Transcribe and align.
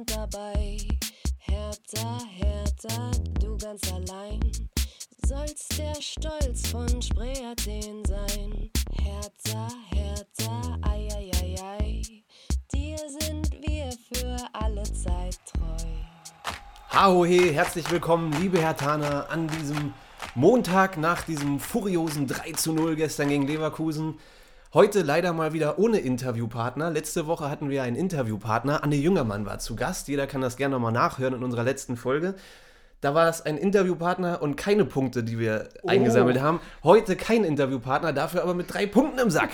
sind 0.00 0.16
dabei. 0.16 0.78
Hertha, 1.38 2.20
Hertha, 2.36 3.10
du 3.40 3.56
ganz 3.58 3.92
allein. 3.92 4.40
Sollst 5.26 5.78
der 5.78 5.94
Stolz 6.00 6.68
von 6.68 7.02
Spree 7.02 7.44
Athen 7.44 8.02
sein. 8.06 8.70
Hertha, 9.02 9.68
Hertha, 9.90 10.78
ei, 10.82 11.08
ei, 11.14 11.30
ei, 11.42 11.56
ei. 11.62 12.02
Dir 12.72 12.98
sind 12.98 13.50
wir 13.60 13.90
für 14.12 14.36
alle 14.52 14.84
Zeit 14.84 15.38
treu. 15.52 15.86
Haohe, 16.92 17.52
herzlich 17.52 17.90
willkommen, 17.90 18.32
liebe 18.40 18.60
Herr 18.60 18.76
Tana, 18.76 19.26
an 19.26 19.48
diesem 19.48 19.92
Montag 20.34 20.96
nach 20.96 21.22
diesem 21.22 21.60
furiosen 21.60 22.26
3 22.26 22.52
zu 22.52 22.72
0 22.72 22.96
gestern 22.96 23.28
gegen 23.28 23.46
Leverkusen. 23.46 24.18
Heute 24.72 25.02
leider 25.02 25.32
mal 25.32 25.52
wieder 25.52 25.80
ohne 25.80 25.98
Interviewpartner. 25.98 26.90
Letzte 26.90 27.26
Woche 27.26 27.50
hatten 27.50 27.70
wir 27.70 27.82
einen 27.82 27.96
Interviewpartner. 27.96 28.84
Anne 28.84 28.94
Jüngermann 28.94 29.44
war 29.44 29.58
zu 29.58 29.74
Gast. 29.74 30.06
Jeder 30.06 30.28
kann 30.28 30.40
das 30.40 30.56
gerne 30.56 30.76
nochmal 30.76 30.92
nachhören 30.92 31.34
in 31.34 31.42
unserer 31.42 31.64
letzten 31.64 31.96
Folge. 31.96 32.36
Da 33.00 33.12
war 33.12 33.28
es 33.28 33.42
ein 33.42 33.56
Interviewpartner 33.56 34.40
und 34.42 34.56
keine 34.56 34.84
Punkte, 34.84 35.24
die 35.24 35.40
wir 35.40 35.70
Oh. 35.82 35.88
eingesammelt 35.88 36.40
haben. 36.40 36.60
Heute 36.84 37.16
kein 37.16 37.42
Interviewpartner, 37.42 38.12
dafür 38.12 38.42
aber 38.42 38.54
mit 38.54 38.72
drei 38.72 38.86
Punkten 38.86 39.18
im 39.18 39.30
Sack. 39.30 39.50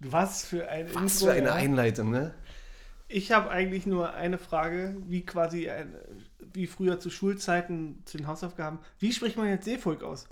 Was 0.00 0.44
für 0.44 0.68
ein 0.68 0.92
Was 0.92 1.20
Intro, 1.20 1.26
für 1.26 1.32
eine 1.32 1.46
ja. 1.48 1.54
Einleitung, 1.54 2.10
ne? 2.10 2.34
Ich 3.06 3.30
habe 3.30 3.48
eigentlich 3.50 3.86
nur 3.86 4.14
eine 4.14 4.38
Frage, 4.38 4.96
wie 5.06 5.24
quasi 5.24 5.70
ein, 5.70 5.94
wie 6.52 6.66
früher 6.66 6.98
zu 6.98 7.10
Schulzeiten 7.10 8.02
zu 8.06 8.16
den 8.16 8.26
Hausaufgaben. 8.26 8.80
Wie 8.98 9.12
spricht 9.12 9.36
man 9.36 9.46
jetzt 9.48 9.66
Seevolk 9.66 10.02
aus? 10.02 10.26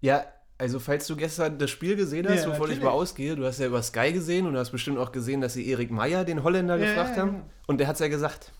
Ja, 0.00 0.24
also 0.58 0.80
falls 0.80 1.06
du 1.06 1.16
gestern 1.16 1.58
das 1.58 1.70
Spiel 1.70 1.96
gesehen 1.96 2.28
hast, 2.28 2.42
Ja, 2.42 2.46
wovon 2.48 2.64
ich 2.70 2.76
natürlich. 2.78 2.82
mal 2.82 2.90
ausgehe, 2.90 3.36
du 3.36 3.44
hast 3.46 3.60
ja 3.60 3.66
über 3.66 3.82
Sky 3.82 4.12
gesehen 4.12 4.46
und 4.46 4.54
du 4.54 4.58
hast 4.58 4.70
bestimmt 4.70 4.98
auch 4.98 5.12
gesehen, 5.12 5.40
dass 5.40 5.54
sie 5.54 5.68
Erik 5.68 5.90
Meyer, 5.90 6.24
den 6.24 6.42
Holländer, 6.42 6.76
Ja, 6.76 6.86
gefragt 6.86 7.16
ja, 7.16 7.22
haben. 7.22 7.42
Und 7.66 7.78
der 7.78 7.86
hat 7.86 7.94
es 7.94 8.00
ja 8.00 8.08
gesagt. 8.08 8.52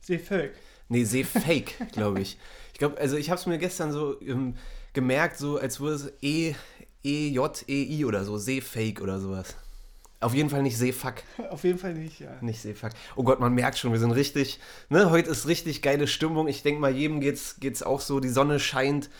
Seevolk. 0.00 0.52
Nee, 0.88 1.04
Seefake, 1.04 1.72
glaube 1.92 2.20
ich. 2.20 2.38
Ich 2.72 2.78
glaube, 2.78 2.98
also 2.98 3.16
ich 3.16 3.30
habe 3.30 3.40
es 3.40 3.46
mir 3.46 3.58
gestern 3.58 3.90
so 3.92 4.20
ähm, 4.20 4.54
gemerkt, 4.92 5.38
so 5.38 5.58
als 5.58 5.80
würde 5.80 5.94
es 5.96 6.12
E, 6.22 6.54
E, 7.02 7.28
J, 7.28 7.64
E, 7.68 7.82
I 7.84 8.04
oder 8.04 8.24
so, 8.24 8.38
Seefake 8.38 9.02
oder 9.02 9.18
sowas. 9.18 9.56
Auf 10.20 10.32
jeden 10.34 10.48
Fall 10.48 10.62
nicht 10.62 10.78
Seefuck, 10.78 11.16
Auf 11.50 11.62
jeden 11.64 11.78
Fall 11.78 11.94
nicht, 11.94 12.20
ja. 12.20 12.30
nicht 12.40 12.60
Seefuck. 12.60 12.90
Oh 13.16 13.22
Gott, 13.22 13.38
man 13.38 13.54
merkt 13.54 13.78
schon, 13.78 13.92
wir 13.92 13.98
sind 13.98 14.12
richtig, 14.12 14.58
ne, 14.88 15.10
heute 15.10 15.30
ist 15.30 15.46
richtig 15.46 15.82
geile 15.82 16.06
Stimmung. 16.06 16.48
Ich 16.48 16.62
denke 16.62 16.80
mal, 16.80 16.90
jedem 16.94 17.20
geht's, 17.20 17.56
geht's 17.60 17.82
auch 17.82 18.00
so, 18.00 18.18
die 18.18 18.30
Sonne 18.30 18.58
scheint, 18.58 19.10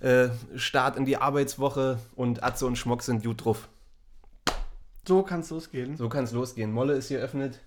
äh, 0.00 0.28
Start 0.56 0.96
in 0.96 1.04
die 1.04 1.16
Arbeitswoche 1.16 1.98
und 2.14 2.42
Atze 2.42 2.66
und 2.66 2.76
Schmock 2.76 3.02
sind 3.02 3.24
gut 3.24 3.44
drauf. 3.44 3.68
So 5.06 5.22
kann 5.22 5.40
es 5.40 5.50
losgehen. 5.50 5.96
So 5.96 6.08
kann 6.08 6.24
es 6.24 6.32
losgehen. 6.32 6.72
Molle 6.72 6.94
ist 6.94 7.08
hier 7.08 7.18
eröffnet. 7.18 7.60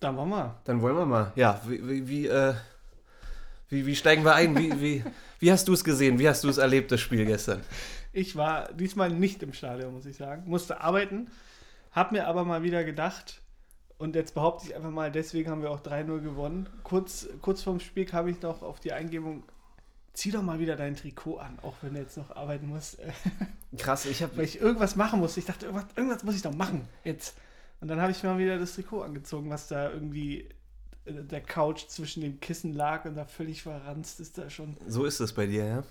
Dann 0.00 0.16
wollen 0.16 0.30
wir. 0.30 0.60
Dann 0.64 0.82
wollen 0.82 0.96
wir 0.96 1.06
mal. 1.06 1.32
Ja, 1.36 1.60
wie, 1.66 1.88
wie, 1.88 2.08
wie, 2.08 2.26
äh, 2.26 2.54
wie, 3.68 3.86
wie 3.86 3.96
steigen 3.96 4.24
wir 4.24 4.34
ein? 4.34 4.56
Wie, 4.58 4.80
wie, 4.80 5.04
wie 5.38 5.52
hast 5.52 5.68
du 5.68 5.72
es 5.72 5.84
gesehen? 5.84 6.18
Wie 6.18 6.28
hast 6.28 6.44
du 6.44 6.48
es 6.48 6.58
erlebt, 6.58 6.92
das 6.92 7.00
Spiel 7.00 7.24
gestern? 7.24 7.62
Ich 8.12 8.36
war 8.36 8.72
diesmal 8.72 9.10
nicht 9.10 9.42
im 9.42 9.52
Stadion, 9.52 9.94
muss 9.94 10.04
ich 10.04 10.16
sagen. 10.16 10.42
Musste 10.46 10.80
arbeiten. 10.80 11.30
Hab 11.92 12.12
mir 12.12 12.26
aber 12.26 12.44
mal 12.44 12.62
wieder 12.62 12.84
gedacht, 12.84 13.42
und 14.02 14.16
jetzt 14.16 14.34
behaupte 14.34 14.66
ich 14.66 14.74
einfach 14.74 14.90
mal, 14.90 15.12
deswegen 15.12 15.48
haben 15.48 15.62
wir 15.62 15.70
auch 15.70 15.80
3-0 15.80 16.22
gewonnen. 16.22 16.68
Kurz, 16.82 17.28
kurz 17.40 17.62
vorm 17.62 17.78
Spiel 17.78 18.04
kam 18.04 18.26
ich 18.26 18.42
noch 18.42 18.62
auf 18.62 18.80
die 18.80 18.92
Eingebung, 18.92 19.44
zieh 20.14 20.30
doch 20.30 20.42
mal 20.42 20.58
wieder 20.58 20.76
dein 20.76 20.96
Trikot 20.96 21.38
an, 21.38 21.58
auch 21.62 21.74
wenn 21.82 21.94
du 21.94 22.00
jetzt 22.00 22.16
noch 22.16 22.34
arbeiten 22.34 22.68
musst. 22.68 22.98
Krass, 23.78 24.06
ich 24.06 24.20
weil 24.20 24.30
habe 24.30 24.44
ich 24.44 24.60
irgendwas 24.60 24.96
machen 24.96 25.20
musste. 25.20 25.40
Ich 25.40 25.46
dachte, 25.46 25.66
irgendwas, 25.66 25.86
irgendwas 25.96 26.24
muss 26.24 26.34
ich 26.36 26.42
doch 26.42 26.54
machen 26.54 26.86
jetzt. 27.04 27.34
Und 27.80 27.88
dann 27.88 28.00
habe 28.00 28.12
ich 28.12 28.22
mal 28.22 28.38
wieder 28.38 28.58
das 28.58 28.74
Trikot 28.74 29.02
angezogen, 29.02 29.50
was 29.50 29.68
da 29.68 29.90
irgendwie 29.90 30.48
äh, 31.04 31.12
der 31.24 31.40
Couch 31.40 31.86
zwischen 31.88 32.20
dem 32.20 32.40
Kissen 32.40 32.74
lag 32.74 33.04
und 33.04 33.16
da 33.16 33.24
völlig 33.24 33.62
verranzt 33.62 34.20
ist 34.20 34.38
da 34.38 34.50
schon. 34.50 34.76
so 34.86 35.04
ist 35.04 35.20
es 35.20 35.32
bei 35.32 35.46
dir, 35.46 35.64
ja. 35.64 35.82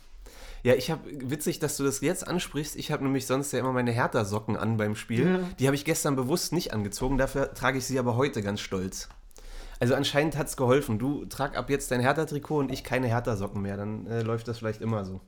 Ja, 0.63 0.75
ich 0.75 0.91
habe 0.91 1.01
witzig, 1.29 1.59
dass 1.59 1.75
du 1.77 1.83
das 1.83 2.01
jetzt 2.01 2.27
ansprichst. 2.27 2.75
Ich 2.75 2.91
habe 2.91 3.03
nämlich 3.03 3.25
sonst 3.25 3.51
ja 3.51 3.59
immer 3.59 3.73
meine 3.73 3.91
Hertha-Socken 3.91 4.55
an 4.55 4.77
beim 4.77 4.95
Spiel. 4.95 5.27
Ja. 5.27 5.39
Die 5.59 5.65
habe 5.65 5.75
ich 5.75 5.83
gestern 5.83 6.15
bewusst 6.15 6.53
nicht 6.53 6.71
angezogen. 6.71 7.17
Dafür 7.17 7.53
trage 7.53 7.79
ich 7.79 7.85
sie 7.85 7.97
aber 7.97 8.15
heute 8.15 8.43
ganz 8.43 8.61
stolz. 8.61 9.09
Also 9.81 9.95
anscheinend 9.95 10.37
hat 10.37 10.47
es 10.47 10.55
geholfen. 10.57 10.99
Du 10.99 11.25
trag 11.25 11.57
ab 11.57 11.69
jetzt 11.71 11.89
dein 11.89 12.01
Hertha-Trikot 12.01 12.59
und 12.59 12.71
ich 12.71 12.83
keine 12.83 13.07
Hertha-Socken 13.07 13.61
mehr. 13.61 13.77
Dann 13.77 14.05
äh, 14.05 14.21
läuft 14.21 14.47
das 14.47 14.59
vielleicht 14.59 14.79
immer 14.79 15.03
so. 15.05 15.21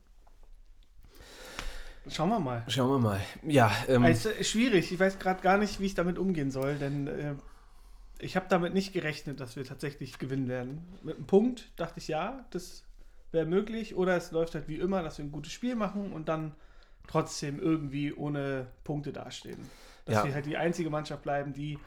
Schauen 2.08 2.30
wir 2.30 2.40
mal. 2.40 2.64
Schauen 2.68 2.90
wir 2.92 3.00
mal. 3.00 3.20
Ja, 3.42 3.72
ähm, 3.88 4.04
Also, 4.04 4.30
ist 4.30 4.50
schwierig. 4.52 4.92
Ich 4.92 5.00
weiß 5.00 5.20
gerade 5.20 5.42
gar 5.42 5.58
nicht, 5.58 5.80
wie 5.80 5.86
ich 5.88 5.96
damit 5.96 6.20
umgehen 6.20 6.52
soll, 6.52 6.76
denn 6.76 7.08
äh, 7.08 7.34
ich 8.20 8.36
habe 8.36 8.46
damit 8.48 8.74
nicht 8.74 8.94
gerechnet, 8.94 9.40
dass 9.40 9.56
wir 9.56 9.64
tatsächlich 9.64 10.20
gewinnen 10.20 10.48
werden. 10.48 10.86
Mit 11.02 11.16
einem 11.16 11.26
Punkt 11.26 11.72
dachte 11.78 12.00
ich 12.00 12.08
ja, 12.08 12.46
das 12.52 12.84
wäre 13.32 13.46
möglich. 13.46 13.96
Oder 13.96 14.16
es 14.18 14.32
läuft 14.32 14.54
halt 14.54 14.68
wie 14.68 14.76
immer, 14.78 15.02
dass 15.02 15.18
wir 15.18 15.26
ein 15.26 15.32
gutes 15.32 15.52
Spiel 15.52 15.76
machen 15.76 16.14
und 16.14 16.30
dann 16.30 16.54
trotzdem 17.08 17.60
irgendwie 17.60 18.14
ohne 18.14 18.68
Punkte 18.84 19.12
dastehen. 19.14 19.58
Dass 20.06 20.18
Ja. 20.18 20.26
wir 20.26 20.34
halt 20.36 20.46
die 20.46 20.58
einzige 20.58 20.90
Mannschaft 20.90 21.24
bleiben, 21.24 21.54
die 21.54 21.80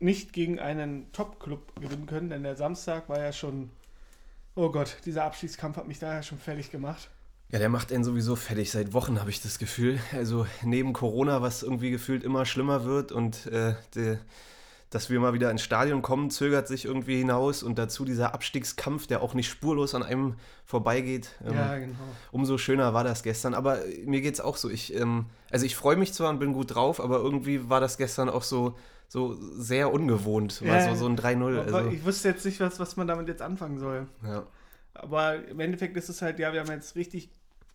nicht 0.00 0.32
gegen 0.32 0.58
einen 0.58 1.12
Top-Club 1.12 1.80
gewinnen 1.80 2.06
können, 2.06 2.30
denn 2.30 2.42
der 2.42 2.56
Samstag 2.56 3.08
war 3.08 3.20
ja 3.20 3.32
schon. 3.32 3.70
Oh 4.56 4.70
Gott, 4.70 4.96
dieser 5.06 5.24
Abstiegskampf 5.24 5.76
hat 5.76 5.86
mich 5.86 6.00
daher 6.00 6.22
schon 6.22 6.38
fertig 6.38 6.72
gemacht. 6.72 7.08
Ja, 7.52 7.58
der 7.58 7.68
macht 7.68 7.92
einen 7.92 8.04
sowieso 8.04 8.36
fertig. 8.36 8.70
Seit 8.70 8.92
Wochen 8.92 9.20
habe 9.20 9.30
ich 9.30 9.40
das 9.40 9.58
Gefühl. 9.58 9.98
Also 10.12 10.46
neben 10.62 10.92
Corona, 10.92 11.42
was 11.42 11.62
irgendwie 11.62 11.90
gefühlt 11.90 12.24
immer 12.24 12.46
schlimmer 12.46 12.84
wird 12.84 13.12
und 13.12 13.46
äh, 13.46 13.74
de, 13.94 14.18
dass 14.90 15.08
wir 15.08 15.20
mal 15.20 15.32
wieder 15.32 15.50
ins 15.50 15.62
Stadion 15.62 16.02
kommen, 16.02 16.30
zögert 16.30 16.66
sich 16.66 16.84
irgendwie 16.84 17.18
hinaus 17.18 17.62
und 17.62 17.78
dazu 17.78 18.04
dieser 18.04 18.34
Abstiegskampf, 18.34 19.06
der 19.06 19.22
auch 19.22 19.34
nicht 19.34 19.48
spurlos 19.48 19.94
an 19.94 20.02
einem 20.02 20.34
vorbeigeht. 20.64 21.30
Ähm, 21.44 21.54
ja, 21.54 21.78
genau. 21.78 21.94
Umso 22.32 22.58
schöner 22.58 22.92
war 22.92 23.04
das 23.04 23.22
gestern. 23.22 23.54
Aber 23.54 23.78
mir 24.04 24.20
geht 24.20 24.34
es 24.34 24.40
auch 24.40 24.56
so. 24.56 24.68
Ich, 24.68 24.94
ähm, 24.94 25.26
also 25.50 25.66
ich 25.66 25.76
freue 25.76 25.96
mich 25.96 26.12
zwar 26.12 26.30
und 26.30 26.40
bin 26.40 26.52
gut 26.52 26.74
drauf, 26.74 27.00
aber 27.00 27.18
irgendwie 27.18 27.68
war 27.68 27.80
das 27.80 27.98
gestern 27.98 28.28
auch 28.28 28.42
so, 28.42 28.76
so 29.10 29.34
sehr 29.60 29.92
ungewohnt. 29.92 30.60
Ja, 30.60 30.88
so, 30.88 30.94
so 30.94 31.06
ein 31.06 31.18
3-0. 31.18 31.58
Aber 31.60 31.78
Also, 31.78 31.90
ich 31.90 32.04
wusste 32.04 32.28
jetzt 32.28 32.44
nicht, 32.44 32.60
was, 32.60 32.78
was 32.78 32.96
man 32.96 33.08
damit 33.08 33.26
jetzt 33.28 33.42
anfangen 33.42 33.78
soll. 33.78 34.06
ja. 34.24 34.46
Aber 34.94 35.46
im 35.46 35.60
Endeffekt 35.60 35.96
ist 35.96 36.08
es 36.08 36.20
halt, 36.20 36.38
ja, 36.38 36.52
wir 36.52 36.60
haben 36.60 36.70
jetzt 36.70 36.94
richtig 36.96 37.30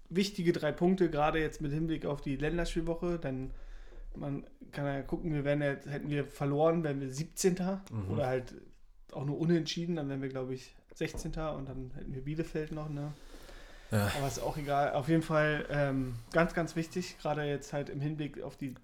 wichtige 0.10 0.52
drei 0.54 0.72
Punkte, 0.72 1.10
gerade 1.10 1.40
jetzt 1.40 1.62
mit 1.62 1.72
Hinblick 1.72 2.06
auf 2.06 2.22
die 2.22 2.36
Länderspielwoche. 2.36 3.20
Denn 3.20 3.52
man 4.16 4.46
kann 4.72 4.86
ja 4.86 5.02
gucken, 5.02 5.34
wir 5.34 5.44
wären 5.44 5.62
jetzt, 5.62 5.88
hätten 5.88 6.10
wir 6.10 6.26
verloren, 6.26 6.84
wären 6.84 7.02
wir 7.02 7.10
17. 7.10 7.54
Mhm. 7.92 8.12
Oder 8.12 8.28
halt 8.28 8.54
auch 9.12 9.26
nur 9.26 9.38
unentschieden, 9.40 9.96
dann 9.98 10.10
wären 10.10 10.22
wir, 10.22 10.30
glaube 10.30 10.54
ich, 10.54 10.74
16. 10.94 11.32
und 11.32 11.68
dann 11.70 11.92
hätten 11.96 12.14
wir 12.14 12.22
Bielefeld 12.22 12.72
noch, 12.72 12.90
ne? 12.90 13.12
Ja. 13.92 14.12
Aber 14.18 14.28
ist 14.28 14.40
auch 14.42 14.58
egal. 14.58 14.94
Auf 14.94 15.08
jeden 15.10 15.22
Fall 15.22 15.66
ähm, 15.70 16.16
ganz, 16.34 16.54
ganz 16.54 16.76
wichtig, 16.76 17.18
gerade 17.22 17.44
jetzt 17.44 17.72
halt 17.74 17.90
im 17.90 18.02
Hinblick 18.02 18.42
auf 18.42 18.58
die 18.58 18.76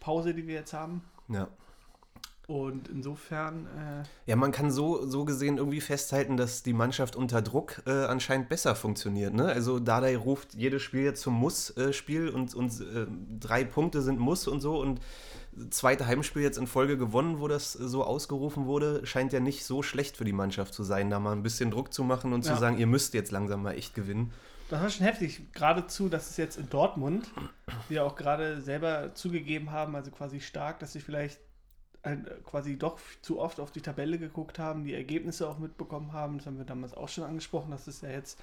Pause, 0.00 0.34
die 0.34 0.46
wir 0.46 0.54
jetzt 0.54 0.72
haben. 0.72 1.02
ja. 1.28 1.48
Und 2.48 2.88
insofern, 2.88 3.66
äh, 3.66 4.02
Ja, 4.30 4.36
man 4.36 4.50
kann 4.52 4.70
so, 4.70 5.06
so 5.06 5.24
gesehen 5.24 5.58
irgendwie 5.58 5.80
festhalten, 5.80 6.36
dass 6.36 6.62
die 6.62 6.72
Mannschaft 6.72 7.14
unter 7.16 7.40
Druck 7.40 7.82
äh, 7.86 7.90
anscheinend 7.90 8.48
besser 8.48 8.74
funktioniert. 8.74 9.32
Ne? 9.32 9.46
Also 9.46 9.78
Dardai 9.78 10.16
ruft 10.16 10.54
jedes 10.54 10.82
Spiel 10.82 11.02
jetzt 11.02 11.22
zum 11.22 11.34
Muss-Spiel 11.34 12.28
und, 12.28 12.54
und 12.54 12.72
äh, 12.80 13.06
drei 13.38 13.64
Punkte 13.64 14.02
sind 14.02 14.18
Muss 14.18 14.48
und 14.48 14.60
so 14.60 14.80
und 14.80 15.00
zweite 15.70 16.06
Heimspiel 16.06 16.42
jetzt 16.42 16.58
in 16.58 16.66
Folge 16.66 16.96
gewonnen, 16.98 17.38
wo 17.40 17.46
das 17.46 17.72
so 17.74 18.04
ausgerufen 18.04 18.66
wurde, 18.66 19.06
scheint 19.06 19.32
ja 19.32 19.40
nicht 19.40 19.64
so 19.64 19.82
schlecht 19.82 20.16
für 20.16 20.24
die 20.24 20.32
Mannschaft 20.32 20.74
zu 20.74 20.82
sein, 20.82 21.10
da 21.10 21.20
mal 21.20 21.32
ein 21.32 21.42
bisschen 21.42 21.70
Druck 21.70 21.92
zu 21.92 22.02
machen 22.04 22.32
und 22.32 22.44
Ja. 22.44 22.54
zu 22.54 22.60
sagen, 22.60 22.78
ihr 22.78 22.86
müsst 22.86 23.14
jetzt 23.14 23.30
langsam 23.32 23.62
mal 23.62 23.72
echt 23.72 23.94
gewinnen. 23.94 24.32
Das 24.68 24.80
war 24.80 24.88
schon 24.88 25.04
heftig. 25.06 25.52
Geradezu, 25.52 26.08
dass 26.08 26.30
es 26.30 26.38
jetzt 26.38 26.56
in 26.56 26.68
Dortmund, 26.70 27.30
die 27.90 27.94
ja 27.94 28.02
auch 28.02 28.16
gerade 28.16 28.62
selber 28.62 29.14
zugegeben 29.14 29.70
haben, 29.70 29.94
also 29.94 30.10
quasi 30.10 30.40
stark, 30.40 30.78
dass 30.80 30.92
sie 30.94 31.00
vielleicht 31.00 31.38
quasi 32.44 32.76
doch 32.78 32.98
zu 33.22 33.38
oft 33.40 33.60
auf 33.60 33.70
die 33.70 33.80
Tabelle 33.80 34.18
geguckt 34.18 34.58
haben, 34.58 34.84
die 34.84 34.94
Ergebnisse 34.94 35.48
auch 35.48 35.58
mitbekommen 35.58 36.12
haben. 36.12 36.38
Das 36.38 36.46
haben 36.46 36.58
wir 36.58 36.64
damals 36.64 36.94
auch 36.94 37.08
schon 37.08 37.24
angesprochen, 37.24 37.70
dass 37.70 37.86
es 37.86 38.00
ja 38.00 38.10
jetzt 38.10 38.40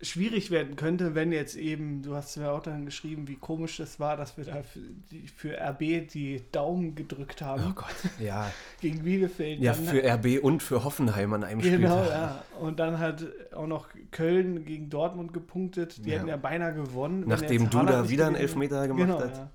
schwierig 0.00 0.52
werden 0.52 0.76
könnte, 0.76 1.16
wenn 1.16 1.32
jetzt 1.32 1.56
eben, 1.56 2.02
du 2.02 2.14
hast 2.14 2.36
ja 2.36 2.52
auch 2.52 2.62
dann 2.62 2.84
geschrieben, 2.84 3.26
wie 3.26 3.34
komisch 3.34 3.78
das 3.78 3.98
war, 3.98 4.16
dass 4.16 4.36
wir 4.36 4.44
da 4.44 4.62
für, 4.62 4.78
die, 5.10 5.26
für 5.26 5.58
RB 5.60 6.06
die 6.08 6.40
Daumen 6.52 6.94
gedrückt 6.94 7.42
haben 7.42 7.64
Oh 7.70 7.72
Gott. 7.74 7.96
Ja, 8.20 8.48
gegen 8.80 9.02
Bielefeld. 9.02 9.58
ja 9.60 9.72
für 9.74 10.04
RB 10.04 10.40
und 10.40 10.62
für 10.62 10.84
Hoffenheim 10.84 11.32
an 11.32 11.42
einem 11.42 11.60
Genau, 11.60 11.96
Spieltag. 12.04 12.10
ja. 12.10 12.44
Und 12.60 12.78
dann 12.78 13.00
hat 13.00 13.26
auch 13.52 13.66
noch 13.66 13.88
Köln 14.12 14.64
gegen 14.64 14.88
Dortmund 14.88 15.32
gepunktet. 15.32 16.04
Die 16.04 16.10
Ja. 16.10 16.18
hätten 16.18 16.28
ja 16.28 16.36
beinahe 16.36 16.74
gewonnen. 16.74 17.24
Nachdem 17.26 17.68
du 17.68 17.82
da 17.82 18.08
wieder 18.08 18.26
einen 18.28 18.36
Elfmeter 18.36 18.86
gemacht 18.86 19.06
genau, 19.08 19.20
hast. 19.20 19.38
Ja. 19.38 19.50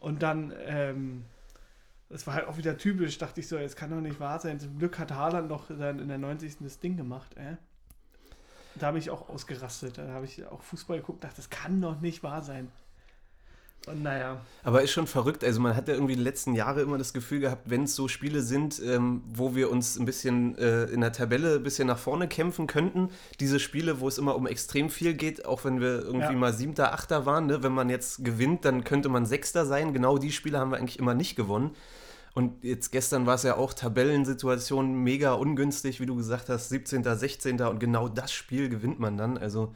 Und 0.00 0.24
dann, 0.24 0.52
ähm, 0.66 1.24
das 2.08 2.26
war 2.26 2.34
halt 2.34 2.48
auch 2.48 2.56
wieder 2.56 2.76
typisch, 2.78 3.18
dachte 3.18 3.40
ich 3.40 3.48
so, 3.48 3.56
es 3.56 3.76
kann 3.76 3.90
doch 3.90 4.00
nicht 4.00 4.18
wahr 4.20 4.40
sein. 4.40 4.58
Zum 4.58 4.78
Glück 4.78 4.98
hat 4.98 5.12
Haaland 5.12 5.48
noch 5.48 5.68
dann 5.68 5.98
in 5.98 6.08
der 6.08 6.18
90. 6.18 6.58
das 6.60 6.80
Ding 6.80 6.96
gemacht, 6.96 7.36
ey. 7.36 7.56
Da 8.76 8.88
habe 8.88 8.98
ich 8.98 9.10
auch 9.10 9.28
ausgerastet. 9.28 9.98
Da 9.98 10.08
habe 10.08 10.24
ich 10.24 10.46
auch 10.46 10.62
Fußball 10.62 10.98
geguckt, 10.98 11.24
dachte, 11.24 11.36
das 11.36 11.50
kann 11.50 11.80
doch 11.80 12.00
nicht 12.00 12.22
wahr 12.22 12.42
sein. 12.42 12.70
Naja. 13.94 14.40
Aber 14.64 14.82
ist 14.82 14.90
schon 14.92 15.06
verrückt. 15.06 15.44
Also 15.44 15.60
man 15.60 15.74
hat 15.76 15.88
ja 15.88 15.94
irgendwie 15.94 16.16
die 16.16 16.22
letzten 16.22 16.54
Jahre 16.54 16.82
immer 16.82 16.98
das 16.98 17.12
Gefühl 17.12 17.40
gehabt, 17.40 17.62
wenn 17.70 17.84
es 17.84 17.94
so 17.94 18.08
Spiele 18.08 18.42
sind, 18.42 18.80
ähm, 18.84 19.22
wo 19.32 19.54
wir 19.54 19.70
uns 19.70 19.98
ein 19.98 20.04
bisschen 20.04 20.56
äh, 20.58 20.84
in 20.84 21.00
der 21.00 21.12
Tabelle 21.12 21.56
ein 21.56 21.62
bisschen 21.62 21.86
nach 21.88 21.98
vorne 21.98 22.28
kämpfen 22.28 22.66
könnten, 22.66 23.10
diese 23.40 23.58
Spiele, 23.60 24.00
wo 24.00 24.08
es 24.08 24.18
immer 24.18 24.36
um 24.36 24.46
extrem 24.46 24.90
viel 24.90 25.14
geht, 25.14 25.46
auch 25.46 25.64
wenn 25.64 25.80
wir 25.80 26.00
irgendwie 26.02 26.32
Ja. 26.32 26.38
mal 26.38 26.52
Siebter, 26.52 26.92
Achter 26.92 27.26
waren, 27.26 27.46
ne? 27.46 27.62
wenn 27.62 27.72
man 27.72 27.88
jetzt 27.90 28.24
gewinnt, 28.24 28.64
dann 28.64 28.84
könnte 28.84 29.08
man 29.08 29.26
Sechster 29.26 29.66
sein. 29.66 29.92
Genau 29.92 30.18
die 30.18 30.32
Spiele 30.32 30.58
haben 30.58 30.70
wir 30.70 30.78
eigentlich 30.78 30.98
immer 30.98 31.14
nicht 31.14 31.36
gewonnen. 31.36 31.70
Und 32.34 32.62
jetzt 32.62 32.92
gestern 32.92 33.26
war 33.26 33.34
es 33.34 33.42
ja 33.42 33.56
auch 33.56 33.72
Tabellensituation 33.74 34.94
mega 35.02 35.32
ungünstig, 35.32 36.00
wie 36.00 36.06
du 36.06 36.14
gesagt 36.16 36.48
hast, 36.48 36.68
17., 36.68 37.02
16. 37.02 37.60
und 37.62 37.80
genau 37.80 38.08
das 38.08 38.32
Spiel 38.32 38.68
gewinnt 38.68 39.00
man 39.00 39.16
dann. 39.16 39.38
Also 39.38 39.74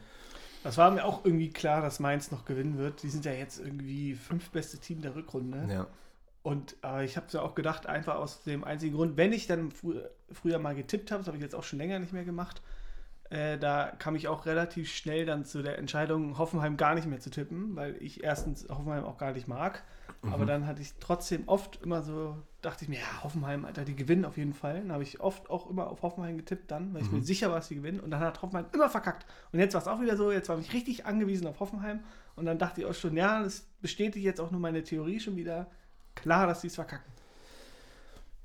Das 0.63 0.77
war 0.77 0.91
mir 0.91 1.03
auch 1.05 1.25
irgendwie 1.25 1.49
klar, 1.49 1.81
dass 1.81 1.99
Mainz 1.99 2.31
noch 2.31 2.45
gewinnen 2.45 2.77
wird. 2.77 3.03
Die 3.03 3.09
sind 3.09 3.25
ja 3.25 3.33
jetzt 3.33 3.59
irgendwie 3.59 4.15
fünf 4.15 4.49
beste 4.51 4.77
Team 4.77 5.01
der 5.01 5.15
Rückrunde. 5.15 5.67
ja. 5.69 5.87
Und 6.43 6.75
äh, 6.83 7.05
ich 7.05 7.15
habe 7.15 7.27
es 7.27 7.33
ja 7.33 7.41
auch 7.41 7.55
gedacht, 7.55 7.87
einfach 7.87 8.15
aus 8.15 8.43
dem 8.43 8.65
einzigen 8.65 8.97
Grund, 8.97 9.15
wenn 9.15 9.31
ich 9.31 9.47
dann 9.47 9.71
frü 9.71 10.01
früher 10.31 10.59
mal 10.59 10.75
getippt 10.75 11.09
habe, 11.09 11.19
das 11.19 11.27
habe 11.27 11.37
ich 11.37 11.43
jetzt 11.43 11.55
auch 11.55 11.63
schon 11.63 11.79
länger 11.79 11.99
nicht 11.99 12.11
mehr 12.11 12.25
gemacht, 12.25 12.61
äh, 13.33 13.57
da 13.57 13.91
kam 13.97 14.15
ich 14.15 14.27
auch 14.27 14.45
relativ 14.45 14.91
schnell 14.91 15.25
dann 15.25 15.43
zu 15.43 15.63
der 15.63 15.79
Entscheidung, 15.79 16.37
Hoffenheim 16.37 16.77
gar 16.77 16.93
nicht 16.93 17.07
mehr 17.07 17.19
zu 17.19 17.31
tippen, 17.31 17.75
weil 17.75 17.95
ich 17.99 18.23
erstens 18.23 18.67
Hoffenheim 18.69 19.03
auch 19.03 19.17
gar 19.17 19.31
nicht 19.31 19.47
mag. 19.47 19.83
Aber 20.31 20.45
dann 20.45 20.67
hatte 20.67 20.81
ich 20.81 20.93
trotzdem 21.01 21.43
oft 21.47 21.81
immer 21.83 22.01
so, 22.01 22.37
dachte 22.61 22.85
ich 22.85 22.89
mir, 22.89 22.99
ja, 22.99 23.23
Hoffenheim, 23.23 23.65
Alter, 23.65 23.83
die 23.83 23.95
gewinnen 23.95 24.23
auf 24.23 24.37
jeden 24.37 24.53
Fall. 24.53 24.75
Dann 24.75 24.93
habe 24.93 25.03
ich 25.03 25.19
oft 25.19 25.49
auch 25.49 25.69
immer 25.69 25.89
auf 25.89 26.01
Hoffenheim 26.01 26.37
getippt 26.37 26.71
dann, 26.71 26.93
weil 26.93 27.01
ich 27.01 27.11
mir 27.11 27.21
sicher 27.21 27.49
war, 27.49 27.57
dass 27.57 27.67
sie 27.67 27.75
gewinnen. 27.75 27.99
Und 27.99 28.11
dann 28.11 28.21
hat 28.21 28.41
Hoffenheim 28.41 28.67
immer 28.71 28.89
verkackt. 28.89 29.25
Und 29.51 29.59
jetzt 29.59 29.73
war 29.73 29.81
es 29.81 29.87
auch 29.87 29.99
wieder 29.99 30.15
so, 30.15 30.31
jetzt 30.31 30.47
war 30.47 30.57
ich 30.59 30.71
richtig 30.71 31.05
angewiesen 31.05 31.45
auf 31.47 31.59
Hoffenheim. 31.59 31.99
Und 32.37 32.45
dann 32.45 32.57
dachte 32.57 32.81
ich 32.81 32.87
auch 32.87 32.93
schon, 32.93 33.17
ja, 33.17 33.43
das 33.43 33.65
bestätigt 33.81 34.23
jetzt 34.23 34.39
auch 34.39 34.51
nur 34.51 34.61
meine 34.61 34.83
Theorie 34.83 35.19
schon 35.19 35.35
wieder. 35.35 35.67
Klar, 36.15 36.47
dass 36.47 36.61
sie 36.61 36.67
es 36.67 36.75
verkacken. 36.75 37.11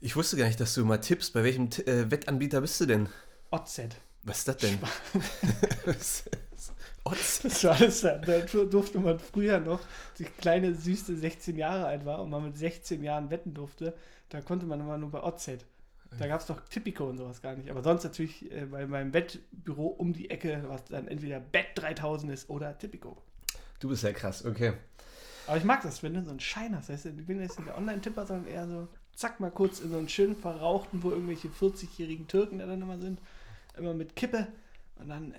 Ich 0.00 0.17
wusste 0.17 0.37
gar 0.37 0.46
nicht, 0.46 0.58
dass 0.58 0.75
du 0.75 0.81
immer 0.81 1.00
tippst. 1.00 1.32
Bei 1.32 1.44
welchem 1.44 1.70
T 1.70 1.82
äh, 1.82 2.11
Wettanbieter 2.11 2.61
bist 2.61 2.81
du 2.81 2.87
denn? 2.87 3.08
OZ. 3.50 3.82
Was 4.24 4.38
ist 4.38 4.48
das 4.48 4.56
denn? 4.58 4.78
Otz. 7.04 7.40
Das 7.42 7.64
war 7.64 7.76
alles, 7.76 8.00
da 8.02 8.18
durfte 8.18 8.98
man 8.98 9.18
früher 9.18 9.60
noch, 9.60 9.80
die 10.18 10.24
kleine 10.24 10.74
Süße 10.74 11.16
16 11.16 11.56
Jahre 11.56 11.86
alt 11.86 12.04
war 12.04 12.20
und 12.20 12.30
man 12.30 12.44
mit 12.44 12.58
16 12.58 13.02
Jahren 13.02 13.30
wetten 13.30 13.54
durfte, 13.54 13.94
da 14.28 14.40
konnte 14.42 14.66
man 14.66 14.80
immer 14.80 14.98
nur 14.98 15.10
bei 15.10 15.22
OZ. 15.22 15.50
Da 16.18 16.26
gab 16.26 16.40
es 16.40 16.46
doch 16.46 16.60
Tipico 16.68 17.04
und 17.08 17.18
sowas 17.18 17.42
gar 17.42 17.54
nicht. 17.54 17.70
Aber 17.70 17.82
sonst 17.82 18.04
natürlich 18.04 18.50
äh, 18.50 18.64
bei 18.66 18.86
meinem 18.86 19.12
Wettbüro 19.12 19.86
um 19.86 20.12
die 20.12 20.30
Ecke, 20.30 20.64
was 20.66 20.84
dann 20.86 21.06
entweder 21.06 21.38
Bet 21.38 21.66
3000 21.74 22.32
ist 22.32 22.48
oder 22.48 22.76
Tipico. 22.78 23.22
Du 23.78 23.88
bist 23.88 24.02
ja 24.02 24.12
krass, 24.12 24.44
okay. 24.44 24.72
Aber 25.46 25.56
ich 25.56 25.64
mag 25.64 25.82
das, 25.82 26.02
wenn 26.02 26.14
du 26.14 26.22
so 26.22 26.30
einen 26.30 26.40
Schein 26.40 26.74
hast. 26.76 26.88
Weißt 26.88 27.06
du, 27.06 27.10
ich 27.10 27.26
bin 27.26 27.40
jetzt 27.40 27.58
nicht 27.58 27.68
der 27.68 27.76
Online-Tipper, 27.76 28.26
sondern 28.26 28.46
eher 28.46 28.66
so, 28.66 28.88
zack, 29.14 29.38
mal 29.40 29.50
kurz 29.50 29.80
in 29.80 29.90
so 29.90 29.98
einen 29.98 30.08
schönen 30.08 30.36
verrauchten, 30.36 31.02
wo 31.02 31.10
irgendwelche 31.10 31.48
40-jährigen 31.48 32.26
Türken 32.26 32.58
da 32.58 32.66
dann 32.66 32.82
immer 32.82 32.98
sind. 32.98 33.20
Immer 33.78 33.94
mit 33.94 34.16
Kippe. 34.16 34.46
Und 34.96 35.08
dann 35.08 35.32
äh, 35.32 35.36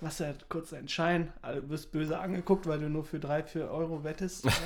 machst 0.00 0.20
du 0.20 0.24
halt 0.24 0.48
kurz 0.48 0.70
deinen 0.70 0.88
Schein. 0.88 1.32
Also, 1.42 1.62
du 1.62 1.70
wirst 1.70 1.90
böse 1.92 2.18
angeguckt, 2.18 2.66
weil 2.66 2.80
du 2.80 2.88
nur 2.88 3.04
für 3.04 3.18
3, 3.18 3.42
4 3.42 3.70
Euro 3.70 4.04
wettest. 4.04 4.46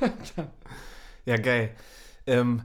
Ja, 1.26 1.36
geil. 1.36 1.70
Ähm, 2.28 2.62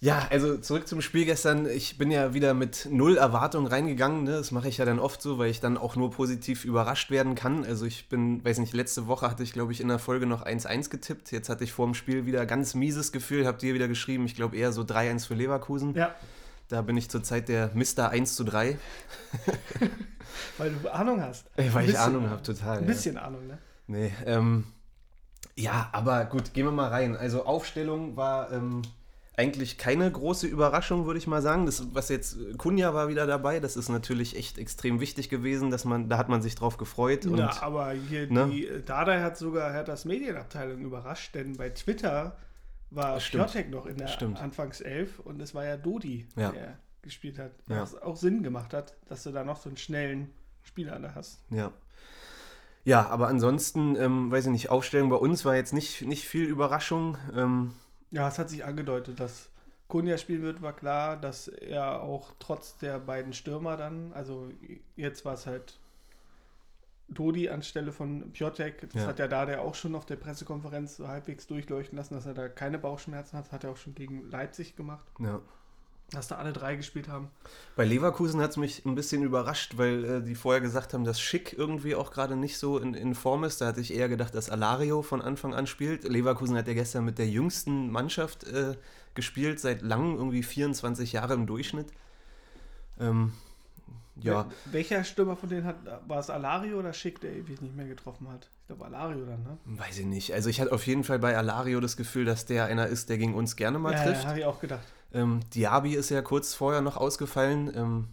ja, 0.00 0.28
also 0.30 0.58
zurück 0.58 0.86
zum 0.86 1.00
Spiel 1.00 1.24
gestern. 1.24 1.66
Ich 1.66 1.96
bin 1.96 2.10
ja 2.10 2.34
wieder 2.34 2.52
mit 2.52 2.86
null 2.90 3.16
Erwartung 3.16 3.66
reingegangen. 3.66 4.24
Ne? 4.24 4.32
Das 4.32 4.50
mache 4.50 4.68
ich 4.68 4.76
ja 4.76 4.84
dann 4.84 4.98
oft 4.98 5.22
so, 5.22 5.38
weil 5.38 5.50
ich 5.50 5.60
dann 5.60 5.78
auch 5.78 5.96
nur 5.96 6.10
positiv 6.10 6.66
überrascht 6.66 7.10
werden 7.10 7.34
kann. 7.34 7.64
Also 7.64 7.86
ich 7.86 8.10
bin, 8.10 8.44
weiß 8.44 8.58
nicht, 8.58 8.74
letzte 8.74 9.06
Woche 9.06 9.30
hatte 9.30 9.42
ich, 9.42 9.54
glaube 9.54 9.72
ich, 9.72 9.80
in 9.80 9.88
der 9.88 9.98
Folge 9.98 10.26
noch 10.26 10.44
1-1 10.44 10.90
getippt. 10.90 11.32
Jetzt 11.32 11.48
hatte 11.48 11.64
ich 11.64 11.72
vor 11.72 11.86
dem 11.86 11.94
Spiel 11.94 12.26
wieder 12.26 12.44
ganz 12.44 12.74
mieses 12.74 13.12
Gefühl. 13.12 13.46
Habt 13.46 13.62
ihr 13.62 13.72
wieder 13.72 13.88
geschrieben, 13.88 14.26
ich 14.26 14.36
glaube 14.36 14.56
eher 14.56 14.72
so 14.72 14.82
3-1 14.82 15.26
für 15.26 15.34
Leverkusen. 15.34 15.94
ja, 15.94 16.14
Da 16.68 16.82
bin 16.82 16.96
ich 16.96 17.08
zurzeit 17.08 17.48
der 17.48 17.70
Mr. 17.74 18.10
1 18.10 18.34
zu 18.34 18.44
3. 18.44 18.78
weil 20.58 20.72
du 20.72 20.92
Ahnung 20.92 21.22
hast. 21.22 21.46
Weil 21.56 21.64
Ein 21.64 21.80
ich 21.80 21.86
bisschen, 21.86 21.96
Ahnung 21.96 22.30
habe, 22.30 22.42
total. 22.42 22.78
Ein 22.78 22.84
ja. 22.84 22.88
bisschen 22.88 23.16
Ahnung, 23.16 23.46
ne? 23.46 23.58
Nee, 23.86 24.12
ähm, 24.24 24.64
ja, 25.54 25.88
aber 25.92 26.24
gut, 26.24 26.52
gehen 26.54 26.66
wir 26.66 26.72
mal 26.72 26.88
rein. 26.88 27.16
Also 27.16 27.44
Aufstellung 27.46 28.16
war 28.16 28.52
ähm, 28.52 28.82
eigentlich 29.36 29.78
keine 29.78 30.10
große 30.10 30.46
Überraschung, 30.46 31.06
würde 31.06 31.18
ich 31.18 31.26
mal 31.26 31.42
sagen. 31.42 31.66
Das, 31.66 31.94
was 31.94 32.08
jetzt, 32.08 32.36
Kunja 32.58 32.94
war 32.94 33.08
wieder 33.08 33.26
dabei, 33.26 33.60
das 33.60 33.76
ist 33.76 33.88
natürlich 33.88 34.36
echt 34.36 34.58
extrem 34.58 35.00
wichtig 35.00 35.28
gewesen, 35.28 35.70
dass 35.70 35.84
man, 35.84 36.08
da 36.08 36.18
hat 36.18 36.28
man 36.28 36.42
sich 36.42 36.54
drauf 36.54 36.78
gefreut. 36.78 37.26
Und, 37.26 37.38
ja, 37.38 37.62
aber 37.62 37.92
hier 37.92 38.30
ne? 38.30 38.48
die 38.50 38.68
Dada 38.84 39.20
hat 39.22 39.38
sogar 39.38 39.72
hat 39.72 39.88
das 39.88 40.04
Medienabteilung 40.04 40.80
überrascht, 40.80 41.34
denn 41.34 41.56
bei 41.56 41.70
Twitter 41.70 42.36
war. 42.90 43.18
Piotek 43.18 43.70
noch 43.70 43.86
in 43.86 43.96
der 43.96 44.08
Stimmt. 44.08 44.40
Anfangself 44.40 45.18
und 45.20 45.40
es 45.40 45.54
war 45.54 45.64
ja 45.64 45.76
Dodi, 45.76 46.26
Ja. 46.36 46.50
der 46.52 46.78
gespielt 47.02 47.38
hat. 47.38 47.52
Ja. 47.68 47.82
Was 47.82 48.00
auch 48.00 48.16
Sinn 48.16 48.42
gemacht 48.42 48.72
hat, 48.74 48.94
dass 49.08 49.22
du 49.22 49.30
da 49.32 49.44
noch 49.44 49.58
so 49.60 49.68
einen 49.68 49.76
schnellen 49.76 50.30
Spieler 50.62 50.98
da 50.98 51.14
hast. 51.14 51.40
ja. 51.50 51.72
Ja, 52.84 53.08
aber 53.08 53.26
ansonsten, 53.26 53.96
ähm, 53.96 54.30
weiß 54.30 54.46
ich 54.46 54.52
nicht, 54.52 54.70
Aufstellung 54.70 55.10
bei 55.10 55.16
uns 55.16 55.44
war 55.44 55.56
jetzt 55.56 55.72
nicht, 55.72 56.02
nicht 56.02 56.24
viel 56.24 56.44
Überraschung. 56.44 57.18
Ähm, 57.34 57.72
Ja, 58.12 58.28
es 58.28 58.38
hat 58.38 58.48
sich 58.48 58.64
angedeutet, 58.64 59.18
dass 59.18 59.48
Kunja 59.88 60.16
spielen 60.18 60.42
wird, 60.42 60.62
war 60.62 60.72
klar, 60.72 61.16
dass 61.16 61.48
er 61.48 62.00
auch 62.02 62.32
trotz 62.38 62.76
der 62.78 63.00
beiden 63.00 63.32
Stürmer 63.32 63.76
dann, 63.76 64.12
also 64.12 64.50
jetzt 64.94 65.24
war 65.24 65.34
es 65.34 65.46
halt 65.46 65.80
Dodi 67.08 67.48
anstelle 67.48 67.92
von 67.92 68.32
Piotek, 68.32 68.90
das 68.92 69.02
Ja. 69.02 69.08
hat 69.08 69.18
ja 69.18 69.28
da 69.28 69.46
der 69.46 69.62
auch 69.62 69.74
schon 69.74 69.94
auf 69.94 70.06
der 70.06 70.16
Pressekonferenz 70.16 70.96
so 70.96 71.06
halbwegs 71.08 71.46
durchleuchten 71.46 71.96
lassen, 71.96 72.14
dass 72.14 72.26
er 72.26 72.34
da 72.34 72.48
keine 72.48 72.78
Bauchschmerzen 72.78 73.38
hat, 73.38 73.52
hat 73.52 73.64
er 73.64 73.70
auch 73.70 73.76
schon 73.76 73.94
gegen 73.94 74.28
Leipzig 74.30 74.74
gemacht, 74.74 75.04
ja. 75.20 75.40
dass 76.10 76.26
da 76.26 76.36
alle 76.36 76.52
drei 76.52 76.74
gespielt 76.74 77.08
haben. 77.08 77.28
Bei 77.76 77.84
Leverkusen 77.84 78.40
hat 78.40 78.50
es 78.50 78.56
mich 78.56 78.84
ein 78.84 78.96
bisschen 78.96 79.22
überrascht, 79.22 79.76
weil 79.78 80.04
äh, 80.04 80.22
die 80.22 80.34
vorher 80.34 80.60
gesagt 80.60 80.94
haben, 80.94 81.04
dass 81.04 81.20
Schick 81.20 81.54
irgendwie 81.56 81.94
auch 81.94 82.10
gerade 82.10 82.34
nicht 82.34 82.58
so 82.58 82.78
in, 82.78 82.94
in 82.94 83.14
Form 83.14 83.44
ist. 83.44 83.60
Da 83.60 83.66
hatte 83.66 83.80
ich 83.80 83.94
eher 83.94 84.08
gedacht, 84.08 84.34
dass 84.34 84.50
Alario 84.50 85.02
von 85.02 85.22
Anfang 85.22 85.54
an 85.54 85.68
spielt. 85.68 86.02
Leverkusen 86.08 86.56
hat 86.56 86.66
ja 86.66 86.74
gestern 86.74 87.04
mit 87.04 87.18
der 87.18 87.28
jüngsten 87.28 87.88
Mannschaft 87.90 88.44
äh, 88.44 88.74
gespielt, 89.14 89.60
seit 89.60 89.82
langem, 89.82 90.16
irgendwie 90.16 90.42
24 90.42 91.12
Jahre 91.12 91.34
im 91.34 91.46
Durchschnitt. 91.46 91.86
Ähm, 92.98 93.32
ja, 94.20 94.42
Wel- 94.42 94.46
Welcher 94.72 95.04
Stürmer 95.04 95.36
von 95.36 95.48
denen 95.48 95.64
hat, 95.64 95.76
war 96.08 96.18
es 96.18 96.30
Alario 96.30 96.78
oder 96.78 96.92
Schick, 96.92 97.20
der 97.20 97.32
ewig 97.32 97.60
nicht 97.60 97.76
mehr 97.76 97.86
getroffen 97.86 98.28
hat? 98.28 98.48
Ich 98.60 98.66
glaube 98.66 98.86
Alario 98.86 99.24
dann, 99.26 99.42
ne? 99.42 99.58
weiß 99.64 99.98
ich 99.98 100.06
nicht. 100.06 100.32
Also 100.32 100.48
ich 100.48 100.60
hatte 100.60 100.72
auf 100.72 100.86
jeden 100.86 101.04
Fall 101.04 101.18
bei 101.18 101.36
Alario 101.36 101.80
das 101.80 101.96
Gefühl, 101.96 102.24
dass 102.24 102.46
der 102.46 102.64
einer 102.66 102.86
ist, 102.86 103.08
der 103.10 103.18
gegen 103.18 103.34
uns 103.34 103.56
gerne 103.56 103.78
mal 103.78 103.92
ja, 103.92 104.02
trifft. 104.02 104.22
ja 104.22 104.28
habe 104.30 104.38
ich 104.40 104.44
auch 104.46 104.60
gedacht. 104.60 104.86
Ähm, 105.12 105.40
Diaby 105.54 105.94
ist 105.94 106.10
ja 106.10 106.22
kurz 106.22 106.54
vorher 106.54 106.80
noch 106.80 106.96
ausgefallen. 106.96 107.72
Ähm, 107.74 108.08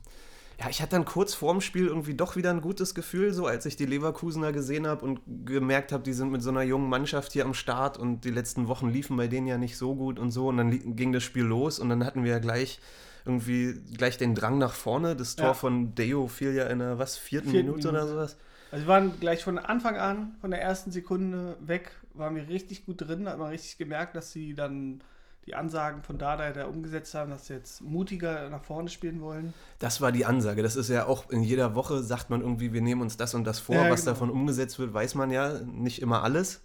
ja, 0.59 0.69
ich 0.69 0.81
hatte 0.81 0.91
dann 0.91 1.05
kurz 1.05 1.33
vorm 1.33 1.61
Spiel 1.61 1.87
irgendwie 1.87 2.13
doch 2.13 2.35
wieder 2.35 2.51
ein 2.51 2.61
gutes 2.61 2.93
Gefühl, 2.93 3.33
so 3.33 3.47
als 3.47 3.65
ich 3.65 3.75
die 3.75 3.87
Leverkusener 3.87 4.51
gesehen 4.51 4.85
habe 4.85 5.03
und 5.03 5.19
gemerkt 5.45 5.91
habe, 5.91 6.03
die 6.03 6.13
sind 6.13 6.31
mit 6.31 6.43
so 6.43 6.51
einer 6.51 6.61
jungen 6.61 6.89
Mannschaft 6.89 7.33
hier 7.33 7.45
am 7.45 7.55
Start 7.55 7.97
und 7.97 8.21
die 8.23 8.29
letzten 8.29 8.67
Wochen 8.67 8.87
liefen 8.89 9.17
bei 9.17 9.27
denen 9.27 9.47
ja 9.47 9.57
nicht 9.57 9.77
so 9.77 9.95
gut 9.95 10.19
und 10.19 10.31
so. 10.31 10.49
Und 10.49 10.57
dann 10.57 10.95
ging 10.95 11.11
das 11.11 11.23
Spiel 11.23 11.43
los 11.43 11.79
und 11.79 11.89
dann 11.89 12.05
hatten 12.05 12.23
wir 12.23 12.31
ja 12.31 12.39
gleich 12.39 12.79
irgendwie 13.25 13.73
gleich 13.95 14.17
den 14.17 14.35
Drang 14.35 14.57
nach 14.57 14.73
vorne. 14.73 15.15
Das 15.15 15.35
Tor 15.35 15.47
Ja. 15.47 15.53
von 15.53 15.95
Deo 15.95 16.27
fiel 16.27 16.53
ja 16.53 16.65
in 16.67 16.79
der 16.79 16.99
was, 16.99 17.17
vierten, 17.17 17.49
Vierten 17.51 17.67
Minute, 17.67 17.89
oder 17.89 17.99
Minute. 18.03 18.13
sowas. 18.15 18.37
Also 18.71 18.85
wir 18.85 18.89
waren 18.89 19.19
gleich 19.19 19.43
von 19.43 19.57
Anfang 19.59 19.95
an, 19.97 20.35
von 20.41 20.51
der 20.51 20.61
ersten 20.61 20.91
Sekunde 20.91 21.57
weg, 21.61 21.91
waren 22.13 22.35
wir 22.35 22.47
richtig 22.49 22.85
gut 22.85 23.01
drin, 23.01 23.27
hat 23.29 23.37
man 23.37 23.49
richtig 23.49 23.77
gemerkt, 23.77 24.15
dass 24.15 24.31
sie 24.31 24.55
dann 24.55 25.01
die 25.45 25.55
Ansagen 25.55 26.01
von 26.03 26.17
Dada 26.17 26.51
da 26.53 26.65
umgesetzt 26.67 27.13
haben, 27.15 27.29
dass 27.29 27.47
sie 27.47 27.53
jetzt 27.53 27.81
mutiger 27.81 28.49
nach 28.49 28.63
vorne 28.63 28.89
spielen 28.89 29.19
wollen. 29.21 29.53
Das 29.79 29.99
war 29.99 30.11
die 30.13 30.25
Ansage. 30.25 30.63
Das 30.63 30.75
ist 30.77 30.89
ja 30.89 31.05
auch 31.05 31.29
in 31.29 31.43
jeder 31.43 31.75
Woche, 31.75 32.01
sagt 32.01 32.29
man 32.29 32.39
irgendwie, 32.41 32.71
wir 32.71 32.81
nehmen 32.81 33.01
uns 33.01 33.17
das 33.17 33.33
und 33.33 33.43
das 33.43 33.59
vor. 33.59 33.75
Ja, 33.75 33.89
Was 33.91 34.01
genau. 34.01 34.13
davon 34.13 34.29
umgesetzt 34.29 34.79
wird, 34.79 34.93
weiß 34.93 35.15
man 35.15 35.31
ja 35.31 35.59
nicht 35.65 36.01
immer 36.01 36.23
alles. 36.23 36.61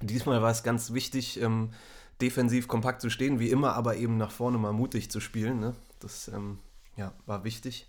Diesmal 0.00 0.40
war 0.42 0.50
es 0.50 0.62
ganz 0.62 0.92
wichtig, 0.92 1.40
ähm, 1.42 1.70
defensiv 2.20 2.68
kompakt 2.68 3.00
zu 3.00 3.10
stehen, 3.10 3.38
wie 3.40 3.50
immer, 3.50 3.74
aber 3.74 3.96
eben 3.96 4.16
nach 4.16 4.30
vorne 4.30 4.58
mal 4.58 4.72
mutig 4.72 5.10
zu 5.10 5.20
spielen. 5.20 5.60
Ne? 5.60 5.74
Das 6.00 6.28
ähm, 6.28 6.58
ja, 6.96 7.12
war 7.26 7.44
wichtig. 7.44 7.88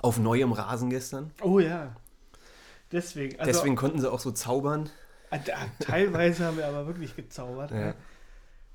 Auf 0.00 0.18
neuem 0.18 0.52
Rasen 0.52 0.90
gestern. 0.90 1.32
Oh 1.42 1.58
ja. 1.58 1.94
Deswegen, 2.90 3.38
also 3.38 3.52
Deswegen 3.52 3.76
konnten 3.76 4.00
sie 4.00 4.10
auch 4.10 4.20
so 4.20 4.30
zaubern. 4.30 4.88
da- 5.30 5.38
teilweise 5.80 6.46
haben 6.46 6.56
wir 6.56 6.66
aber 6.66 6.86
wirklich 6.86 7.14
gezaubert. 7.16 7.70
Ja. 7.70 7.76
ne? 7.78 7.94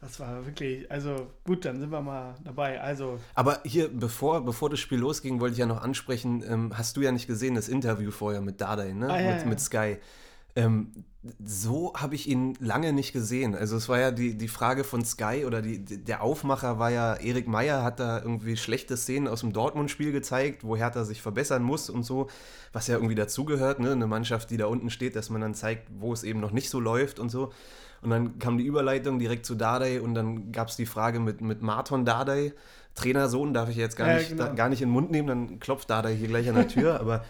Das 0.02 0.20
war 0.20 0.46
wirklich, 0.46 0.92
also 0.92 1.28
gut, 1.46 1.64
dann 1.64 1.80
sind 1.80 1.90
wir 1.90 2.02
mal 2.02 2.36
dabei. 2.44 2.82
Also, 2.82 3.20
Aber 3.36 3.62
hier, 3.64 3.88
bevor, 3.88 4.44
bevor 4.44 4.70
das 4.70 4.82
Spiel 4.82 5.00
losging, 5.00 5.40
wollte 5.40 5.54
ich 5.54 5.60
ja 5.60 5.66
noch 5.66 5.82
ansprechen, 5.82 6.44
ähm, 6.46 6.78
hast 6.78 6.98
du 6.98 7.02
ja 7.02 7.14
nicht 7.14 7.26
gesehen, 7.26 7.56
das 7.56 7.70
Interview 7.70 8.12
vorher 8.12 8.42
mit 8.42 8.60
Dardai, 8.60 8.92
ne? 8.92 9.10
Ah, 9.10 9.22
ja, 9.22 9.32
mit, 9.32 9.42
ja. 9.42 9.46
mit 9.48 9.60
Sky. 9.62 9.98
Ähm, 10.58 10.92
so 11.44 11.94
habe 11.96 12.16
ich 12.16 12.28
ihn 12.28 12.56
lange 12.60 12.92
nicht 12.92 13.14
gesehen. 13.14 13.56
Also 13.56 13.78
es 13.78 13.88
war 13.88 13.98
ja 13.98 14.12
die, 14.12 14.38
die 14.38 14.50
Frage 14.50 14.84
von 14.84 15.06
Sky 15.06 15.46
oder 15.46 15.62
die, 15.62 15.80
der 15.80 16.22
Aufmacher 16.22 16.80
war 16.80 16.90
ja, 16.90 17.14
Erik 17.16 17.48
Meyer 17.48 17.82
hat 17.82 18.00
da 18.02 18.20
irgendwie 18.20 18.58
schlechte 18.58 18.98
Szenen 18.98 19.30
aus 19.30 19.40
dem 19.40 19.54
Dortmund-Spiel 19.54 20.12
gezeigt, 20.12 20.66
wo 20.66 20.76
Hertha 20.76 21.06
sich 21.06 21.22
verbessern 21.22 21.64
muss 21.64 21.90
und 21.90 22.04
so, 22.04 22.28
was 22.74 22.88
ja 22.88 22.96
irgendwie 22.96 23.16
dazugehört, 23.16 23.80
ne? 23.80 23.92
eine 23.92 24.08
Mannschaft, 24.08 24.50
die 24.50 24.58
da 24.58 24.66
unten 24.66 24.90
steht, 24.90 25.16
dass 25.16 25.30
man 25.30 25.40
dann 25.40 25.54
zeigt, 25.54 25.88
wo 25.98 26.12
es 26.12 26.24
eben 26.24 26.42
noch 26.42 26.52
nicht 26.52 26.70
so 26.70 26.82
läuft 26.82 27.20
und 27.20 27.30
so. 27.30 27.54
Und 28.02 28.10
dann 28.10 28.38
kam 28.38 28.58
die 28.58 28.66
Überleitung 28.66 29.18
direkt 29.18 29.46
zu 29.46 29.56
Dardai 29.56 30.02
und 30.02 30.14
dann 30.16 30.52
gab 30.52 30.68
es 30.68 30.76
die 30.76 30.86
Frage 30.86 31.22
mit, 31.22 31.40
mit 31.40 31.62
Marton 31.62 32.04
Dardai, 32.04 32.52
Trainersohn, 32.96 33.54
darf 33.54 33.70
ich 33.70 33.78
jetzt 33.78 33.96
gar, 33.96 34.10
Ja, 34.10 34.18
nicht, 34.18 34.30
genau. 34.32 34.44
da, 34.44 34.54
gar 34.54 34.68
nicht 34.68 34.82
in 34.82 34.90
den 34.90 34.94
Mund 34.94 35.10
nehmen, 35.10 35.28
dann 35.30 35.60
klopft 35.62 35.90
Dardai 35.90 36.14
hier 36.16 36.28
gleich 36.28 36.50
an 36.50 36.56
der 36.56 36.68
Tür, 36.68 37.00
aber 37.00 37.24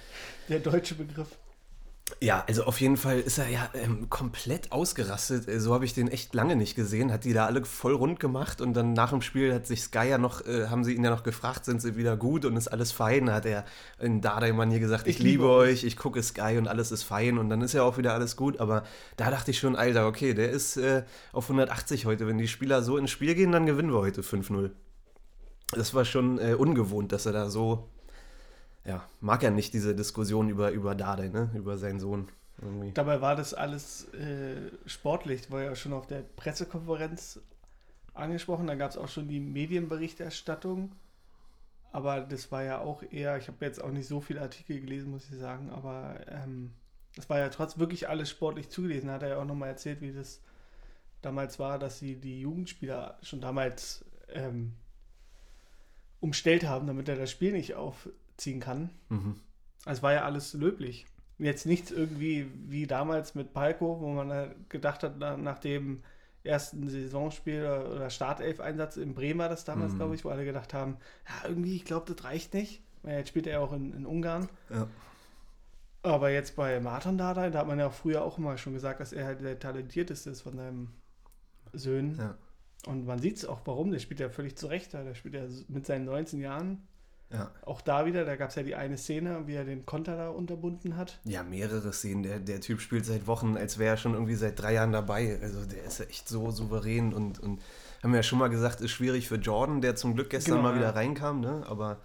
Der 0.50 0.60
deutsche 0.60 0.96
Begriff. 0.96 1.28
Ja, 2.22 2.44
also 2.48 2.64
auf 2.64 2.80
jeden 2.80 2.98
Fall 2.98 3.20
ist 3.20 3.38
er 3.38 3.50
ja 3.50 3.70
ähm, 3.74 4.10
komplett 4.10 4.72
ausgerastet. 4.72 5.48
Äh, 5.48 5.60
So 5.60 5.74
habe 5.74 5.86
ich 5.86 5.94
den 5.94 6.08
echt 6.08 6.34
lange 6.34 6.56
nicht 6.56 6.76
gesehen. 6.76 7.12
Hat 7.12 7.24
die 7.24 7.34
da 7.34 7.46
alle 7.46 7.64
voll 7.66 7.94
rund 7.94 8.20
gemacht 8.20 8.62
und 8.62 8.74
dann 8.74 8.94
nach 8.94 9.10
dem 9.12 9.22
Spiel 9.22 9.54
hat 9.54 9.68
sich 9.68 9.84
Sky 9.84 10.10
ja 10.10 10.18
noch, 10.18 10.46
äh, 10.46 10.68
haben 10.68 10.84
sie 10.84 10.94
ihn 10.94 11.04
ja 11.04 11.10
noch 11.10 11.24
gefragt, 11.24 11.66
sind 11.66 11.82
sie 11.82 11.96
wieder 11.96 12.16
gut 12.18 12.46
und 12.46 12.56
ist 12.58 12.68
alles 12.70 12.92
fein? 12.92 13.26
Da 13.26 13.36
hat 13.36 13.46
er 13.46 13.66
in 14.00 14.22
Dardai-Manier 14.22 14.80
gesagt, 14.80 15.08
ich, 15.08 15.18
Ich 15.18 15.20
liebe 15.20 15.44
liebe 15.44 15.50
euch, 15.50 15.84
ich 15.84 15.98
gucke 15.98 16.22
Sky 16.24 16.58
und 16.58 16.68
alles 16.68 16.92
ist 16.92 17.04
fein 17.04 17.38
und 17.38 17.50
dann 17.50 17.62
ist 17.62 17.74
ja 17.74 17.84
auch 17.84 17.98
wieder 17.98 18.14
alles 18.14 18.36
gut. 18.36 18.60
Aber 18.60 18.84
da 19.18 19.30
dachte 19.32 19.52
ich 19.52 19.60
schon, 19.60 19.76
Alter, 19.76 20.08
okay, 20.08 20.34
der 20.34 20.50
ist 20.52 20.78
äh, 20.78 21.04
auf 21.32 21.46
180 21.46 22.06
heute. 22.06 22.28
Wenn 22.28 22.38
die 22.38 22.48
Spieler 22.48 22.82
so 22.84 22.98
ins 22.98 23.12
Spiel 23.12 23.36
gehen, 23.36 23.52
dann 23.52 23.66
gewinnen 23.66 23.92
wir 23.92 24.00
heute 24.00 24.22
5-0. 24.22 24.72
Das 25.74 25.94
war 25.94 26.06
schon 26.06 26.40
äh, 26.40 26.54
ungewohnt, 26.54 27.12
dass 27.12 27.26
er 27.26 27.34
da 27.34 27.50
so, 27.50 27.90
ja, 28.86 29.08
mag 29.22 29.44
er 29.44 29.52
nicht 29.52 29.74
diese 29.74 29.96
Diskussion 29.96 30.50
über, 30.50 30.72
über 30.72 30.96
Dardai, 30.96 31.30
ne, 31.30 31.50
über 31.56 31.78
seinen 31.78 32.00
Sohn. 32.00 32.28
Irgendwie. 32.62 32.92
Dabei 32.92 33.22
war 33.22 33.36
das 33.36 33.54
alles 33.54 34.14
äh, 34.14 34.72
sportlich, 34.86 35.50
war 35.52 35.64
ja 35.64 35.76
schon 35.76 35.94
auf 35.94 36.08
der 36.08 36.22
Pressekonferenz 36.22 37.40
angesprochen. 38.14 38.68
Da 38.68 38.76
gab 38.76 38.92
es 38.92 38.98
auch 38.98 39.08
schon 39.08 39.28
die 39.28 39.40
Medienberichterstattung. 39.40 40.92
Aber 41.92 42.22
das 42.22 42.52
war 42.52 42.64
ja 42.64 42.80
auch 42.80 43.04
eher, 43.12 43.38
ich 43.38 43.48
habe 43.48 43.64
jetzt 43.66 43.82
auch 43.82 43.92
nicht 43.92 44.08
so 44.08 44.20
viele 44.20 44.42
Artikel 44.42 44.80
gelesen, 44.82 45.12
muss 45.12 45.30
ich 45.30 45.38
sagen, 45.38 45.70
aber 45.70 46.16
ähm, 46.28 46.74
das 47.16 47.30
war 47.30 47.38
ja 47.38 47.50
trotzdem 47.50 47.82
wirklich 47.82 48.10
alles 48.10 48.32
sportlich 48.32 48.70
zugelesen. 48.70 49.12
Hat 49.12 49.22
er 49.22 49.30
ja 49.30 49.38
auch 49.38 49.46
nochmal 49.46 49.70
erzählt, 49.70 50.02
wie 50.02 50.12
das 50.12 50.42
damals 51.22 51.60
war, 51.60 51.78
dass 51.78 52.00
sie 52.00 52.16
die 52.16 52.42
Jugendspieler 52.42 53.20
schon 53.22 53.42
damals 53.42 54.06
ähm, 54.30 54.74
umstellt 56.20 56.66
haben, 56.66 56.88
damit 56.88 57.08
er 57.10 57.16
das 57.16 57.30
Spiel 57.30 57.52
nicht 57.52 57.76
aufziehen 58.44 58.60
kann. 58.60 58.90
Mhm. 59.10 59.36
Also 59.86 60.00
es 60.00 60.04
war 60.04 60.14
ja 60.14 60.24
alles 60.24 60.54
löblich. 60.54 61.06
Jetzt 61.40 61.66
nichts 61.66 61.92
irgendwie 61.92 62.50
wie 62.68 62.88
damals 62.88 63.36
mit 63.36 63.54
Palko, 63.54 64.00
wo 64.00 64.10
man 64.14 64.32
halt 64.32 64.70
gedacht 64.70 65.04
hat, 65.04 65.16
na, 65.18 65.36
nach 65.38 65.60
dem 65.60 66.04
ersten 66.44 66.90
Saisonspiel 66.90 67.62
oder, 67.66 68.10
Startelf-Einsatz 68.10 68.98
in 68.98 69.14
Bremen 69.16 69.40
war 69.40 69.50
das 69.50 69.64
damals, 69.66 69.94
Mhm. 69.94 69.98
glaube 69.98 70.16
ich, 70.16 70.26
wo 70.26 70.30
alle 70.30 70.46
gedacht 70.46 70.74
haben, 70.74 70.98
ja, 71.28 71.50
irgendwie, 71.50 71.76
ich 71.76 71.86
glaube, 71.86 72.14
das 72.14 72.24
reicht 72.26 72.54
nicht. 72.54 72.82
Jetzt 73.06 73.30
spielt 73.30 73.48
er 73.48 73.62
auch 73.62 73.74
in, 73.74 73.94
in 73.94 74.06
Ungarn. 74.06 74.48
Ja. 74.70 74.88
Aber 76.04 76.30
jetzt 76.32 76.56
bei 76.56 76.80
Martin 76.82 77.18
Dardai, 77.18 77.50
da 77.50 77.60
hat 77.60 77.68
man 77.68 77.80
ja 77.80 77.88
auch 77.88 77.94
früher 77.94 78.24
auch 78.24 78.38
immer 78.38 78.58
schon 78.58 78.74
gesagt, 78.74 79.00
dass 79.00 79.14
er 79.14 79.26
halt 79.26 79.42
der 79.42 79.58
talentierteste 79.60 80.30
ist 80.30 80.42
von 80.42 80.56
seinem 80.58 80.90
Söhnen. 81.74 82.18
Ja. 82.18 82.38
Und 82.88 83.06
man 83.06 83.20
sieht 83.20 83.38
es 83.38 83.46
auch, 83.46 83.62
warum. 83.66 83.92
Der 83.92 84.00
spielt 84.00 84.20
ja 84.20 84.30
völlig 84.30 84.58
zurecht. 84.58 84.94
da. 84.94 85.04
Der 85.04 85.16
spielt 85.16 85.34
ja 85.34 85.44
mit 85.70 85.86
seinen 85.86 86.06
19 86.06 86.42
Jahren. 86.42 86.86
Ja. 87.32 87.50
Auch 87.66 87.82
da 87.82 88.06
wieder, 88.06 88.26
da 88.26 88.36
gab 88.36 88.50
es 88.50 88.56
ja 88.56 88.64
die 88.64 88.76
eine 88.76 88.98
Szene, 88.98 89.48
wie 89.48 89.56
er 89.56 89.66
den 89.66 89.86
Konter 89.88 90.16
da 90.18 90.30
unterbunden 90.30 90.98
hat. 90.98 91.20
ja, 91.24 91.42
mehrere 91.44 91.92
Szenen. 91.92 92.22
Der, 92.24 92.40
der 92.40 92.62
Typ 92.62 92.80
spielt 92.80 93.06
seit 93.06 93.26
Wochen, 93.26 93.58
als 93.58 93.80
wäre 93.80 93.96
er 93.96 93.98
schon 93.98 94.14
irgendwie 94.14 94.36
seit 94.36 94.60
drei 94.62 94.74
Jahren 94.74 94.92
dabei. 94.92 95.40
Also 95.42 95.66
der 95.66 95.84
ist 95.84 96.00
ja 96.00 96.06
echt 96.06 96.28
so 96.30 96.52
souverän 96.52 97.12
und, 97.14 97.40
und 97.40 97.60
haben 98.04 98.12
wir 98.12 98.18
ja 98.20 98.24
schon 98.24 98.38
mal 98.38 98.50
gesagt, 98.50 98.82
ist 98.82 98.92
schwierig 98.92 99.28
für 99.28 99.36
Jordan, 99.38 99.82
der 99.82 99.96
zum 99.96 100.14
Glück 100.14 100.30
gestern 100.30 100.58
Genau, 100.58 100.64
mal 100.70 100.76
wieder 100.76 100.88
ja. 100.90 100.92
reinkam, 100.92 101.40
ne? 101.40 101.64
Aber 101.68 101.98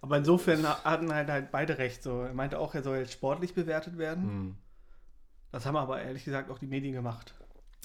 Aber 0.00 0.16
insofern 0.18 0.66
hatten 0.66 1.12
halt, 1.14 1.28
halt 1.30 1.52
beide 1.52 1.78
recht. 1.78 2.02
So. 2.02 2.22
Er 2.22 2.34
meinte 2.34 2.58
auch, 2.58 2.74
er 2.74 2.82
soll 2.82 2.96
jetzt 2.98 3.12
sportlich 3.12 3.54
bewertet 3.54 3.96
werden. 3.96 4.48
mh. 4.48 4.54
Das 5.52 5.66
haben 5.66 5.76
aber 5.76 6.02
ehrlich 6.02 6.24
gesagt 6.24 6.50
auch 6.50 6.58
die 6.58 6.66
Medien 6.66 6.94
gemacht. 6.94 7.32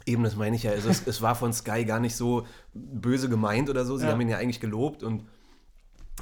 eben, 0.08 0.24
das 0.24 0.36
meine 0.36 0.56
ich 0.56 0.64
ja. 0.64 0.72
Also 0.72 0.90
es, 0.90 1.06
es 1.06 1.22
war 1.22 1.36
von 1.36 1.54
Sky 1.54 1.86
gar 1.86 2.00
nicht 2.00 2.16
so 2.16 2.48
böse 2.74 3.30
gemeint 3.30 3.70
oder 3.70 3.86
so. 3.86 3.96
Sie 3.98 4.06
Ja. 4.08 4.12
haben 4.14 4.22
ihn 4.22 4.30
ja 4.30 4.38
eigentlich 4.40 4.60
gelobt 4.60 5.04
und 5.04 5.28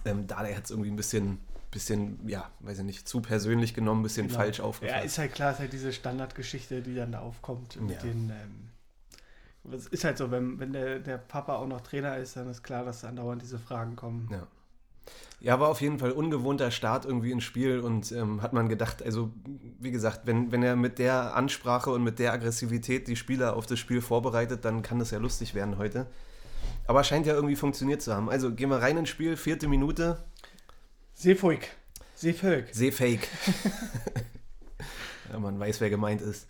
ähm, 0.05 0.27
Dardai 0.27 0.53
hat 0.53 0.65
es 0.65 0.71
irgendwie 0.71 0.89
ein 0.91 0.95
bisschen, 0.95 1.39
bisschen, 1.71 2.19
ja, 2.27 2.49
weiß 2.61 2.79
ich 2.79 2.85
nicht, 2.85 3.07
zu 3.07 3.21
persönlich 3.21 3.73
genommen, 3.73 4.01
ein 4.01 4.03
bisschen 4.03 4.27
Genau. 4.27 4.39
falsch 4.39 4.59
Ja, 4.59 4.63
aufgefasst. 4.65 5.05
ist 5.05 5.17
halt 5.17 5.33
klar, 5.33 5.51
ist 5.51 5.59
halt 5.59 5.73
diese 5.73 5.93
Standardgeschichte, 5.93 6.81
die 6.81 6.95
dann 6.95 7.11
da 7.11 7.19
aufkommt. 7.19 7.79
Mit 7.81 7.95
Ja. 7.97 8.01
den, 8.03 8.29
ähm, 8.31 9.73
es 9.73 9.87
ist 9.87 10.03
halt 10.03 10.17
so, 10.17 10.31
wenn, 10.31 10.59
wenn 10.59 10.71
der, 10.73 10.99
der 10.99 11.17
Papa 11.17 11.55
auch 11.57 11.67
noch 11.67 11.81
Trainer 11.81 12.17
ist, 12.17 12.37
dann 12.37 12.49
ist 12.49 12.63
klar, 12.63 12.85
dass 12.85 13.03
andauernd 13.03 13.41
diese 13.41 13.59
Fragen 13.59 13.95
kommen. 13.95 14.29
Ja. 14.31 14.47
Ja, 15.39 15.59
war 15.59 15.69
auf 15.69 15.79
jeden 15.81 15.99
Fall 15.99 16.11
ungewohnter 16.11 16.71
Start 16.71 17.05
irgendwie 17.05 17.31
ins 17.31 17.43
Spiel 17.43 17.79
und 17.79 18.11
ähm, 18.11 18.41
hat 18.41 18.53
man 18.53 18.67
gedacht, 18.69 19.03
also 19.03 19.31
wie 19.79 19.91
gesagt, 19.91 20.21
wenn, 20.25 20.51
wenn 20.51 20.63
er 20.63 20.75
mit 20.75 20.99
der 20.99 21.35
Ansprache 21.35 21.91
und 21.91 22.03
mit 22.03 22.17
der 22.19 22.33
Aggressivität 22.33 23.07
die 23.07 23.15
Spieler 23.15 23.55
auf 23.55 23.65
das 23.67 23.77
Spiel 23.79 24.01
vorbereitet, 24.01 24.65
dann 24.65 24.81
kann 24.81 24.99
das 24.99 25.11
ja 25.11 25.19
lustig 25.19 25.53
werden 25.53 25.77
heute. 25.77 26.07
Aber 26.87 27.03
scheint 27.03 27.25
ja 27.25 27.33
irgendwie 27.33 27.55
funktioniert 27.55 28.01
zu 28.01 28.15
haben. 28.15 28.29
Also 28.29 28.53
gehen 28.53 28.69
wir 28.69 28.77
rein 28.77 28.97
ins 28.97 29.09
Spiel, 29.09 29.37
vierte 29.37 29.67
Minute, 29.67 30.23
Seefuig. 31.13 31.71
Seevölk. 32.13 32.67
Seefake. 32.71 33.27
ja, 35.31 35.39
man 35.39 35.59
weiß, 35.59 35.81
wer 35.81 35.89
gemeint 35.89 36.21
ist. 36.21 36.47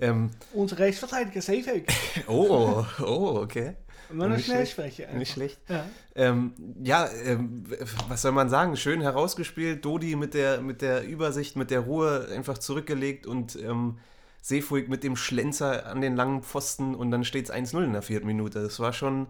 Ähm, 0.00 0.30
Unser 0.52 0.78
Rechtsverteidiger 0.78 1.40
Seevölk. 1.40 1.88
oh, 2.26 2.84
oh, 3.00 3.40
okay. 3.42 3.74
Und 4.10 4.18
wenn 4.18 4.30
ich 4.32 4.38
Nicht 4.38 4.46
schnell 4.46 4.66
schlecht. 4.66 5.14
Nicht 5.14 5.32
schlecht. 5.32 5.60
Ja. 5.68 5.86
Ähm, 6.16 6.52
ja, 6.82 7.08
ähm, 7.24 7.64
was 8.08 8.22
soll 8.22 8.32
man 8.32 8.48
sagen? 8.48 8.76
Schön 8.76 9.00
herausgespielt. 9.00 9.84
Dodi 9.84 10.16
mit 10.16 10.34
der, 10.34 10.60
mit 10.60 10.82
der 10.82 11.04
Übersicht, 11.06 11.56
mit 11.56 11.70
der 11.70 11.80
Ruhe 11.80 12.28
einfach 12.34 12.58
zurückgelegt 12.58 13.26
und 13.26 13.56
ähm, 13.56 13.98
Seefuig 14.40 14.88
mit 14.88 15.04
dem 15.04 15.14
Schlenzer 15.14 15.86
an 15.86 16.00
den 16.00 16.16
langen 16.16 16.42
Pfosten 16.42 16.96
und 16.96 17.12
dann 17.12 17.24
steht 17.24 17.48
es 17.48 17.54
1-0 17.54 17.84
in 17.84 17.92
der 17.92 18.02
vierten 18.02 18.26
Minute. 18.26 18.62
Das 18.62 18.80
war 18.80 18.92
schon. 18.92 19.28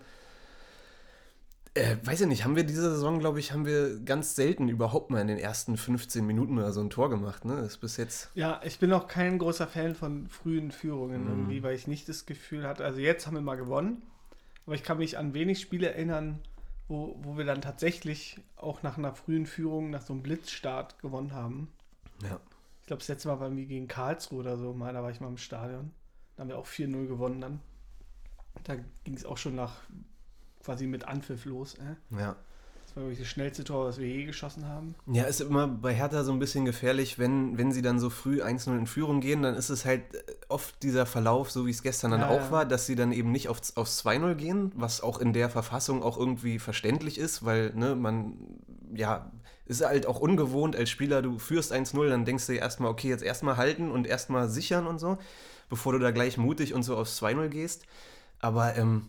Äh, 1.75 1.97
weiß 2.05 2.21
ich 2.21 2.27
nicht, 2.27 2.45
haben 2.45 2.55
wir 2.55 2.65
diese 2.65 2.83
Saison, 2.83 3.19
glaube 3.19 3.41
ich, 3.41 3.53
haben 3.53 3.65
wir 3.65 3.99
ganz 4.01 4.35
selten 4.37 4.69
überhaupt 4.69 5.11
mal 5.11 5.21
in 5.23 5.29
den 5.29 5.39
ersten 5.39 5.79
15 5.79 6.27
Minuten 6.27 6.59
oder 6.59 6.71
so 6.73 6.81
ein 6.83 6.91
Tor 6.91 7.09
gemacht. 7.09 7.47
Ne? 7.47 7.57
Das 7.57 7.67
ist 7.69 7.79
bis 7.79 7.97
jetzt. 7.97 8.31
Ja, 8.35 8.61
ich 8.63 8.79
bin 8.79 8.93
auch 8.93 9.09
kein 9.09 9.39
großer 9.39 9.67
Fan 9.67 9.95
von 9.95 10.29
frühen 10.29 10.71
Führungen 10.71 11.23
Mhm. 11.25 11.29
irgendwie, 11.31 11.63
weil 11.63 11.75
ich 11.75 11.87
nicht 11.87 12.09
das 12.11 12.27
Gefühl 12.27 12.67
hatte, 12.67 12.85
also 12.85 12.99
jetzt 13.01 13.27
haben 13.27 13.35
wir 13.35 13.41
mal 13.41 13.57
gewonnen, 13.57 14.03
aber 14.67 14.75
ich 14.75 14.83
kann 14.83 14.99
mich 14.99 15.17
an 15.17 15.33
wenig 15.33 15.61
Spiele 15.61 15.89
erinnern, 15.93 16.41
wo, 16.89 17.17
wo 17.23 17.39
wir 17.39 17.47
dann 17.47 17.63
tatsächlich 17.63 18.39
auch 18.57 18.83
nach 18.83 18.99
einer 18.99 19.15
frühen 19.15 19.47
Führung, 19.47 19.89
nach 19.89 20.03
so 20.03 20.13
einem 20.13 20.23
Blitzstart 20.23 20.99
gewonnen 21.01 21.33
haben. 21.33 21.69
Ja. 22.23 22.39
Ich 22.83 22.87
glaube, 22.87 22.99
das 23.01 23.09
letzte 23.09 23.29
Mal 23.29 23.41
waren 23.41 23.57
wir 23.57 23.65
gegen 23.65 23.89
Karlsruhe 23.89 24.41
oder 24.41 24.59
so, 24.59 24.75
mal, 24.75 24.93
da 24.93 25.03
war 25.03 25.11
ich 25.11 25.21
mal 25.23 25.29
im 25.29 25.39
Stadion. 25.39 25.91
Da 26.37 26.43
haben 26.43 26.49
wir 26.49 26.59
auch 26.59 26.67
4-0 26.67 27.07
gewonnen 27.07 27.41
dann. 27.41 27.61
Da 28.65 28.77
ging 29.05 29.15
es 29.15 29.25
auch 29.25 29.39
schon 29.39 29.55
nach 29.55 29.77
quasi 30.65 30.87
mit 30.87 31.07
Anpfiff 31.07 31.45
los. 31.45 31.75
Äh? 31.75 32.19
Ja. 32.19 32.37
Das 32.93 32.97
war 32.97 33.05
wirklich 33.05 33.21
das 33.21 33.29
schnellste 33.29 33.65
Tor, 33.65 33.87
was 33.87 33.99
wir 33.99 34.07
je 34.07 34.25
geschossen 34.25 34.69
haben. 34.69 34.95
Ja, 35.07 35.25
ist 35.25 35.41
immer 35.41 35.67
bei 35.67 35.95
Hertha 35.95 36.25
so 36.25 36.33
ein 36.33 36.39
bisschen 36.39 36.67
gefährlich, 36.67 37.19
wenn, 37.19 37.57
wenn 37.57 37.73
sie 37.73 37.81
dann 37.81 37.99
so 37.99 38.11
früh 38.11 38.43
1-0 38.43 38.77
in 38.77 38.87
Führung 38.87 39.21
gehen, 39.21 39.43
dann 39.43 39.55
ist 39.55 39.71
es 39.71 39.87
halt 39.87 40.15
äh, 40.15 40.21
oft 40.49 40.83
dieser 40.83 41.07
Verlauf, 41.07 41.51
so 41.51 41.67
wie 41.67 41.71
es 41.71 41.83
gestern 41.83 42.11
dann 42.11 42.21
Ja, 42.21 42.29
auch 42.29 42.37
ja. 42.37 42.51
war, 42.51 42.67
dass 42.67 42.85
sie 42.85 42.95
dann 42.95 43.13
eben 43.13 43.33
nicht 43.33 43.49
aufs, 43.49 43.77
aufs 43.79 44.05
2-0 44.05 44.35
gehen, 44.35 44.73
was 44.75 45.01
auch 45.01 45.21
in 45.21 45.33
der 45.33 45.49
Verfassung 45.49 46.03
auch 46.03 46.19
irgendwie 46.19 46.59
verständlich 46.59 47.17
ist, 47.17 47.47
weil 47.47 47.73
ne, 47.75 47.95
man, 47.95 48.35
ja, 48.95 49.33
ist 49.65 49.83
halt 49.83 50.07
auch 50.07 50.21
ungewohnt 50.21 50.77
als 50.77 50.91
Spieler, 50.91 51.23
du 51.23 51.39
führst 51.39 51.73
1-0, 51.73 52.11
dann 52.11 52.27
denkst 52.27 52.47
du 52.47 52.53
erstmal, 52.53 52.91
okay, 52.91 53.09
jetzt 53.09 53.23
erstmal 53.23 53.57
halten 53.57 53.91
und 53.91 54.07
erstmal 54.07 54.51
sichern 54.51 54.87
und 54.87 54.99
so, 54.99 55.17
bevor 55.71 55.95
du 55.95 55.99
da 55.99 56.11
gleich 56.11 56.37
mutig 56.37 56.75
und 56.75 56.83
so 56.83 56.99
aufs 56.99 57.23
2-0 57.23 57.49
gehst. 57.49 57.87
Aber 58.39 58.77
ähm, 58.77 59.09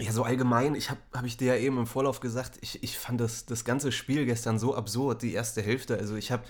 ja, 0.00 0.12
so 0.12 0.24
allgemein, 0.24 0.74
ich 0.74 0.90
habe 0.90 1.00
hab 1.12 1.24
ich 1.24 1.36
dir 1.36 1.54
ja 1.54 1.60
eben 1.60 1.78
im 1.78 1.86
Vorlauf 1.86 2.20
gesagt, 2.20 2.58
ich, 2.60 2.82
ich 2.82 2.98
fand 2.98 3.20
das, 3.20 3.46
das 3.46 3.64
ganze 3.64 3.92
Spiel 3.92 4.26
gestern 4.26 4.58
so 4.58 4.74
absurd, 4.74 5.22
die 5.22 5.32
erste 5.32 5.62
Hälfte. 5.62 5.96
Also 5.96 6.16
ich 6.16 6.30
habe 6.30 6.42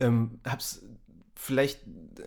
ähm, 0.00 0.40
hab's 0.44 0.82
vielleicht, 1.40 1.80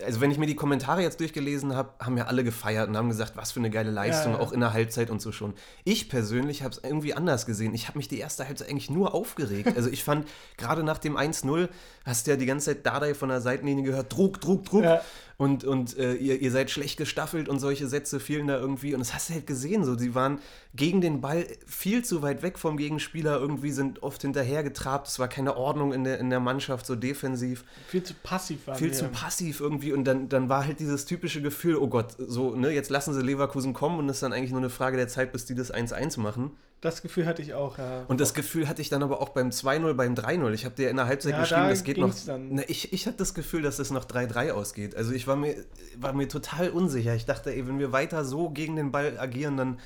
also 0.04 0.22
wenn 0.22 0.30
ich 0.30 0.38
mir 0.38 0.46
die 0.46 0.56
Kommentare 0.56 1.02
jetzt 1.02 1.20
durchgelesen 1.20 1.76
habe, 1.76 1.90
haben 2.02 2.16
ja 2.16 2.26
alle 2.26 2.44
gefeiert 2.44 2.88
und 2.88 2.96
haben 2.96 3.10
gesagt, 3.10 3.36
was 3.36 3.52
für 3.52 3.60
eine 3.60 3.68
geile 3.68 3.90
Leistung, 3.90 4.32
Ja, 4.32 4.38
ja. 4.38 4.44
auch 4.44 4.52
in 4.52 4.60
der 4.60 4.72
Halbzeit 4.72 5.10
und 5.10 5.20
so 5.20 5.32
schon. 5.32 5.52
Ich 5.84 6.08
persönlich 6.08 6.62
habe 6.62 6.72
es 6.72 6.80
irgendwie 6.82 7.12
anders 7.12 7.44
gesehen. 7.44 7.74
Ich 7.74 7.88
habe 7.88 7.98
mich 7.98 8.08
die 8.08 8.18
erste 8.18 8.48
Halbzeit 8.48 8.70
eigentlich 8.70 8.88
nur 8.90 9.14
aufgeregt. 9.14 9.76
Also 9.76 9.90
ich 9.90 10.02
fand, 10.02 10.26
gerade 10.56 10.82
nach 10.82 10.96
dem 10.98 11.16
1-0 11.18 11.68
hast 12.06 12.26
du 12.26 12.30
ja 12.30 12.36
die 12.38 12.46
ganze 12.46 12.74
Zeit 12.74 12.86
Dardai 12.86 13.14
von 13.14 13.28
der 13.28 13.42
Seitenlinie 13.42 13.84
gehört, 13.84 14.12
Druck, 14.12 14.40
Druck, 14.40 14.64
Druck. 14.64 14.84
Ja. 14.84 15.02
Und, 15.36 15.64
und 15.64 15.98
äh, 15.98 16.14
ihr, 16.14 16.40
ihr 16.40 16.50
seid 16.50 16.70
schlecht 16.70 16.96
gestaffelt 16.96 17.48
und 17.48 17.58
solche 17.58 17.88
Sätze 17.88 18.20
fielen 18.20 18.46
da 18.46 18.58
irgendwie. 18.58 18.94
Und 18.94 19.00
das 19.00 19.14
hast 19.14 19.28
du 19.28 19.34
halt 19.34 19.46
gesehen. 19.46 19.84
So, 19.84 19.96
sie 19.96 20.14
waren 20.14 20.38
gegen 20.74 21.00
den 21.00 21.20
Ball 21.20 21.46
viel 21.66 22.04
zu 22.04 22.22
weit 22.22 22.42
weg 22.42 22.58
vom 22.58 22.76
Gegenspieler, 22.76 23.38
irgendwie 23.38 23.72
sind 23.72 24.02
oft 24.02 24.22
hinterhergetrabt. 24.22 25.08
Es 25.08 25.18
war 25.18 25.28
keine 25.28 25.56
Ordnung 25.56 25.92
in 25.92 26.04
der, 26.04 26.18
in 26.18 26.30
der 26.30 26.40
Mannschaft, 26.40 26.86
so 26.86 26.96
defensiv. 26.96 27.64
Viel 27.88 28.02
zu 28.02 28.14
passiv 28.14 28.66
waren 28.66 28.78
Viel 28.78 28.88
wir. 28.88 28.94
zu 28.94 29.08
passiv 29.08 29.60
irgendwie 29.60 29.92
und 29.92 30.04
dann, 30.04 30.28
dann 30.28 30.48
war 30.48 30.66
halt 30.66 30.80
dieses 30.80 31.04
typische 31.04 31.42
Gefühl, 31.42 31.76
oh 31.76 31.88
Gott, 31.88 32.14
so, 32.18 32.54
ne, 32.54 32.70
jetzt 32.70 32.90
lassen 32.90 33.12
sie 33.12 33.22
Leverkusen 33.22 33.72
kommen 33.72 33.98
und 33.98 34.08
es 34.08 34.16
ist 34.16 34.22
dann 34.22 34.32
eigentlich 34.32 34.50
nur 34.50 34.60
eine 34.60 34.70
Frage 34.70 34.96
der 34.96 35.08
Zeit, 35.08 35.32
bis 35.32 35.44
die 35.44 35.54
das 35.54 35.72
1-1 35.72 36.20
machen. 36.20 36.52
Das 36.82 37.00
Gefühl 37.00 37.26
hatte 37.26 37.42
ich 37.42 37.54
auch, 37.54 37.78
ja. 37.78 38.04
Und 38.08 38.20
das 38.20 38.34
Gefühl 38.34 38.68
hatte 38.68 38.82
ich 38.82 38.88
dann 38.88 39.04
aber 39.04 39.20
auch 39.20 39.28
beim 39.28 39.50
2-0, 39.50 39.94
beim 39.94 40.14
3-0. 40.14 40.52
Ich 40.52 40.64
habe 40.64 40.74
dir 40.74 40.90
in 40.90 40.96
der 40.96 41.06
Halbzeit 41.06 41.30
Ja, 41.32 41.40
geschrieben, 41.40 41.62
da 41.62 41.70
es 41.70 41.84
geht 41.84 41.96
noch. 41.96 42.12
Ne, 42.26 42.64
ich, 42.64 42.92
ich 42.92 43.06
hatte 43.06 43.18
das 43.18 43.34
Gefühl, 43.34 43.62
dass 43.62 43.78
es 43.78 43.92
noch 43.92 44.04
3-3 44.04 44.50
ausgeht. 44.50 44.96
Also 44.96 45.12
ich 45.12 45.28
war 45.28 45.36
mir, 45.36 45.64
war 45.96 46.12
mir 46.12 46.26
total 46.26 46.70
unsicher. 46.70 47.14
Ich 47.14 47.24
dachte, 47.24 47.54
ey, 47.54 47.68
wenn 47.68 47.78
wir 47.78 47.92
weiter 47.92 48.24
so 48.24 48.50
gegen 48.50 48.74
den 48.74 48.90
Ball 48.90 49.16
agieren, 49.16 49.56
dann, 49.56 49.78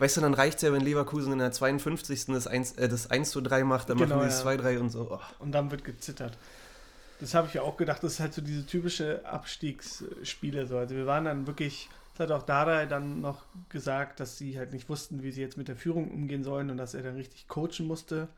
weißt 0.00 0.16
du, 0.16 0.22
dann 0.22 0.34
reicht 0.34 0.56
es 0.56 0.62
ja, 0.62 0.72
wenn 0.72 0.80
Leverkusen 0.80 1.32
in 1.32 1.38
der 1.38 1.52
52. 1.52 2.26
das 2.26 2.48
1, 2.48 2.72
äh, 2.72 2.88
das 2.88 3.08
1 3.08 3.30
zu 3.30 3.42
3 3.42 3.62
macht, 3.62 3.88
dann 3.88 3.98
Genau, 3.98 4.16
machen 4.16 4.28
die 4.28 4.34
das 4.34 4.42
ja. 4.42 4.50
2-3 4.50 4.78
und 4.80 4.90
so. 4.90 5.08
Oh. 5.08 5.20
Und 5.38 5.52
dann 5.52 5.70
wird 5.70 5.84
gezittert. 5.84 6.36
Das 7.20 7.32
habe 7.34 7.46
ich 7.46 7.54
ja 7.54 7.62
auch 7.62 7.76
gedacht, 7.76 8.02
das 8.02 8.14
ist 8.14 8.20
halt 8.20 8.34
so 8.34 8.42
diese 8.42 8.66
typische 8.66 9.24
Abstiegsspiele. 9.24 10.66
So. 10.66 10.78
Also 10.78 10.96
wir 10.96 11.06
waren 11.06 11.26
dann 11.26 11.46
wirklich, 11.46 11.88
das 12.12 12.20
hat 12.20 12.32
auch 12.32 12.42
Dada 12.42 12.86
dann 12.86 13.20
noch 13.20 13.46
gesagt, 13.68 14.20
dass 14.20 14.36
sie 14.38 14.58
halt 14.58 14.72
nicht 14.72 14.88
wussten, 14.88 15.22
wie 15.22 15.30
sie 15.32 15.40
jetzt 15.40 15.56
mit 15.56 15.68
der 15.68 15.76
Führung 15.76 16.10
umgehen 16.10 16.44
sollen 16.44 16.70
und 16.70 16.76
dass 16.76 16.94
er 16.94 17.02
dann 17.02 17.14
richtig 17.16 17.48
coachen 17.48 17.86
musste. 17.86 18.28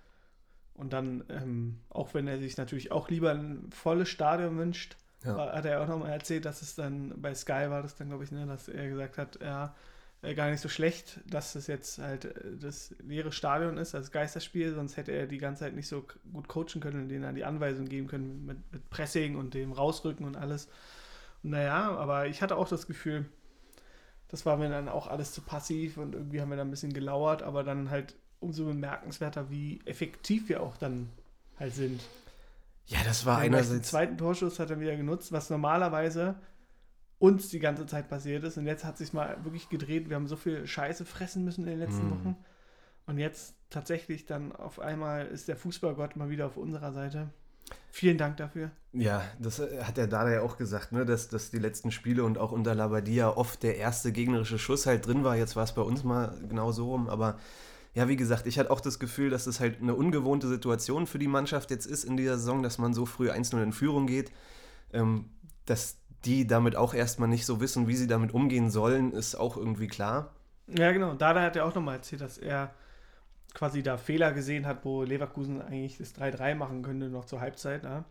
Und 0.74 0.92
dann, 0.92 1.24
ähm, 1.28 1.80
auch 1.90 2.14
wenn 2.14 2.26
er 2.26 2.38
sich 2.38 2.56
natürlich 2.56 2.92
auch 2.92 3.08
lieber 3.10 3.30
ein 3.32 3.70
volles 3.72 4.08
Stadion 4.08 4.58
wünscht, 4.58 4.96
Ja. 5.24 5.36
war- 5.36 5.52
hat 5.52 5.64
er 5.66 5.82
auch 5.82 5.86
nochmal 5.88 6.10
erzählt, 6.12 6.44
dass 6.44 6.62
es 6.62 6.74
dann 6.74 7.20
bei 7.20 7.34
Sky 7.34 7.68
war 7.70 7.82
das 7.82 7.94
dann, 7.96 8.08
glaube 8.08 8.24
ich, 8.24 8.32
ne, 8.32 8.46
dass 8.46 8.68
er 8.68 8.88
gesagt 8.88 9.18
hat, 9.18 9.38
ja, 9.42 9.74
äh, 10.22 10.34
gar 10.34 10.50
nicht 10.50 10.60
so 10.60 10.68
schlecht, 10.68 11.20
dass 11.28 11.54
es 11.56 11.66
jetzt 11.66 11.98
halt 11.98 12.24
äh, 12.24 12.56
das 12.58 12.94
leere 13.02 13.32
Stadion 13.32 13.76
ist, 13.76 13.94
als 13.94 14.12
Geisterspiel, 14.12 14.74
sonst 14.74 14.96
hätte 14.96 15.12
er 15.12 15.26
die 15.26 15.38
ganze 15.38 15.60
Zeit 15.64 15.74
nicht 15.74 15.88
so 15.88 16.04
gut 16.32 16.48
coachen 16.48 16.80
können 16.80 17.02
und 17.02 17.08
denen 17.08 17.22
dann 17.22 17.34
die 17.34 17.44
Anweisungen 17.44 17.88
geben 17.88 18.06
können 18.08 18.46
mit, 18.46 18.58
mit 18.72 18.88
Pressing 18.90 19.36
und 19.36 19.54
dem 19.54 19.72
Rausrücken 19.72 20.24
und 20.26 20.36
alles. 20.36 20.68
Und 21.42 21.50
naja, 21.50 21.90
aber 21.96 22.26
ich 22.26 22.42
hatte 22.42 22.56
auch 22.56 22.68
das 22.68 22.86
Gefühl, 22.86 23.26
das 24.32 24.44
war 24.46 24.56
mir 24.56 24.68
dann 24.70 24.88
auch 24.88 25.06
alles 25.08 25.32
zu 25.32 25.42
passiv 25.42 25.98
und 25.98 26.14
irgendwie 26.16 26.40
haben 26.42 26.50
wir 26.50 26.56
dann 26.58 26.68
ein 26.68 26.72
bisschen 26.72 26.92
gelauert, 26.94 27.42
aber 27.44 27.62
dann 27.64 27.90
halt 27.90 28.16
umso 28.40 28.64
bemerkenswerter, 28.66 29.50
wie 29.50 29.80
effektiv 29.86 30.48
wir 30.48 30.62
auch 30.62 30.76
dann 30.78 31.10
halt 31.60 31.74
sind. 31.74 32.10
Ja, 32.86 32.98
das 33.04 33.26
war 33.26 33.42
gleich 33.46 33.68
Den 33.72 33.80
einerseits. 33.80 33.88
zweiten 33.90 34.18
Torschuss 34.18 34.58
hat 34.58 34.70
er 34.70 34.80
wieder 34.80 34.96
genutzt, 34.96 35.32
was 35.32 35.50
normalerweise 35.50 36.36
uns 37.18 37.48
die 37.50 37.60
ganze 37.60 37.86
Zeit 37.86 38.08
passiert 38.08 38.44
ist. 38.44 38.58
Und 38.58 38.66
jetzt 38.66 38.84
hat 38.84 38.98
sich 38.98 39.12
mal 39.12 39.42
wirklich 39.44 39.68
gedreht. 39.68 40.08
Wir 40.08 40.16
haben 40.16 40.26
so 40.28 40.36
viel 40.36 40.66
Scheiße 40.66 41.04
fressen 41.04 41.44
müssen 41.44 41.64
in 41.64 41.70
den 41.70 41.78
letzten 41.78 42.06
Mhm. 42.06 42.10
Wochen. 42.10 42.36
Und 43.06 43.18
jetzt 43.18 43.54
tatsächlich 43.70 44.26
dann 44.26 44.52
auf 44.52 44.80
einmal 44.80 45.26
ist 45.26 45.48
der 45.48 45.56
Fußballgott 45.56 46.16
mal 46.16 46.30
wieder 46.30 46.46
auf 46.46 46.56
unserer 46.56 46.92
Seite. 46.92 47.30
Vielen 47.90 48.18
Dank 48.18 48.38
dafür. 48.38 48.70
Ja, 48.92 49.22
das 49.38 49.58
äh, 49.58 49.84
hat 49.84 49.96
der 49.96 50.06
Dada 50.06 50.30
ja 50.30 50.40
auch 50.42 50.56
gesagt, 50.56 50.92
ne, 50.92 51.04
dass, 51.04 51.28
dass 51.28 51.50
die 51.50 51.58
letzten 51.58 51.90
Spiele 51.90 52.24
und 52.24 52.38
auch 52.38 52.52
unter 52.52 52.74
Labadia 52.74 53.28
oft 53.28 53.62
der 53.62 53.76
erste 53.76 54.12
gegnerische 54.12 54.58
Schuss 54.58 54.86
halt 54.86 55.06
drin 55.06 55.24
war. 55.24 55.36
Jetzt 55.36 55.56
war 55.56 55.64
es 55.64 55.72
bei 55.72 55.82
uns 55.82 56.04
mal 56.04 56.34
genau 56.48 56.72
so 56.72 56.90
rum, 56.90 57.08
aber 57.08 57.38
ja, 57.94 58.08
wie 58.08 58.16
gesagt, 58.16 58.46
ich 58.46 58.58
hatte 58.58 58.70
auch 58.70 58.80
das 58.80 58.98
Gefühl, 58.98 59.30
dass 59.30 59.46
es 59.46 59.60
halt 59.60 59.82
eine 59.82 59.94
ungewohnte 59.94 60.48
Situation 60.48 61.06
für 61.06 61.18
die 61.18 61.28
Mannschaft 61.28 61.70
jetzt 61.70 61.86
ist 61.86 62.04
in 62.04 62.16
dieser 62.16 62.38
Saison, 62.38 62.62
dass 62.62 62.78
man 62.78 62.94
so 62.94 63.04
früh 63.04 63.30
1-0 63.30 63.62
in 63.62 63.72
Führung 63.72 64.06
geht. 64.06 64.32
Ähm, 64.92 65.30
dass 65.66 65.98
die 66.24 66.46
damit 66.46 66.76
auch 66.76 66.94
erstmal 66.94 67.28
nicht 67.28 67.46
so 67.46 67.60
wissen, 67.60 67.88
wie 67.88 67.96
sie 67.96 68.06
damit 68.06 68.32
umgehen 68.32 68.70
sollen, 68.70 69.12
ist 69.12 69.34
auch 69.34 69.56
irgendwie 69.56 69.88
klar. 69.88 70.32
Ja, 70.68 70.92
genau. 70.92 71.14
Dada 71.14 71.42
hat 71.42 71.56
ja 71.56 71.64
auch 71.64 71.74
nochmal 71.74 71.96
erzählt, 71.96 72.22
dass 72.22 72.38
er 72.38 72.72
quasi 73.54 73.82
da 73.82 73.96
Fehler 73.96 74.32
gesehen 74.32 74.66
hat, 74.66 74.84
wo 74.84 75.02
Leverkusen 75.02 75.60
eigentlich 75.62 75.98
das 75.98 76.14
3-3 76.14 76.54
machen 76.54 76.82
könnte, 76.82 77.08
noch 77.08 77.24
zur 77.24 77.40
Halbzeit. 77.40 77.84
Ja. 77.84 78.04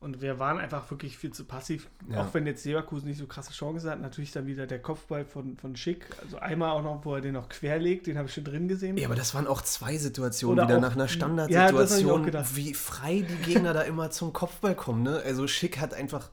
Und 0.00 0.22
wir 0.22 0.38
waren 0.38 0.58
einfach 0.58 0.88
wirklich 0.92 1.18
viel 1.18 1.32
zu 1.32 1.44
passiv. 1.44 1.88
Ja. 2.08 2.22
Auch 2.22 2.32
wenn 2.32 2.46
jetzt 2.46 2.64
Leverkusen 2.64 3.08
nicht 3.08 3.18
so 3.18 3.26
krasse 3.26 3.52
Chancen 3.52 3.90
hat. 3.90 4.00
Natürlich 4.00 4.30
dann 4.30 4.46
wieder 4.46 4.68
der 4.68 4.80
Kopfball 4.80 5.24
von, 5.24 5.56
von 5.56 5.74
Schick. 5.74 6.06
Also 6.22 6.38
einmal 6.38 6.70
auch 6.70 6.82
noch, 6.84 7.04
wo 7.04 7.16
er 7.16 7.20
den 7.20 7.32
noch 7.34 7.48
querlegt, 7.48 8.06
den 8.06 8.16
habe 8.16 8.28
ich 8.28 8.34
schon 8.34 8.44
drin 8.44 8.68
gesehen. 8.68 8.96
Ja, 8.96 9.08
aber 9.08 9.16
das 9.16 9.34
waren 9.34 9.48
auch 9.48 9.60
zwei 9.60 9.96
Situationen, 9.96 10.60
Oder 10.60 10.68
wieder 10.68 10.80
nach 10.80 10.92
einer 10.92 11.04
Ja, 11.04 11.08
Standardsituation, 11.08 12.22
gedacht. 12.22 12.54
wie 12.54 12.74
frei 12.74 13.26
die 13.28 13.52
Gegner 13.52 13.72
da 13.72 13.82
immer 13.82 14.10
zum 14.10 14.32
Kopfball 14.32 14.76
kommen. 14.76 15.02
Ne? 15.02 15.20
Also 15.24 15.48
Schick 15.48 15.80
hat 15.80 15.94
einfach 15.94 16.30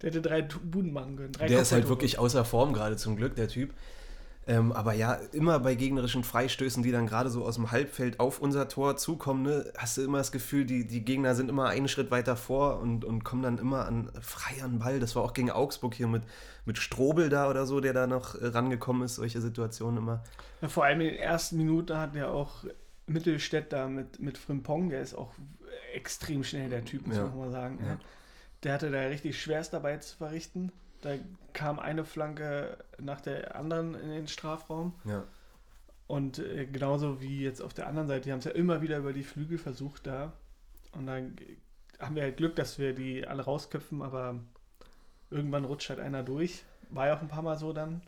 Der 0.00 0.08
hätte 0.08 0.22
drei 0.22 0.40
Buden 0.40 0.94
machen 0.94 1.16
können. 1.16 1.32
Der 1.32 1.60
ist 1.60 1.72
halt 1.72 1.88
wirklich 1.88 2.18
außer 2.18 2.46
Form 2.46 2.72
gerade 2.72 2.96
zum 2.96 3.16
Glück, 3.16 3.36
der 3.36 3.48
Typ. 3.48 3.74
Ähm, 4.46 4.72
aber 4.72 4.92
ja, 4.92 5.14
immer 5.32 5.58
bei 5.58 5.74
gegnerischen 5.74 6.22
Freistößen, 6.22 6.82
die 6.82 6.92
dann 6.92 7.06
gerade 7.06 7.30
so 7.30 7.44
aus 7.46 7.54
dem 7.54 7.70
Halbfeld 7.70 8.20
auf 8.20 8.40
unser 8.40 8.68
Tor 8.68 8.96
zukommen, 8.98 9.42
ne, 9.42 9.72
hast 9.78 9.96
du 9.96 10.02
immer 10.02 10.18
das 10.18 10.32
Gefühl, 10.32 10.66
die, 10.66 10.86
die 10.86 11.02
Gegner 11.02 11.34
sind 11.34 11.48
immer 11.48 11.68
einen 11.68 11.88
Schritt 11.88 12.10
weiter 12.10 12.36
vor 12.36 12.78
und, 12.80 13.06
und 13.06 13.24
kommen 13.24 13.42
dann 13.42 13.56
immer 13.56 13.86
an 13.86 14.10
frei 14.20 14.62
an 14.62 14.80
Ball. 14.80 15.00
Das 15.00 15.16
war 15.16 15.22
auch 15.22 15.32
gegen 15.32 15.50
Augsburg 15.50 15.94
hier 15.94 16.08
mit, 16.08 16.24
mit 16.66 16.76
Strobel 16.76 17.30
da 17.30 17.48
oder 17.48 17.64
so, 17.64 17.80
der 17.80 17.94
da 17.94 18.06
noch 18.06 18.34
äh, 18.34 18.46
rangekommen 18.48 19.02
ist, 19.04 19.14
solche 19.14 19.40
Situationen 19.40 19.96
immer. 19.98 20.22
Ja, 20.60 20.68
vor 20.68 20.84
allem 20.84 21.00
in 21.00 21.08
den 21.08 21.16
ersten 21.16 21.56
Minuten 21.56 21.96
hat 21.96 22.14
ja 22.14 22.28
auch 22.28 22.64
Mittelstädt 23.06 23.72
da 23.72 23.88
mit, 23.88 24.20
mit 24.20 24.36
Frimpong, 24.36 24.90
der 24.90 25.00
ist 25.00 25.14
auch 25.14 25.32
extrem 25.94 26.44
schnell, 26.44 26.68
der 26.68 26.84
Typ, 26.84 27.06
muss 27.06 27.16
Ja. 27.16 27.24
man 27.24 27.38
mal 27.38 27.50
sagen. 27.50 27.78
Ja. 27.80 27.86
Ja. 27.92 27.98
Der 28.62 28.72
hatte 28.74 28.90
da 28.90 29.00
richtig 29.00 29.40
schwerst 29.40 29.72
dabei 29.72 29.96
zu 29.98 30.16
verrichten. 30.16 30.70
Da 31.04 31.16
kam 31.52 31.78
eine 31.78 32.04
Flanke 32.04 32.78
nach 32.98 33.20
der 33.20 33.56
anderen 33.56 33.94
in 33.94 34.08
den 34.08 34.26
Strafraum. 34.26 34.94
Ja. 35.04 35.24
Und 36.06 36.38
äh, 36.38 36.66
genauso 36.66 37.20
wie 37.20 37.42
jetzt 37.42 37.60
auf 37.60 37.74
der 37.74 37.86
anderen 37.86 38.08
Seite, 38.08 38.22
die 38.22 38.32
haben 38.32 38.38
es 38.38 38.46
ja 38.46 38.52
immer 38.52 38.80
wieder 38.80 38.98
über 38.98 39.12
die 39.12 39.22
Flügel 39.22 39.58
versucht 39.58 40.06
da. 40.06 40.32
Und 40.92 41.06
dann 41.06 41.36
haben 41.98 42.14
wir 42.14 42.22
halt 42.22 42.38
Glück, 42.38 42.56
dass 42.56 42.78
wir 42.78 42.94
die 42.94 43.26
alle 43.26 43.42
rausköpfen, 43.42 44.00
aber 44.00 44.40
irgendwann 45.30 45.64
rutscht 45.64 45.90
halt 45.90 46.00
einer 46.00 46.22
durch. 46.22 46.64
War 46.88 47.08
ja 47.08 47.16
auch 47.16 47.22
ein 47.22 47.28
paar 47.28 47.42
Mal 47.42 47.58
so 47.58 47.72
dann. 47.72 48.00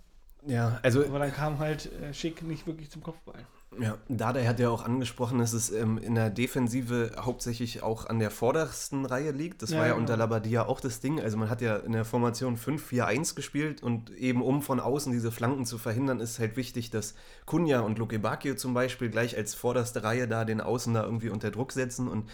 Ja, 0.47 0.79
also 0.83 1.05
Aber 1.05 1.19
dann 1.19 1.33
kam 1.33 1.59
halt 1.59 1.93
äh, 1.93 2.15
Schick 2.15 2.43
nicht 2.43 2.67
wirklich 2.67 2.91
zum 2.91 3.03
Kopfball. 3.03 3.47
Ja, 3.79 3.99
Dada 4.09 4.41
hat 4.45 4.59
ja 4.59 4.71
auch 4.71 4.85
angesprochen, 4.85 5.39
dass 5.39 5.53
es 5.53 5.71
ähm, 5.71 5.99
in 5.99 6.15
der 6.15 6.31
Defensive 6.31 7.13
hauptsächlich 7.19 7.83
auch 7.83 8.07
an 8.07 8.21
der 8.21 8.31
vordersten 8.31 9.05
Reihe 9.05 9.33
liegt. 9.33 9.61
Das 9.61 9.73
Ja, 9.73 9.79
war 9.81 9.87
ja 9.87 9.93
genau. 9.93 10.01
unter 10.01 10.17
Labadia 10.17 10.65
auch 10.67 10.81
das 10.81 11.01
Ding. 11.01 11.21
Also 11.21 11.37
man 11.37 11.51
hat 11.51 11.61
ja 11.61 11.77
in 11.77 11.93
der 11.93 12.05
Formation 12.07 12.57
5-4-1 12.57 13.35
gespielt 13.35 13.83
und 13.83 14.11
eben 14.13 14.41
um 14.41 14.63
von 14.63 14.81
außen 14.81 15.13
diese 15.13 15.31
Flanken 15.33 15.67
zu 15.67 15.79
verhindern, 15.79 16.21
ist 16.21 16.39
halt 16.39 16.57
wichtig, 16.57 16.91
dass 16.91 17.15
Kunja 17.45 17.81
und 17.81 17.99
Luke 17.99 18.19
Bacchio 18.19 18.55
zum 18.55 18.73
Beispiel 18.73 19.11
gleich 19.11 19.37
als 19.37 19.55
vorderste 19.55 20.03
Reihe 20.05 20.27
da 20.29 20.45
den 20.47 20.61
Außen 20.63 20.95
da 20.95 21.05
irgendwie 21.05 21.29
unter 21.29 21.51
Druck 21.51 21.73
setzen 21.73 22.09
und 22.09 22.31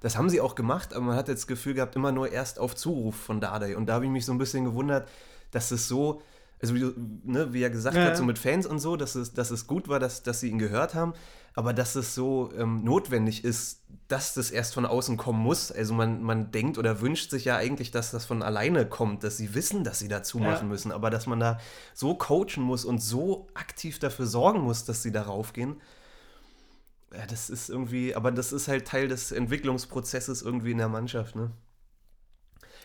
das 0.00 0.16
haben 0.16 0.30
sie 0.30 0.40
auch 0.40 0.54
gemacht, 0.54 0.94
aber 0.94 1.04
man 1.06 1.16
hat 1.16 1.28
jetzt 1.28 1.40
das 1.40 1.46
Gefühl 1.46 1.74
gehabt, 1.74 1.94
immer 1.96 2.12
nur 2.12 2.32
erst 2.32 2.58
auf 2.58 2.74
Zuruf 2.74 3.16
von 3.16 3.40
Dardai. 3.40 3.76
Und 3.76 3.86
da 3.86 3.94
habe 3.94 4.06
ich 4.06 4.10
mich 4.10 4.24
so 4.24 4.32
ein 4.32 4.38
bisschen 4.38 4.64
gewundert, 4.64 5.08
dass 5.50 5.70
es 5.70 5.88
so, 5.88 6.22
also 6.62 6.74
wie, 6.74 6.92
ne, 7.24 7.52
wie 7.52 7.62
er 7.62 7.70
gesagt 7.70 7.96
Ja, 7.96 8.04
hat, 8.04 8.16
so 8.16 8.24
mit 8.24 8.38
Fans 8.38 8.66
und 8.66 8.78
so, 8.80 8.96
dass 8.96 9.14
es, 9.14 9.32
dass 9.32 9.50
es 9.50 9.66
gut 9.66 9.88
war, 9.88 9.98
dass, 9.98 10.22
dass 10.22 10.40
sie 10.40 10.50
ihn 10.50 10.58
gehört 10.58 10.94
haben, 10.94 11.14
aber 11.54 11.72
dass 11.72 11.94
es 11.94 12.14
so 12.14 12.52
ähm, 12.56 12.84
notwendig 12.84 13.44
ist, 13.44 13.82
dass 14.08 14.34
das 14.34 14.50
erst 14.50 14.74
von 14.74 14.84
außen 14.86 15.16
kommen 15.16 15.40
muss. 15.40 15.72
Also 15.72 15.94
man, 15.94 16.22
man 16.22 16.50
denkt 16.50 16.76
oder 16.78 17.00
wünscht 17.00 17.30
sich 17.30 17.44
ja 17.46 17.56
eigentlich, 17.56 17.90
dass 17.90 18.10
das 18.10 18.24
von 18.26 18.42
alleine 18.42 18.86
kommt, 18.86 19.24
dass 19.24 19.36
sie 19.36 19.54
wissen, 19.54 19.84
dass 19.84 20.00
sie 20.00 20.08
dazu 20.08 20.38
Ja. 20.38 20.44
machen 20.44 20.68
müssen, 20.68 20.92
aber 20.92 21.10
dass 21.10 21.26
man 21.26 21.40
da 21.40 21.58
so 21.94 22.14
coachen 22.14 22.62
muss 22.62 22.84
und 22.84 23.00
so 23.00 23.46
aktiv 23.54 23.98
dafür 23.98 24.26
sorgen 24.26 24.60
muss, 24.60 24.84
dass 24.84 25.02
sie 25.02 25.12
darauf 25.12 25.52
gehen. 25.52 25.80
Ja, 27.12 27.26
das 27.26 27.50
ist 27.50 27.70
irgendwie, 27.70 28.14
aber 28.14 28.30
das 28.30 28.52
ist 28.52 28.68
halt 28.68 28.86
Teil 28.86 29.08
des 29.08 29.32
Entwicklungsprozesses 29.32 30.42
irgendwie 30.42 30.72
in 30.72 30.78
der 30.78 30.88
Mannschaft, 30.88 31.34
ne? 31.36 31.50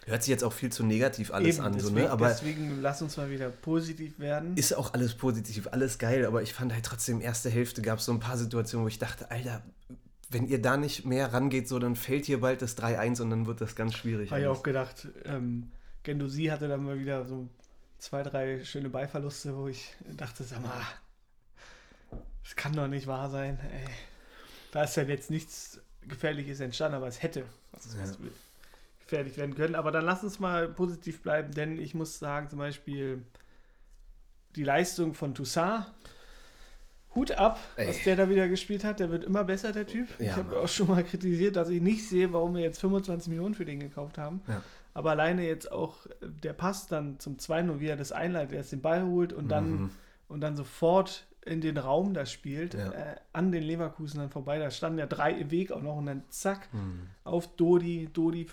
Hört 0.05 0.21
sich 0.21 0.29
jetzt 0.29 0.43
auch 0.43 0.53
viel 0.53 0.71
zu 0.71 0.83
negativ 0.83 1.33
alles 1.33 1.57
Eben, 1.57 1.65
an, 1.65 1.73
so, 1.73 1.89
deswegen, 1.89 2.05
ne? 2.05 2.11
Aber 2.11 2.27
deswegen 2.27 2.81
lass 2.81 3.01
uns 3.01 3.17
mal 3.17 3.29
wieder 3.31 3.49
positiv 3.49 4.19
werden. 4.19 4.55
ist 4.55 4.73
auch 4.75 4.93
alles 4.93 5.15
positiv, 5.15 5.67
alles 5.71 5.97
geil, 5.97 6.25
aber 6.25 6.43
ich 6.43 6.53
fand 6.53 6.73
halt 6.73 6.85
trotzdem, 6.85 7.21
erste 7.21 7.49
Hälfte 7.49 7.81
gab 7.81 7.99
es 7.99 8.05
so 8.05 8.11
ein 8.11 8.19
paar 8.19 8.37
Situationen, 8.37 8.85
wo 8.85 8.87
ich 8.87 8.99
dachte, 8.99 9.31
Alter, 9.31 9.63
wenn 10.29 10.47
ihr 10.47 10.61
da 10.61 10.77
nicht 10.77 11.05
mehr 11.05 11.33
rangeht, 11.33 11.67
so, 11.67 11.79
dann 11.79 11.95
fällt 11.95 12.25
hier 12.25 12.41
bald 12.41 12.61
das 12.61 12.77
3-1 12.77 13.21
und 13.21 13.29
dann 13.31 13.47
wird 13.47 13.61
das 13.61 13.75
ganz 13.75 13.95
schwierig. 13.95 14.29
Habe 14.29 14.41
ich 14.41 14.47
alles. 14.47 14.59
auch 14.59 14.63
gedacht, 14.63 15.07
ähm, 15.25 15.71
Gendosi 16.03 16.45
hatte 16.45 16.67
dann 16.67 16.83
mal 16.83 16.99
wieder 16.99 17.25
so 17.25 17.47
zwei, 17.97 18.21
drei 18.21 18.63
schöne 18.63 18.89
Beiverluste, 18.89 19.55
wo 19.57 19.67
ich 19.67 19.95
dachte, 20.17 20.43
sag 20.43 20.61
mal, 20.61 20.81
das 22.43 22.55
kann 22.55 22.73
doch 22.73 22.87
nicht 22.87 23.07
wahr 23.07 23.29
sein. 23.29 23.59
Ey. 23.71 23.87
Da 24.71 24.83
ist 24.83 24.95
ja 24.97 25.03
jetzt 25.03 25.31
nichts 25.31 25.79
Gefährliches 26.01 26.59
entstanden, 26.59 26.97
aber 26.97 27.07
es 27.07 27.23
hätte 27.23 27.45
was, 27.71 27.87
was 27.97 28.11
Ja. 28.11 28.29
Gefährlich 29.05 29.37
werden 29.37 29.55
können. 29.55 29.75
Aber 29.75 29.91
dann 29.91 30.03
lass 30.05 30.23
uns 30.23 30.39
mal 30.39 30.67
positiv 30.67 31.21
bleiben, 31.21 31.51
denn 31.53 31.79
ich 31.79 31.93
muss 31.95 32.19
sagen, 32.19 32.49
zum 32.49 32.59
Beispiel 32.59 33.23
die 34.55 34.63
Leistung 34.63 35.13
von 35.13 35.33
Toussaint, 35.33 35.85
Hut 37.13 37.31
ab, 37.31 37.57
Ey. 37.77 37.87
was 37.87 38.03
der 38.03 38.17
da 38.17 38.29
wieder 38.29 38.49
gespielt 38.49 38.83
hat. 38.83 38.99
Der 38.99 39.09
wird 39.09 39.23
immer 39.23 39.45
besser, 39.45 39.71
der 39.71 39.87
Typ. 39.87 40.09
Ja, 40.19 40.25
ich 40.25 40.35
habe 40.35 40.59
auch 40.59 40.67
schon 40.67 40.87
mal 40.87 41.01
kritisiert, 41.03 41.55
dass 41.55 41.69
ich 41.69 41.81
nicht 41.81 42.07
sehe, 42.09 42.33
warum 42.33 42.55
wir 42.55 42.61
jetzt 42.61 42.79
25 42.81 43.29
Millionen 43.29 43.55
für 43.55 43.63
den 43.63 43.79
gekauft 43.79 44.17
haben. 44.17 44.41
Ja. 44.47 44.61
Aber 44.93 45.11
alleine 45.11 45.45
jetzt 45.47 45.71
auch 45.71 46.05
äh, 46.07 46.09
der 46.21 46.51
Pass 46.53 46.87
dann 46.87 47.17
zum 47.19 47.37
2-0, 47.37 47.79
wie 47.79 47.87
er 47.87 47.95
das 47.95 48.11
einleitet, 48.11 48.53
erst 48.53 48.73
den 48.73 48.81
Ball 48.81 49.05
holt 49.05 49.31
und 49.31 49.47
dann, 49.49 49.71
Mhm. 49.71 49.89
und 50.27 50.41
dann 50.41 50.57
sofort 50.57 51.25
in 51.45 51.61
den 51.61 51.77
Raum 51.77 52.13
da 52.15 52.25
spielt, 52.25 52.73
Ja. 52.73 52.91
äh, 52.91 53.15
an 53.31 53.51
den 53.51 53.61
Leverkusen 53.63 54.19
dann 54.19 54.29
vorbei. 54.31 54.57
Da 54.59 54.71
standen 54.71 54.97
ja 54.99 55.05
drei 55.05 55.31
im 55.31 55.51
Weg 55.51 55.71
auch 55.71 55.81
noch 55.81 55.95
und 55.95 56.07
dann 56.07 56.23
zack, 56.29 56.67
Hm. 56.71 57.07
auf 57.23 57.55
Dodi. 57.55 58.09
Dodi 58.11 58.47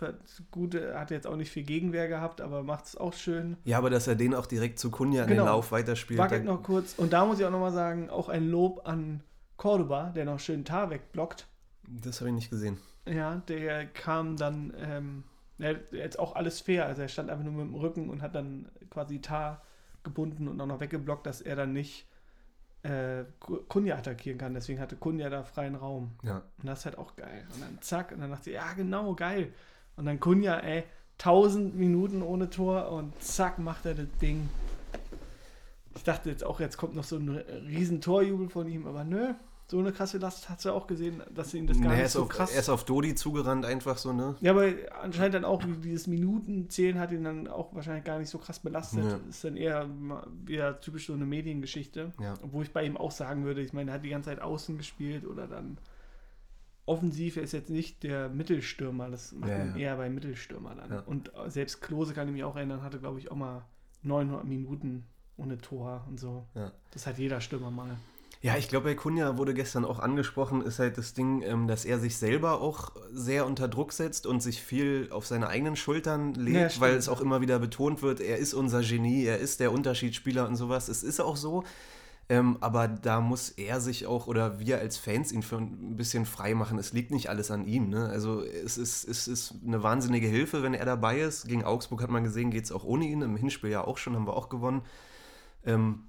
gut, 0.51 0.75
äh, 0.75 0.95
hat 0.95 1.11
jetzt 1.11 1.27
auch 1.27 1.37
nicht 1.37 1.51
viel 1.51 1.63
Gegenwehr 1.65 2.07
gehabt, 2.09 2.41
aber 2.43 2.63
macht 2.63 2.85
es 2.85 2.97
auch 2.97 3.15
schön. 3.15 3.57
Ja, 3.65 3.79
aber 3.79 3.89
dass 3.91 4.07
er 4.09 4.15
den 4.15 4.35
auch 4.35 4.45
direkt 4.47 4.79
zu 4.79 4.91
Kunja 4.91 5.23
in 5.23 5.29
Genau. 5.31 5.43
den 5.45 5.47
Lauf 5.47 5.73
weiterspielt. 5.73 6.19
Wackelt 6.21 6.45
noch 6.45 6.63
kurz. 6.63 6.95
Und 6.99 7.13
da 7.15 7.25
muss 7.25 7.41
ich 7.41 7.47
auch 7.47 7.51
nochmal 7.51 7.73
sagen, 7.73 8.11
auch 8.11 8.29
ein 8.29 8.49
Lob 8.51 8.87
an 8.87 9.23
Cordoba, 9.57 10.11
der 10.11 10.25
noch 10.27 10.39
schön 10.41 10.65
Tar 10.65 10.91
wegblockt. 10.91 11.47
Das 11.89 12.21
habe 12.21 12.29
ich 12.29 12.35
nicht 12.35 12.51
gesehen. 12.51 12.79
Ja, 13.09 13.37
der 13.49 13.87
kam 13.87 14.37
dann, 14.37 14.73
ähm, 14.79 15.25
jetzt 15.93 16.19
auch 16.19 16.35
alles 16.37 16.61
fair. 16.61 16.87
Also 16.87 17.03
er 17.03 17.09
stand 17.09 17.31
einfach 17.31 17.45
nur 17.45 17.53
mit 17.55 17.65
dem 17.73 17.75
Rücken 17.75 18.11
und 18.11 18.21
hat 18.23 18.35
dann 18.35 18.69
quasi 18.91 19.21
Tar 19.21 19.63
gebunden 20.05 20.49
und 20.49 20.61
auch 20.61 20.67
noch 20.67 20.81
weggeblockt, 20.81 21.27
dass 21.27 21.41
er 21.41 21.57
dann 21.57 21.73
nicht 21.73 22.07
äh, 22.83 23.25
Ku- 23.40 23.61
Kunja 23.68 23.97
attackieren 23.97 24.38
kann. 24.38 24.55
Deswegen 24.55 24.81
hatte 24.81 24.97
Kunja 24.97 25.31
da 25.31 25.42
freien 25.45 25.75
Raum. 25.77 26.12
Ja. 26.23 26.42
Und 26.59 26.66
das 26.66 26.81
ist 26.81 26.85
halt 26.87 26.99
auch 26.99 27.14
geil. 27.16 27.45
Und 27.55 27.62
dann 27.62 27.79
zack, 27.81 28.12
und 28.12 28.21
dann 28.21 28.31
dachte 28.31 28.51
ich, 28.51 28.57
ja 28.57 28.73
genau, 28.75 29.14
geil. 29.14 29.53
Und 29.97 30.07
dann 30.07 30.18
Kunja, 30.21 30.59
ey, 30.59 30.85
1000 31.18 31.77
Minuten 31.77 32.23
ohne 32.23 32.51
Tor 32.51 32.90
und 32.90 33.21
zack, 33.23 33.59
macht 33.59 33.87
er 33.87 33.95
das 33.95 34.07
Ding. 34.21 34.49
Ich 35.95 36.03
dachte 36.05 36.31
jetzt 36.31 36.42
auch, 36.42 36.59
jetzt 36.59 36.77
kommt 36.79 36.95
noch 36.97 37.05
so 37.05 37.16
ein 37.16 37.29
riesen 37.29 38.01
Torjubel 38.01 38.49
von 38.49 38.66
ihm, 38.66 38.87
aber 38.87 39.05
nö, 39.05 39.35
so 39.68 39.79
eine 39.79 39.92
krasse 39.92 40.18
Last 40.18 40.51
hast 40.51 40.64
du 40.66 40.72
auch 40.72 40.87
gesehen, 40.87 41.22
dass 41.35 41.55
ihn 41.55 41.66
das 41.66 41.81
gar 41.81 41.88
Nee, 41.88 41.96
er, 41.96 42.03
nicht 42.03 42.12
so 42.12 42.25
auf, 42.25 42.29
krass... 42.29 42.53
er 42.53 42.61
ist 42.61 42.68
auf 42.68 42.85
Dodi 42.85 43.14
zugerannt, 43.14 43.64
einfach 43.64 43.96
so, 43.96 44.12
ne? 44.12 44.37
Ja, 44.40 44.53
aber 44.53 44.68
anscheinend 45.01 45.35
dann 45.35 45.44
auch 45.46 45.62
dieses 45.83 46.07
Minutenzählen 46.07 46.98
hat 46.98 47.11
ihn 47.11 47.25
dann 47.25 47.48
auch 47.48 47.75
wahrscheinlich 47.75 48.05
gar 48.05 48.18
nicht 48.18 48.29
so 48.29 48.37
krass 48.38 48.59
belastet. 48.59 49.05
Ja. 49.05 49.18
Ist 49.29 49.44
dann 49.44 49.57
eher 49.57 49.88
wieder 50.44 50.81
typisch 50.81 51.07
so 51.07 51.14
eine 51.14 51.25
Mediengeschichte. 51.25 52.12
Ja. 52.20 52.35
Obwohl 52.42 52.64
ich 52.64 52.72
bei 52.72 52.85
ihm 52.85 52.98
auch 52.98 53.12
sagen 53.12 53.44
würde, 53.44 53.62
ich 53.62 53.72
meine, 53.72 53.92
er 53.92 53.94
hat 53.94 54.05
die 54.05 54.11
ganze 54.11 54.29
Zeit 54.29 54.42
außen 54.42 54.77
gespielt 54.77 55.27
oder 55.27 55.46
dann 55.46 55.79
offensiv, 56.85 57.37
er 57.37 57.44
ist 57.44 57.53
jetzt 57.53 57.70
nicht 57.70 58.03
der 58.03 58.29
Mittelstürmer, 58.29 59.09
das 59.09 59.33
macht 59.33 59.51
Ja, 59.51 59.64
ihn 59.64 59.70
ja. 59.70 59.77
eher 59.77 59.96
bei 59.96 60.11
Mittelstürmer 60.11 60.75
dann. 60.75 61.01
Und 61.07 61.33
selbst 61.46 61.81
Klose 61.81 62.12
kann 62.12 62.27
ich 62.29 62.35
mich 62.35 62.44
auch 62.44 62.57
erinnern, 62.57 62.83
hatte 62.83 62.98
glaube 62.98 63.20
ich 63.20 63.31
auch 63.31 63.37
mal 63.37 63.64
900 64.03 64.44
Minuten 64.44 65.05
ohne 65.38 65.59
Tor 65.59 66.05
und 66.09 66.20
so. 66.20 66.44
Das 66.90 67.07
hat 67.07 67.18
jeder 67.18 67.40
Stürmer 67.40 67.70
mal. 67.70 67.96
Ja, 68.43 68.57
ich 68.57 68.69
glaube, 68.69 68.89
bei 68.89 68.95
Kunja 68.97 69.39
wurde 69.39 69.55
gestern 69.55 69.85
auch 69.85 70.01
angesprochen, 70.01 70.63
ist 70.63 70.81
halt 70.81 70.99
das 70.99 71.15
Ding, 71.15 71.43
ähm, 71.43 71.69
dass 71.69 71.85
er 71.85 72.01
sich 72.01 72.17
selber 72.17 72.61
auch 72.61 72.91
sehr 73.13 73.47
unter 73.47 73.69
Druck 73.69 73.93
setzt 73.93 74.27
und 74.27 74.43
sich 74.43 74.61
viel 74.61 75.09
auf 75.13 75.27
seine 75.27 75.47
eigenen 75.47 75.77
Schultern 75.77 76.35
legt, 76.35 76.75
Ja, 76.75 76.81
weil 76.81 76.97
es 76.97 77.09
auch 77.09 77.21
immer 77.21 77.41
wieder 77.41 77.61
betont 77.61 78.03
wird, 78.03 78.21
er 78.21 78.39
ist 78.39 78.53
unser 78.53 78.83
Genie, 78.83 79.25
er 79.25 79.39
ist 79.39 79.61
der 79.61 79.71
Unterschiedsspieler 79.71 80.49
und 80.49 80.57
sowas. 80.57 80.89
Es 80.89 81.05
ist 81.05 81.21
auch 81.21 81.37
so. 81.37 81.63
Ähm, 82.29 82.57
aber 82.61 82.89
da 82.89 83.21
muss 83.21 83.51
er 83.51 83.81
sich 83.81 84.07
auch 84.07 84.27
oder 84.27 84.59
wir 84.59 84.79
als 84.79 84.97
Fans 84.97 85.31
ihn 85.31 85.43
für 85.43 85.59
ein 85.59 85.97
bisschen 85.97 86.27
frei 86.27 86.55
machen. 86.55 86.79
Es 86.79 86.93
liegt 86.93 87.13
nicht 87.13 87.29
alles 87.29 87.51
an 87.53 87.67
ihm. 87.67 87.91
Ne? 87.91 88.09
Also 88.09 88.43
es 88.43 88.77
ist, 88.77 89.07
es 89.07 89.29
ist 89.29 89.55
eine 89.65 89.83
wahnsinnige 89.85 90.27
Hilfe, 90.27 90.63
wenn 90.65 90.75
er 90.75 90.85
dabei 90.85 91.21
ist. 91.21 91.47
Gegen 91.47 91.63
Augsburg 91.63 92.03
hat 92.03 92.11
man 92.11 92.25
gesehen, 92.25 92.51
geht 92.51 92.65
es 92.65 92.73
auch 92.73 92.85
ohne 92.85 93.07
ihn. 93.07 93.23
Im 93.23 93.37
Hinspiel 93.37 93.71
ja 93.71 93.85
auch 93.85 93.99
schon, 93.99 94.17
haben 94.17 94.27
wir 94.27 94.37
auch 94.37 94.49
gewonnen. 94.49 94.83
Ähm, 95.65 96.05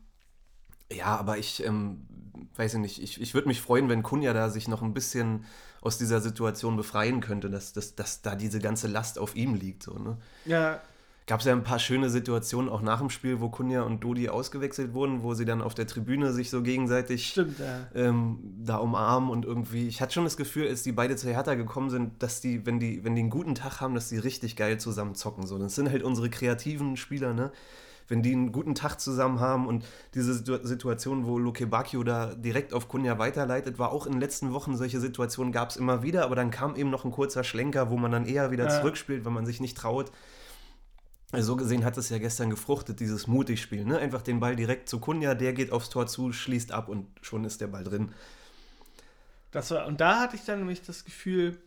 ja, 0.91 1.17
aber 1.17 1.37
ich 1.37 1.65
ähm, 1.65 2.07
weiß 2.55 2.75
ich 2.75 2.79
nicht, 2.79 3.01
ich, 3.01 3.21
ich 3.21 3.33
würde 3.33 3.47
mich 3.47 3.61
freuen, 3.61 3.89
wenn 3.89 4.03
Kunja 4.03 4.33
da 4.33 4.49
sich 4.49 4.67
noch 4.67 4.81
ein 4.81 4.93
bisschen 4.93 5.45
aus 5.81 5.97
dieser 5.97 6.21
Situation 6.21 6.77
befreien 6.77 7.19
könnte, 7.19 7.49
dass, 7.49 7.73
dass, 7.73 7.95
dass 7.95 8.21
da 8.21 8.35
diese 8.35 8.59
ganze 8.59 8.87
Last 8.87 9.19
auf 9.19 9.35
ihm 9.35 9.55
liegt. 9.55 9.83
So, 9.83 9.93
ne? 9.93 10.17
Ja, 10.45 10.81
Gab 11.25 11.39
es 11.39 11.45
ja 11.45 11.53
ein 11.53 11.63
paar 11.63 11.79
schöne 11.79 12.09
Situationen 12.09 12.69
auch 12.69 12.81
nach 12.81 12.99
dem 12.99 13.09
Spiel, 13.09 13.39
wo 13.39 13.47
Kunja 13.47 13.83
und 13.83 14.03
Dodi 14.03 14.27
ausgewechselt 14.27 14.93
wurden, 14.93 15.23
wo 15.23 15.33
sie 15.33 15.45
dann 15.45 15.61
auf 15.61 15.73
der 15.73 15.87
Tribüne 15.87 16.33
sich 16.33 16.49
so 16.49 16.61
gegenseitig 16.61 17.29
stimmt, 17.29 17.59
ja. 17.59 17.87
ähm, 17.95 18.39
da 18.61 18.75
umarmen 18.75 19.29
und 19.29 19.45
irgendwie. 19.45 19.87
Ich 19.87 20.01
hatte 20.01 20.13
schon 20.13 20.25
das 20.25 20.35
Gefühl, 20.35 20.67
als 20.67 20.83
die 20.83 20.91
beide 20.91 21.15
zu 21.15 21.29
Hertha 21.29 21.55
gekommen 21.55 21.89
sind, 21.89 22.21
dass 22.21 22.41
die, 22.41 22.65
wenn 22.65 22.77
die, 22.77 23.05
wenn 23.05 23.15
die 23.15 23.21
einen 23.21 23.29
guten 23.29 23.55
Tag 23.55 23.79
haben, 23.79 23.95
dass 23.95 24.09
die 24.09 24.17
richtig 24.17 24.57
geil 24.57 24.81
zusammen 24.81 25.15
zocken. 25.15 25.47
So. 25.47 25.57
Das 25.57 25.75
sind 25.75 25.89
halt 25.89 26.03
unsere 26.03 26.29
kreativen 26.29 26.97
Spieler, 26.97 27.33
ne? 27.33 27.53
Wenn 28.07 28.21
die 28.21 28.33
einen 28.33 28.51
guten 28.51 28.75
Tag 28.75 28.99
zusammen 28.99 29.39
haben 29.39 29.67
und 29.67 29.85
diese 30.13 30.33
Situ- 30.33 30.59
Situation, 30.65 31.25
wo 31.25 31.37
Luke 31.37 31.65
Bacchio 31.67 32.03
da 32.03 32.35
direkt 32.35 32.73
auf 32.73 32.87
Kunja 32.87 33.17
weiterleitet, 33.19 33.79
war 33.79 33.91
auch 33.91 34.05
in 34.05 34.13
den 34.13 34.21
letzten 34.21 34.53
Wochen 34.53 34.75
solche 34.75 34.99
Situationen 34.99 35.51
gab 35.51 35.69
es 35.69 35.77
immer 35.77 36.03
wieder, 36.03 36.23
aber 36.25 36.35
dann 36.35 36.51
kam 36.51 36.75
eben 36.75 36.89
noch 36.89 37.05
ein 37.05 37.11
kurzer 37.11 37.43
Schlenker, 37.43 37.89
wo 37.89 37.97
man 37.97 38.11
dann 38.11 38.25
eher 38.25 38.51
wieder 38.51 38.65
Ja. 38.65 38.79
zurückspielt, 38.81 39.25
wenn 39.25 39.33
man 39.33 39.45
sich 39.45 39.61
nicht 39.61 39.77
traut. 39.77 40.11
So 41.35 41.55
gesehen 41.55 41.83
hat 41.83 41.97
es 41.97 42.09
ja 42.09 42.19
gestern 42.19 42.51
gefruchtet, 42.51 42.99
dieses 42.99 43.25
Mutigspiel. 43.25 43.85
Ne? 43.85 43.97
Einfach 43.97 44.21
den 44.21 44.39
Ball 44.39 44.55
direkt 44.55 44.87
zu 44.87 44.99
Kunja, 44.99 45.33
der 45.33 45.53
geht 45.53 45.71
aufs 45.71 45.89
Tor 45.89 46.05
zu, 46.05 46.31
schließt 46.31 46.71
ab 46.71 46.89
und 46.89 47.07
schon 47.21 47.43
ist 47.43 47.59
der 47.59 47.67
Ball 47.67 47.83
drin. 47.83 48.11
Das 49.49 49.71
war, 49.71 49.87
und 49.87 49.99
da 49.99 50.19
hatte 50.19 50.35
ich 50.35 50.45
dann 50.45 50.59
nämlich 50.59 50.83
das 50.83 51.05
Gefühl, 51.05 51.57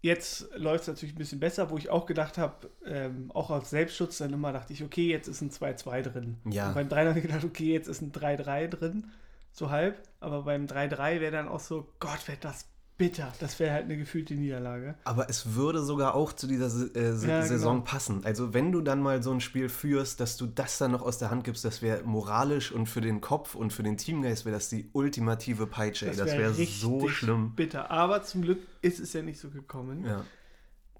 jetzt 0.00 0.48
läuft 0.56 0.82
es 0.82 0.88
natürlich 0.88 1.14
ein 1.14 1.18
bisschen 1.18 1.40
besser, 1.40 1.70
wo 1.70 1.76
ich 1.76 1.90
auch 1.90 2.06
gedacht 2.06 2.38
habe, 2.38 2.70
ähm, 2.86 3.30
auch 3.32 3.50
aus 3.50 3.70
Selbstschutz 3.70 4.18
dann 4.18 4.32
immer 4.32 4.52
dachte 4.52 4.72
ich, 4.72 4.82
okay, 4.82 5.08
jetzt 5.08 5.28
ist 5.28 5.42
ein 5.42 5.50
2-2 5.50 6.02
drin. 6.02 6.36
Ja. 6.50 6.68
Und 6.68 6.74
beim 6.74 6.88
3 6.88 7.06
habe 7.06 7.18
ich 7.18 7.26
gedacht, 7.26 7.44
okay, 7.44 7.72
jetzt 7.72 7.88
ist 7.88 8.00
ein 8.00 8.12
3-3 8.12 8.68
drin, 8.68 9.10
so 9.52 9.70
halb. 9.70 10.02
Aber 10.20 10.42
beim 10.42 10.66
3-3 10.66 11.20
wäre 11.20 11.32
dann 11.32 11.48
auch 11.48 11.60
so, 11.60 11.92
Gott, 11.98 12.26
wäre 12.28 12.38
das 12.40 12.66
bitter. 13.00 13.32
Das 13.40 13.58
wäre 13.58 13.72
halt 13.72 13.84
eine 13.86 13.96
gefühlte 13.96 14.34
Niederlage. 14.34 14.94
Aber 15.04 15.30
es 15.30 15.54
würde 15.54 15.82
sogar 15.82 16.14
auch 16.14 16.34
zu 16.34 16.46
dieser 16.46 16.66
äh, 16.94 17.12
Ja, 17.26 17.42
Saison 17.42 17.76
genau. 17.78 17.84
passen. 17.90 18.20
Also 18.26 18.52
wenn 18.52 18.72
du 18.72 18.82
dann 18.82 19.00
mal 19.00 19.22
so 19.22 19.32
ein 19.32 19.40
Spiel 19.40 19.70
führst, 19.70 20.20
dass 20.20 20.36
du 20.36 20.44
das 20.44 20.76
dann 20.76 20.90
noch 20.90 21.00
aus 21.00 21.16
der 21.16 21.30
Hand 21.30 21.44
gibst, 21.44 21.64
das 21.64 21.80
wäre 21.80 22.02
moralisch 22.04 22.70
und 22.72 22.84
für 22.86 23.00
den 23.00 23.22
Kopf 23.22 23.54
und 23.54 23.72
für 23.72 23.82
den 23.82 23.96
Teamgeist 23.96 24.44
wäre 24.44 24.54
das 24.54 24.68
die 24.68 24.90
ultimative 24.92 25.66
Peitsche. 25.66 26.06
Das 26.08 26.18
wär 26.18 26.38
wäre 26.38 26.50
richtig 26.50 26.78
so 26.78 27.08
schlimm. 27.08 27.54
Bitter. 27.56 27.90
Aber 27.90 28.22
zum 28.22 28.42
Glück 28.42 28.58
ist 28.82 29.00
es 29.00 29.14
ja 29.14 29.22
nicht 29.22 29.40
so 29.40 29.48
gekommen. 29.48 30.04
Ja. 30.04 30.22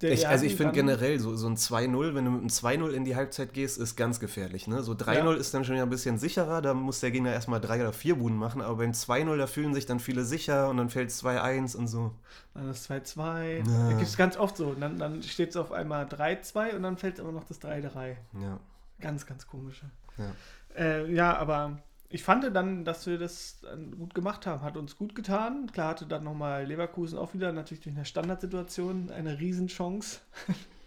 Ich, 0.02 0.26
also 0.26 0.46
ich 0.46 0.56
finde 0.56 0.72
generell, 0.72 1.18
so, 1.20 1.36
so 1.36 1.46
ein 1.46 1.56
2-0, 1.56 2.14
wenn 2.14 2.24
du 2.24 2.30
mit 2.30 2.40
einem 2.40 2.48
2-0 2.48 2.90
in 2.90 3.04
die 3.04 3.16
Halbzeit 3.16 3.52
gehst, 3.52 3.76
ist 3.78 3.96
ganz 3.96 4.18
gefährlich. 4.18 4.66
Ne? 4.66 4.82
So 4.82 4.92
3-0 4.92 5.14
Ja. 5.14 5.32
ist 5.34 5.52
dann 5.52 5.64
schon 5.64 5.76
ja 5.76 5.82
ein 5.82 5.90
bisschen 5.90 6.18
sicherer, 6.18 6.62
da 6.62 6.72
muss 6.72 7.00
der 7.00 7.10
Gegner 7.10 7.32
erstmal 7.32 7.60
drei 7.60 7.80
oder 7.80 7.92
vier 7.92 8.16
Buden 8.16 8.38
machen, 8.38 8.62
aber 8.62 8.76
beim 8.76 8.92
2-0, 8.92 9.36
da 9.36 9.46
fühlen 9.46 9.74
sich 9.74 9.84
dann 9.84 10.00
viele 10.00 10.24
sicher 10.24 10.70
und 10.70 10.78
dann 10.78 10.88
fällt 10.88 11.10
2-1 11.10 11.76
und 11.76 11.86
so. 11.88 12.12
Dann 12.54 12.66
das 12.68 12.88
2-2. 12.88 13.58
Ja. 13.58 13.62
Da 13.64 13.88
gibt 13.90 14.02
es 14.08 14.16
ganz 14.16 14.36
oft 14.38 14.56
so. 14.56 14.68
Und 14.68 14.80
dann, 14.80 14.98
dann 14.98 15.22
steht 15.22 15.50
es 15.50 15.56
auf 15.56 15.70
einmal 15.70 16.06
3-2 16.06 16.76
und 16.76 16.82
dann 16.82 16.96
fällt 16.96 17.18
immer 17.18 17.32
noch 17.32 17.44
das 17.44 17.60
3-3. 17.60 18.16
Ja. 18.40 18.58
Ganz, 19.00 19.26
ganz 19.26 19.46
komische. 19.46 19.84
Ja. 20.16 20.32
Äh, 20.76 21.12
ja, 21.12 21.36
aber 21.36 21.78
ich 22.12 22.25
fand 22.25 22.44
dann, 22.55 22.85
dass 22.85 23.07
wir 23.07 23.18
das 23.18 23.61
dann 23.62 23.96
gut 23.96 24.14
gemacht 24.14 24.44
haben. 24.44 24.62
Hat 24.62 24.77
uns 24.77 24.96
gut 24.96 25.14
getan. 25.14 25.70
Klar 25.73 25.90
hatte 25.90 26.07
dann 26.07 26.25
nochmal 26.25 26.66
Leverkusen 26.66 27.16
auch 27.16 27.35
wieder 27.35 27.53
natürlich 27.53 27.85
durch 27.85 27.94
eine 27.94 28.05
Standardsituation 28.05 29.11
eine 29.11 29.38
Riesenchance. 29.38 30.20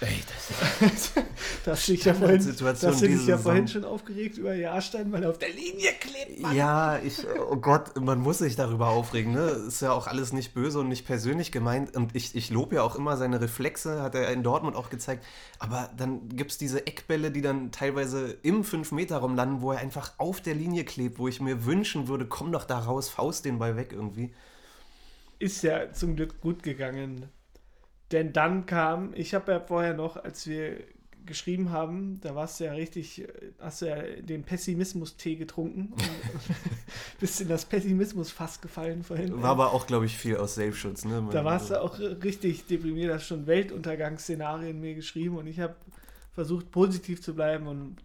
Ey, 0.00 0.20
das 0.80 1.12
Da 1.64 1.72
hast 1.72 1.88
du 1.88 1.92
dich 1.92 2.04
ja 2.04 2.14
vorhin, 2.14 2.38
hast 2.38 3.02
du 3.02 3.08
dich 3.08 3.26
ja 3.26 3.36
vorhin 3.36 3.68
schon 3.68 3.84
aufgeregt 3.84 4.38
über 4.38 4.54
Jahrstein, 4.54 5.12
weil 5.12 5.24
er 5.24 5.30
auf 5.30 5.38
der 5.38 5.50
Linie 5.50 5.90
klebt. 6.00 6.40
Mann. 6.40 6.56
Ja, 6.56 6.98
ich, 6.98 7.26
oh 7.50 7.56
Gott, 7.56 8.00
man 8.00 8.18
muss 8.18 8.38
sich 8.38 8.56
darüber 8.56 8.88
aufregen, 8.88 9.32
ne? 9.32 9.48
Ist 9.68 9.82
ja 9.82 9.92
auch 9.92 10.06
alles 10.06 10.32
nicht 10.32 10.54
böse 10.54 10.80
und 10.80 10.88
nicht 10.88 11.04
persönlich 11.04 11.52
gemeint. 11.52 11.94
Und 11.96 12.16
ich, 12.16 12.34
ich 12.34 12.50
lobe 12.50 12.76
ja 12.76 12.82
auch 12.82 12.96
immer 12.96 13.18
seine 13.18 13.42
Reflexe, 13.42 14.00
hat 14.00 14.14
er 14.14 14.30
in 14.30 14.42
Dortmund 14.42 14.74
auch 14.74 14.88
gezeigt. 14.88 15.24
Aber 15.58 15.90
dann 15.96 16.30
gibt 16.30 16.52
es 16.52 16.58
diese 16.58 16.86
Eckbälle, 16.86 17.30
die 17.30 17.42
dann 17.42 17.70
teilweise 17.70 18.38
im 18.42 18.62
5-Meter-Raum 18.62 19.36
landen, 19.36 19.60
wo 19.60 19.72
er 19.72 19.80
einfach 19.80 20.14
auf 20.16 20.40
der 20.40 20.54
Linie 20.54 20.84
klebt, 20.84 21.18
wo 21.18 21.28
ich 21.28 21.42
mir 21.42 21.66
wünschen 21.66 22.08
würde, 22.08 22.24
komm 22.24 22.52
doch 22.52 22.64
da 22.64 22.78
raus, 22.78 23.10
faust 23.10 23.44
den 23.44 23.58
Ball 23.58 23.76
weg 23.76 23.90
irgendwie. 23.92 24.32
Ist 25.38 25.62
ja 25.62 25.92
zum 25.92 26.16
Glück 26.16 26.40
gut 26.40 26.62
gegangen. 26.62 27.28
Denn 28.12 28.32
dann 28.32 28.66
kam, 28.66 29.12
ich 29.14 29.34
habe 29.34 29.52
ja 29.52 29.60
vorher 29.60 29.94
noch, 29.94 30.16
als 30.16 30.46
wir 30.46 30.78
geschrieben 31.26 31.70
haben, 31.70 32.18
da 32.22 32.34
warst 32.34 32.58
du 32.58 32.64
ja 32.64 32.72
richtig, 32.72 33.24
hast 33.60 33.82
du 33.82 33.86
ja 33.86 34.02
den 34.20 34.42
Pessimismus-Tee 34.42 35.36
getrunken 35.36 35.92
und 35.92 36.02
bist 37.20 37.40
in 37.40 37.48
das 37.48 37.66
Pessimismus-Fass 37.66 38.60
gefallen 38.60 39.04
vorhin. 39.04 39.40
War 39.40 39.50
aber 39.50 39.72
auch, 39.72 39.86
glaube 39.86 40.06
ich, 40.06 40.16
viel 40.16 40.36
aus 40.36 40.56
Selbstschutz, 40.56 41.04
ne? 41.04 41.28
Da 41.30 41.44
warst 41.44 41.70
du 41.70 41.80
auch 41.80 41.98
richtig 41.98 42.66
deprimiert, 42.66 43.12
hast 43.12 43.26
schon 43.26 43.46
Weltuntergangsszenarien 43.46 44.80
mir 44.80 44.94
geschrieben 44.94 45.36
und 45.36 45.46
ich 45.46 45.60
habe 45.60 45.76
versucht 46.32 46.70
positiv 46.70 47.22
zu 47.22 47.34
bleiben 47.34 47.66
und 47.66 47.96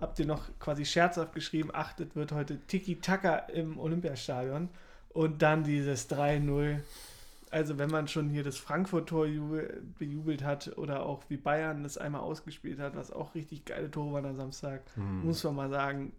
habe 0.00 0.14
dir 0.16 0.26
noch 0.26 0.48
quasi 0.58 0.84
scherzhaft 0.84 1.34
geschrieben, 1.34 1.70
achtet 1.72 2.16
wird 2.16 2.32
heute 2.32 2.58
Tiki-Taka 2.66 3.36
im 3.36 3.78
Olympiastadion 3.78 4.68
und 5.10 5.42
dann 5.42 5.62
dieses 5.62 6.10
3-0. 6.10 6.78
Also 7.52 7.76
wenn 7.76 7.90
man 7.90 8.08
schon 8.08 8.30
hier 8.30 8.42
das 8.42 8.56
Frankfurt-Tor 8.56 9.26
jubel- 9.26 9.82
bejubelt 9.98 10.42
hat 10.42 10.76
oder 10.78 11.04
auch 11.04 11.22
wie 11.28 11.36
Bayern 11.36 11.82
das 11.82 11.98
einmal 11.98 12.22
ausgespielt 12.22 12.78
hat, 12.80 12.96
was 12.96 13.12
auch 13.12 13.34
richtig 13.34 13.66
geile 13.66 13.90
Tore 13.90 14.14
waren 14.14 14.24
am 14.24 14.36
Samstag, 14.36 14.82
Hm. 14.94 15.26
muss 15.26 15.44
man 15.44 15.54
mal 15.54 15.68
sagen, 15.70 16.12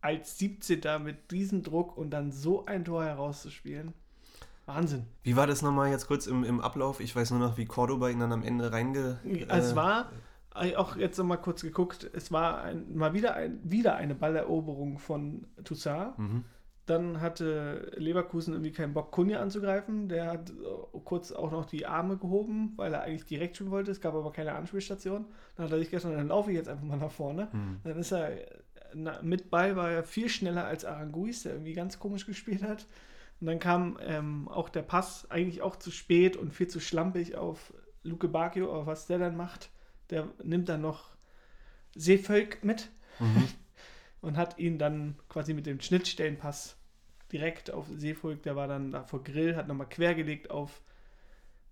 als 0.00 0.38
17. 0.38 0.80
mit 1.02 1.32
diesem 1.32 1.62
Druck 1.64 1.96
und 1.96 2.10
dann 2.10 2.30
so 2.30 2.64
ein 2.66 2.84
Tor 2.84 3.04
herauszuspielen, 3.04 3.92
Wahnsinn. 4.66 5.06
Wie 5.24 5.34
war 5.34 5.48
das 5.48 5.62
nochmal 5.62 5.90
jetzt 5.90 6.06
kurz 6.06 6.28
im, 6.28 6.44
im 6.44 6.60
Ablauf? 6.60 7.00
Ich 7.00 7.16
weiß 7.16 7.32
nur 7.32 7.40
noch, 7.40 7.56
wie 7.58 7.64
Cordoba 7.66 8.08
ihn 8.08 8.20
dann 8.20 8.32
am 8.32 8.44
Ende 8.44 8.70
reinge... 8.70 9.18
Es 9.48 9.72
äh, 9.72 9.76
war 9.76 10.10
auch 10.76 10.96
jetzt 10.96 11.18
noch 11.18 11.24
mal 11.24 11.36
kurz 11.36 11.62
geguckt, 11.62 12.08
es 12.12 12.30
war 12.30 12.62
ein, 12.62 12.94
mal 12.96 13.12
wieder, 13.12 13.34
ein, 13.34 13.58
wieder 13.64 13.96
eine 13.96 14.14
Balleroberung 14.14 14.98
von 14.98 15.46
Toussaint. 15.64 16.16
Mhm. 16.18 16.44
Dann 16.86 17.20
hatte 17.20 17.92
Leverkusen 17.96 18.54
irgendwie 18.54 18.72
keinen 18.72 18.94
Bock, 18.94 19.12
Kunja 19.12 19.40
anzugreifen. 19.40 20.08
Der 20.08 20.26
hat 20.26 20.50
äh, 20.50 20.98
kurz 21.04 21.30
auch 21.30 21.50
noch 21.52 21.66
die 21.66 21.86
Arme 21.86 22.16
gehoben, 22.16 22.72
weil 22.76 22.92
er 22.92 23.02
eigentlich 23.02 23.26
direkt 23.26 23.56
schon 23.56 23.70
wollte. 23.70 23.90
Es 23.90 24.00
gab 24.00 24.14
aber 24.14 24.32
keine 24.32 24.54
Anspielstation. 24.54 25.26
Dann 25.56 25.66
hat 25.66 25.72
er 25.72 25.78
sich 25.78 25.90
gestern, 25.90 26.16
dann 26.16 26.28
laufe 26.28 26.50
ich 26.50 26.56
jetzt 26.56 26.68
einfach 26.68 26.84
mal 26.84 26.96
nach 26.96 27.12
vorne. 27.12 27.48
Mhm. 27.52 27.80
Dann 27.84 27.98
ist 27.98 28.12
er, 28.12 28.32
na, 28.94 29.20
mit 29.22 29.50
Ball 29.50 29.76
war 29.76 29.90
er 29.90 30.02
viel 30.02 30.28
schneller 30.28 30.64
als 30.64 30.84
Aranguiz, 30.84 31.44
der 31.44 31.52
irgendwie 31.52 31.74
ganz 31.74 31.98
komisch 31.98 32.26
gespielt 32.26 32.62
hat. 32.62 32.86
Und 33.40 33.46
dann 33.46 33.58
kam 33.58 33.98
ähm, 34.02 34.48
auch 34.48 34.68
der 34.68 34.82
Pass 34.82 35.30
eigentlich 35.30 35.62
auch 35.62 35.76
zu 35.76 35.90
spät 35.90 36.36
und 36.36 36.52
viel 36.52 36.68
zu 36.68 36.80
schlampig 36.80 37.36
auf 37.36 37.72
Luke 38.02 38.28
Bacchio. 38.28 38.72
Aber 38.72 38.86
was 38.86 39.06
der 39.06 39.18
dann 39.18 39.36
macht, 39.36 39.70
der 40.10 40.28
nimmt 40.42 40.68
dann 40.68 40.80
noch 40.80 41.10
Seevölk 41.94 42.64
mit 42.64 42.90
Mhm. 43.20 43.48
Und 44.20 44.36
hat 44.36 44.58
ihn 44.58 44.78
dann 44.78 45.16
quasi 45.28 45.54
mit 45.54 45.66
dem 45.66 45.80
Schnittstellenpass 45.80 46.76
direkt 47.32 47.70
auf 47.70 47.86
Seevolk, 47.96 48.42
der 48.42 48.56
war 48.56 48.68
dann 48.68 48.92
da 48.92 49.04
vor 49.04 49.22
Grill, 49.22 49.56
hat 49.56 49.68
nochmal 49.68 49.88
quergelegt 49.88 50.50
auf 50.50 50.82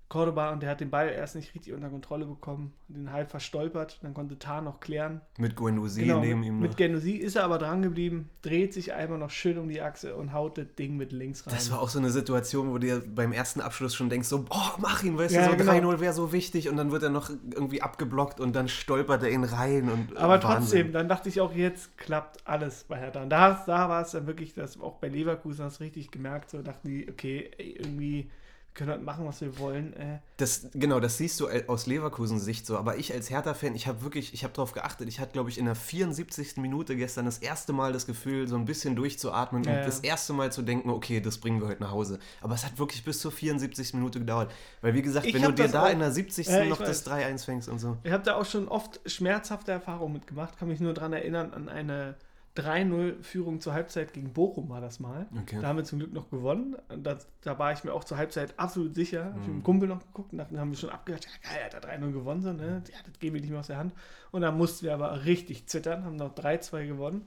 Cordoba 0.08 0.52
und 0.52 0.62
der 0.62 0.70
hat 0.70 0.80
den 0.80 0.88
Ball 0.90 1.10
erst 1.10 1.36
nicht 1.36 1.54
richtig 1.54 1.74
unter 1.74 1.90
Kontrolle 1.90 2.24
bekommen, 2.24 2.72
den 2.88 3.12
halb 3.12 3.30
verstolpert, 3.30 3.98
dann 4.02 4.14
konnte 4.14 4.38
Tar 4.38 4.62
noch 4.62 4.80
klären. 4.80 5.20
Mit 5.36 5.54
Guendouzi 5.54 6.00
Genau, 6.00 6.20
neben 6.20 6.42
ihm. 6.42 6.60
mit 6.60 6.70
noch. 6.70 6.76
Genusi 6.78 7.12
ist 7.12 7.36
er 7.36 7.44
aber 7.44 7.58
dran 7.58 7.82
geblieben, 7.82 8.30
dreht 8.40 8.72
sich 8.72 8.94
einmal 8.94 9.18
noch 9.18 9.28
schön 9.30 9.58
um 9.58 9.68
die 9.68 9.82
Achse 9.82 10.16
und 10.16 10.32
haut 10.32 10.56
das 10.56 10.66
Ding 10.78 10.96
mit 10.96 11.12
links 11.12 11.46
rein. 11.46 11.52
Das 11.54 11.70
war 11.70 11.82
auch 11.82 11.90
so 11.90 11.98
eine 11.98 12.08
Situation, 12.08 12.70
wo 12.70 12.74
du 12.78 12.86
dir 12.86 13.02
beim 13.06 13.32
ersten 13.32 13.60
Abschluss 13.60 13.94
schon 13.94 14.08
denkst, 14.08 14.28
so, 14.28 14.44
boah, 14.44 14.76
mach 14.78 15.02
ihn, 15.02 15.18
weißt 15.18 15.34
Ja, 15.34 15.44
du, 15.44 15.50
so 15.52 15.56
genau. 15.58 15.72
3-0 15.72 16.00
wäre 16.00 16.14
so 16.14 16.32
wichtig 16.32 16.70
und 16.70 16.78
dann 16.78 16.90
wird 16.90 17.02
er 17.02 17.10
noch 17.10 17.28
irgendwie 17.28 17.82
abgeblockt 17.82 18.40
und 18.40 18.56
dann 18.56 18.68
stolpert 18.68 19.22
er 19.22 19.30
ihn 19.30 19.44
rein 19.44 19.90
und 19.90 20.16
Aber 20.16 20.42
Wahnsinn. 20.42 20.50
trotzdem, 20.50 20.92
dann 20.92 21.08
dachte 21.08 21.28
ich 21.28 21.40
auch, 21.42 21.52
jetzt 21.54 21.98
klappt 21.98 22.46
alles 22.46 22.84
bei 22.84 22.96
Hertha. 22.98 23.22
Und 23.22 23.28
da, 23.28 23.62
da 23.66 23.90
war 23.90 24.00
es 24.00 24.12
dann 24.12 24.26
wirklich, 24.26 24.54
dass 24.54 24.80
auch 24.80 24.96
bei 24.96 25.08
Leverkusen 25.08 25.66
hast 25.66 25.80
du 25.80 25.84
richtig 25.84 26.10
gemerkt, 26.10 26.48
so 26.48 26.62
dachten 26.62 26.88
die, 26.88 27.06
okay, 27.10 27.50
irgendwie 27.58 28.30
können 28.78 28.90
wir 28.90 28.98
machen, 28.98 29.26
was 29.26 29.40
wir 29.42 29.58
wollen. 29.58 29.92
Äh, 29.94 30.20
Das, 30.38 30.68
genau, 30.72 31.00
das 31.00 31.18
siehst 31.18 31.38
du 31.40 31.48
aus 31.66 31.86
Leverkusens 31.86 32.44
Sicht 32.44 32.64
so. 32.64 32.78
Aber 32.78 32.96
ich 32.96 33.12
als 33.12 33.28
Hertha-Fan, 33.28 33.74
ich 33.74 33.86
habe 33.88 34.02
wirklich, 34.02 34.32
ich 34.32 34.44
habe 34.44 34.54
darauf 34.54 34.72
geachtet. 34.72 35.08
Ich 35.08 35.20
hatte, 35.20 35.32
glaube 35.32 35.50
ich, 35.50 35.58
in 35.58 35.64
der 35.66 35.74
74. 35.74 36.56
Minute 36.58 36.96
gestern 36.96 37.24
das 37.26 37.38
erste 37.38 37.72
Mal 37.72 37.92
das 37.92 38.06
Gefühl, 38.06 38.46
so 38.48 38.56
ein 38.56 38.64
bisschen 38.64 38.94
durchzuatmen 38.96 39.64
Ja, 39.64 39.70
und 39.72 39.76
ja. 39.78 39.84
das 39.84 40.00
erste 40.00 40.32
Mal 40.32 40.52
zu 40.52 40.62
denken, 40.62 40.90
okay, 40.90 41.20
das 41.20 41.38
bringen 41.38 41.60
wir 41.60 41.68
heute 41.68 41.82
nach 41.82 41.90
Hause. 41.90 42.18
Aber 42.40 42.54
es 42.54 42.64
hat 42.64 42.78
wirklich 42.78 43.04
bis 43.04 43.20
zur 43.20 43.32
74. 43.32 43.94
Minute 43.94 44.20
gedauert. 44.20 44.50
Weil, 44.80 44.94
wie 44.94 45.02
gesagt, 45.02 45.26
Ich 45.26 45.34
wenn 45.34 45.42
du 45.42 45.52
dir 45.52 45.68
da 45.68 45.86
auch- 45.86 45.90
in 45.90 45.98
der 45.98 46.12
70. 46.12 46.46
Ja, 46.46 46.64
noch 46.64 46.80
weiß. 46.80 46.86
das 46.88 47.04
3-1 47.06 47.44
fängst 47.44 47.68
und 47.68 47.80
so. 47.80 47.96
Ich 48.04 48.12
habe 48.12 48.22
da 48.22 48.36
auch 48.36 48.46
schon 48.46 48.68
oft 48.68 49.00
schmerzhafte 49.06 49.72
Erfahrungen 49.72 50.12
mitgemacht. 50.14 50.56
Kann 50.58 50.68
mich 50.68 50.78
nur 50.80 50.94
daran 50.94 51.12
erinnern, 51.12 51.52
an 51.52 51.68
eine 51.68 52.14
3-0-Führung 52.58 53.60
zur 53.60 53.72
Halbzeit 53.72 54.12
gegen 54.12 54.32
Bochum 54.32 54.68
war 54.68 54.80
das 54.80 55.00
mal. 55.00 55.26
Okay. 55.42 55.58
Da 55.60 55.68
haben 55.68 55.76
wir 55.76 55.84
zum 55.84 55.98
Glück 55.98 56.12
noch 56.12 56.30
gewonnen. 56.30 56.76
Das, 57.02 57.26
da 57.42 57.58
war 57.58 57.72
ich 57.72 57.84
mir 57.84 57.92
auch 57.94 58.04
zur 58.04 58.16
Halbzeit 58.18 58.58
absolut 58.58 58.94
sicher. 58.94 59.26
Hab 59.26 59.40
ich 59.40 59.46
Mhm. 59.48 59.54
mit 59.54 59.54
dem 59.56 59.62
Kumpel 59.64 59.88
noch 59.88 60.00
geguckt 60.00 60.32
und 60.32 60.38
dann 60.38 60.58
haben 60.58 60.70
wir 60.70 60.78
schon 60.78 60.90
abgehört, 60.90 61.24
ja 61.26 61.50
geil, 61.50 61.64
hat 61.64 61.74
er 61.74 61.80
3-0 62.00 62.12
gewonnen. 62.12 62.42
So, 62.42 62.52
ne? 62.52 62.82
Ja, 62.90 62.98
das 63.06 63.18
geben 63.18 63.34
wir 63.34 63.40
nicht 63.40 63.50
mehr 63.50 63.60
aus 63.60 63.66
der 63.68 63.78
Hand. 63.78 63.92
Und 64.30 64.42
dann 64.42 64.56
mussten 64.56 64.84
wir 64.86 64.94
aber 64.94 65.24
richtig 65.24 65.66
zittern, 65.66 66.04
haben 66.04 66.16
noch 66.16 66.34
3-2 66.34 66.86
gewonnen. 66.86 67.26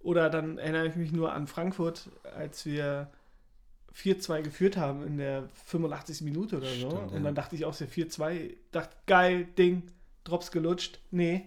Oder 0.00 0.28
dann 0.28 0.58
erinnere 0.58 0.86
ich 0.86 0.96
mich 0.96 1.12
nur 1.12 1.32
an 1.32 1.46
Frankfurt, 1.46 2.10
als 2.36 2.66
wir 2.66 3.08
4-2 3.94 4.42
geführt 4.42 4.76
haben 4.76 5.06
in 5.06 5.16
der 5.18 5.44
85. 5.66 6.22
Minute 6.22 6.56
oder 6.58 6.66
so. 6.66 6.90
Stimmt, 6.90 7.10
ja. 7.12 7.16
Und 7.16 7.22
dann 7.24 7.34
dachte 7.34 7.54
ich 7.56 7.64
auch, 7.64 7.74
der 7.76 7.88
4-2, 7.88 8.54
dachte, 8.72 8.94
geil, 9.06 9.44
Ding, 9.56 9.84
Drops 10.24 10.50
gelutscht. 10.50 11.00
Nee, 11.10 11.44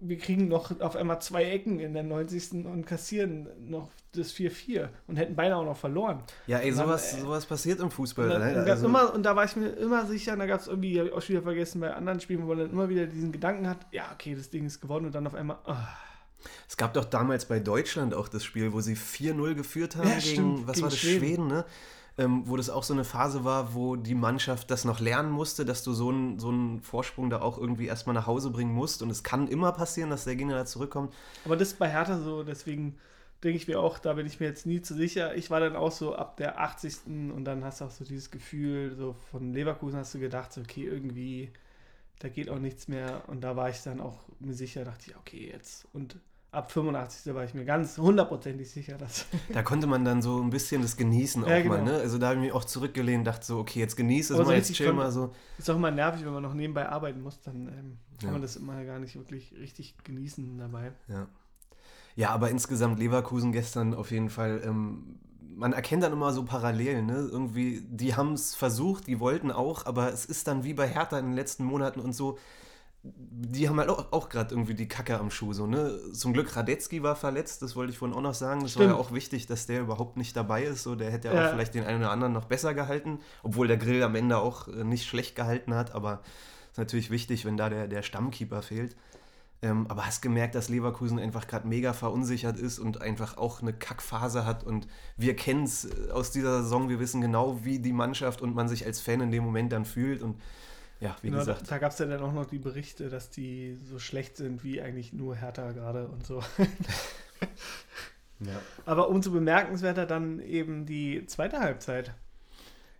wir 0.00 0.18
kriegen 0.18 0.48
noch 0.48 0.80
auf 0.80 0.96
einmal 0.96 1.20
zwei 1.20 1.44
Ecken 1.44 1.78
in 1.80 1.92
der 1.94 2.02
90. 2.02 2.64
und 2.66 2.86
kassieren 2.86 3.48
noch 3.68 3.90
das 4.12 4.32
4-4 4.32 4.88
und 5.06 5.16
hätten 5.16 5.36
beinahe 5.36 5.58
auch 5.58 5.64
noch 5.64 5.76
verloren. 5.76 6.22
Ja, 6.46 6.58
ey, 6.58 6.70
Und 6.70 6.78
dann, 6.78 6.86
sowas, 6.86 7.14
äh, 7.14 7.20
sowas 7.20 7.46
passiert 7.46 7.80
im 7.80 7.90
Fußball. 7.90 8.26
Und, 8.30 8.40
dann, 8.40 8.54
gab's 8.54 8.70
Also- 8.70 8.86
immer, 8.86 9.14
und 9.14 9.22
da 9.22 9.36
war 9.36 9.44
ich 9.44 9.54
mir 9.56 9.68
immer 9.68 10.06
sicher, 10.06 10.32
und 10.32 10.38
da 10.40 10.46
gab 10.46 10.60
es 10.60 10.66
irgendwie, 10.68 10.98
hab 10.98 11.06
ich 11.06 11.12
auch 11.12 11.20
schon 11.22 11.34
wieder 11.34 11.42
vergessen, 11.42 11.80
bei 11.80 11.92
anderen 11.94 12.20
Spielen, 12.20 12.42
wo 12.42 12.46
man 12.48 12.58
dann 12.58 12.70
immer 12.70 12.88
wieder 12.88 13.06
diesen 13.06 13.30
Gedanken 13.32 13.68
hat, 13.68 13.78
ja, 13.92 14.10
okay, 14.12 14.34
das 14.34 14.50
Ding 14.50 14.66
ist 14.66 14.80
gewonnen 14.80 15.06
und 15.06 15.14
dann 15.14 15.26
auf 15.26 15.34
einmal, 15.34 15.58
ah, 15.66 15.88
Es 16.66 16.76
gab 16.78 16.94
doch 16.94 17.04
damals 17.04 17.44
bei 17.44 17.60
Deutschland 17.60 18.14
auch 18.14 18.26
das 18.28 18.42
Spiel, 18.44 18.72
wo 18.72 18.80
sie 18.80 18.96
4-0 18.96 19.54
geführt 19.54 19.96
haben 19.96 20.08
Ja, 20.08 20.14
gegen, 20.14 20.24
stimmt, 20.32 20.66
was 20.66 20.74
gegen 20.76 20.82
war 20.84 20.90
das, 20.90 20.98
Schweden. 20.98 21.18
Schweden, 21.20 21.46
ne? 21.48 21.64
Ähm, 22.18 22.42
wo 22.46 22.56
das 22.56 22.68
auch 22.70 22.82
so 22.82 22.92
eine 22.92 23.04
Phase 23.04 23.44
war, 23.44 23.74
wo 23.74 23.96
die 23.96 24.14
Mannschaft 24.14 24.70
das 24.70 24.84
noch 24.84 25.00
lernen 25.00 25.30
musste, 25.30 25.64
dass 25.64 25.82
du 25.82 25.92
so 25.92 26.10
einen, 26.10 26.38
so 26.38 26.48
einen 26.48 26.80
Vorsprung 26.82 27.30
da 27.30 27.40
auch 27.40 27.56
irgendwie 27.56 27.86
erstmal 27.86 28.14
nach 28.14 28.26
Hause 28.26 28.50
bringen 28.50 28.74
musst. 28.74 29.02
Und 29.02 29.10
es 29.10 29.22
kann 29.22 29.48
immer 29.48 29.72
passieren, 29.72 30.10
dass 30.10 30.24
der 30.24 30.36
Gegner 30.36 30.54
da 30.54 30.66
zurückkommt. 30.66 31.14
Aber 31.44 31.56
das 31.56 31.68
ist 31.68 31.78
bei 31.78 31.88
Hertha 31.88 32.18
so, 32.18 32.42
deswegen 32.42 32.98
denke 33.42 33.56
ich 33.56 33.68
mir 33.68 33.80
auch, 33.80 33.98
da 33.98 34.14
bin 34.14 34.26
ich 34.26 34.40
mir 34.40 34.46
jetzt 34.46 34.66
nie 34.66 34.82
zu 34.82 34.94
sicher. 34.94 35.34
Ich 35.34 35.50
war 35.50 35.60
dann 35.60 35.76
auch 35.76 35.92
so 35.92 36.14
ab 36.14 36.36
der 36.36 36.60
80. 36.60 37.06
und 37.06 37.44
dann 37.44 37.64
hast 37.64 37.80
du 37.80 37.86
auch 37.86 37.90
so 37.90 38.04
dieses 38.04 38.30
Gefühl, 38.30 38.94
so 38.94 39.14
von 39.30 39.52
Leverkusen 39.52 39.98
hast 39.98 40.14
du 40.14 40.18
gedacht, 40.18 40.52
so, 40.52 40.60
okay, 40.60 40.84
irgendwie, 40.84 41.50
da 42.18 42.28
geht 42.28 42.50
auch 42.50 42.58
nichts 42.58 42.88
mehr. 42.88 43.22
Und 43.28 43.40
da 43.42 43.56
war 43.56 43.70
ich 43.70 43.82
dann 43.82 44.00
auch 44.00 44.18
mir 44.40 44.54
sicher, 44.54 44.84
dachte 44.84 45.10
ich, 45.10 45.16
okay, 45.16 45.50
jetzt. 45.50 45.86
Und 45.92 46.16
ab 46.52 46.70
85. 46.72 47.34
war 47.34 47.44
ich 47.44 47.54
mir 47.54 47.64
ganz 47.64 47.96
hundertprozentig 47.98 48.70
sicher, 48.70 48.96
dass. 48.98 49.26
Da 49.52 49.62
konnte 49.62 49.86
man 49.86 50.04
dann 50.04 50.22
so 50.22 50.40
ein 50.42 50.50
bisschen 50.50 50.82
das 50.82 50.96
genießen 50.96 51.44
auch 51.44 51.48
Ja, 51.48 51.64
mal, 51.64 51.78
genau. 51.78 51.92
ne? 51.92 51.98
Also 51.98 52.18
da 52.18 52.28
habe 52.28 52.36
ich 52.36 52.42
mich 52.46 52.52
auch 52.52 52.64
zurückgelehnt, 52.64 53.26
dachte 53.26 53.46
so, 53.46 53.58
okay, 53.58 53.80
jetzt 53.80 53.96
genieße 53.96 54.34
es 54.34 54.46
mal, 54.46 54.56
jetzt 54.56 54.72
chill 54.72 54.92
mal 54.92 55.10
so. 55.12 55.32
Ist 55.58 55.70
auch 55.70 55.76
immer 55.76 55.90
nervig, 55.90 56.24
wenn 56.24 56.32
man 56.32 56.42
noch 56.42 56.54
nebenbei 56.54 56.88
arbeiten 56.88 57.20
muss, 57.22 57.40
dann 57.40 57.68
ähm, 57.68 57.98
kann 58.18 58.26
Ja. 58.28 58.30
man 58.32 58.42
das 58.42 58.56
immer 58.56 58.84
gar 58.84 58.98
nicht 58.98 59.16
wirklich 59.16 59.52
richtig 59.58 59.96
genießen 60.04 60.58
dabei. 60.58 60.92
Ja. 61.08 61.26
ja, 62.16 62.30
aber 62.30 62.50
insgesamt 62.50 62.98
Leverkusen 62.98 63.52
gestern 63.52 63.94
auf 63.94 64.10
jeden 64.10 64.30
Fall. 64.30 64.60
Ähm, 64.64 65.18
man 65.54 65.72
erkennt 65.72 66.02
dann 66.02 66.12
immer 66.12 66.32
so 66.32 66.44
Parallelen. 66.44 67.06
Ne? 67.06 67.28
Irgendwie, 67.30 67.82
die 67.82 68.14
haben 68.16 68.32
es 68.32 68.54
versucht, 68.54 69.06
die 69.06 69.20
wollten 69.20 69.50
auch, 69.50 69.84
aber 69.86 70.12
es 70.12 70.24
ist 70.24 70.46
dann 70.48 70.64
wie 70.64 70.72
bei 70.74 70.88
Hertha 70.88 71.18
in 71.18 71.26
den 71.26 71.34
letzten 71.34 71.64
Monaten 71.64 72.00
und 72.00 72.12
so. 72.14 72.38
Die 73.02 73.66
haben 73.68 73.78
halt 73.78 73.88
auch, 73.88 74.12
auch 74.12 74.28
gerade 74.28 74.54
irgendwie 74.54 74.74
die 74.74 74.86
Kacke 74.88 75.18
am 75.18 75.30
Schuh. 75.30 75.54
So, 75.54 75.66
ne? 75.66 75.98
Zum 76.12 76.34
Glück 76.34 76.54
Radetzky 76.54 77.02
war 77.02 77.16
verletzt, 77.16 77.62
das 77.62 77.74
wollte 77.74 77.92
ich 77.92 77.98
vorhin 77.98 78.14
auch 78.16 78.20
noch 78.20 78.34
sagen. 78.34 78.60
Das 78.60 78.76
war 78.76 78.82
Stimmt. 78.82 78.90
ja 78.90 78.96
auch 78.96 79.12
wichtig, 79.12 79.46
dass 79.46 79.64
der 79.66 79.80
überhaupt 79.80 80.18
nicht 80.18 80.36
dabei 80.36 80.64
ist. 80.64 80.82
So, 80.82 80.94
der 80.94 81.10
hätte 81.10 81.28
ja, 81.28 81.34
Ja. 81.34 81.46
auch 81.46 81.50
vielleicht 81.52 81.74
den 81.74 81.84
einen 81.84 82.00
oder 82.00 82.10
anderen 82.10 82.34
noch 82.34 82.44
besser 82.44 82.74
gehalten, 82.74 83.20
obwohl 83.42 83.68
der 83.68 83.78
Grill 83.78 84.02
am 84.02 84.14
Ende 84.14 84.36
auch 84.36 84.68
äh, 84.68 84.84
nicht 84.84 85.06
schlecht 85.06 85.34
gehalten 85.34 85.74
hat. 85.74 85.94
Aber 85.94 86.20
ist 86.70 86.76
natürlich 86.78 87.10
wichtig, 87.10 87.46
wenn 87.46 87.56
da 87.56 87.70
der, 87.70 87.88
der 87.88 88.02
Stammkeeper 88.02 88.60
fehlt. 88.60 88.96
Ähm, 89.62 89.86
aber 89.88 90.06
hast 90.06 90.20
gemerkt, 90.20 90.54
dass 90.54 90.68
Leverkusen 90.68 91.18
einfach 91.18 91.46
gerade 91.46 91.68
mega 91.68 91.92
verunsichert 91.94 92.58
ist 92.58 92.78
und 92.78 93.00
einfach 93.00 93.38
auch 93.38 93.62
eine 93.62 93.72
Kackphase 93.72 94.44
hat. 94.44 94.62
Und 94.62 94.86
wir 95.16 95.36
kennen 95.36 95.64
es 95.64 95.88
aus 96.10 96.30
dieser 96.32 96.62
Saison, 96.62 96.88
wir 96.90 96.98
wissen 97.00 97.20
genau, 97.22 97.64
wie 97.64 97.78
die 97.78 97.92
Mannschaft 97.92 98.42
und 98.42 98.54
man 98.54 98.68
sich 98.68 98.84
als 98.84 99.00
Fan 99.00 99.20
in 99.22 99.30
dem 99.30 99.44
Moment 99.44 99.72
dann 99.72 99.84
fühlt. 99.86 100.22
Und 100.22 100.40
ja, 101.00 101.16
wie 101.22 101.28
Genau, 101.28 101.40
gesagt, 101.40 101.70
da 101.70 101.78
gab 101.78 101.92
es 101.92 101.98
ja 101.98 102.06
dann 102.06 102.20
auch 102.22 102.32
noch 102.32 102.46
die 102.46 102.58
Berichte, 102.58 103.08
dass 103.08 103.30
die 103.30 103.78
so 103.84 103.98
schlecht 103.98 104.36
sind 104.36 104.62
wie 104.64 104.80
eigentlich 104.82 105.12
nur 105.12 105.34
Hertha 105.36 105.72
gerade 105.72 106.06
und 106.08 106.26
so. 106.26 106.42
ja. 108.40 108.60
Aber 108.86 109.08
umso 109.08 109.30
bemerkenswerter 109.32 110.06
dann 110.06 110.40
eben 110.40 110.86
die 110.86 111.26
zweite 111.26 111.60
Halbzeit. 111.60 112.14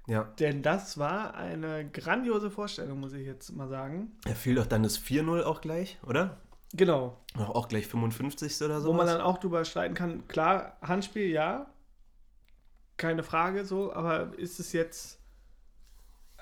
ja. 0.07 0.25
Denn 0.39 0.63
das 0.63 0.99
war 0.99 1.35
eine 1.35 1.89
grandiose 1.89 2.51
Vorstellung, 2.51 3.01
muss 3.01 3.13
ich 3.13 3.27
jetzt 3.27 3.51
mal 3.55 3.69
sagen. 3.69 4.13
Da 4.25 4.35
fiel 4.35 4.55
doch 4.55 4.67
dann 4.67 4.83
das 4.83 4.99
4-0 4.99 5.43
auch 5.43 5.61
gleich, 5.61 5.99
oder? 6.07 6.39
Genau. 6.73 7.17
Auch 7.37 7.51
auch 7.51 7.69
gleich 7.69 7.87
55. 7.87 8.63
oder 8.63 8.81
so. 8.81 8.89
Wo 8.89 8.93
man 8.93 9.07
dann 9.07 9.21
auch 9.21 9.39
drüber 9.39 9.65
streiten 9.65 9.95
kann, 9.95 10.27
klar, 10.29 10.77
Handspiel, 10.83 11.27
ja. 11.31 11.67
Keine 12.97 13.23
Frage 13.23 13.65
so, 13.65 13.93
aber 13.93 14.39
ist 14.39 14.61
es 14.61 14.73
jetzt. 14.73 15.20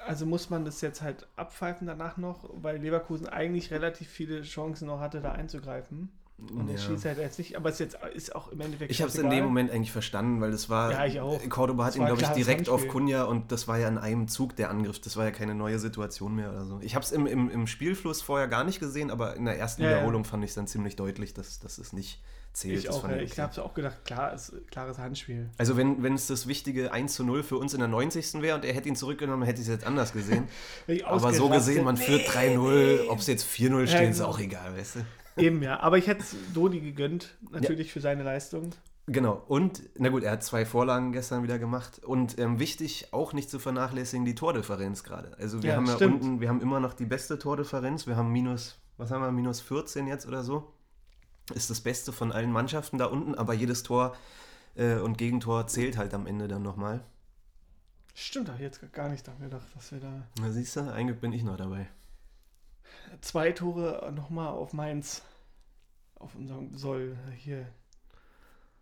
Also 0.07 0.25
muss 0.27 0.49
man 0.51 0.65
das 0.65 0.81
jetzt 0.81 1.03
halt 1.03 1.27
abpfeifen 1.37 1.87
danach 1.87 2.17
noch, 2.17 2.49
weil 2.55 2.79
Leverkusen 2.79 3.27
eigentlich 3.29 3.71
relativ 3.71 4.09
viele 4.09 4.43
Chancen 4.43 4.87
noch 4.87 5.01
hatte, 5.01 5.21
da 5.21 5.33
einzugreifen. 5.33 6.11
Und 6.55 6.69
er 6.69 6.77
Ja. 6.77 6.81
schießt 6.81 7.05
halt 7.05 7.19
jetzt 7.19 7.39
nicht, 7.41 7.57
aber 7.57 7.69
es 7.69 7.81
ist 7.81 7.95
jetzt 7.95 7.99
ist 8.15 8.35
auch 8.37 8.53
im 8.53 8.61
Endeffekt. 8.61 8.93
Ich 8.93 9.03
habe 9.03 9.11
es 9.11 9.19
in 9.19 9.29
dem 9.29 9.45
Moment 9.45 9.73
eigentlich 9.73 9.91
verstanden, 9.91 10.41
weil 10.41 10.53
das 10.53 10.71
war. 10.71 10.93
Ja, 10.93 11.05
ich 11.05 11.21
auch. 11.21 11.41
Cordoba 11.49 11.85
hat 11.87 11.97
ihn, 11.97 12.07
glaube 12.07 12.23
ich, 12.23 12.29
direkt 12.29 12.69
auf. 12.69 12.87
Kunja 12.87 13.25
und 13.25 13.51
das 13.51 13.67
war 13.67 13.77
ja 13.77 13.89
in 13.89 13.99
einem 13.99 14.29
Zug 14.29 14.55
der 14.55 14.71
Angriff. 14.71 15.01
Das 15.01 15.17
war 15.17 15.25
ja 15.25 15.33
keine 15.33 15.57
neue 15.57 15.81
Situation 15.81 16.37
mehr 16.37 16.51
oder 16.51 16.65
so. 16.65 16.79
Ich 16.81 16.95
habe 16.95 17.05
es 17.05 17.11
im, 17.11 17.27
im, 17.27 17.51
im 17.51 17.67
Spielfluss 17.67 18.23
vorher 18.23 18.47
gar 18.47 18.63
nicht 18.63 18.79
gesehen, 18.79 19.11
aber 19.11 19.35
in 19.35 19.47
der 19.47 19.59
ersten 19.59 19.83
Ja, 19.83 19.89
ja. 19.91 19.97
Wiederholung 19.97 20.25
fand 20.25 20.45
ich 20.45 20.51
es 20.51 20.55
dann 20.55 20.69
ziemlich 20.69 20.95
deutlich, 20.95 21.35
dass, 21.35 21.59
dass 21.59 21.77
es 21.79 21.93
nicht 21.93 22.23
zählt. 22.59 22.79
Ich 22.79 22.91
auch, 22.91 23.01
fand 23.01 23.13
ja. 23.13 23.19
okay. 23.23 23.29
ich 23.33 23.39
habe 23.39 23.65
auch 23.65 23.75
gedacht, 23.75 24.05
klar, 24.05 24.35
ist 24.35 24.53
klares 24.71 24.99
Handspiel. 24.99 25.51
Also 25.59 25.77
wenn, 25.77 26.03
wenn 26.03 26.15
es 26.15 26.27
das 26.27 26.47
wichtige 26.47 26.93
1 26.93 27.15
zu 27.15 27.25
0 27.25 27.43
für 27.43 27.57
uns 27.57 27.75
in 27.75 27.81
der 27.81 27.89
90. 27.89 28.43
wäre 28.43 28.57
und 28.57 28.65
er 28.65 28.75
hätte 28.75 28.89
ihn 28.89 28.97
zurückgenommen, 28.97 29.43
hätte 29.45 29.61
ich 29.61 29.69
es 29.69 29.73
jetzt 29.73 29.87
anders 29.87 30.13
gesehen. 30.13 30.49
Aber 31.05 31.33
so 31.33 31.49
gesehen, 31.49 31.85
man 31.85 31.97
führt 31.97 32.29
3-0, 32.29 33.09
ob 33.09 33.19
es 33.19 33.27
jetzt 33.27 33.47
4-0 33.47 33.87
steht, 33.87 34.01
Ja, 34.01 34.09
ist 34.09 34.19
genau. 34.19 34.29
auch 34.29 34.39
egal, 34.39 34.77
weißt 34.77 34.97
du? 34.97 35.01
Eben, 35.43 35.63
ja. 35.63 35.81
Aber 35.81 35.99
ich 35.99 36.07
hätte 36.07 36.23
es 36.23 36.35
Dodi 36.53 36.81
gegönnt, 36.81 37.37
natürlich 37.51 37.93
für 37.93 38.01
seine 38.01 38.23
Leistung. 38.23 38.71
Genau, 39.07 39.43
und, 39.49 39.83
na 39.97 40.11
gut, 40.11 40.23
er 40.23 40.33
hat 40.33 40.43
zwei 40.43 40.67
Vorlagen 40.67 41.13
gestern 41.13 41.43
wieder 41.43 41.59
gemacht. 41.59 42.05
Und 42.05 42.39
ähm, 42.39 42.59
wichtig, 42.59 43.09
auch 43.13 43.33
nicht 43.33 43.49
zu 43.49 43.59
vernachlässigen, 43.59 44.27
die 44.27 44.35
Tordifferenz 44.35 45.03
gerade. 45.03 45.35
Also 45.39 45.63
wir 45.63 45.71
Ja, 45.71 45.77
haben 45.77 45.87
ja 45.87 45.95
stimmt. 45.95 46.23
unten, 46.23 46.41
wir 46.41 46.49
haben 46.51 46.61
immer 46.61 46.79
noch 46.79 46.93
die 46.93 47.07
beste 47.07 47.39
Tordifferenz, 47.39 48.07
wir 48.07 48.17
haben 48.17 48.31
minus 48.31 48.79
was 48.99 49.13
haben 49.13 49.23
wir, 49.23 49.31
minus 49.31 49.61
14 49.61 50.07
jetzt 50.09 50.27
oder 50.27 50.43
so. 50.43 50.75
Ist 51.55 51.71
das 51.71 51.81
Beste 51.81 52.13
von 52.13 52.33
allen 52.33 52.53
Mannschaften 52.53 52.99
da 52.99 53.07
unten, 53.07 53.35
aber 53.35 53.55
jedes 53.55 53.83
Tor 53.83 54.17
äh, 54.77 54.97
und 54.97 55.17
Gegentor 55.19 55.67
zählt 55.67 55.97
halt 55.97 56.15
am 56.15 56.27
Ende 56.27 56.49
dann 56.49 56.63
nochmal. 56.63 57.03
Stimmt, 58.15 58.49
habe 58.49 58.59
ich 58.59 58.65
jetzt 58.65 58.93
gar 58.93 59.09
nicht 59.09 59.27
daran 59.27 59.41
gedacht, 59.41 59.67
dass 59.75 59.93
wir 59.93 60.01
da 60.01 60.27
Na 60.41 60.51
siehst 60.51 60.77
du, 60.77 60.93
eigentlich 60.93 61.21
bin 61.21 61.33
ich 61.33 61.43
noch 61.45 61.57
dabei. 61.57 61.89
zwei 63.21 63.53
Tore 63.53 64.13
nochmal 64.15 64.49
auf 64.49 64.73
Mainz, 64.73 65.23
auf 66.17 66.35
unserem 66.35 66.77
Soll 66.77 67.17
hier 67.37 67.67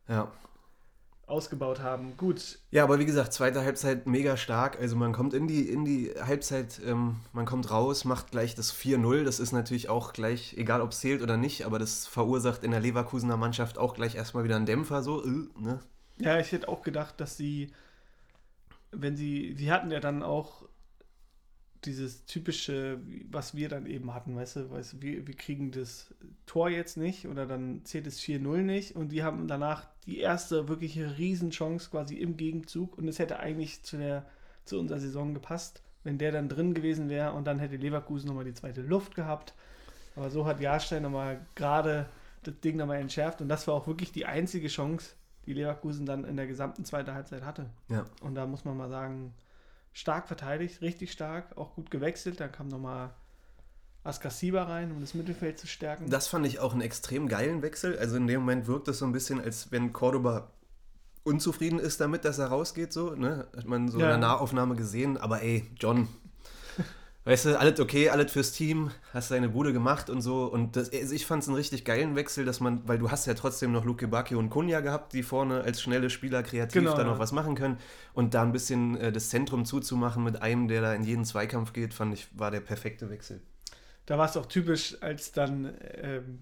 Ja. 0.09 0.33
Ausgebaut 1.27 1.81
haben. 1.81 2.17
Gut, 2.17 2.61
Ja, 2.71 2.85
aber 2.85 2.99
wie 2.99 3.05
gesagt, 3.05 3.33
zweite 3.33 3.63
Halbzeit 3.63 4.07
mega 4.07 4.37
stark. 4.37 4.79
Also 4.79 4.95
man 4.97 5.13
kommt 5.13 5.35
in 5.35 5.49
die, 5.49 5.69
in 5.69 5.85
die 5.85 6.13
Halbzeit, 6.21 6.81
ähm, 6.87 7.17
man 7.33 7.47
kommt 7.47 7.71
raus, 7.71 8.05
macht 8.05 8.31
gleich 8.31 8.55
das 8.55 8.73
4-0. 8.73 9.25
Das 9.25 9.41
ist 9.41 9.53
natürlich 9.53 9.89
auch 9.89 10.13
gleich, 10.13 10.55
egal 10.57 10.81
ob 10.81 10.93
es 10.93 11.01
zählt 11.01 11.23
oder 11.23 11.37
nicht, 11.37 11.67
aber 11.67 11.79
das 11.79 12.07
verursacht 12.07 12.63
in 12.63 12.71
der 12.71 12.81
Leverkusener 12.81 13.37
Mannschaft 13.37 13.77
auch 13.77 13.95
gleich 13.95 14.15
erstmal 14.15 14.45
wieder 14.45 14.57
einen 14.57 14.67
Dämpfer, 14.67 15.03
so, 15.03 15.25
äh, 15.25 15.49
ne? 15.59 15.81
Ja, 16.19 16.39
ich 16.39 16.53
hätte 16.53 16.69
auch 16.69 16.83
gedacht, 16.83 17.21
dass 17.21 17.37
sie, 17.37 17.73
wenn 18.91 19.17
sie, 19.17 19.55
sie 19.59 19.71
hatten 19.71 19.91
ja 19.91 20.01
dann 20.01 20.23
auch 20.23 20.67
dieses 21.85 22.25
typische, 22.25 23.01
was 23.31 23.55
wir 23.55 23.69
dann 23.69 23.87
eben 23.87 24.15
hatten, 24.15 24.37
weißt 24.37 24.57
du, 24.57 24.71
weißt 24.71 24.95
du 24.95 25.03
wir, 25.03 25.27
wir 25.27 25.35
kriegen 25.35 25.71
das 25.71 26.15
Tor 26.47 26.69
jetzt 26.69 26.97
nicht 26.97 27.27
oder 27.27 27.47
dann 27.47 27.85
zählt 27.85 28.07
es 28.07 28.21
4-0 28.21 28.63
nicht 28.63 28.97
und 28.97 29.11
die 29.11 29.23
haben 29.23 29.47
danach 29.47 29.89
die 30.07 30.19
erste 30.19 30.69
wirkliche 30.69 31.19
Riesenchance 31.19 31.91
quasi 31.91 32.15
im 32.15 32.37
Gegenzug 32.37 32.97
und 32.97 33.09
es 33.09 33.19
hätte 33.19 33.39
eigentlich 33.39 33.83
zu 33.83 33.97
der, 33.97 34.25
zu 34.65 34.79
unserer 34.79 35.01
Saison 35.01 35.35
gepasst, 35.35 35.83
wenn 36.05 36.19
der 36.19 36.33
dann 36.33 36.49
drin 36.49 36.75
gewesen 36.75 37.09
wäre 37.09 37.33
und 37.33 37.45
dann 37.47 37.59
hätte 37.59 37.77
Leverkusen 37.77 38.29
nochmal 38.29 38.45
die 38.45 38.55
zweite 38.55 38.83
Luft 38.83 39.15
gehabt. 39.15 39.55
Aber 40.15 40.31
so 40.31 40.47
hat 40.47 40.61
Jahrstein 40.61 41.03
nochmal 41.03 41.45
gerade 41.55 42.07
das 42.45 42.55
Ding 42.61 42.77
nochmal 42.77 43.01
entschärft 43.01 43.41
und 43.41 43.49
das 43.49 43.67
war 43.67 43.75
auch 43.75 43.87
wirklich 43.87 44.13
die 44.13 44.27
einzige 44.27 44.69
Chance, 44.69 45.15
die 45.47 45.53
Leverkusen 45.53 46.07
dann 46.07 46.25
in 46.25 46.37
der 46.37 46.47
gesamten 46.47 46.85
zweiten 46.85 47.13
Halbzeit 47.13 47.45
hatte. 47.45 47.67
Ja. 47.89 48.07
Und 48.23 48.35
da 48.37 48.47
muss 48.47 48.65
man 48.65 48.77
mal 48.77 48.89
sagen, 48.89 49.35
stark 49.93 50.29
verteidigt, 50.29 50.83
richtig 50.83 51.11
stark, 51.11 51.57
auch 51.57 51.75
gut 51.75 51.91
gewechselt. 51.91 52.39
Dann 52.41 52.53
kam 52.53 52.69
nochmal 52.69 53.11
Askasiba 54.07 54.65
rein, 54.65 54.91
um 54.93 55.01
das 55.01 55.15
Mittelfeld 55.15 55.59
zu 55.59 55.67
stärken. 55.67 56.09
Das 56.11 56.29
fand 56.29 56.47
ich 56.47 56.59
auch 56.61 56.73
einen 56.73 56.83
extrem 56.83 57.29
geilen 57.29 57.63
Wechsel. 57.63 57.99
Also 57.99 58.17
in 58.17 58.27
dem 58.27 58.41
Moment 58.41 58.67
wirkt 58.67 58.89
es 58.89 58.99
so 58.99 59.05
ein 59.07 59.13
bisschen, 59.13 59.41
als 59.41 59.71
wenn 59.73 59.93
Cordoba 59.93 60.51
unzufrieden 61.25 61.79
ist 61.81 62.01
damit, 62.01 62.25
dass 62.25 62.39
er 62.39 62.47
rausgeht, 62.47 62.93
so, 62.93 63.11
ne? 63.15 63.49
Hat 63.57 63.67
man 63.67 63.89
so 63.89 63.99
Ja. 63.99 64.05
in 64.05 64.11
der 64.11 64.19
Nahaufnahme 64.19 64.77
gesehen, 64.77 65.17
aber 65.17 65.43
ey, 65.43 65.69
John, 65.77 66.07
weißt 67.25 67.47
du, 67.47 67.59
alles 67.59 67.81
okay, 67.81 68.11
alles 68.11 68.31
fürs 68.31 68.53
Team, 68.53 68.93
hast 69.13 69.33
deine 69.33 69.49
Bude 69.49 69.73
gemacht 69.73 70.09
und 70.09 70.21
so. 70.23 70.45
Und 70.45 70.77
das, 70.77 70.93
also 70.93 71.13
ich 71.13 71.27
fand 71.27 71.43
es 71.43 71.49
einen 71.49 71.57
richtig 71.57 71.85
geilen 71.85 72.15
Wechsel, 72.15 72.45
dass 72.45 72.61
man, 72.61 72.87
weil 72.87 72.99
du 72.99 73.11
hast 73.11 73.27
ja 73.27 73.35
trotzdem 73.35 73.73
noch 73.73 73.85
Luke 73.85 74.07
Bacchio 74.07 74.39
und 74.39 74.51
Kunja 74.51 74.79
gehabt, 74.79 75.13
die 75.15 75.25
vorne 75.25 75.63
als 75.63 75.83
schnelle 75.83 76.11
Spieler 76.11 76.45
kreativ 76.45 76.81
Genau, 76.81 76.97
da 76.97 77.03
noch 77.03 77.15
ja. 77.15 77.19
was 77.19 77.33
machen 77.33 77.57
können. 77.57 77.79
Und 78.15 78.35
da 78.35 78.43
ein 78.43 78.53
bisschen 78.53 78.97
äh, 78.97 79.11
das 79.11 79.29
Zentrum 79.29 79.65
zuzumachen 79.65 80.23
mit 80.23 80.41
einem, 80.43 80.69
der 80.69 80.81
da 80.81 80.95
in 80.95 81.03
jeden 81.03 81.25
Zweikampf 81.25 81.73
geht, 81.73 81.93
fand 81.93 82.15
ich, 82.15 82.29
war 82.39 82.53
der 82.53 82.61
perfekte 82.61 83.11
Wechsel. 83.11 83.41
Da 84.07 84.19
war 84.19 84.27
es 84.29 84.37
auch 84.37 84.47
typisch, 84.47 84.97
als 85.03 85.33
dann 85.33 85.75
ähm, 85.95 86.39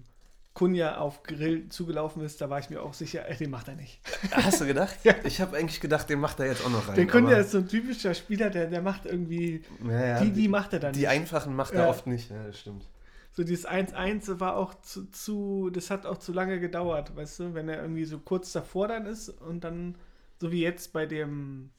Kunja 0.53 0.97
auf 0.99 1.23
Grill 1.23 1.67
zugelaufen 1.69 2.23
ist, 2.23 2.39
da 2.39 2.49
war 2.49 2.59
ich 2.59 2.69
mir 2.69 2.81
auch 2.81 2.93
sicher, 2.93 3.27
äh, 3.27 3.35
den 3.35 3.49
macht 3.49 3.67
er 3.67 3.75
nicht. 3.75 3.99
Hast 4.31 4.61
du 4.61 4.65
gedacht? 4.65 4.95
Ja. 5.03 5.13
Ich 5.25 5.41
habe 5.41 5.57
eigentlich 5.57 5.81
gedacht, 5.81 6.09
den 6.09 6.19
macht 6.19 6.39
er 6.39 6.45
jetzt 6.45 6.63
auch 6.65 6.69
noch 6.69 6.87
rein. 6.87 6.95
Der 6.95 7.07
Kunja 7.07 7.37
ist 7.37 7.51
so 7.51 7.57
ein 7.57 7.67
typischer 7.67 8.13
Spieler, 8.13 8.49
der, 8.49 8.67
der 8.67 8.81
macht 8.81 9.05
irgendwie, 9.05 9.63
Ja, 9.85 10.05
ja, 10.05 10.19
die, 10.21 10.31
die 10.31 10.47
macht 10.47 10.71
er 10.73 10.79
dann 10.79 10.93
die 10.93 10.99
nicht. 11.01 11.09
einfachen 11.09 11.55
macht 11.55 11.73
er 11.73 11.89
oft 11.89 12.07
nicht. 12.07 12.29
Ja, 12.31 12.43
das 12.45 12.59
stimmt. 12.59 12.87
So 13.33 13.43
dieses 13.43 13.67
1-1 13.67 14.39
war 14.39 14.55
auch 14.55 14.75
zu, 14.81 15.09
zu, 15.11 15.69
das 15.69 15.89
hat 15.89 16.05
auch 16.05 16.19
zu 16.19 16.31
lange 16.31 16.59
gedauert, 16.61 17.13
weißt 17.17 17.39
du, 17.39 17.53
wenn 17.53 17.67
er 17.67 17.81
irgendwie 17.81 18.05
so 18.05 18.19
kurz 18.19 18.53
davor 18.53 18.87
dann 18.87 19.05
ist 19.07 19.27
und 19.27 19.65
dann, 19.65 19.95
so 20.39 20.53
wie 20.53 20.61
jetzt 20.61 20.93
bei 20.93 21.05
dem 21.05 21.71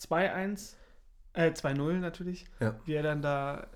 2-1, 0.00 0.72
äh 1.34 1.50
2-0 1.52 1.92
natürlich, 2.00 2.46
Ja. 2.58 2.74
wie 2.84 2.94
er 2.94 3.04
dann 3.04 3.22
da 3.22 3.68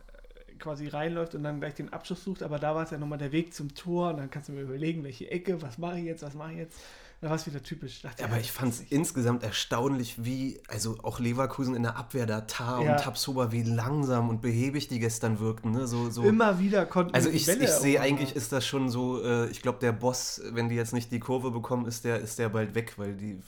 quasi 0.58 0.88
reinläuft 0.88 1.34
und 1.34 1.42
dann 1.42 1.60
gleich 1.60 1.74
den 1.74 1.92
Abschluss 1.92 2.24
sucht, 2.24 2.42
aber 2.42 2.58
da 2.58 2.74
war 2.74 2.84
es 2.84 2.90
ja 2.90 2.98
nochmal 2.98 3.18
der 3.18 3.32
Weg 3.32 3.54
zum 3.54 3.74
Tor 3.74 4.10
und 4.10 4.18
dann 4.18 4.30
kannst 4.30 4.48
du 4.48 4.52
mir 4.52 4.62
überlegen, 4.62 5.04
welche 5.04 5.30
Ecke, 5.30 5.60
was 5.62 5.78
mache 5.78 5.98
ich 5.98 6.04
jetzt, 6.04 6.22
was 6.22 6.34
mache 6.34 6.52
ich 6.52 6.58
jetzt. 6.58 6.80
Da 7.20 7.30
war 7.30 7.34
es 7.36 7.46
wieder 7.46 7.60
typisch. 7.60 8.00
Dachte, 8.00 8.22
aber 8.22 8.34
ja, 8.34 8.40
ich 8.40 8.52
fand 8.52 8.72
es 8.74 8.80
insgesamt 8.80 9.42
erstaunlich, 9.42 10.24
wie, 10.24 10.60
also 10.68 10.98
auch 11.02 11.18
Leverkusen 11.18 11.74
in 11.74 11.82
der 11.82 11.96
Abwehr, 11.96 12.26
da 12.26 12.42
Tar 12.42 12.84
Ja. 12.84 12.92
und 12.92 13.00
Tabsoba, 13.00 13.50
wie 13.50 13.64
langsam 13.64 14.28
und 14.28 14.40
behäbig 14.40 14.86
die 14.86 15.00
gestern 15.00 15.40
wirkten. 15.40 15.72
Ne? 15.72 15.88
So, 15.88 16.10
so. 16.10 16.22
Immer 16.22 16.60
wieder 16.60 16.86
konnten 16.86 17.14
Also 17.14 17.28
ich, 17.28 17.48
ich 17.48 17.70
sehe 17.70 18.00
eigentlich, 18.00 18.36
ist 18.36 18.52
das 18.52 18.64
schon 18.64 18.88
so, 18.88 19.20
äh, 19.20 19.48
ich 19.48 19.62
glaube, 19.62 19.78
der 19.80 19.90
Boss, 19.90 20.40
wenn 20.52 20.68
die 20.68 20.76
jetzt 20.76 20.92
nicht 20.92 21.10
die 21.10 21.18
Kurve 21.18 21.50
bekommen, 21.50 21.86
ist 21.86 22.04
der, 22.04 22.20
ist 22.20 22.38
der 22.38 22.50
bald 22.50 22.76
weg, 22.76 22.94
weil 22.98 23.16
die 23.16 23.40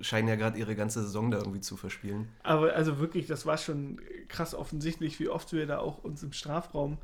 scheinen 0.00 0.28
ja 0.28 0.36
gerade 0.36 0.56
ihre 0.56 0.76
ganze 0.76 1.02
Saison 1.02 1.32
da 1.32 1.38
irgendwie 1.38 1.60
zu 1.60 1.76
verspielen. 1.76 2.28
Aber 2.44 2.72
also 2.72 3.00
wirklich, 3.00 3.26
das 3.26 3.46
war 3.46 3.58
schon 3.58 4.00
krass 4.28 4.54
offensichtlich, 4.54 5.18
wie 5.18 5.28
oft 5.28 5.52
wir 5.52 5.66
da 5.66 5.78
auch 5.78 5.98
uns 6.04 6.22
im 6.22 6.32
Strafraum 6.32 6.98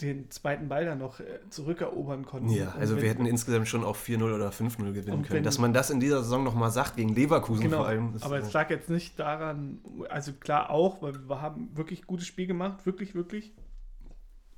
den 0.00 0.30
zweiten 0.30 0.68
Ball 0.68 0.84
dann 0.84 0.98
noch 0.98 1.18
äh, 1.18 1.24
zurückerobern 1.50 2.24
konnten. 2.24 2.50
Ja, 2.50 2.70
also 2.78 2.94
wenn- 2.96 3.02
wir 3.02 3.10
hätten 3.10 3.26
insgesamt 3.26 3.66
schon 3.66 3.82
auch 3.84 3.96
4-0 3.96 4.32
oder 4.32 4.50
5-0 4.52 4.92
gewinnen 4.92 5.22
können. 5.22 5.30
wenn- 5.38 5.42
Dass 5.42 5.58
man 5.58 5.72
das 5.72 5.90
in 5.90 5.98
dieser 5.98 6.22
Saison 6.22 6.44
nochmal 6.44 6.70
sagt, 6.70 6.96
gegen 6.96 7.14
Leverkusen 7.14 7.64
Genau, 7.64 7.78
vor 7.78 7.86
allem. 7.88 8.14
aber 8.20 8.38
es 8.38 8.52
lag 8.52 8.70
jetzt 8.70 8.88
nicht 8.90 9.18
daran, 9.18 9.80
also 10.08 10.32
klar 10.34 10.70
auch, 10.70 11.02
weil 11.02 11.14
wir 11.28 11.40
haben 11.42 11.76
wirklich 11.76 12.06
gutes 12.06 12.26
Spiel 12.28 12.46
gemacht, 12.46 12.86
wirklich, 12.86 13.14
wirklich 13.16 13.52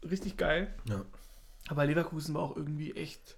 richtig 0.09 0.37
geil. 0.37 0.75
ja. 0.89 1.03
Aber 1.69 1.87
Leverkusen 1.87 2.35
war 2.35 2.43
auch 2.43 2.57
irgendwie 2.57 2.93
echt 2.97 3.37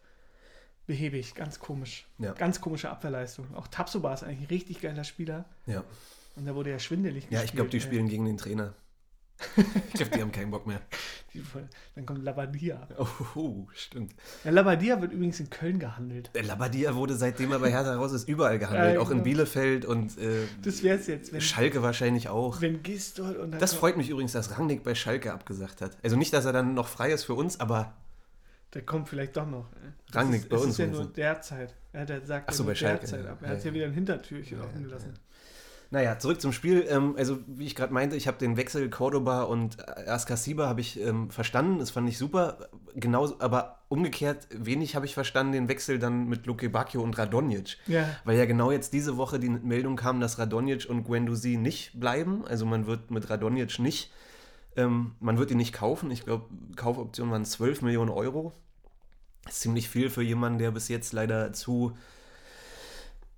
behäbig, 0.87 1.35
ganz 1.35 1.59
komisch. 1.61 2.07
Ja. 2.19 2.33
Ganz 2.33 2.61
komische 2.61 2.89
Abwehrleistung. 2.91 3.47
Auch 3.55 3.67
Tapsoba 3.69 4.15
ist 4.15 4.23
eigentlich 4.25 4.41
ein 4.41 4.47
richtig 4.47 4.81
geiler 4.81 5.05
Spieler 5.05 5.45
ja. 5.67 5.85
und 6.37 6.47
da 6.47 6.55
wurde 6.55 6.71
ja 6.71 6.79
schwindelig 6.79 7.27
Ja, 7.31 7.43
ich 7.43 7.53
glaube, 7.53 7.71
die 7.71 7.77
ey. 7.77 7.81
spielen 7.83 8.09
gegen 8.09 8.25
den 8.25 8.39
Trainer. 8.39 8.75
Ich 9.89 9.93
glaube, 9.95 10.11
die 10.15 10.21
haben 10.21 10.33
keinen 10.33 10.51
Bock 10.51 10.67
mehr. 10.67 10.81
Dann 11.95 12.05
kommt 12.07 12.23
Labadia. 12.25 12.87
Oh, 12.99 13.07
oh, 13.35 13.67
stimmt. 13.75 14.15
Ja, 14.45 14.51
Labadia 14.51 15.01
wird 15.01 15.13
übrigens 15.13 15.41
in 15.41 15.49
Köln 15.51 15.79
gehandelt. 15.79 16.31
Der 16.35 16.43
Labadia 16.43 16.95
wurde 16.95 17.15
seitdem 17.17 17.53
er 17.53 17.59
bei 17.59 17.71
Hertha 17.71 17.95
raus 17.95 18.13
ist 18.13 18.29
überall 18.29 18.59
gehandelt, 18.59 18.95
Ja, 18.95 19.01
auch 19.01 19.09
in 19.11 19.19
genau. 19.19 19.25
Bielefeld 19.25 19.85
und 19.85 20.19
äh, 20.19 20.47
Das 20.63 20.83
wäre 20.83 20.99
es 20.99 21.07
jetzt, 21.07 21.33
wenn, 21.33 21.41
Schalke 21.41 21.83
wahrscheinlich 21.83 22.29
auch. 22.29 22.61
wenn 22.61 22.83
Gistol 22.83 23.37
und 23.37 23.53
Das 23.61 23.73
freut 23.75 23.97
mich 23.97 24.11
übrigens, 24.11 24.33
dass 24.33 24.59
Rangnick 24.59 24.83
bei 24.85 24.95
Schalke 24.95 25.33
abgesagt 25.33 25.81
hat. 25.81 25.97
Also 26.03 26.17
nicht, 26.17 26.33
dass 26.35 26.45
er 26.45 26.53
dann 26.53 26.75
noch 26.75 26.89
frei 26.89 27.11
ist 27.13 27.25
für 27.25 27.35
uns, 27.35 27.59
aber 27.61 27.95
Der 28.75 28.83
kommt 28.83 29.09
vielleicht 29.09 29.37
doch 29.37 29.47
noch. 29.47 29.67
Das 30.09 30.17
Rangnick 30.17 30.43
ist, 30.43 30.49
bei 30.51 30.57
uns 30.57 30.67
ist 30.73 30.79
ja 30.79 30.87
nur 30.87 31.03
du? 31.05 31.09
derzeit. 31.13 31.75
Ja, 31.95 32.05
der 32.05 32.25
sagt 32.27 32.49
Ach 32.49 32.53
so, 32.55 32.63
ja 32.63 32.69
bei 32.69 32.75
Schalke, 32.75 33.01
derzeit 33.01 33.25
ja. 33.25 33.33
ab. 33.33 33.39
Er 33.43 33.49
Ja, 33.49 33.55
hat 33.55 33.65
ja 33.65 33.71
ja. 33.71 33.75
wieder 33.75 33.85
ein 33.87 33.93
Hintertürchen 33.93 34.59
Ja, 34.59 34.65
offen 34.65 34.81
ja, 34.83 34.87
gelassen. 34.89 35.15
Naja, 35.93 36.19
zurück 36.19 36.41
zum 36.41 36.53
Spiel. 36.53 36.87
Ähm, 36.89 37.15
also 37.19 37.41
wie 37.47 37.67
ich 37.67 37.75
gerade 37.75 37.93
meinte, 37.93 38.17
ich 38.17 38.27
habe 38.27 38.39
den 38.39 38.57
Wechsel 38.57 38.89
Cordoba 38.89 39.43
und 39.43 39.87
Askasiba 40.09 40.67
habe 40.67 40.81
ich 40.81 40.99
ähm, 40.99 41.29
verstanden. 41.29 41.81
Das 41.81 41.91
fand 41.91 42.09
ich 42.09 42.17
super. 42.17 42.71
Genauso, 42.95 43.39
aber 43.41 43.81
umgekehrt 43.89 44.49
wenig 44.51 44.97
habe 44.97 45.05
ich 45.05 45.13
verstanden 45.13 45.53
den 45.53 45.69
Wechsel 45.69 45.99
dann 45.99 46.31
mit 46.31 46.47
Luke 46.47 46.67
Bacchio 46.71 47.03
und 47.03 47.19
Radonjic. 47.19 47.77
Ja. 47.87 48.09
Weil 48.25 48.39
ja 48.39 48.47
genau 48.47 48.71
jetzt 48.71 48.95
diese 48.95 49.19
Woche 49.19 49.39
die 49.39 49.51
Meldung 49.51 49.97
kam, 49.97 50.19
dass 50.19 50.39
Radonjic 50.39 50.89
und 50.89 51.05
Guendouzi 51.05 51.59
nicht 51.59 52.01
bleiben. 52.01 52.47
Also 52.47 52.65
man 52.65 52.87
wird 52.87 53.11
mit 53.11 53.29
Radonjic 53.29 53.79
nicht, 53.79 54.11
ähm, 54.77 55.13
man 55.21 55.37
wird 55.37 55.51
ihn 55.51 55.59
nicht 55.59 55.75
kaufen. 55.75 56.11
Ich 56.11 56.25
glaube, 56.25 56.47
Kaufoption 56.75 57.31
waren 57.31 57.45
12 57.45 57.83
Millionen 57.83 58.11
Euro. 58.11 58.55
Das 59.45 59.57
ist 59.57 59.61
ziemlich 59.61 59.91
viel 59.91 60.09
für 60.09 60.23
jemanden, 60.23 60.59
der 60.59 60.71
bis 60.71 60.89
jetzt 60.89 61.13
leider 61.13 61.53
zu, 61.53 61.93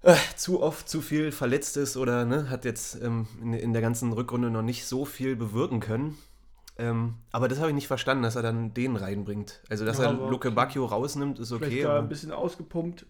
äh, 0.05 0.17
zu 0.37 0.62
oft 0.62 0.88
zu 0.88 1.01
viel 1.01 1.33
verletzt 1.33 1.77
ist 1.77 1.97
oder 1.97 2.25
ne, 2.25 2.51
hat 2.51 2.64
jetzt 2.64 3.01
ähm, 3.03 3.27
in, 3.43 3.53
in 3.55 3.73
der 3.73 3.83
ganzen 3.83 4.12
Rückrunde 4.12 4.51
noch 4.51 4.62
nicht 4.62 4.87
so 4.87 5.05
viel 5.05 5.37
bewirken 5.37 5.81
können. 5.81 6.17
Ähm, 6.77 7.14
aber 7.31 7.47
das 7.49 7.59
habe 7.61 7.69
ich 7.71 7.75
nicht 7.75 7.87
verstanden, 7.87 8.23
dass 8.25 8.35
er 8.37 8.43
dann 8.43 8.75
den 8.75 8.97
reinbringt. 8.97 9.62
Also, 9.71 9.85
dass 9.85 9.99
Ja, 9.99 10.07
er 10.07 10.12
Luke. 10.12 10.51
Bacchio 10.51 10.85
rausnimmt, 10.87 11.38
ist 11.38 11.49
Vielleicht 11.49 11.64
okay. 11.73 11.83
da 11.83 11.90
aber- 11.90 11.99
ein 12.01 12.09
bisschen 12.09 12.33
ausgepumpt. 12.33 13.07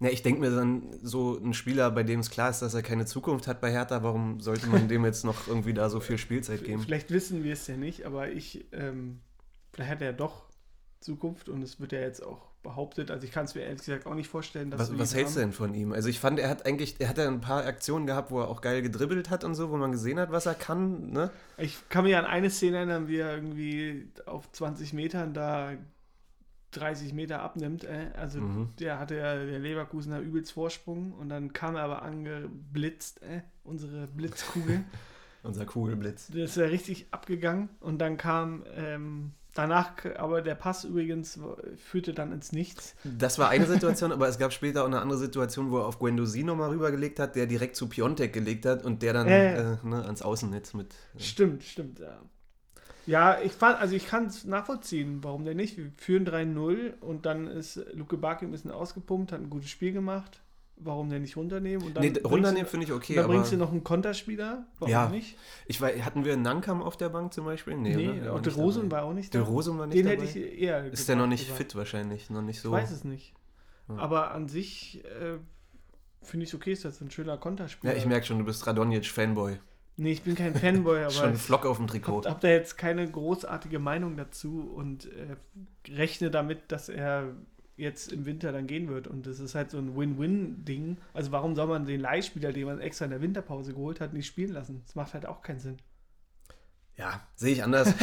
ja, 0.00 0.10
ich 0.10 0.22
denke 0.22 0.40
mir 0.40 0.50
dann, 0.50 0.82
so 1.02 1.38
ein 1.38 1.54
Spieler, 1.54 1.90
bei 1.90 2.02
dem 2.02 2.20
es 2.20 2.30
klar 2.30 2.50
ist, 2.50 2.60
dass 2.60 2.74
er 2.74 2.82
keine 2.82 3.06
Zukunft 3.06 3.46
hat 3.48 3.60
bei 3.62 3.70
Hertha, 3.72 4.02
warum 4.02 4.40
sollte 4.40 4.66
man 4.68 4.86
dem 4.88 5.04
jetzt 5.06 5.24
noch 5.24 5.48
irgendwie 5.48 5.72
da 5.72 5.88
so 5.88 5.98
viel 6.00 6.18
Spielzeit 6.18 6.62
geben? 6.62 6.82
Vielleicht 6.82 7.10
wissen 7.10 7.42
wir 7.42 7.54
es 7.54 7.66
ja 7.66 7.76
nicht, 7.78 8.04
aber 8.04 8.28
ich, 8.30 8.66
ähm, 8.72 9.20
vielleicht 9.72 9.90
hat 9.92 10.02
er 10.02 10.12
doch 10.12 10.44
Zukunft 11.00 11.48
und 11.48 11.62
es 11.62 11.80
wird 11.80 11.92
ja 11.92 12.00
jetzt 12.00 12.22
auch 12.24 12.48
behauptet. 12.62 13.10
Also 13.10 13.24
ich 13.24 13.32
kann 13.32 13.44
es 13.44 13.54
mir 13.54 13.62
ehrlich 13.62 13.78
gesagt 13.78 14.06
auch 14.06 14.14
nicht 14.14 14.28
vorstellen, 14.28 14.70
dass 14.70 14.80
Was, 14.80 14.98
was 14.98 15.14
hältst 15.14 15.36
du 15.36 15.40
denn 15.40 15.52
von 15.52 15.74
ihm? 15.74 15.92
Also 15.92 16.08
ich 16.08 16.18
fand, 16.18 16.38
er 16.40 16.48
hat 16.48 16.66
eigentlich, 16.66 16.96
er 16.98 17.08
hat 17.08 17.18
ja 17.18 17.26
ein 17.28 17.40
paar 17.40 17.64
Aktionen 17.64 18.06
gehabt, 18.06 18.30
wo 18.30 18.40
er 18.40 18.48
auch 18.48 18.60
geil 18.60 18.82
gedribbelt 18.82 19.30
hat 19.30 19.44
und 19.44 19.54
so, 19.54 19.70
wo 19.70 19.76
man 19.76 19.92
gesehen 19.92 20.18
hat, 20.18 20.32
was 20.32 20.46
er 20.46 20.54
kann, 20.54 21.10
ne? 21.10 21.30
Ich 21.56 21.88
kann 21.88 22.04
mich 22.04 22.16
an 22.16 22.24
eine 22.24 22.50
Szene 22.50 22.78
erinnern, 22.78 23.06
wie 23.08 23.18
er 23.18 23.34
irgendwie 23.34 24.08
auf 24.26 24.50
20 24.50 24.92
Metern 24.92 25.34
da 25.34 25.72
30 26.72 27.14
Meter 27.14 27.40
abnimmt. 27.40 27.84
Äh. 27.84 28.10
Also 28.14 28.40
Mhm. 28.40 28.70
der 28.78 28.98
hatte 28.98 29.16
ja 29.16 29.36
der 29.44 29.58
Leverkusener 29.58 30.20
übelst 30.20 30.52
Vorsprung 30.52 31.12
und 31.12 31.28
dann 31.28 31.52
kam 31.52 31.76
er 31.76 31.82
aber 31.82 32.02
angeblitzt, 32.02 33.22
äh, 33.22 33.42
unsere 33.64 34.06
Blitzkugel. 34.06 34.84
Unser 35.44 35.66
Kugelblitz. 35.66 36.26
Das 36.28 36.36
ist 36.50 36.56
ja 36.56 36.64
richtig 36.66 37.06
abgegangen 37.12 37.68
und 37.78 37.98
dann 38.00 38.16
kam 38.16 38.64
ähm, 38.74 39.30
danach, 39.58 39.92
aber 40.16 40.40
der 40.42 40.54
Pass 40.54 40.84
übrigens 40.84 41.38
führte 41.76 42.14
dann 42.14 42.32
ins 42.32 42.52
Nichts. 42.52 42.94
Das 43.04 43.38
war 43.38 43.48
eine 43.48 43.66
Situation, 43.66 44.12
aber 44.12 44.28
es 44.28 44.38
gab 44.38 44.52
später 44.52 44.82
auch 44.82 44.86
eine 44.86 45.00
andere 45.00 45.18
Situation, 45.18 45.70
wo 45.70 45.78
er 45.78 45.86
auf 45.86 45.98
Guendouzi 45.98 46.44
nochmal 46.44 46.70
rübergelegt 46.70 47.18
hat, 47.18 47.36
der 47.36 47.46
direkt 47.46 47.76
zu 47.76 47.88
Piontek 47.88 48.32
gelegt 48.32 48.64
hat 48.66 48.84
und 48.84 49.02
der 49.02 49.12
dann 49.12 49.26
Äh. 49.28 49.72
äh, 49.72 49.76
ne, 49.82 50.04
ans 50.04 50.22
Außennetz 50.22 50.74
mit. 50.74 50.94
Äh, 51.16 51.20
Stimmt, 51.20 51.64
stimmt, 51.64 51.98
ja. 51.98 52.20
Ja, 53.06 53.38
ich 53.40 53.52
fand, 53.52 53.80
also 53.80 53.96
ich 53.96 54.06
kann 54.06 54.26
es 54.26 54.44
nachvollziehen, 54.44 55.24
warum 55.24 55.44
denn 55.44 55.56
nicht? 55.56 55.78
Wir 55.78 55.90
führen 55.96 56.26
3-0 56.26 57.00
und 57.00 57.24
dann 57.24 57.46
ist 57.46 57.80
Luke 57.94 58.18
Backe 58.18 58.44
ein 58.44 58.50
bisschen 58.50 58.70
ausgepumpt, 58.70 59.32
hat 59.32 59.40
ein 59.40 59.48
gutes 59.48 59.70
Spiel 59.70 59.92
gemacht. 59.92 60.42
Warum 60.80 61.10
denn 61.10 61.22
nicht 61.22 61.36
runternehmen? 61.36 61.86
Und 61.86 61.96
dann 61.96 62.02
nee, 62.04 62.10
bringst 62.10 62.30
runternehmen 62.30 62.66
finde 62.68 62.86
ich 62.86 62.92
okay, 62.92 63.18
aber 63.18 63.28
bringst 63.28 63.50
du 63.52 63.56
noch 63.56 63.72
einen 63.72 63.82
Konterspieler. 63.82 64.66
Warum 64.78 64.90
Ja. 64.92 65.08
nicht? 65.08 65.36
ich 65.66 65.80
weiß, 65.80 66.02
hatten 66.02 66.24
wir 66.24 66.36
Nankam 66.36 66.82
auf 66.82 66.96
der 66.96 67.08
Bank 67.08 67.32
zum 67.34 67.44
Beispiel? 67.46 67.76
Nee, 67.76 67.96
Nee? 67.96 68.20
Der 68.20 68.30
auch 68.30 68.34
war 68.36 68.42
der 68.42 68.52
Rosen 68.54 68.90
war 68.90 69.02
auch 69.02 69.12
nicht 69.12 69.34
Der 69.34 69.42
da. 69.42 69.46
Rosen 69.48 69.76
war 69.78 69.86
nicht 69.86 69.98
Den 69.98 70.06
dabei. 70.06 70.26
hätte 70.26 70.38
ich 70.38 70.60
eher. 70.62 70.84
Ist 70.92 71.08
der 71.08 71.16
noch 71.16 71.26
nicht 71.26 71.48
aber- 71.48 71.56
fit 71.56 71.74
wahrscheinlich, 71.74 72.30
noch 72.30 72.42
nicht 72.42 72.60
so. 72.60 72.68
Ich 72.68 72.72
weiß 72.82 72.90
es 72.92 73.04
nicht. 73.04 73.34
Ja. 73.88 73.96
Aber 73.96 74.30
an 74.32 74.46
sich 74.48 75.02
äh, 75.04 75.38
finde 76.22 76.44
ich 76.44 76.50
es 76.50 76.54
okay, 76.54 76.72
ist 76.72 76.84
das 76.84 77.00
ein 77.00 77.10
schöner 77.10 77.38
Konterspieler. 77.38 77.92
Ja, 77.94 77.98
ich 77.98 78.06
merke 78.06 78.26
schon, 78.26 78.38
du 78.38 78.44
bist 78.44 78.66
Radonjic-Fanboy. 78.66 79.58
Nee, 79.96 80.12
ich 80.12 80.22
bin 80.22 80.36
kein 80.36 80.54
Fanboy, 80.54 80.98
aber 81.02 81.10
Schon 81.10 81.32
ich 81.34 81.40
Flock 81.40 81.66
auf 81.66 81.78
dem 81.78 81.88
Trikot. 81.88 82.18
habe 82.18 82.30
hab 82.30 82.40
da 82.40 82.48
jetzt 82.48 82.78
keine 82.78 83.10
großartige 83.10 83.80
Meinung 83.80 84.16
dazu 84.16 84.70
und 84.76 85.06
äh, 85.06 85.36
rechne 85.92 86.30
damit, 86.30 86.70
dass 86.70 86.88
er 86.88 87.34
jetzt 87.78 88.12
im 88.12 88.26
Winter 88.26 88.52
dann 88.52 88.66
gehen 88.66 88.88
wird. 88.88 89.06
Und 89.06 89.26
das 89.26 89.40
ist 89.40 89.54
halt 89.54 89.70
so 89.70 89.78
ein 89.78 89.96
Win-Win-Ding. 89.96 90.98
Also 91.14 91.32
warum 91.32 91.54
soll 91.54 91.68
man 91.68 91.86
den 91.86 92.00
Leihspieler, 92.00 92.52
den 92.52 92.66
man 92.66 92.80
extra 92.80 93.04
in 93.06 93.12
der 93.12 93.22
Winterpause 93.22 93.72
geholt 93.72 94.00
hat, 94.00 94.12
nicht 94.12 94.26
spielen 94.26 94.52
lassen? 94.52 94.82
Das 94.84 94.94
macht 94.94 95.14
halt 95.14 95.26
auch 95.26 95.42
keinen 95.42 95.60
Sinn. 95.60 95.78
Ja, 96.96 97.20
sehe 97.36 97.52
ich 97.52 97.62
anders. 97.62 97.94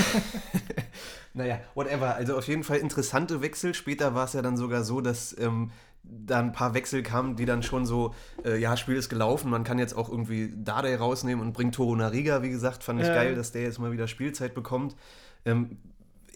naja, 1.33 1.59
whatever. 1.73 2.15
Also 2.15 2.37
auf 2.37 2.47
jeden 2.47 2.63
Fall 2.63 2.77
interessante 2.77 3.41
Wechsel. 3.41 3.73
Später 3.73 4.15
war 4.15 4.25
es 4.25 4.33
ja 4.33 4.41
dann 4.41 4.55
sogar 4.55 4.83
so, 4.85 5.01
dass 5.01 5.37
ähm, 5.37 5.71
da 6.03 6.39
ein 6.39 6.53
paar 6.53 6.73
Wechsel 6.73 7.03
kamen, 7.03 7.35
die 7.35 7.45
dann 7.45 7.61
schon 7.61 7.85
so, 7.85 8.13
äh, 8.45 8.57
ja, 8.57 8.77
Spiel 8.77 8.95
ist 8.95 9.09
gelaufen, 9.09 9.49
man 9.49 9.63
kann 9.65 9.79
jetzt 9.79 9.97
auch 9.97 10.07
irgendwie 10.09 10.53
Dardai 10.55 10.95
rausnehmen 10.95 11.45
und 11.45 11.51
bringt 11.51 11.75
Toro 11.75 11.95
Nariga, 11.95 12.41
wie 12.41 12.49
gesagt, 12.49 12.83
fand 12.83 13.01
ich 13.01 13.07
Ja. 13.07 13.15
geil, 13.15 13.35
dass 13.35 13.51
der 13.51 13.63
jetzt 13.63 13.79
mal 13.79 13.91
wieder 13.91 14.07
Spielzeit 14.07 14.53
bekommt. 14.53 14.95
Ähm, 15.43 15.77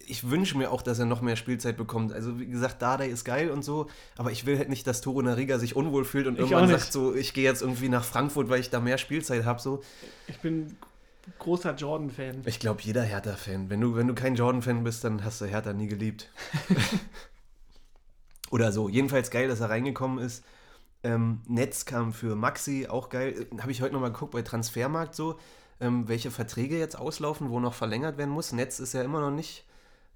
ich 0.10 0.30
wünsche 0.30 0.58
mir 0.58 0.72
auch, 0.72 0.82
dass 0.82 1.00
er 1.00 1.06
noch 1.06 1.22
mehr 1.22 1.36
Spielzeit 1.36 1.78
bekommt. 1.78 2.12
Also 2.14 2.40
wie 2.40 2.48
gesagt, 2.48 2.82
Dardai 2.82 3.08
ist 3.08 3.24
geil 3.24 3.52
und 3.52 3.64
so, 3.64 3.88
aber 4.18 4.32
ich 4.32 4.46
will 4.46 4.58
halt 4.58 4.70
nicht, 4.70 4.88
dass 4.88 5.02
Toro 5.02 5.22
Nariga 5.22 5.60
sich 5.60 5.76
unwohl 5.76 6.06
fühlt 6.06 6.28
und 6.28 6.34
Ich 6.34 6.40
irgendwann 6.40 6.70
sagt 6.70 6.92
so, 6.92 7.14
ich 7.14 7.34
gehe 7.34 7.44
jetzt 7.44 7.62
irgendwie 7.62 7.90
nach 7.90 8.04
Frankfurt, 8.04 8.50
weil 8.50 8.60
ich 8.60 8.70
da 8.70 8.80
mehr 8.80 8.98
Spielzeit 8.98 9.46
habe. 9.46 9.62
So. 9.62 9.82
Ich 10.28 10.40
bin 10.40 10.78
großer 11.38 11.76
Jordan-Fan. 11.76 12.42
Ich 12.46 12.60
glaube, 12.60 12.82
jeder 12.82 13.04
Hertha-Fan. 13.04 13.70
Wenn 13.70 13.82
du, 13.82 13.96
wenn 13.96 14.08
du 14.08 14.16
kein 14.16 14.36
Jordan-Fan 14.36 14.84
bist, 14.84 15.04
dann 15.04 15.24
hast 15.24 15.42
du 15.42 15.46
Hertha 15.46 15.74
nie 15.74 15.88
geliebt. 15.88 16.32
Oder 18.52 18.72
so. 18.72 18.90
Jedenfalls 18.90 19.30
geil, 19.30 19.48
dass 19.48 19.60
er 19.60 19.70
reingekommen 19.70 20.18
ist. 20.20 20.44
Ähm, 21.04 21.42
Netz 21.48 21.86
kam 21.86 22.14
für 22.14 22.36
Maxi, 22.36 22.88
auch 22.90 23.10
geil. 23.10 23.48
Habe 23.62 23.72
ich 23.72 23.82
heute 23.82 23.94
nochmal 23.94 24.12
geguckt 24.12 24.32
bei 24.32 24.42
Transfermarkt 24.42 25.16
so, 25.16 25.40
ähm, 25.80 26.08
welche 26.08 26.32
Verträge 26.32 26.78
jetzt 26.78 26.98
auslaufen, 26.98 27.52
wo 27.52 27.60
noch 27.60 27.74
verlängert 27.74 28.18
werden 28.18 28.32
muss. 28.32 28.52
Netz 28.52 28.80
ist 28.80 28.94
ja 28.94 29.04
immer 29.04 29.22
noch 29.22 29.32
nicht, 29.32 29.66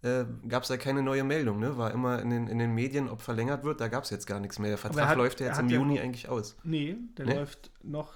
äh, 0.04 0.26
gab 0.48 0.64
es 0.64 0.70
ja 0.70 0.78
keine 0.78 1.02
neue 1.02 1.24
Meldung, 1.24 1.60
ne? 1.60 1.78
War 1.78 1.92
immer 1.92 2.22
in 2.22 2.30
den, 2.30 2.48
in 2.48 2.60
den 2.60 2.74
Medien, 2.76 3.10
ob 3.10 3.22
verlängert 3.22 3.64
wird, 3.64 3.82
da 3.82 3.88
gab 3.88 4.04
es 4.04 4.10
jetzt 4.12 4.28
gar 4.28 4.40
nichts 4.40 4.60
mehr. 4.60 4.68
Der 4.70 4.76
er 4.76 4.78
Vertrag 4.78 5.08
hat- 5.10 5.18
läuft 5.18 5.40
ja 5.40 5.48
jetzt 5.48 5.60
im 5.60 5.70
ja- 5.70 5.78
Juni 5.80 6.00
eigentlich 6.00 6.28
aus. 6.30 6.56
Nee, 6.64 6.98
der 7.18 7.26
Nee? 7.26 7.34
läuft 7.36 7.72
noch 7.84 8.14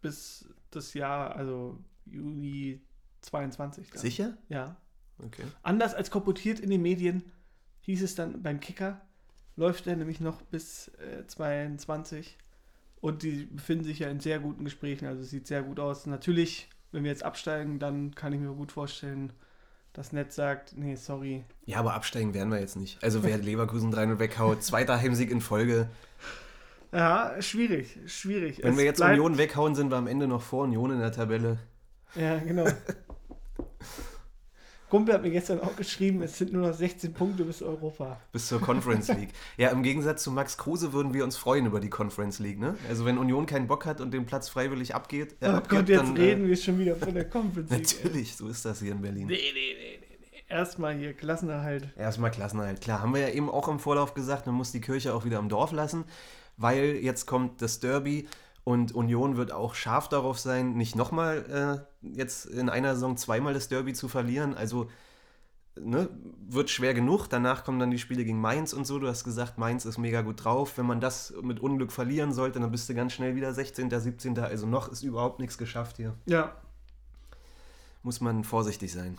bis 0.00 0.48
das 0.70 0.94
Jahr, 0.94 1.36
also 1.36 1.78
Juni 2.06 2.80
22. 3.20 3.90
dann. 3.90 4.00
Sicher? 4.00 4.36
Ja. 4.48 4.76
Okay. 5.24 5.42
Anders 5.62 5.94
als 5.94 6.10
kolportiert 6.10 6.60
in 6.60 6.70
den 6.70 6.82
Medien 6.82 7.22
hieß 7.80 8.02
es 8.02 8.14
dann 8.14 8.42
beim 8.42 8.60
Kicker, 8.60 9.00
läuft 9.56 9.86
er 9.86 9.96
nämlich 9.96 10.20
noch 10.20 10.40
bis 10.42 10.88
äh, 10.98 11.26
22 11.26 12.38
und 13.00 13.22
die 13.22 13.44
befinden 13.46 13.84
sich 13.84 13.98
ja 14.00 14.08
in 14.08 14.20
sehr 14.20 14.38
guten 14.38 14.64
Gesprächen, 14.64 15.06
also 15.06 15.22
es 15.22 15.30
sieht 15.30 15.46
sehr 15.46 15.62
gut 15.62 15.80
aus. 15.80 16.06
Natürlich, 16.06 16.68
wenn 16.92 17.02
wir 17.04 17.10
jetzt 17.10 17.24
absteigen, 17.24 17.78
dann 17.78 18.14
kann 18.14 18.32
ich 18.32 18.40
mir 18.40 18.52
gut 18.54 18.72
vorstellen, 18.72 19.32
dass 19.98 20.12
Netz 20.12 20.36
sagt, 20.36 20.76
nee, 20.76 20.94
sorry. 20.94 21.42
Ja, 21.66 21.78
aber 21.80 21.94
absteigen 21.94 22.32
werden 22.32 22.52
wir 22.52 22.60
jetzt 22.60 22.76
nicht. 22.76 23.02
Also 23.02 23.24
wer 23.24 23.36
Leverkusen 23.36 23.92
3-0 23.92 24.20
weghaut, 24.20 24.62
zweiter 24.62 24.96
Heimsieg 25.00 25.28
in 25.32 25.40
Folge. 25.40 25.88
Ja, 26.92 27.34
schwierig, 27.42 27.98
schwierig. 28.06 28.62
Wenn 28.62 28.74
Es 28.74 28.78
wir 28.78 28.84
jetzt 28.84 28.98
bleibt- 28.98 29.14
Union 29.18 29.38
weghauen, 29.38 29.74
sind 29.74 29.90
wir 29.90 29.96
am 29.96 30.06
Ende 30.06 30.28
noch 30.28 30.40
vor 30.40 30.62
Union 30.64 30.92
in 30.92 31.00
der 31.00 31.10
Tabelle. 31.10 31.58
Ja, 32.14 32.38
genau. 32.38 32.66
Kumpel 34.90 35.14
hat 35.14 35.22
mir 35.22 35.30
gestern 35.30 35.60
auch 35.60 35.76
geschrieben, 35.76 36.22
es 36.22 36.38
sind 36.38 36.52
nur 36.52 36.66
noch 36.68 36.74
16 36.74 37.12
Punkte 37.12 37.44
bis 37.44 37.62
Europa. 37.62 38.18
Bis 38.32 38.48
zur 38.48 38.60
Conference 38.60 39.08
League. 39.08 39.30
Ja, 39.56 39.68
im 39.70 39.82
Gegensatz 39.82 40.22
zu 40.22 40.30
Max 40.30 40.56
Kruse 40.56 40.92
würden 40.92 41.12
wir 41.14 41.24
uns 41.24 41.36
freuen 41.36 41.66
über 41.66 41.80
die 41.80 41.90
Conference 41.90 42.38
League, 42.38 42.58
ne? 42.58 42.76
Also 42.88 43.04
wenn 43.04 43.18
Union 43.18 43.46
keinen 43.46 43.66
Bock 43.66 43.84
hat 43.86 44.00
und 44.00 44.12
den 44.12 44.26
Platz 44.26 44.48
freiwillig 44.48 44.94
abgeht, 44.94 45.36
äh, 45.40 45.46
Oh 45.48 45.50
abgibt, 45.50 45.70
Gott, 45.70 45.88
jetzt 45.88 45.98
dann, 46.00 46.16
reden 46.16 46.46
wir 46.48 46.56
schon 46.56 46.78
wieder 46.78 46.96
von 46.96 47.12
der 47.14 47.28
Conference 47.28 47.70
Äh, 47.70 47.76
League. 47.76 47.94
natürlich, 48.04 48.36
so 48.36 48.48
ist 48.48 48.64
das 48.64 48.80
hier 48.80 48.92
in 48.92 49.02
Berlin. 49.02 49.26
Nee, 49.26 49.34
nee, 49.34 49.52
nee, 49.54 49.98
nee, 50.00 50.18
nee. 50.32 50.38
Erstmal 50.48 50.94
hier 50.96 51.12
Klassenerhalt. 51.12 51.90
Erstmal 51.96 52.30
Klassenerhalt. 52.30 52.80
Klar, 52.80 53.02
haben 53.02 53.12
wir 53.12 53.20
ja 53.20 53.28
eben 53.28 53.50
auch 53.50 53.68
im 53.68 53.78
Vorlauf 53.78 54.14
gesagt, 54.14 54.46
man 54.46 54.54
muss 54.54 54.72
die 54.72 54.80
Kirche 54.80 55.12
auch 55.14 55.24
wieder 55.26 55.38
im 55.38 55.48
Dorf 55.50 55.72
lassen, 55.72 56.04
weil 56.56 56.96
jetzt 57.02 57.26
kommt 57.26 57.60
das 57.60 57.80
Derby 57.80 58.26
und 58.68 58.92
Union 58.94 59.36
wird 59.36 59.50
auch 59.52 59.74
scharf 59.74 60.08
darauf 60.08 60.38
sein, 60.38 60.74
nicht 60.74 60.94
nochmal 60.96 61.84
äh, 62.02 62.08
jetzt 62.16 62.44
in 62.46 62.68
einer 62.68 62.94
Saison 62.94 63.16
zweimal 63.16 63.54
das 63.54 63.68
Derby 63.68 63.94
zu 63.94 64.08
verlieren. 64.08 64.54
Also 64.54 64.88
ne, 65.80 66.08
wird 66.48 66.68
schwer 66.68 66.92
genug. 66.92 67.28
Danach 67.28 67.64
kommen 67.64 67.78
dann 67.78 67.90
die 67.90 67.98
Spiele 67.98 68.24
gegen 68.24 68.40
Mainz 68.40 68.72
und 68.74 68.86
so. 68.86 68.98
Du 68.98 69.08
hast 69.08 69.24
gesagt, 69.24 69.56
Mainz 69.58 69.84
ist 69.86 69.96
mega 69.96 70.20
gut 70.22 70.44
drauf. 70.44 70.76
Wenn 70.76 70.86
man 70.86 71.00
das 71.00 71.32
mit 71.42 71.60
Unglück 71.60 71.92
verlieren 71.92 72.32
sollte, 72.32 72.60
dann 72.60 72.70
bist 72.70 72.88
du 72.88 72.94
ganz 72.94 73.12
schnell 73.14 73.34
wieder 73.36 73.54
16., 73.54 73.88
17. 73.90 74.38
Also 74.38 74.66
noch 74.66 74.88
ist 74.92 75.02
überhaupt 75.02 75.40
nichts 75.40 75.56
geschafft 75.56 75.96
hier. 75.96 76.14
Ja, 76.26 76.54
Muss 78.02 78.20
man 78.20 78.44
vorsichtig 78.44 78.92
sein. 78.92 79.16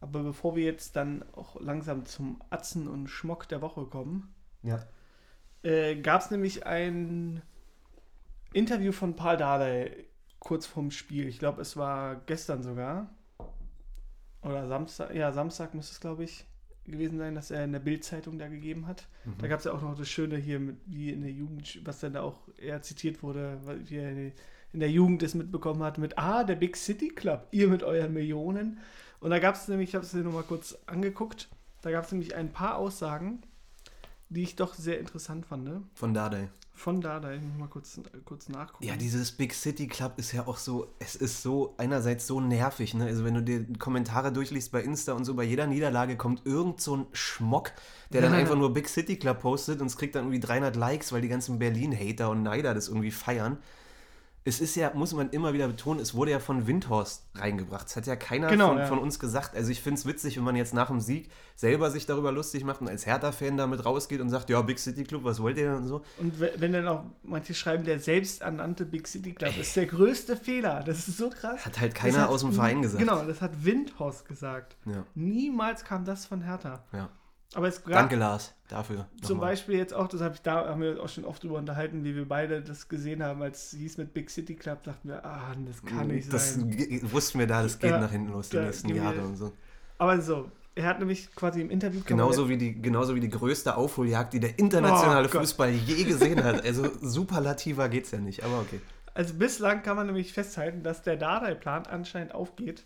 aber 0.00 0.22
bevor 0.22 0.54
wir 0.54 0.64
jetzt 0.64 0.96
dann 0.96 1.24
auch 1.34 1.58
langsam 1.60 2.04
zum 2.04 2.40
Atzen 2.50 2.86
und 2.88 3.08
Schmock 3.08 3.48
der 3.48 3.62
Woche 3.62 3.84
kommen, 3.86 4.32
Ja. 4.62 4.80
äh, 5.62 5.96
gab 5.96 6.20
es 6.20 6.30
nämlich 6.30 6.66
ein 6.66 7.42
Interview 8.52 8.92
von 8.92 9.14
Paul 9.14 9.36
Dardai 9.36 10.04
kurz 10.38 10.66
vorm 10.66 10.90
Spiel. 10.90 11.26
Ich 11.28 11.38
glaube, 11.38 11.60
es 11.62 11.76
war 11.76 12.16
gestern 12.26 12.62
sogar. 12.62 13.10
Oder 14.42 14.68
Samstag, 14.68 15.14
ja, 15.14 15.32
Samstag 15.32 15.74
müsste 15.74 15.92
es, 15.92 16.00
glaube 16.00 16.24
ich, 16.24 16.46
gewesen 16.86 17.18
sein, 17.18 17.34
dass 17.34 17.50
er 17.50 17.64
in 17.64 17.72
der 17.72 17.80
Bild-Zeitung 17.80 18.38
da 18.38 18.48
gegeben 18.48 18.86
hat. 18.86 19.06
Da 19.38 19.48
gab 19.48 19.58
es 19.58 19.64
ja 19.66 19.72
auch 19.72 19.82
noch 19.82 19.96
das 19.98 20.08
Schöne 20.08 20.36
hier, 20.36 20.58
mit, 20.60 20.76
wie 20.86 21.10
in 21.10 21.20
der 21.22 21.32
Jugend, 21.32 21.80
was 21.84 22.00
dann 22.00 22.14
da 22.14 22.22
auch 22.22 22.38
eher 22.56 22.80
zitiert 22.80 23.22
wurde, 23.22 23.58
weil- 23.64 23.90
wie 23.90 23.96
er 23.96 24.32
in 24.72 24.80
der 24.80 24.90
Jugend 24.90 25.22
es 25.22 25.34
mitbekommen 25.34 25.82
hat, 25.82 25.98
mit 25.98 26.16
Ah, 26.18 26.44
der 26.44 26.54
Big 26.56 26.76
City 26.76 27.08
Club, 27.08 27.46
ihr 27.50 27.68
mit 27.68 27.82
euren 27.82 28.12
Millionen. 28.14 28.78
Und 29.20 29.30
da 29.30 29.38
gab 29.38 29.56
es 29.56 29.66
nämlich, 29.68 29.90
ich 29.90 29.94
habe 29.96 30.04
es 30.06 30.12
mir 30.14 30.22
nochmal 30.22 30.44
kurz 30.44 30.78
angeguckt, 30.86 31.48
da 31.82 31.90
gab 31.90 32.04
es 32.04 32.12
nämlich 32.12 32.34
ein 32.36 32.52
paar 32.52 32.76
Aussagen, 32.76 33.42
die 34.30 34.42
ich 34.42 34.56
doch 34.56 34.74
sehr 34.74 34.98
interessant 35.00 35.44
fand. 35.46 35.64
Ne? 35.64 35.82
Von 35.94 36.14
Dardai. 36.14 36.48
Von 36.78 37.00
da, 37.00 37.18
da 37.18 37.32
ich 37.32 37.42
muss 37.42 37.58
mal 37.58 37.66
kurz, 37.66 38.00
kurz 38.24 38.48
nachgucken. 38.48 38.84
Ja, 38.84 38.94
dieses 38.94 39.32
Big 39.32 39.52
City 39.52 39.88
Club 39.88 40.12
ist 40.16 40.30
ja 40.30 40.46
auch 40.46 40.58
so, 40.58 40.86
es 41.00 41.16
ist 41.16 41.42
so 41.42 41.74
einerseits 41.76 42.28
so 42.28 42.40
nervig, 42.40 42.94
ne? 42.94 43.06
Also 43.06 43.24
wenn 43.24 43.34
du 43.34 43.42
dir 43.42 43.66
Kommentare 43.80 44.32
durchliest 44.32 44.70
bei 44.70 44.82
Insta 44.82 45.14
und 45.14 45.24
so, 45.24 45.34
bei 45.34 45.42
jeder 45.42 45.66
Niederlage 45.66 46.16
kommt 46.16 46.46
irgend 46.46 46.80
so 46.80 46.98
ein 46.98 47.06
Schmock, 47.10 47.72
der 48.12 48.22
dann 48.22 48.32
einfach 48.34 48.54
nur 48.54 48.72
Big 48.72 48.88
City 48.88 49.16
Club 49.16 49.40
postet 49.40 49.80
und 49.80 49.88
es 49.88 49.96
kriegt 49.96 50.14
dann 50.14 50.26
irgendwie 50.26 50.38
300 50.38 50.76
Likes, 50.76 51.12
weil 51.12 51.20
die 51.20 51.26
ganzen 51.26 51.58
Berlin-Hater 51.58 52.30
und 52.30 52.44
Neider 52.44 52.74
das 52.74 52.86
irgendwie 52.86 53.10
feiern. 53.10 53.58
Es 54.44 54.60
ist 54.60 54.76
ja, 54.76 54.92
muss 54.94 55.12
man 55.12 55.28
immer 55.30 55.52
wieder 55.52 55.66
betonen, 55.68 56.00
es 56.00 56.14
wurde 56.14 56.30
ja 56.30 56.38
von 56.40 56.66
Windhorst 56.66 57.22
reingebracht. 57.34 57.84
Das 57.86 57.96
hat 57.96 58.06
ja 58.06 58.16
keiner 58.16 58.48
Genau, 58.48 58.68
von, 58.68 58.78
ja. 58.78 58.86
von 58.86 58.98
uns 58.98 59.18
gesagt. 59.18 59.54
Also 59.54 59.70
ich 59.70 59.82
finde 59.82 59.98
es 59.98 60.06
witzig, 60.06 60.36
wenn 60.38 60.44
man 60.44 60.56
jetzt 60.56 60.72
nach 60.72 60.86
dem 60.88 61.00
Sieg 61.00 61.30
selber 61.54 61.90
sich 61.90 62.06
darüber 62.06 62.32
lustig 62.32 62.64
macht 62.64 62.80
und 62.80 62.88
als 62.88 63.04
Hertha-Fan 63.04 63.58
damit 63.58 63.84
rausgeht 63.84 64.20
und 64.22 64.30
sagt, 64.30 64.48
ja, 64.48 64.62
Big 64.62 64.78
City 64.78 65.04
Club, 65.04 65.24
was 65.24 65.42
wollt 65.42 65.58
ihr 65.58 65.64
denn 65.66 65.74
und 65.82 65.86
so. 65.86 66.02
Und 66.18 66.40
we- 66.40 66.52
wenn 66.56 66.72
dann 66.72 66.88
auch 66.88 67.04
manche 67.24 67.52
schreiben, 67.52 67.84
der 67.84 68.00
selbsternannte 68.00 68.86
Big 68.86 69.06
City 69.06 69.32
Club 69.34 69.54
ist 69.58 69.76
der 69.76 69.84
größte 69.86 70.36
Fehler. 70.36 70.82
Das 70.86 71.08
ist 71.08 71.18
so 71.18 71.28
krass. 71.28 71.66
Hat 71.66 71.78
halt 71.78 71.94
keiner 71.94 72.22
hat- 72.22 72.28
aus 72.30 72.40
dem 72.40 72.52
Verein 72.52 72.80
gesagt. 72.80 73.00
Genau, 73.00 73.22
das 73.24 73.42
hat 73.42 73.64
Windhorst 73.64 74.26
gesagt. 74.26 74.76
Ja, 74.86 75.04
Niemals 75.14 75.84
kam 75.84 76.04
das 76.06 76.24
von 76.24 76.40
Hertha. 76.42 76.84
ja. 76.92 77.10
Aber 77.54 77.66
es 77.68 77.82
gab 77.82 77.92
Danke, 77.94 78.16
Lars, 78.16 78.54
dafür. 78.68 79.06
zum 79.22 79.36
nochmal. 79.38 79.52
Beispiel 79.52 79.76
jetzt 79.76 79.94
auch, 79.94 80.06
das 80.08 80.20
hab 80.20 80.34
ich 80.34 80.42
da 80.42 80.66
haben 80.68 80.82
wir 80.82 81.02
auch 81.02 81.08
schon 81.08 81.24
oft 81.24 81.42
drüber 81.42 81.56
unterhalten, 81.56 82.04
wie 82.04 82.14
wir 82.14 82.28
beide 82.28 82.60
das 82.62 82.88
gesehen 82.88 83.22
haben, 83.22 83.40
als 83.42 83.72
es 83.72 83.78
hieß 83.78 83.96
mit 83.98 84.12
Big 84.12 84.28
City 84.30 84.54
Club, 84.54 84.82
dachten 84.84 85.08
wir, 85.08 85.24
ah, 85.24 85.54
das 85.66 85.82
kann 85.82 86.08
nicht 86.08 86.30
das 86.32 86.54
sein. 86.54 86.70
ge- 86.70 87.00
wussten 87.10 87.38
wir 87.38 87.46
da, 87.46 87.62
das 87.62 87.78
geht 87.78 87.90
Ja, 87.90 87.98
nach 87.98 88.10
hinten 88.10 88.32
los, 88.32 88.50
die 88.50 88.58
nächsten 88.58 88.94
Jahre 88.94 89.22
und 89.22 89.36
so. 89.36 89.52
Aber 89.96 90.20
so, 90.20 90.50
er 90.74 90.84
hat 90.84 90.98
nämlich 90.98 91.34
quasi 91.34 91.60
im 91.62 91.70
Interview 91.70 92.02
Genauso 92.04 92.48
wie, 92.48 92.58
die, 92.58 92.80
genauso 92.80 93.14
wie 93.14 93.20
die 93.20 93.30
größte 93.30 93.76
Aufholjagd, 93.76 94.34
die 94.34 94.40
der 94.40 94.58
internationale 94.58 95.26
Oh 95.28 95.30
Gott. 95.30 95.40
Fußball 95.40 95.70
je 95.70 96.04
gesehen 96.04 96.44
hat. 96.44 96.62
Also 96.64 96.88
superlativer 97.00 97.88
geht's 97.88 98.10
ja 98.10 98.18
nicht, 98.18 98.44
aber 98.44 98.60
okay. 98.60 98.80
Also 99.14 99.34
bislang 99.34 99.82
kann 99.82 99.96
man 99.96 100.06
nämlich 100.06 100.32
festhalten, 100.32 100.82
dass 100.84 101.02
der 101.02 101.16
Dardai-Plan 101.16 101.86
anscheinend 101.86 102.32
aufgeht. 102.34 102.84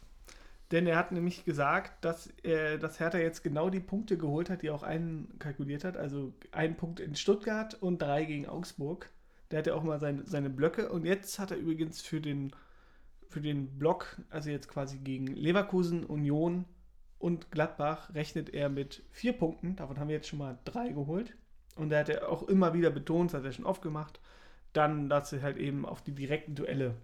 Denn 0.72 0.86
er 0.86 0.96
hat 0.96 1.12
nämlich 1.12 1.44
gesagt, 1.44 2.02
dass, 2.02 2.28
äh, 2.42 2.78
dass 2.78 2.98
Hertha 2.98 3.18
jetzt 3.18 3.44
genau 3.44 3.68
die 3.68 3.80
Punkte 3.80 4.16
geholt 4.16 4.48
hat, 4.48 4.62
die 4.62 4.68
er 4.68 4.74
auch 4.74 4.82
einkalkuliert 4.82 5.84
hat. 5.84 5.98
Also 5.98 6.32
einen 6.50 6.76
Punkt 6.76 6.98
in 6.98 7.14
Stuttgart 7.14 7.74
und 7.80 8.00
drei 8.00 8.24
gegen 8.24 8.48
Augsburg. 8.48 9.10
Der 9.50 9.58
hatte 9.58 9.74
auch 9.74 9.82
mal 9.82 10.00
seine, 10.00 10.24
seine 10.24 10.48
Blöcke. 10.48 10.90
Und 10.90 11.04
jetzt 11.04 11.38
hat 11.38 11.50
er 11.50 11.58
übrigens 11.58 12.00
für 12.00 12.22
den, 12.22 12.52
für 13.28 13.42
den 13.42 13.78
Block, 13.78 14.16
also 14.30 14.48
jetzt 14.48 14.68
quasi 14.68 14.96
gegen 14.96 15.26
Leverkusen, 15.26 16.06
Union 16.06 16.64
und 17.18 17.50
Gladbach, 17.50 18.14
rechnet 18.14 18.54
er 18.54 18.70
mit 18.70 19.02
vier 19.10 19.34
Punkten. 19.34 19.76
Davon 19.76 19.98
haben 19.98 20.08
wir 20.08 20.16
jetzt 20.16 20.28
schon 20.28 20.38
mal 20.38 20.58
drei 20.64 20.88
geholt. 20.88 21.36
Und 21.76 21.92
er 21.92 22.00
hat 22.00 22.08
er 22.08 22.30
auch 22.30 22.44
immer 22.44 22.72
wieder 22.72 22.90
betont, 22.90 23.32
das 23.32 23.40
hat 23.40 23.44
er 23.44 23.52
schon 23.52 23.66
oft 23.66 23.82
gemacht, 23.82 24.20
dann 24.72 25.08
dazu 25.10 25.40
halt 25.42 25.58
eben 25.58 25.84
auf 25.84 26.02
die 26.02 26.12
direkten 26.12 26.54
Duelle. 26.54 26.94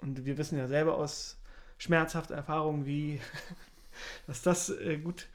Und 0.00 0.24
wir 0.24 0.38
wissen 0.38 0.56
ja 0.56 0.68
selber 0.68 0.96
aus 0.96 1.40
schmerzhafte 1.78 2.34
Erfahrungen, 2.34 2.86
wie 2.86 3.20
dass 4.26 4.42
das 4.42 4.70
äh, 4.70 4.98
gut. 4.98 5.26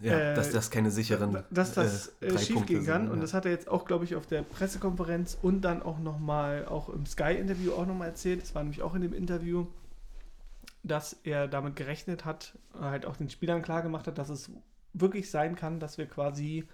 Ja, 0.00 0.18
äh, 0.18 0.34
dass 0.34 0.50
das 0.50 0.70
keine 0.70 0.90
sicheren. 0.90 1.44
Dass 1.50 1.74
das 1.74 2.08
äh, 2.20 2.26
äh, 2.26 2.28
drei 2.30 2.38
schief 2.38 2.56
Punkte 2.56 2.74
gehen 2.74 2.86
kann. 2.86 3.02
sind, 3.02 3.10
Und 3.10 3.18
ja. 3.18 3.22
das 3.22 3.34
hat 3.34 3.44
er 3.44 3.52
jetzt 3.52 3.68
auch, 3.68 3.84
glaube 3.84 4.04
ich, 4.04 4.16
auf 4.16 4.26
der 4.26 4.42
Pressekonferenz 4.42 5.38
und 5.40 5.62
dann 5.62 5.82
auch 5.82 5.98
nochmal, 5.98 6.66
auch 6.66 6.88
im 6.88 7.06
Sky-Interview 7.06 7.72
auch 7.72 7.86
nochmal 7.86 8.08
erzählt. 8.08 8.42
Das 8.42 8.54
war 8.54 8.62
nämlich 8.62 8.82
auch 8.82 8.94
in 8.94 9.02
dem 9.02 9.12
Interview, 9.12 9.66
dass 10.82 11.16
er 11.24 11.46
damit 11.46 11.76
gerechnet 11.76 12.24
hat, 12.24 12.58
halt 12.78 13.06
auch 13.06 13.16
den 13.16 13.30
Spielern 13.30 13.62
klar 13.62 13.82
gemacht 13.82 14.06
hat, 14.06 14.18
dass 14.18 14.28
es 14.28 14.50
wirklich 14.92 15.30
sein 15.30 15.54
kann, 15.56 15.78
dass 15.78 15.98
wir 15.98 16.06
quasi 16.06 16.66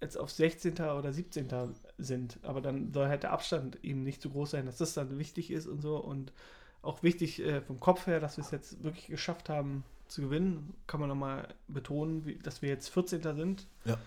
jetzt 0.00 0.16
auf 0.16 0.30
16. 0.30 0.74
oder 0.74 1.12
17. 1.12 1.48
sind. 1.98 2.38
Aber 2.42 2.60
dann 2.60 2.92
soll 2.92 3.08
halt 3.08 3.22
der 3.22 3.32
Abstand 3.32 3.82
eben 3.84 4.02
nicht 4.02 4.22
zu 4.22 4.30
groß 4.30 4.52
sein, 4.52 4.66
dass 4.66 4.78
das 4.78 4.94
dann 4.94 5.18
wichtig 5.18 5.50
ist 5.50 5.66
und 5.66 5.80
so. 5.80 5.96
Und 5.96 6.32
auch 6.86 7.02
wichtig 7.02 7.40
äh, 7.40 7.60
vom 7.60 7.80
Kopf 7.80 8.06
her, 8.06 8.20
dass 8.20 8.36
wir 8.36 8.44
es 8.44 8.50
jetzt 8.50 8.82
wirklich 8.82 9.06
geschafft 9.06 9.48
haben 9.48 9.84
zu 10.08 10.22
gewinnen, 10.22 10.74
kann 10.86 11.00
man 11.00 11.08
nochmal 11.08 11.48
betonen, 11.68 12.24
wie, 12.24 12.36
dass 12.36 12.62
wir 12.62 12.68
jetzt 12.68 12.88
14. 12.88 13.22
sind. 13.34 13.66
Ja. 13.84 13.98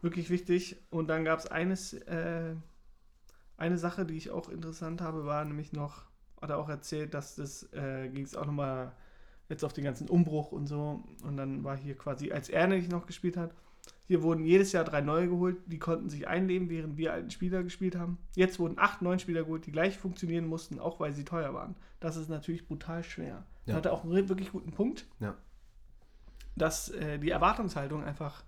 Wirklich 0.00 0.30
wichtig. 0.30 0.76
Und 0.90 1.08
dann 1.08 1.24
gab 1.24 1.38
es 1.38 1.46
eines, 1.46 1.92
äh, 1.92 2.54
eine 3.56 3.78
Sache, 3.78 4.04
die 4.04 4.16
ich 4.16 4.30
auch 4.30 4.48
interessant 4.48 5.00
habe, 5.00 5.26
war 5.26 5.44
nämlich 5.44 5.72
noch, 5.72 6.04
hat 6.40 6.50
er 6.50 6.58
auch 6.58 6.68
erzählt, 6.68 7.14
dass 7.14 7.36
das 7.36 7.72
äh, 7.72 8.08
ging 8.08 8.24
es 8.24 8.34
auch 8.34 8.46
nochmal 8.46 8.92
jetzt 9.48 9.64
auf 9.64 9.72
den 9.72 9.84
ganzen 9.84 10.08
Umbruch 10.08 10.50
und 10.50 10.66
so. 10.66 11.04
Und 11.22 11.36
dann 11.36 11.62
war 11.62 11.76
hier 11.76 11.96
quasi, 11.96 12.32
als 12.32 12.48
er 12.48 12.66
nämlich 12.66 12.88
noch 12.88 13.06
gespielt 13.06 13.36
hat, 13.36 13.54
hier 14.06 14.22
wurden 14.22 14.44
jedes 14.44 14.72
Jahr 14.72 14.84
drei 14.84 15.00
neue 15.00 15.28
geholt, 15.28 15.56
die 15.66 15.78
konnten 15.78 16.10
sich 16.10 16.28
einleben, 16.28 16.68
während 16.68 16.96
wir 16.96 17.12
alten 17.12 17.30
Spieler 17.30 17.62
gespielt 17.62 17.96
haben. 17.96 18.18
Jetzt 18.34 18.58
wurden 18.58 18.78
acht 18.78 19.00
neue 19.02 19.18
Spieler 19.18 19.44
geholt, 19.44 19.64
die 19.66 19.72
gleich 19.72 19.96
funktionieren 19.98 20.46
mussten, 20.46 20.78
auch 20.78 21.00
weil 21.00 21.12
sie 21.12 21.24
teuer 21.24 21.54
waren. 21.54 21.76
Das 22.00 22.16
ist 22.16 22.28
natürlich 22.28 22.66
brutal 22.66 23.02
schwer. 23.04 23.44
Ja. 23.64 23.74
hat 23.76 23.86
er 23.86 23.92
auch 23.92 24.02
einen 24.04 24.28
wirklich 24.28 24.50
guten 24.50 24.72
Punkt, 24.72 25.06
Ja. 25.20 25.36
dass 26.56 26.88
äh, 26.90 27.18
die 27.18 27.30
Erwartungshaltung 27.30 28.02
einfach 28.04 28.42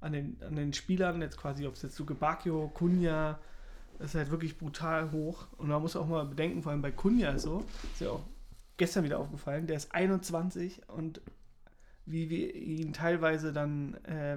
an 0.00 0.12
den, 0.12 0.36
an 0.42 0.56
den 0.56 0.72
Spielern, 0.72 1.22
jetzt 1.22 1.36
quasi, 1.38 1.66
ob 1.66 1.74
es 1.74 1.82
jetzt 1.82 1.98
Luke 1.98 2.14
Bacchio, 2.14 2.68
Kunja, 2.74 3.38
ist 4.00 4.14
halt 4.14 4.30
wirklich 4.30 4.58
brutal 4.58 5.10
hoch. 5.12 5.46
Und 5.56 5.68
man 5.68 5.80
muss 5.80 5.96
auch 5.96 6.06
mal 6.06 6.26
bedenken, 6.26 6.62
vor 6.62 6.72
allem 6.72 6.82
bei 6.82 6.90
Kunja 6.90 7.30
ist 7.30 7.42
so, 7.42 7.64
ist 7.92 8.00
ja 8.00 8.10
auch 8.10 8.24
gestern 8.76 9.04
wieder 9.04 9.18
aufgefallen, 9.18 9.66
der 9.66 9.76
ist 9.76 9.94
21 9.94 10.82
und 10.88 11.22
wie 12.04 12.28
wir 12.28 12.54
ihn 12.54 12.92
teilweise 12.92 13.52
dann, 13.52 13.94
äh, 14.04 14.36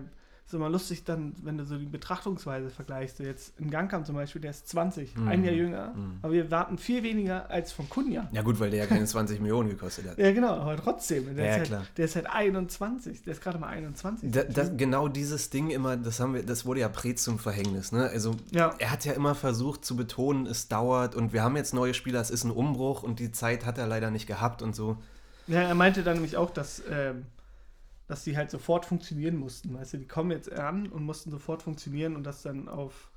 ist 0.50 0.54
immer 0.56 0.70
lustig 0.70 1.04
dann, 1.04 1.34
wenn 1.44 1.58
du 1.58 1.66
so 1.66 1.78
die 1.78 1.86
Betrachtungsweise 1.86 2.70
vergleichst. 2.72 3.18
So 3.18 3.24
jetzt 3.24 3.54
in 3.60 3.70
Gangkamp 3.70 4.06
zum 4.06 4.16
Beispiel, 4.16 4.42
der 4.42 4.52
ist 4.52 4.68
20, 4.68 5.16
Mhm. 5.16 5.28
ein 5.28 5.44
Jahr 5.44 5.54
jünger, 5.54 5.94
Mhm. 5.96 6.20
aber 6.24 6.34
wir 6.34 6.50
warten 6.52 6.78
viel 6.78 7.04
weniger 7.04 7.50
als 7.52 7.72
von 7.72 7.88
Kunja. 7.88 8.28
Ja, 8.32 8.42
gut, 8.42 8.60
weil 8.60 8.72
der 8.72 8.80
ja 8.80 8.86
keine 8.88 9.06
20 9.06 9.40
Millionen 9.42 9.70
gekostet 9.70 10.10
hat. 10.10 10.18
Ja, 10.18 10.32
genau, 10.32 10.54
aber 10.54 10.76
trotzdem. 10.78 11.36
Der, 11.36 11.46
Ja, 11.46 11.52
ist, 11.52 11.58
ja, 11.58 11.64
klar. 11.66 11.80
halt, 11.82 11.98
der 11.98 12.06
ist 12.06 12.16
halt 12.16 12.26
21. 12.30 13.22
Der 13.24 13.34
ist 13.34 13.42
gerade 13.42 13.60
mal 13.60 13.68
21. 13.68 14.32
Da, 14.32 14.44
das, 14.44 14.72
genau 14.76 15.08
dieses 15.08 15.50
Ding 15.52 15.70
immer, 15.70 15.96
das 15.98 16.20
haben 16.20 16.34
wir, 16.34 16.44
das 16.44 16.66
wurde 16.66 16.80
ja 16.82 16.90
Pre 16.90 17.14
zum 17.16 17.38
Verhängnis, 17.40 17.92
ne? 17.92 18.10
Also 18.10 18.36
Ja. 18.52 18.74
er 18.80 18.92
hat 18.92 19.06
ja 19.06 19.14
immer 19.14 19.36
versucht 19.36 19.86
zu 19.86 19.96
betonen, 19.96 20.46
es 20.48 20.68
dauert 20.68 21.16
und 21.16 21.32
wir 21.32 21.44
haben 21.44 21.56
jetzt 21.58 21.74
neue 21.74 21.94
Spieler, 21.94 22.20
es 22.22 22.32
ist 22.32 22.44
ein 22.44 22.52
Umbruch 22.52 23.04
und 23.04 23.20
die 23.20 23.32
Zeit 23.32 23.66
hat 23.66 23.78
er 23.78 23.86
leider 23.88 24.10
nicht 24.10 24.26
gehabt 24.28 24.62
und 24.64 24.76
so. 24.76 24.98
Ja, 25.48 25.62
er 25.62 25.76
meinte 25.76 26.04
dann 26.04 26.16
nämlich 26.16 26.38
auch, 26.38 26.50
dass, 26.52 26.82
ähm, 26.92 27.26
dass 28.10 28.24
die 28.24 28.36
halt 28.36 28.50
sofort 28.50 28.88
funktionieren 28.88 29.38
mussten. 29.38 29.74
Weißt 29.74 29.94
du, 29.94 29.98
die 30.00 30.08
kommen 30.08 30.32
jetzt 30.32 30.52
an 30.52 30.88
und 30.88 31.04
mussten 31.04 31.30
sofort 31.30 31.62
funktionieren 31.62 32.16
und 32.16 32.24
dass 32.24 32.42
dann 32.42 32.68
auf, 32.68 33.12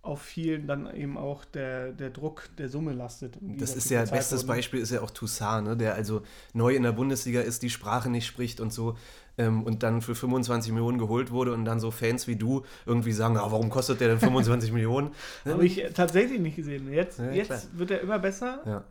auf 0.00 0.22
vielen 0.22 0.66
dann 0.66 0.92
eben 0.96 1.18
auch 1.18 1.44
der, 1.44 1.92
der 1.92 2.08
Druck 2.08 2.48
der 2.56 2.70
Summe 2.70 2.94
lastet. 2.94 3.36
Das 3.40 3.76
ist 3.76 3.90
ja, 3.90 4.00
bezahlt 4.00 4.18
bestes 4.18 4.40
wurden. 4.40 4.48
Beispiel 4.56 4.80
ist 4.80 4.92
ja 4.92 5.02
auch 5.02 5.10
Toussaint, 5.10 5.66
ne? 5.68 5.76
der 5.76 5.94
also 5.94 6.22
neu 6.54 6.74
in 6.74 6.84
der 6.84 6.92
Bundesliga 6.92 7.42
ist, 7.42 7.62
die 7.62 7.68
Sprache 7.68 8.08
nicht 8.08 8.24
spricht 8.26 8.60
und 8.60 8.72
so 8.72 8.96
ähm, 9.36 9.62
und 9.62 9.82
dann 9.82 10.00
für 10.00 10.14
25 10.14 10.72
Millionen 10.72 10.96
geholt 10.96 11.30
wurde 11.30 11.52
und 11.52 11.66
dann 11.66 11.78
so 11.78 11.90
Fans 11.90 12.26
wie 12.26 12.36
du 12.36 12.64
irgendwie 12.86 13.12
sagen, 13.12 13.36
ah, 13.36 13.50
warum 13.50 13.68
kostet 13.68 14.00
der 14.00 14.08
denn 14.08 14.20
25 14.20 14.72
Millionen? 14.72 15.10
Habe 15.44 15.66
ich 15.66 15.84
tatsächlich 15.92 16.40
nicht 16.40 16.56
gesehen. 16.56 16.90
Jetzt, 16.90 17.18
Ja, 17.18 17.24
klar. 17.26 17.36
jetzt 17.36 17.76
wird 17.78 17.90
er 17.90 18.00
immer 18.00 18.18
besser 18.18 18.62
Ja. 18.64 18.84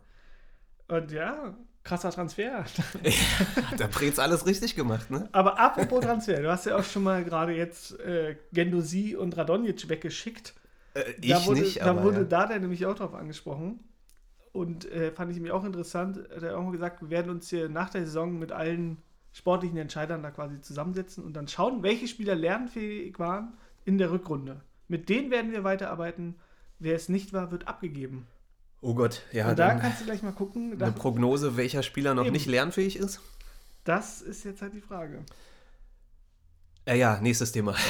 und 0.96 1.10
ja, 1.10 1.56
krasser 1.88 2.10
Transfer. 2.10 2.64
Hat 2.64 3.80
der 3.80 3.88
Prez 3.88 4.18
alles 4.18 4.46
richtig 4.46 4.76
gemacht, 4.76 5.10
ne? 5.10 5.28
Aber 5.32 5.58
apropos 5.58 6.04
Transfer, 6.04 6.40
du 6.42 6.50
hast 6.50 6.66
ja 6.66 6.76
auch 6.76 6.84
schon 6.84 7.02
mal 7.02 7.24
gerade 7.24 7.52
jetzt 7.52 7.98
äh, 8.00 8.36
Gendosi 8.52 9.16
und 9.16 9.36
Radonjic 9.36 9.88
weggeschickt. 9.88 10.54
Äh, 10.94 11.04
ich 11.20 11.30
da 11.30 11.46
wurde, 11.46 11.60
nicht, 11.60 11.80
da 11.80 11.86
aber 11.86 12.04
wurde 12.04 12.18
ja. 12.18 12.24
da 12.24 12.46
der 12.46 12.60
nämlich 12.60 12.84
auch 12.84 12.94
drauf 12.94 13.14
angesprochen. 13.14 13.80
Und 14.52 14.90
äh, 14.90 15.12
fand 15.12 15.32
ich 15.32 15.40
mir 15.40 15.54
auch 15.54 15.64
interessant. 15.64 16.18
Er 16.30 16.42
hat 16.42 16.52
auch 16.52 16.62
mal 16.62 16.72
gesagt, 16.72 17.00
wir 17.00 17.10
werden 17.10 17.30
uns 17.30 17.48
hier 17.48 17.68
nach 17.68 17.90
der 17.90 18.04
Saison 18.04 18.38
mit 18.38 18.52
allen 18.52 18.98
sportlichen 19.32 19.78
Entscheidern 19.78 20.22
da 20.22 20.30
quasi 20.30 20.60
zusammensetzen 20.60 21.24
und 21.24 21.34
dann 21.34 21.48
schauen, 21.48 21.82
welche 21.82 22.08
Spieler 22.08 22.34
lernfähig 22.34 23.18
waren 23.18 23.54
in 23.84 23.98
der 23.98 24.10
Rückrunde. 24.10 24.60
Mit 24.88 25.08
denen 25.08 25.30
werden 25.30 25.52
wir 25.52 25.64
weiterarbeiten. 25.64 26.36
Wer 26.78 26.96
es 26.96 27.08
nicht 27.08 27.32
war, 27.32 27.50
wird 27.50 27.66
abgegeben. 27.68 28.26
Oh 28.80 28.94
Gott, 28.94 29.22
ja, 29.32 29.50
und 29.50 29.58
da 29.58 29.74
kannst 29.74 30.00
du 30.00 30.04
gleich 30.04 30.22
mal 30.22 30.32
gucken. 30.32 30.80
eine 30.80 30.92
Prognose, 30.92 31.56
welcher 31.56 31.82
Spieler 31.82 32.14
noch 32.14 32.24
Eben. 32.24 32.32
nicht 32.32 32.46
lernfähig 32.46 32.96
ist? 32.96 33.20
das 33.88 34.20
ist 34.20 34.44
jetzt 34.44 34.60
halt 34.60 34.74
die 34.74 34.82
Frage. 34.82 35.24
Ja, 36.86 36.94
ja, 36.94 37.20
nächstes 37.20 37.52
Thema. 37.52 37.74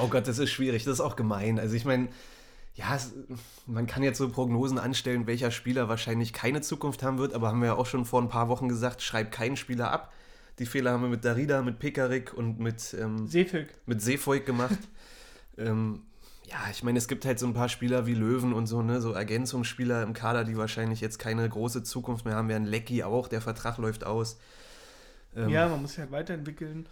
Oh 0.00 0.08
Gott, 0.08 0.26
das 0.28 0.38
ist 0.38 0.50
schwierig, 0.50 0.84
das 0.84 0.94
ist 0.94 1.00
auch 1.00 1.16
gemein. 1.16 1.58
Also 1.58 1.74
ich 1.74 1.84
meine, 1.84 2.08
ja, 2.74 2.94
es, 2.94 3.12
man 3.66 3.86
kann 3.86 4.02
jetzt 4.02 4.18
so 4.18 4.28
Prognosen 4.28 4.78
anstellen, 4.78 5.26
welcher 5.26 5.50
Spieler 5.50 5.88
wahrscheinlich 5.88 6.32
keine 6.32 6.60
Zukunft 6.60 7.02
haben 7.02 7.18
wird, 7.18 7.34
aber 7.34 7.48
haben 7.48 7.60
wir 7.60 7.66
ja 7.66 7.74
auch 7.74 7.86
schon 7.86 8.04
vor 8.04 8.22
ein 8.22 8.28
paar 8.28 8.48
Wochen 8.48 8.68
gesagt, 8.68 9.02
schreib 9.02 9.32
keinen 9.32 9.56
Spieler 9.56 9.90
ab. 9.90 10.12
Die 10.58 10.66
Fehler 10.66 10.92
haben 10.92 11.02
wir 11.02 11.08
mit 11.08 11.24
Darida, 11.24 11.60
mit 11.62 11.78
Pekarik 11.80 12.32
und 12.32 12.60
mit, 12.60 12.96
ähm, 12.98 13.26
Seefüg. 13.26 13.74
mit 13.86 14.00
Seefolk 14.00 14.46
gemacht. 14.46 14.78
ähm, 15.58 16.02
ja, 16.46 16.58
ich 16.70 16.82
meine, 16.82 16.98
es 16.98 17.08
gibt 17.08 17.24
halt 17.24 17.38
so 17.38 17.46
ein 17.46 17.54
paar 17.54 17.68
Spieler 17.68 18.06
wie 18.06 18.14
Löwen 18.14 18.52
und 18.52 18.66
so, 18.66 18.82
ne, 18.82 19.00
so 19.00 19.12
Ergänzungsspieler 19.12 20.02
im 20.02 20.12
Kader, 20.12 20.44
die 20.44 20.56
wahrscheinlich 20.56 21.00
jetzt 21.00 21.18
keine 21.18 21.48
große 21.48 21.82
Zukunft 21.82 22.24
mehr 22.24 22.34
haben 22.36 22.48
werden. 22.48 22.66
Lecky 22.66 23.02
auch, 23.02 23.28
der 23.28 23.40
Vertrag 23.40 23.78
läuft 23.78 24.04
aus. 24.04 24.38
Ähm, 25.36 25.48
Ja, 25.48 25.68
man 25.68 25.80
muss 25.82 25.92
sich 25.92 26.00
halt 26.00 26.12
weiterentwickeln. 26.12 26.86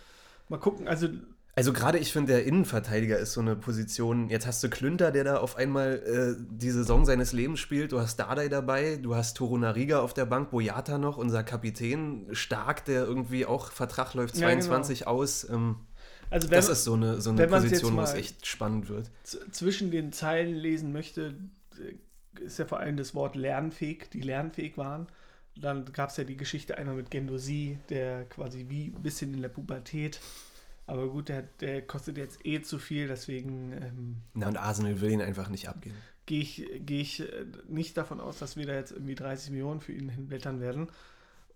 Mal 0.48 0.58
gucken, 0.58 0.88
also 0.88 1.08
Also 1.54 1.72
gerade 1.74 1.98
ich 1.98 2.12
finde, 2.12 2.32
der 2.32 2.44
Innenverteidiger 2.46 3.18
ist 3.18 3.34
so 3.34 3.42
eine 3.42 3.54
Position. 3.56 4.30
Jetzt 4.30 4.46
hast 4.46 4.62
du 4.64 4.70
Klünter, 4.70 5.10
der 5.12 5.24
da 5.24 5.36
auf 5.36 5.56
einmal 5.56 6.02
äh, 6.38 6.42
die 6.50 6.70
Saison 6.70 7.04
seines 7.04 7.32
Lebens 7.34 7.60
spielt. 7.60 7.92
Du 7.92 8.00
hast 8.00 8.16
Dardai 8.16 8.48
dabei, 8.48 8.96
du 8.96 9.14
hast 9.14 9.36
Torunariga 9.36 10.00
auf 10.00 10.14
der 10.14 10.24
Bank, 10.24 10.50
Boyata 10.50 10.96
noch, 10.96 11.18
unser 11.18 11.44
Kapitän, 11.44 12.26
Stark, 12.32 12.86
der 12.86 13.04
irgendwie 13.04 13.44
auch 13.44 13.70
Vertrag 13.70 14.14
läuft 14.14 14.34
Ja, 14.36 14.46
22 14.46 15.06
aus. 15.06 15.46
Ähm, 15.48 15.76
Also 16.32 16.50
wenn, 16.50 16.56
das 16.56 16.68
ist 16.68 16.84
so 16.84 16.94
eine, 16.94 17.20
so 17.20 17.30
eine 17.30 17.46
Position, 17.46 17.96
wo 17.96 18.00
es 18.00 18.14
echt 18.14 18.46
spannend 18.46 18.88
wird. 18.88 19.10
zwischen 19.22 19.90
den 19.90 20.12
Zeilen 20.12 20.54
lesen 20.54 20.92
möchte, 20.92 21.34
äh, 21.78 22.42
ist 22.42 22.58
ja 22.58 22.64
vor 22.64 22.80
allem 22.80 22.96
das 22.96 23.14
Wort 23.14 23.36
lernfähig, 23.36 24.08
die 24.10 24.22
lernfähig 24.22 24.78
waren. 24.78 25.06
Dann 25.54 25.84
gab 25.92 26.08
es 26.08 26.16
ja 26.16 26.24
die 26.24 26.38
Geschichte 26.38 26.78
einmal 26.78 26.94
mit 26.94 27.10
Gendosi, 27.10 27.78
der 27.90 28.24
quasi 28.24 28.66
wie 28.70 28.86
ein 28.86 29.02
bisschen 29.02 29.34
in 29.34 29.42
der 29.42 29.50
Pubertät. 29.50 30.20
Aber 30.86 31.08
gut, 31.08 31.28
der, 31.28 31.42
der 31.60 31.82
kostet 31.82 32.16
jetzt 32.16 32.44
eh 32.44 32.62
zu 32.62 32.78
viel, 32.78 33.08
deswegen 33.08 33.72
ähm, 33.72 34.16
Na, 34.32 34.48
und 34.48 34.56
Arsenal 34.56 35.00
will 35.02 35.10
ihn 35.10 35.20
einfach 35.20 35.50
nicht 35.50 35.68
abgeben. 35.68 35.96
gehe 36.24 36.40
ich, 36.40 36.66
geh 36.80 37.02
ich 37.02 37.20
äh, 37.20 37.44
nicht 37.68 37.96
davon 37.98 38.20
aus, 38.20 38.38
dass 38.38 38.56
wir 38.56 38.66
da 38.66 38.74
jetzt 38.74 38.92
irgendwie 38.92 39.14
30 39.14 39.50
Millionen 39.50 39.80
für 39.80 39.92
ihn 39.92 40.08
hinblättern 40.08 40.60
werden. 40.60 40.88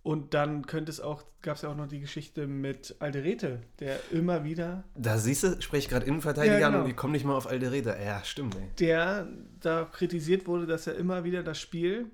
Und 0.06 0.34
dann 0.34 0.66
könnte 0.66 0.90
es 0.92 1.00
auch, 1.00 1.24
gab 1.42 1.56
es 1.56 1.62
ja 1.62 1.68
auch 1.68 1.74
noch 1.74 1.88
die 1.88 1.98
Geschichte 1.98 2.46
mit 2.46 2.94
Alderete, 3.00 3.60
der 3.80 3.98
immer 4.12 4.44
wieder 4.44 4.84
Da 4.94 5.18
siehst 5.18 5.42
du, 5.42 5.60
spreche 5.60 5.86
ich 5.86 5.88
gerade 5.88 6.06
Innenverteidiger 6.06 6.60
Ja, 6.60 6.66
an 6.68 6.72
genau. 6.74 6.84
und 6.84 6.90
ich 6.90 6.96
komme 6.96 7.12
nicht 7.14 7.24
mal 7.24 7.34
auf 7.34 7.48
Alderete. 7.48 7.96
Ja, 8.04 8.22
stimmt, 8.22 8.54
ey. 8.54 8.68
der 8.78 9.26
da 9.58 9.84
kritisiert 9.84 10.46
wurde, 10.46 10.66
dass 10.68 10.86
er 10.86 10.94
immer 10.94 11.24
wieder 11.24 11.42
das 11.42 11.58
Spiel 11.58 12.06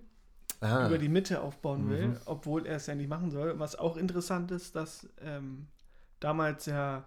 Ah, 0.63 0.87
über 0.87 0.97
die 0.97 1.11
Mitte 1.11 1.43
aufbauen 1.43 1.91
will, 1.91 2.07
Mhm. 2.09 2.17
obwohl 2.25 2.67
er 2.67 2.77
es 2.77 2.87
ja 2.87 2.95
nicht 2.95 3.09
machen 3.11 3.31
soll. 3.31 3.59
Was 3.59 3.77
auch 3.77 3.99
interessant 3.99 4.53
ist, 4.53 4.75
dass 4.75 5.07
ähm, 5.21 5.67
damals 6.21 6.65
ja 6.67 7.05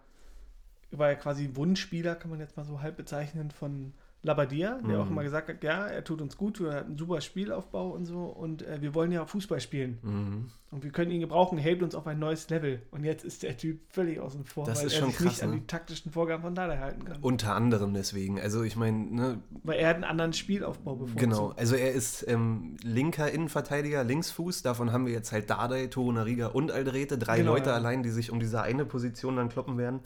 war 0.92 1.10
er 1.10 1.16
quasi 1.16 1.50
Wunschspieler, 1.56 2.14
kann 2.16 2.30
man 2.30 2.40
jetzt 2.40 2.58
mal 2.58 2.64
so 2.66 2.82
halb 2.82 2.96
bezeichnen, 2.96 3.50
von 3.50 3.94
Labadia, 4.26 4.80
der 4.82 4.96
Mhm. 4.98 5.02
auch 5.02 5.10
immer 5.10 5.24
gesagt 5.24 5.48
hat, 5.50 5.64
ja, 5.64 5.86
er 5.88 6.04
tut 6.04 6.20
uns 6.22 6.36
gut, 6.38 6.60
wir 6.60 6.74
haben 6.74 6.86
einen 6.88 6.98
super 6.98 7.22
Spielaufbau 7.22 7.90
und 7.92 8.06
so 8.06 8.24
und 8.26 8.62
äh, 8.64 8.82
wir 8.82 8.94
wollen 8.96 9.12
ja 9.12 9.26
Fußball 9.26 9.60
spielen 9.60 10.00
Mhm. 10.02 10.46
und 10.72 10.84
wir 10.84 10.92
können 10.92 11.12
ihn 11.12 11.22
gebrauchen, 11.22 11.58
hebt 11.58 11.84
uns 11.84 11.96
auf 11.96 12.08
ein 12.08 12.18
neues 12.20 12.50
Level 12.50 12.82
und 12.92 13.04
jetzt 13.04 13.24
ist 13.24 13.44
der 13.44 13.56
Typ 13.56 13.80
völlig 13.90 14.20
außen 14.20 14.44
vor, 14.46 14.66
Das 14.66 14.80
weil 14.80 14.88
ist 14.88 14.94
er 14.94 15.00
schon 15.00 15.10
sich 15.10 15.18
krass, 15.18 15.26
nicht 15.28 15.44
an 15.44 15.50
ne? 15.52 15.56
die 15.58 15.68
taktischen 15.68 16.12
Vorgaben 16.12 16.44
von 16.44 16.56
Dada 16.56 16.78
halten 16.80 17.06
kann. 17.06 17.18
Unter 17.22 17.56
anderem 17.56 17.94
deswegen. 17.94 18.40
Also 18.42 18.64
ich 18.64 18.76
meine, 18.76 18.98
ne, 18.98 19.38
weil 19.64 19.78
er 19.80 19.90
hat 19.90 19.96
einen 19.96 20.04
anderen 20.06 20.34
Spielaufbau 20.34 20.96
bevorzugt. 20.96 21.20
genau. 21.20 21.54
Also 21.56 21.76
er 21.76 21.92
ist 21.94 22.26
ähm, 22.28 22.78
linker 22.84 23.32
Innenverteidiger, 23.32 24.04
Linksfuß. 24.04 24.64
Davon 24.64 24.92
haben 24.92 25.06
wir 25.06 25.14
jetzt 25.14 25.32
halt 25.32 25.50
Dardai, 25.50 25.88
Torunariga 25.88 26.48
und 26.48 26.72
Aldrete. 26.72 27.18
Drei 27.18 27.38
Genau, 27.40 27.54
Leute 27.54 27.70
ja. 27.70 27.76
allein, 27.76 28.02
die 28.04 28.10
sich 28.10 28.32
um 28.32 28.40
diese 28.40 28.62
eine 28.62 28.86
Position 28.86 29.36
dann 29.36 29.50
kloppen 29.50 29.78
werden. 29.78 30.00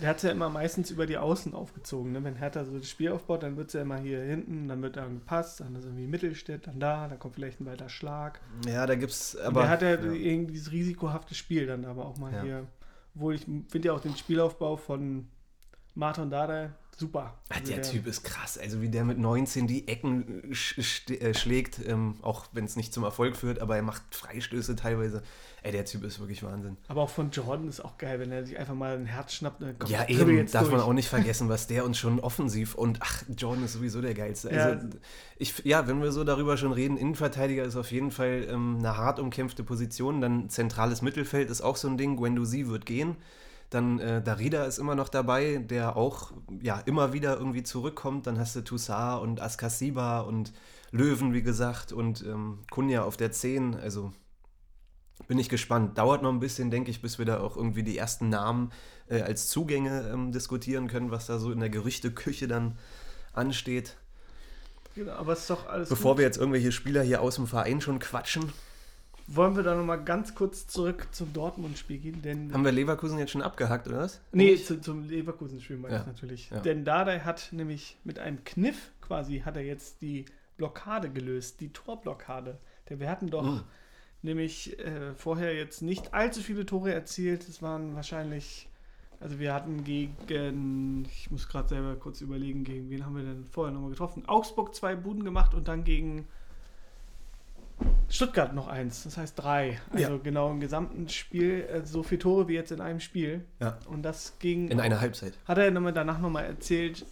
Der 0.00 0.08
hat 0.08 0.16
es 0.16 0.22
ja 0.22 0.30
immer 0.30 0.48
meistens 0.48 0.90
über 0.90 1.06
die 1.06 1.18
Außen 1.18 1.54
aufgezogen. 1.54 2.12
Ne? 2.12 2.24
Wenn 2.24 2.36
Hertha 2.36 2.64
so 2.64 2.78
das 2.78 2.88
Spiel 2.88 3.10
aufbaut, 3.12 3.42
dann 3.42 3.56
wird 3.56 3.68
es 3.68 3.74
ja 3.74 3.82
immer 3.82 3.98
hier 3.98 4.20
hinten, 4.22 4.66
dann 4.68 4.80
wird 4.82 4.96
dann 4.96 5.18
gepasst, 5.20 5.60
dann 5.60 5.74
ist 5.76 5.84
irgendwie 5.84 6.06
Mittelstädt, 6.06 6.66
dann 6.66 6.80
da, 6.80 7.08
dann 7.08 7.18
kommt 7.18 7.34
vielleicht 7.34 7.60
ein 7.60 7.66
weiter 7.66 7.88
Schlag. 7.88 8.40
Ja, 8.66 8.86
da 8.86 8.94
gibt's 8.94 9.36
Aber 9.36 9.46
aber. 9.48 9.60
der 9.62 9.68
hat 9.70 9.82
ja, 9.82 9.90
ja. 9.90 10.12
irgendwie 10.12 10.52
dieses 10.54 10.72
risikohafte 10.72 11.34
Spiel 11.34 11.66
dann 11.66 11.84
aber 11.84 12.06
auch 12.06 12.16
mal 12.16 12.32
Ja. 12.32 12.42
hier. 12.42 12.66
Obwohl 13.14 13.34
ich 13.34 13.44
finde 13.44 13.88
ja 13.88 13.92
auch 13.92 14.00
den 14.00 14.16
Spielaufbau 14.16 14.76
von 14.76 15.28
Martin 15.94 16.30
Dada 16.30 16.70
super. 16.96 17.34
Also 17.48 17.72
der 17.72 17.82
Typ 17.82 18.06
ist 18.06 18.22
krass. 18.22 18.58
Also 18.58 18.80
wie 18.82 18.88
der 18.88 19.04
mit 19.04 19.18
19 19.18 19.66
die 19.66 19.88
Ecken 19.88 20.42
sch 20.52 21.10
äh, 21.10 21.34
schlägt, 21.34 21.80
ähm, 21.86 22.16
auch 22.22 22.46
wenn 22.52 22.64
es 22.64 22.76
nicht 22.76 22.92
zum 22.92 23.04
Erfolg 23.04 23.36
führt, 23.36 23.60
aber 23.60 23.76
er 23.76 23.82
macht 23.82 24.02
Freistöße 24.14 24.76
teilweise. 24.76 25.22
Ey, 25.64 25.70
der 25.70 25.84
Typ 25.84 26.02
ist 26.02 26.18
wirklich 26.18 26.42
Wahnsinn. 26.42 26.76
Aber 26.88 27.02
auch 27.02 27.10
von 27.10 27.30
Jordan 27.30 27.68
ist 27.68 27.84
auch 27.84 27.96
geil, 27.96 28.18
wenn 28.18 28.32
er 28.32 28.44
sich 28.44 28.58
einfach 28.58 28.74
mal 28.74 28.96
ein 28.96 29.06
Herz 29.06 29.32
schnappt. 29.32 29.62
Dann 29.62 29.78
kommt 29.78 29.92
Ja, 29.92 30.08
eben, 30.08 30.44
darf 30.50 30.62
man 30.62 30.72
durch. 30.72 30.82
auch 30.82 30.92
nicht 30.92 31.08
vergessen, 31.08 31.48
was 31.48 31.68
der 31.68 31.84
uns 31.84 31.98
schon 31.98 32.18
offensiv 32.18 32.74
und 32.74 32.98
ach, 33.00 33.22
Jordan 33.36 33.64
ist 33.64 33.74
sowieso 33.74 34.00
der 34.00 34.14
geilste. 34.14 34.52
Ja. 34.52 34.64
Also, 34.64 34.88
ich, 35.38 35.64
ja, 35.64 35.86
wenn 35.86 36.02
wir 36.02 36.10
so 36.10 36.24
darüber 36.24 36.56
schon 36.56 36.72
reden, 36.72 36.96
Innenverteidiger 36.96 37.62
ist 37.64 37.76
auf 37.76 37.92
jeden 37.92 38.10
Fall 38.10 38.46
ähm, 38.50 38.76
eine 38.78 38.96
hart 38.96 39.20
umkämpfte 39.20 39.62
Position. 39.62 40.20
Dann 40.20 40.50
zentrales 40.50 41.00
Mittelfeld 41.00 41.48
ist 41.48 41.60
auch 41.60 41.76
so 41.76 41.88
ein 41.88 41.96
Ding. 41.96 42.16
Guendouzi 42.16 42.66
wird 42.66 42.84
gehen. 42.84 43.16
Dann 43.72 43.98
äh, 44.00 44.22
Darida 44.22 44.64
ist 44.64 44.78
immer 44.78 44.94
noch 44.94 45.08
dabei, 45.08 45.56
der 45.58 45.96
auch 45.96 46.32
ja, 46.60 46.78
immer 46.80 47.12
wieder 47.12 47.36
irgendwie 47.36 47.62
zurückkommt. 47.62 48.26
Dann 48.26 48.38
hast 48.38 48.54
du 48.54 48.62
Toussaint 48.62 49.22
und 49.22 49.40
Askasiba 49.40 50.20
und 50.20 50.52
Löwen, 50.90 51.32
wie 51.32 51.42
gesagt, 51.42 51.92
und 51.92 52.22
ähm, 52.22 52.58
Kunja 52.70 53.02
auf 53.02 53.16
der 53.16 53.32
10. 53.32 53.74
Also 53.76 54.12
bin 55.26 55.38
ich 55.38 55.48
gespannt. 55.48 55.96
Dauert 55.96 56.22
noch 56.22 56.30
ein 56.32 56.40
bisschen, 56.40 56.70
denke 56.70 56.90
ich, 56.90 57.00
bis 57.00 57.18
wir 57.18 57.24
da 57.24 57.40
auch 57.40 57.56
irgendwie 57.56 57.82
die 57.82 57.96
ersten 57.96 58.28
Namen 58.28 58.72
äh, 59.08 59.22
als 59.22 59.48
Zugänge 59.48 60.10
ähm, 60.12 60.32
diskutieren 60.32 60.88
können, 60.88 61.10
was 61.10 61.26
da 61.26 61.38
so 61.38 61.50
in 61.50 61.60
der 61.60 61.70
Gerüchteküche 61.70 62.48
dann 62.48 62.76
ansteht. 63.32 63.96
Genau, 64.94 65.12
aber 65.12 65.32
es 65.32 65.40
ist 65.40 65.50
doch 65.50 65.66
alles 65.66 65.88
Bevor 65.88 66.12
gut. 66.12 66.18
wir 66.18 66.26
jetzt 66.26 66.36
irgendwelche 66.36 66.72
Spieler 66.72 67.02
hier 67.02 67.22
aus 67.22 67.36
dem 67.36 67.46
Verein 67.46 67.80
schon 67.80 67.98
quatschen, 67.98 68.52
Wollen 69.26 69.56
wir 69.56 69.62
da 69.62 69.74
nochmal 69.74 70.02
ganz 70.04 70.34
kurz 70.34 70.66
zurück 70.66 71.08
zum 71.12 71.32
Dortmund-Spiel 71.32 71.98
gehen? 71.98 72.22
Denn 72.22 72.52
haben 72.52 72.64
wir 72.64 72.72
Leverkusen 72.72 73.18
jetzt 73.18 73.30
schon 73.30 73.42
abgehackt, 73.42 73.86
oder 73.88 73.98
was? 73.98 74.20
Nee, 74.32 74.56
zu, 74.56 74.80
zum 74.80 75.08
Leverkusen-Spiel 75.08 75.76
meine 75.78 75.94
Ja, 75.94 76.00
ich 76.00 76.06
natürlich. 76.06 76.50
ja. 76.50 76.60
Denn 76.60 76.84
Dardai 76.84 77.20
hat 77.20 77.48
nämlich 77.52 77.96
mit 78.04 78.18
einem 78.18 78.44
Kniff 78.44 78.90
quasi, 79.00 79.40
hat 79.40 79.56
er 79.56 79.64
jetzt 79.64 80.02
die 80.02 80.24
Blockade 80.56 81.08
gelöst, 81.10 81.60
die 81.60 81.72
Torblockade. 81.72 82.58
Denn 82.90 83.00
wir 83.00 83.08
hatten 83.10 83.28
doch 83.30 83.42
Mhm. 83.44 83.60
nämlich 84.22 84.78
äh, 84.78 85.14
vorher 85.14 85.54
jetzt 85.54 85.82
nicht 85.82 86.12
allzu 86.14 86.40
viele 86.40 86.66
Tore 86.66 86.92
erzielt. 86.92 87.48
Es 87.48 87.62
waren 87.62 87.94
wahrscheinlich, 87.94 88.68
also 89.20 89.38
wir 89.38 89.54
hatten 89.54 89.84
gegen, 89.84 91.04
ich 91.06 91.30
muss 91.30 91.48
gerade 91.48 91.68
selber 91.68 91.94
kurz 91.96 92.20
überlegen, 92.20 92.64
gegen 92.64 92.90
wen 92.90 93.06
haben 93.06 93.16
wir 93.16 93.22
denn 93.22 93.44
vorher 93.46 93.72
nochmal 93.72 93.90
getroffen? 93.90 94.24
Augsburg 94.28 94.74
zwei 94.74 94.94
Buden 94.96 95.24
gemacht 95.24 95.54
und 95.54 95.68
dann 95.68 95.84
gegen 95.84 96.26
Stuttgart 98.08 98.54
noch 98.54 98.68
eins, 98.68 99.04
das 99.04 99.16
heißt 99.16 99.38
drei. 99.42 99.80
Also 99.90 100.12
Ja. 100.12 100.18
genau 100.18 100.50
im 100.50 100.60
gesamten 100.60 101.08
Spiel, 101.08 101.62
äh, 101.62 101.84
so 101.86 102.02
viele 102.02 102.18
Tore 102.20 102.48
wie 102.48 102.54
jetzt 102.54 102.70
in 102.72 102.80
einem 102.80 103.00
Spiel. 103.00 103.44
Ja. 103.60 103.78
Und 103.88 104.02
das 104.02 104.38
ging 104.38 104.68
In 104.68 104.80
einer 104.80 105.00
Halbzeit. 105.00 105.34
hat 105.46 105.58
er 105.58 105.70
nochmal 105.70 105.92
danach 105.92 106.18
nochmal 106.20 106.44
erzählt, 106.44 107.06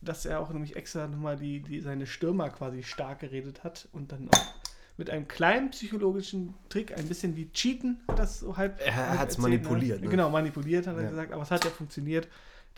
dass 0.00 0.24
er 0.26 0.40
auch 0.40 0.52
nämlich 0.52 0.76
extra 0.76 1.06
nochmal 1.08 1.36
die, 1.36 1.60
die, 1.60 1.80
seine 1.80 2.06
Stürmer 2.06 2.50
quasi 2.50 2.82
stark 2.82 3.18
geredet 3.20 3.64
hat 3.64 3.88
und 3.92 4.12
dann 4.12 4.28
auch 4.30 4.54
mit 4.98 5.10
einem 5.10 5.26
kleinen 5.28 5.70
psychologischen 5.70 6.54
Trick, 6.68 6.96
ein 6.96 7.06
bisschen 7.08 7.36
wie 7.36 7.50
Cheaten, 7.52 8.00
hat 8.08 8.18
das 8.18 8.40
so 8.40 8.56
halb. 8.56 8.80
Er 8.80 8.94
halb 8.96 9.18
hat's 9.18 9.34
erzählt, 9.36 9.62
manipuliert, 9.64 10.00
ne? 10.02 10.08
Genau, 10.08 10.30
manipuliert 10.30 10.86
hat 10.86 10.96
er 10.96 11.02
Ja. 11.02 11.10
gesagt, 11.10 11.32
aber 11.32 11.42
es 11.42 11.50
hat 11.50 11.64
ja 11.64 11.70
funktioniert, 11.70 12.28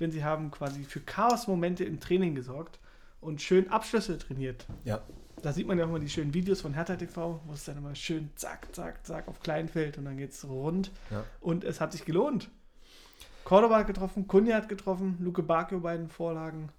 denn 0.01 0.11
sie 0.11 0.25
haben 0.25 0.51
quasi 0.51 0.83
für 0.85 1.01
Chaos-Momente 1.01 1.85
im 1.85 2.01
Training 2.01 2.35
gesorgt 2.35 2.79
und 3.21 3.43
schön 3.43 3.69
Abschlüsse 3.71 4.17
trainiert. 4.19 4.67
Ja. 4.85 5.03
Da 5.43 5.53
sieht 5.53 5.67
man 5.67 5.79
ja 5.79 5.85
auch 5.85 5.91
mal 5.91 6.01
die 6.01 6.09
schönen 6.09 6.35
Videos 6.35 6.61
von 6.61 6.75
Hertha 6.75 6.97
TV, 6.97 7.41
wo 7.47 7.53
es 7.53 7.65
dann 7.65 7.79
immer 7.79 7.95
schön 7.95 8.31
zack, 8.35 8.69
zack, 8.75 9.07
zack 9.07 9.29
auf 9.29 9.41
Kleinfeld 9.41 9.99
und 9.99 10.05
dann 10.05 10.17
geht 10.17 10.33
es 10.33 10.47
rund. 10.49 10.91
Ja. 11.11 11.25
Und 11.41 11.65
es 11.65 11.81
hat 11.81 11.93
sich 11.93 12.05
gelohnt. 12.05 12.51
Cordoba 13.45 13.79
hat 13.79 13.87
getroffen, 13.87 14.27
Kunja 14.27 14.57
hat 14.57 14.69
getroffen, 14.69 15.17
Luke 15.21 15.43
Bakio 15.43 15.81
beiden 15.81 16.09
Vorlagen. 16.09 16.71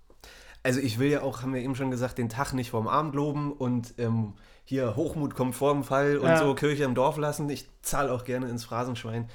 Also 0.62 0.82
ich 0.82 1.00
will 1.00 1.10
ja 1.10 1.22
auch, 1.22 1.42
haben 1.42 1.54
wir 1.54 1.62
eben 1.62 1.76
schon 1.76 1.90
gesagt, 1.90 2.18
den 2.18 2.28
Tag 2.30 2.54
nicht 2.54 2.70
vorm 2.72 2.88
Abend 2.88 3.16
loben 3.16 3.54
und 3.54 3.94
ähm, 3.98 4.34
hier 4.66 4.96
Hochmut 4.96 5.34
kommt 5.36 5.56
vor 5.56 5.74
dem 5.74 5.84
Fall 5.84 6.18
und 6.18 6.28
Ja. 6.28 6.38
so 6.38 6.54
Kirche 6.54 6.84
im 6.84 6.96
Dorf 6.96 7.18
lassen. 7.18 7.50
Ich 7.50 7.70
zahle 7.82 8.12
auch 8.12 8.26
gerne 8.26 8.50
ins 8.50 8.66
Phrasenschwein. 8.66 9.30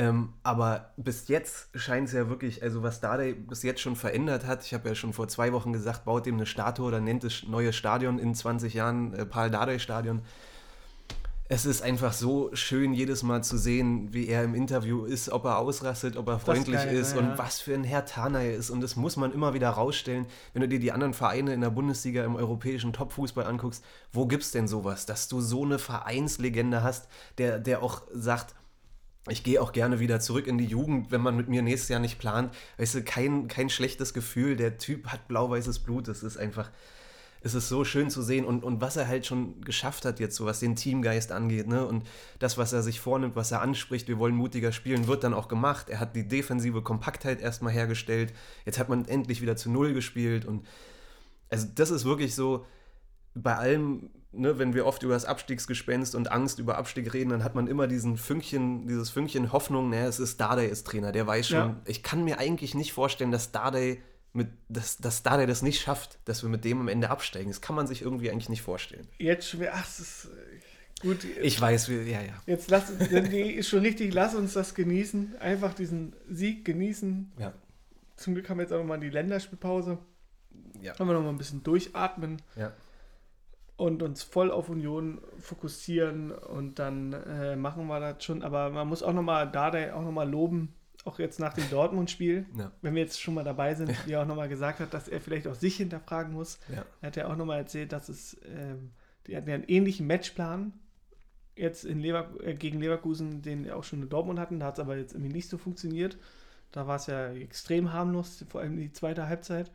Ähm, 0.00 0.32
aber 0.42 0.94
bis 0.96 1.28
jetzt 1.28 1.68
scheint 1.74 2.08
es 2.08 2.14
ja 2.14 2.30
wirklich, 2.30 2.62
also 2.62 2.82
was 2.82 3.00
Dardai 3.00 3.34
bis 3.34 3.62
jetzt 3.62 3.82
schon 3.82 3.96
verändert 3.96 4.46
hat, 4.46 4.64
ich 4.64 4.72
habe 4.72 4.88
ja 4.88 4.94
schon 4.94 5.12
vor 5.12 5.28
zwei 5.28 5.52
Wochen 5.52 5.74
gesagt, 5.74 6.06
baut 6.06 6.24
dem 6.24 6.36
eine 6.36 6.46
Statue 6.46 6.86
oder 6.86 7.00
nennt 7.00 7.22
es 7.22 7.46
neue 7.46 7.74
Stadion 7.74 8.18
in 8.18 8.34
20 8.34 8.72
Jahren, 8.72 9.12
äh, 9.12 9.26
Paul 9.26 9.50
Dardai 9.50 9.78
Stadion. 9.78 10.22
Es 11.50 11.66
ist 11.66 11.82
einfach 11.82 12.14
so 12.14 12.48
schön, 12.54 12.94
jedes 12.94 13.22
Mal 13.22 13.44
zu 13.44 13.58
sehen, 13.58 14.14
wie 14.14 14.28
er 14.28 14.42
im 14.42 14.54
Interview 14.54 15.04
ist, 15.04 15.28
ob 15.28 15.44
er 15.44 15.58
ausrastet, 15.58 16.16
ob 16.16 16.28
er 16.28 16.36
ist 16.36 16.44
freundlich 16.44 16.76
geil, 16.76 16.96
ist 16.96 17.14
ne, 17.14 17.20
und 17.20 17.28
ja. 17.30 17.38
was 17.38 17.60
für 17.60 17.74
ein 17.74 17.84
Herr 17.84 18.04
er 18.16 18.54
ist. 18.54 18.70
Und 18.70 18.80
das 18.80 18.96
muss 18.96 19.18
man 19.18 19.32
immer 19.32 19.52
wieder 19.52 19.68
rausstellen. 19.68 20.24
Wenn 20.54 20.62
du 20.62 20.68
dir 20.68 20.78
die 20.78 20.92
anderen 20.92 21.12
Vereine 21.12 21.52
in 21.52 21.60
der 21.60 21.70
Bundesliga 21.70 22.24
im 22.24 22.36
europäischen 22.36 22.94
Topfußball 22.94 23.44
anguckst, 23.44 23.84
wo 24.12 24.26
gibt's 24.26 24.52
denn 24.52 24.66
sowas, 24.66 25.04
dass 25.04 25.28
du 25.28 25.42
so 25.42 25.64
eine 25.64 25.78
Vereinslegende 25.78 26.82
hast, 26.82 27.08
der, 27.36 27.58
der 27.58 27.82
auch 27.82 28.02
sagt, 28.14 28.54
ich 29.28 29.44
gehe 29.44 29.60
auch 29.60 29.72
gerne 29.72 30.00
wieder 30.00 30.20
zurück 30.20 30.46
in 30.46 30.56
die 30.56 30.64
Jugend, 30.64 31.10
wenn 31.10 31.20
man 31.20 31.36
mit 31.36 31.48
mir 31.48 31.62
nächstes 31.62 31.88
Jahr 31.90 32.00
nicht 32.00 32.18
plant. 32.18 32.54
Weißt 32.78 32.94
du, 32.94 33.02
kein, 33.02 33.48
kein 33.48 33.68
schlechtes 33.68 34.14
Gefühl. 34.14 34.56
Der 34.56 34.78
Typ 34.78 35.08
hat 35.08 35.28
blau-weißes 35.28 35.80
Blut. 35.80 36.08
Es 36.08 36.22
ist 36.22 36.38
einfach, 36.38 36.70
es 37.42 37.54
ist 37.54 37.68
so 37.68 37.84
schön 37.84 38.08
zu 38.08 38.22
sehen. 38.22 38.46
Und, 38.46 38.64
und 38.64 38.80
was 38.80 38.96
er 38.96 39.06
halt 39.06 39.26
schon 39.26 39.60
geschafft 39.60 40.06
hat 40.06 40.20
jetzt, 40.20 40.36
so 40.36 40.46
was 40.46 40.60
den 40.60 40.74
Teamgeist 40.74 41.32
angeht, 41.32 41.68
ne? 41.68 41.86
Und 41.86 42.06
das, 42.38 42.56
was 42.56 42.72
er 42.72 42.82
sich 42.82 42.98
vornimmt, 42.98 43.36
was 43.36 43.52
er 43.52 43.60
anspricht, 43.60 44.08
wir 44.08 44.18
wollen 44.18 44.34
mutiger 44.34 44.72
spielen, 44.72 45.06
wird 45.06 45.22
dann 45.22 45.34
auch 45.34 45.48
gemacht. 45.48 45.90
Er 45.90 46.00
hat 46.00 46.16
die 46.16 46.26
defensive 46.26 46.80
Kompaktheit 46.80 47.42
erstmal 47.42 47.72
hergestellt. 47.72 48.32
Jetzt 48.64 48.78
hat 48.78 48.88
man 48.88 49.06
endlich 49.06 49.42
wieder 49.42 49.56
zu 49.56 49.70
Null 49.70 49.92
gespielt. 49.92 50.46
Und 50.46 50.66
also 51.50 51.66
das 51.74 51.90
ist 51.90 52.06
wirklich 52.06 52.34
so, 52.34 52.64
bei 53.34 53.56
allem, 53.56 54.10
ne, 54.32 54.58
wenn 54.58 54.74
wir 54.74 54.86
oft 54.86 55.02
über 55.02 55.14
das 55.14 55.24
Abstiegsgespenst 55.24 56.14
und 56.14 56.30
Angst 56.30 56.58
über 56.58 56.78
Abstieg 56.78 57.12
reden, 57.12 57.30
dann 57.30 57.44
hat 57.44 57.54
man 57.54 57.66
immer 57.66 57.86
diesen 57.86 58.16
Fünkchen, 58.16 58.86
dieses 58.86 59.10
Fünkchen 59.10 59.52
Hoffnung, 59.52 59.90
naja, 59.90 60.06
es 60.06 60.20
ist 60.20 60.40
Dardai 60.40 60.66
ist 60.66 60.86
Trainer, 60.86 61.12
der 61.12 61.26
weiß 61.26 61.48
schon. 61.48 61.58
Ja. 61.58 61.80
Ich 61.86 62.02
kann 62.02 62.24
mir 62.24 62.38
eigentlich 62.38 62.74
nicht 62.74 62.92
vorstellen, 62.92 63.32
dass 63.32 63.52
Dardai 63.52 64.00
mit, 64.32 64.48
dass, 64.68 64.98
dass 64.98 65.22
Dardai 65.24 65.46
das 65.46 65.62
nicht 65.62 65.80
schafft, 65.80 66.18
dass 66.24 66.42
wir 66.42 66.50
mit 66.50 66.64
dem 66.64 66.80
am 66.80 66.88
Ende 66.88 67.10
absteigen. 67.10 67.48
Das 67.50 67.60
kann 67.60 67.74
man 67.74 67.86
sich 67.86 68.02
irgendwie 68.02 68.30
eigentlich 68.30 68.48
nicht 68.48 68.62
vorstellen. 68.62 69.08
Jetzt 69.18 69.48
schon 69.48 69.60
wieder, 69.60 69.72
ach, 69.74 69.88
es 69.88 69.98
ist 69.98 70.24
äh, 70.26 71.02
gut. 71.02 71.24
Ich 71.42 71.60
weiß, 71.60 71.88
wir, 71.88 72.04
ja, 72.04 72.20
ja. 72.20 72.34
Jetzt 72.46 72.70
lass 72.70 72.92
nee, 73.10 73.50
ist 73.50 73.68
schon 73.68 73.80
richtig, 73.80 74.14
lass 74.14 74.36
uns 74.36 74.52
das 74.52 74.74
genießen. 74.76 75.36
Einfach 75.40 75.74
diesen 75.74 76.14
Sieg 76.28 76.64
genießen. 76.64 77.32
Ja, 77.38 77.52
Zum 78.16 78.34
Glück 78.34 78.48
haben 78.48 78.58
wir 78.58 78.62
jetzt 78.62 78.72
auch 78.72 78.78
nochmal 78.78 79.00
die 79.00 79.10
Länderspielpause. 79.10 79.98
ja, 80.80 80.92
Können 80.92 81.08
wir 81.08 81.14
nochmal 81.14 81.32
ein 81.32 81.38
bisschen 81.38 81.64
durchatmen. 81.64 82.40
ja. 82.56 82.72
Und 83.80 84.02
uns 84.02 84.22
voll 84.22 84.50
auf 84.50 84.68
Union 84.68 85.22
fokussieren 85.38 86.32
und 86.32 86.78
dann 86.78 87.14
äh, 87.14 87.56
machen 87.56 87.86
wir 87.86 87.98
das 87.98 88.22
schon. 88.22 88.42
Aber 88.42 88.68
man 88.68 88.86
muss 88.86 89.02
auch 89.02 89.14
nochmal 89.14 89.50
Dardai 89.50 89.94
auch 89.94 90.02
nochmal 90.02 90.28
loben, 90.28 90.74
auch 91.06 91.18
jetzt 91.18 91.40
nach 91.40 91.54
dem 91.54 91.68
Dortmund-Spiel, 91.70 92.44
ja. 92.58 92.72
wenn 92.82 92.94
wir 92.94 93.00
jetzt 93.00 93.18
schon 93.18 93.32
mal 93.32 93.42
dabei 93.42 93.74
sind, 93.74 93.90
wie 94.06 94.12
er 94.12 94.20
auch 94.20 94.26
nochmal 94.26 94.50
gesagt 94.50 94.80
hat, 94.80 94.92
dass 94.92 95.08
er 95.08 95.18
vielleicht 95.18 95.48
auch 95.48 95.54
sich 95.54 95.76
hinterfragen 95.76 96.34
muss. 96.34 96.58
ja. 96.68 96.84
Er 97.00 97.06
hat 97.06 97.16
ja 97.16 97.28
auch 97.28 97.36
nochmal 97.36 97.56
erzählt, 97.56 97.92
dass 97.92 98.10
es, 98.10 98.38
ähm, 98.54 98.90
die 99.26 99.34
hatten 99.34 99.48
ja 99.48 99.54
einen 99.54 99.64
ähnlichen 99.64 100.06
Matchplan 100.06 100.74
jetzt 101.56 101.86
in 101.86 102.00
Lever 102.00 102.28
äh, 102.42 102.52
gegen 102.52 102.80
Leverkusen, 102.80 103.40
den 103.40 103.70
auch 103.70 103.84
schon 103.84 104.02
in 104.02 104.10
Dortmund 104.10 104.38
hatten, 104.38 104.60
da 104.60 104.66
hat 104.66 104.74
es 104.74 104.80
aber 104.80 104.98
jetzt 104.98 105.14
irgendwie 105.14 105.32
nicht 105.32 105.48
so 105.48 105.56
funktioniert. 105.56 106.18
Da 106.70 106.86
war 106.86 106.96
es 106.96 107.06
ja 107.06 107.32
extrem 107.32 107.94
harmlos, 107.94 108.44
vor 108.50 108.60
allem 108.60 108.76
die 108.76 108.92
zweite 108.92 109.26
Halbzeit. 109.26 109.70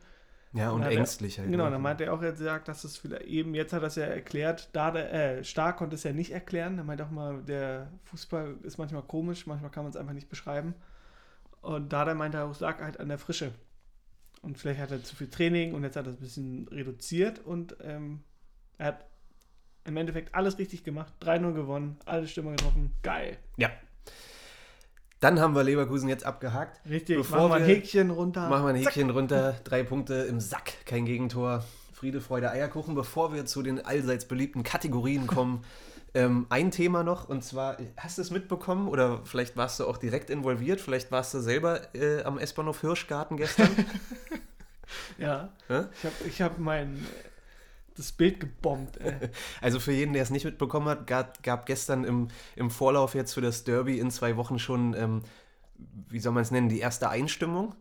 Ja, 0.56 0.70
und 0.70 0.82
er- 0.82 0.90
ängstlich 0.90 1.38
halt. 1.38 1.50
Genau, 1.50 1.68
dann 1.70 1.82
meinte 1.82 2.04
er 2.04 2.14
auch 2.14 2.22
jetzt 2.22 2.38
gesagt, 2.38 2.68
dass 2.68 2.84
es 2.84 2.96
vielleicht 2.96 3.24
eben, 3.26 3.54
jetzt 3.54 3.72
hat 3.72 3.82
er 3.82 3.88
es 3.88 3.96
ja 3.96 4.04
erklärt, 4.04 4.70
da 4.72 4.90
der, 4.90 5.12
äh, 5.38 5.44
Stark 5.44 5.76
konnte 5.76 5.96
es 5.96 6.02
ja 6.02 6.12
nicht 6.12 6.32
erklären. 6.32 6.78
Er 6.78 6.84
meinte 6.84 7.04
auch 7.04 7.10
mal, 7.10 7.42
der 7.42 7.90
Fußball 8.04 8.56
ist 8.62 8.78
manchmal 8.78 9.02
komisch, 9.02 9.46
manchmal 9.46 9.70
kann 9.70 9.84
man 9.84 9.90
es 9.90 9.96
einfach 9.96 10.14
nicht 10.14 10.28
beschreiben. 10.28 10.74
Und 11.60 11.92
da 11.92 12.04
der 12.04 12.14
meinte 12.14 12.38
er 12.38 12.44
auch, 12.46 12.60
lag 12.60 12.80
halt 12.80 12.98
an 13.00 13.08
der 13.08 13.18
Frische. 13.18 13.52
Und 14.42 14.58
vielleicht 14.58 14.80
hat 14.80 14.90
er 14.92 15.02
zu 15.02 15.16
viel 15.16 15.28
Training 15.28 15.74
und 15.74 15.82
jetzt 15.82 15.96
hat 15.96 16.06
er 16.06 16.12
es 16.12 16.18
ein 16.18 16.20
bisschen 16.22 16.68
reduziert 16.68 17.40
und 17.44 17.76
ähm, 17.82 18.22
er 18.78 18.86
hat 18.88 19.06
im 19.84 19.96
Endeffekt 19.96 20.34
alles 20.34 20.58
richtig 20.58 20.84
gemacht. 20.84 21.12
3-0 21.20 21.52
gewonnen, 21.54 21.96
alle 22.06 22.26
Stürmer 22.28 22.52
getroffen. 22.52 22.92
Geil. 23.02 23.36
Ja. 23.56 23.70
Dann 25.20 25.40
haben 25.40 25.54
wir 25.54 25.64
Leverkusen 25.64 26.08
jetzt 26.08 26.24
abgehakt. 26.24 26.80
Richtig, 26.88 27.16
Bevor 27.16 27.48
machen 27.48 27.50
wir 27.50 27.56
ein 27.56 27.64
Häkchen 27.64 28.10
runter. 28.10 28.48
Machen 28.48 28.64
wir 28.64 28.68
ein 28.70 28.76
Häkchen 28.76 29.10
runter. 29.10 29.56
Drei 29.64 29.82
Punkte 29.82 30.14
im 30.14 30.40
Sack, 30.40 30.72
kein 30.84 31.06
Gegentor. 31.06 31.64
Friede, 31.92 32.20
Freude, 32.20 32.50
Eierkuchen. 32.50 32.94
Bevor 32.94 33.32
wir 33.32 33.46
zu 33.46 33.62
den 33.62 33.84
allseits 33.84 34.26
beliebten 34.26 34.62
Kategorien 34.62 35.26
kommen, 35.26 35.64
ähm, 36.14 36.46
ein 36.50 36.70
Thema 36.70 37.02
noch. 37.02 37.28
Und 37.28 37.42
zwar, 37.44 37.78
hast 37.96 38.18
du 38.18 38.22
es 38.22 38.30
mitbekommen 38.30 38.88
oder 38.88 39.20
vielleicht 39.24 39.56
warst 39.56 39.80
du 39.80 39.86
auch 39.86 39.96
direkt 39.96 40.28
involviert? 40.28 40.80
Vielleicht 40.80 41.10
warst 41.10 41.32
du 41.32 41.40
selber 41.40 41.94
äh, 41.94 42.22
am 42.22 42.38
S-Bahnhof 42.38 42.82
Hirschgarten 42.82 43.36
gestern? 43.36 43.68
Ja, 45.18 45.48
Hä? 45.68 45.84
ich 45.92 46.04
habe 46.04 46.14
ich 46.28 46.42
hab 46.42 46.58
mein, 46.58 47.04
das 47.96 48.12
Bild 48.12 48.40
gebombt. 48.40 48.98
Ey. 48.98 49.12
Also 49.60 49.80
für 49.80 49.92
jeden, 49.92 50.12
der 50.12 50.22
es 50.22 50.30
nicht 50.30 50.44
mitbekommen 50.44 50.88
hat, 50.88 51.06
gab, 51.06 51.42
gab 51.42 51.66
gestern 51.66 52.04
im, 52.04 52.28
im 52.56 52.70
Vorlauf 52.70 53.14
jetzt 53.14 53.34
für 53.34 53.40
das 53.40 53.64
Derby 53.64 53.98
in 53.98 54.10
zwei 54.10 54.36
Wochen 54.36 54.58
schon, 54.58 54.94
ähm, 54.94 55.22
wie 56.08 56.20
soll 56.20 56.32
man 56.32 56.42
es 56.42 56.50
nennen, 56.50 56.68
die 56.68 56.80
erste 56.80 57.08
Einstimmung 57.10 57.74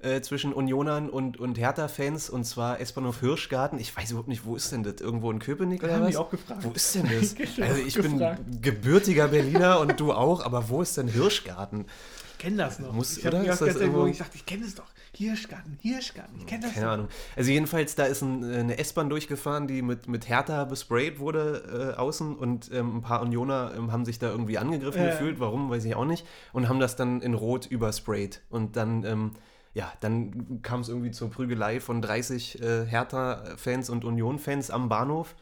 äh, 0.00 0.20
zwischen 0.20 0.52
Unionern 0.52 1.08
und, 1.08 1.38
und 1.38 1.58
Hertha-Fans 1.58 2.28
und 2.28 2.44
zwar 2.44 2.80
S-Bahnhof 2.80 3.20
Hirschgarten. 3.20 3.78
Ich 3.78 3.96
weiß 3.96 4.10
überhaupt 4.10 4.28
nicht, 4.28 4.44
wo 4.44 4.54
ist 4.56 4.70
denn 4.72 4.82
das? 4.82 5.00
Irgendwo 5.00 5.30
in 5.30 5.38
Köpenick 5.38 5.82
oder 5.82 6.00
was? 6.02 6.10
die 6.10 6.16
auch 6.16 6.30
gefragt. 6.30 6.64
Wo 6.64 6.70
ist 6.72 6.94
denn 6.94 7.04
das? 7.08 7.32
Ich 7.32 7.60
hab 7.60 7.68
Also 7.68 7.80
ich 7.82 7.94
bin 7.94 8.18
gefragt. 8.18 8.40
gebürtiger 8.62 9.28
Berliner 9.28 9.80
und 9.80 9.98
du 10.00 10.12
auch, 10.12 10.44
aber 10.44 10.68
wo 10.68 10.82
ist 10.82 10.96
denn 10.98 11.08
Hirschgarten? 11.08 11.86
Ich 12.32 12.38
kenne 12.38 12.56
das 12.58 12.78
noch. 12.78 12.92
Muss- 12.92 13.16
ich 13.16 13.26
oder? 13.26 13.40
Ist 13.42 13.48
das 13.62 13.68
irgendwo- 13.76 13.82
irgendwo... 13.82 14.06
ich 14.08 14.18
dachte, 14.18 14.36
ich 14.36 14.44
kenne 14.44 14.66
es 14.66 14.74
doch. 14.74 14.84
Hirschgarten, 15.16 15.78
Hirschgarten, 15.80 16.36
ich 16.38 16.46
kenne 16.46 16.62
das 16.64 16.74
Keine. 16.74 16.88
Ahnung. 16.90 17.08
Also 17.36 17.50
jedenfalls, 17.50 17.94
da 17.94 18.04
ist 18.04 18.22
ein, 18.22 18.42
äh, 18.42 18.58
eine 18.58 18.78
S-Bahn 18.78 19.08
durchgefahren, 19.08 19.66
die 19.66 19.82
mit, 19.82 20.08
mit 20.08 20.28
Hertha 20.28 20.64
besprayt 20.64 21.18
wurde 21.18 21.94
äh, 21.96 21.98
außen 21.98 22.36
und 22.36 22.70
ähm, 22.72 22.98
ein 22.98 23.00
paar 23.02 23.22
Unioner 23.22 23.72
ähm, 23.76 23.92
haben 23.92 24.04
sich 24.04 24.18
da 24.18 24.28
irgendwie 24.30 24.58
angegriffen 24.58 25.02
Ja. 25.02 25.10
gefühlt, 25.10 25.40
warum, 25.40 25.70
weiß 25.70 25.84
ich 25.86 25.94
auch 25.94 26.04
nicht, 26.04 26.26
und 26.52 26.68
haben 26.68 26.80
das 26.80 26.96
dann 26.96 27.20
in 27.22 27.34
Rot 27.34 27.66
übersprayt. 27.66 28.42
Und 28.50 28.76
dann, 28.76 29.04
ähm, 29.04 29.30
ja, 29.74 29.92
dann 30.00 30.60
kam 30.62 30.80
es 30.80 30.88
irgendwie 30.88 31.10
zur 31.10 31.30
Prügelei 31.30 31.80
von 31.80 32.02
30 32.02 32.60
äh, 32.62 32.84
Hertha-Fans 32.86 33.90
und 33.90 34.04
Union-Fans 34.04 34.70
am 34.70 34.88
Bahnhof. 34.88 35.34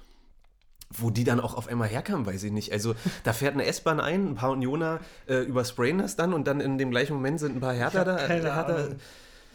Wo 0.96 1.10
die 1.10 1.24
dann 1.24 1.40
auch 1.40 1.56
auf 1.56 1.66
einmal 1.66 1.88
herkamen, 1.88 2.24
weiß 2.24 2.44
ich 2.44 2.52
nicht. 2.52 2.70
Also 2.72 2.94
da 3.24 3.32
fährt 3.32 3.54
eine 3.54 3.64
S-Bahn 3.64 3.98
ein, 3.98 4.28
ein 4.28 4.34
paar 4.36 4.50
Unioner 4.52 5.00
äh, 5.26 5.38
übersprayen 5.38 5.98
das 5.98 6.14
dann 6.14 6.32
und 6.32 6.46
dann 6.46 6.60
in 6.60 6.78
dem 6.78 6.90
gleichen 6.92 7.14
Moment 7.14 7.40
sind 7.40 7.56
ein 7.56 7.60
paar 7.60 7.72
Hertha 7.72 8.04
da. 8.04 8.18
Hertha. 8.18 8.88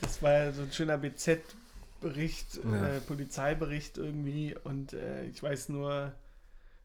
Das 0.02 0.22
war 0.24 0.32
ja 0.32 0.52
so 0.52 0.62
ein 0.64 0.72
schöner 0.72 0.98
BZ-Bericht, 0.98 2.60
Ja. 2.64 2.88
äh, 2.88 3.00
Polizeibericht 3.02 3.98
irgendwie. 3.98 4.56
Und 4.64 4.94
äh, 4.94 5.26
ich 5.26 5.42
weiß 5.42 5.70
nur, 5.70 6.12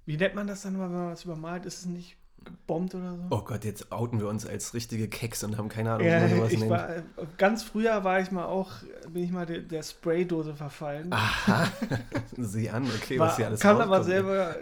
wie 0.06 0.16
nennt 0.16 0.34
man 0.34 0.46
das 0.46 0.62
dann 0.62 0.76
mal, 0.76 0.88
wenn 0.90 0.96
man 0.98 1.12
was 1.12 1.24
übermalt? 1.24 1.66
Ist 1.66 1.78
es 1.80 1.86
nicht 1.86 2.16
gebombt 2.44 2.94
oder 2.94 3.16
so? 3.16 3.22
Oh 3.30 3.40
Gott, 3.42 3.64
jetzt 3.64 3.90
outen 3.90 4.20
wir 4.20 4.28
uns 4.28 4.46
als 4.46 4.74
richtige 4.74 5.08
Keks 5.08 5.44
und 5.44 5.56
haben 5.56 5.68
keine 5.70 5.92
Ahnung, 5.92 6.06
ja, 6.06 6.18
wie 6.18 6.20
man 6.20 6.36
sowas 6.36 6.52
ich 6.52 6.58
nennt. 6.58 6.70
war, 6.70 6.96
äh, 6.96 7.02
ganz 7.38 7.62
früher 7.62 8.04
war 8.04 8.20
ich 8.20 8.30
mal 8.30 8.44
auch, 8.44 8.70
bin 9.08 9.24
ich 9.24 9.30
mal 9.30 9.46
der, 9.46 9.60
der 9.60 9.82
Spraydose 9.82 10.54
verfallen. 10.54 11.10
Aha, 11.12 11.66
sieh 12.36 12.68
an, 12.68 12.84
okay, 12.86 13.18
war, 13.18 13.28
was 13.28 13.36
hier 13.36 13.46
alles 13.46 13.60
kann 13.60 13.80
aber 13.80 14.04
selber, 14.04 14.56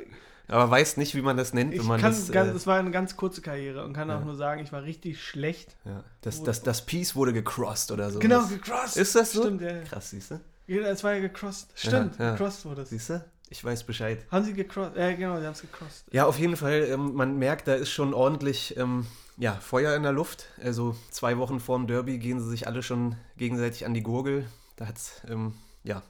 Aber 0.52 0.70
weißt 0.70 0.98
nicht, 0.98 1.14
wie 1.14 1.22
man 1.22 1.36
das 1.36 1.54
nennt, 1.54 1.72
ich 1.72 1.80
wenn 1.80 1.86
man 1.86 2.00
kann, 2.00 2.12
das... 2.12 2.30
ganz, 2.30 2.50
äh, 2.50 2.52
das 2.52 2.66
war 2.66 2.78
eine 2.78 2.90
ganz 2.90 3.16
kurze 3.16 3.40
Karriere 3.40 3.84
und 3.84 3.94
kann 3.94 4.08
ja. 4.08 4.18
auch 4.18 4.24
nur 4.24 4.36
sagen, 4.36 4.62
ich 4.62 4.72
war 4.72 4.82
richtig 4.82 5.22
schlecht. 5.22 5.76
ja, 5.84 6.04
das, 6.20 6.42
das, 6.42 6.62
das 6.62 6.84
Piece 6.84 7.16
wurde 7.16 7.32
gecrossed 7.32 7.90
oder 7.90 8.10
so. 8.10 8.18
Genau, 8.18 8.46
gecrossed. 8.46 8.96
Ist 8.96 9.14
das 9.14 9.32
so? 9.32 9.42
Stimmt, 9.42 9.62
ja. 9.62 9.80
Krass, 9.82 10.10
siehst 10.10 10.30
du? 10.30 10.40
Ja, 10.66 10.82
das 10.82 11.02
war 11.02 11.14
ja 11.14 11.20
gecrossed. 11.20 11.68
Stimmt, 11.74 12.18
ja. 12.18 12.32
gecrossed 12.32 12.64
wurde 12.66 12.82
es. 12.82 12.90
Siehst 12.90 13.10
du? 13.10 13.24
Ich 13.48 13.64
weiß 13.64 13.84
Bescheid. 13.84 14.24
Haben 14.30 14.44
sie 14.44 14.52
gecrossed? 14.52 14.96
Ja, 14.96 15.12
genau, 15.12 15.38
sie 15.38 15.46
haben 15.46 15.52
es 15.52 15.60
gecrossed. 15.60 16.04
Ja, 16.12 16.26
auf 16.26 16.38
jeden 16.38 16.56
Fall, 16.56 16.86
ähm, 16.90 17.14
man 17.14 17.38
merkt, 17.38 17.66
da 17.68 17.74
ist 17.74 17.90
schon 17.90 18.14
ordentlich 18.14 18.76
ähm, 18.76 19.06
ja, 19.36 19.54
Feuer 19.54 19.96
in 19.96 20.02
der 20.02 20.12
Luft. 20.12 20.46
Also 20.62 20.96
zwei 21.10 21.38
Wochen 21.38 21.60
vorm 21.60 21.86
Derby 21.86 22.18
gehen 22.18 22.40
sie 22.40 22.48
sich 22.48 22.66
alle 22.66 22.82
schon 22.82 23.16
gegenseitig 23.36 23.86
an 23.86 23.94
die 23.94 24.02
Gurgel. 24.02 24.46
Da 24.76 24.86
hat's, 24.86 25.22
ähm, 25.28 25.54
ja, 25.82 26.02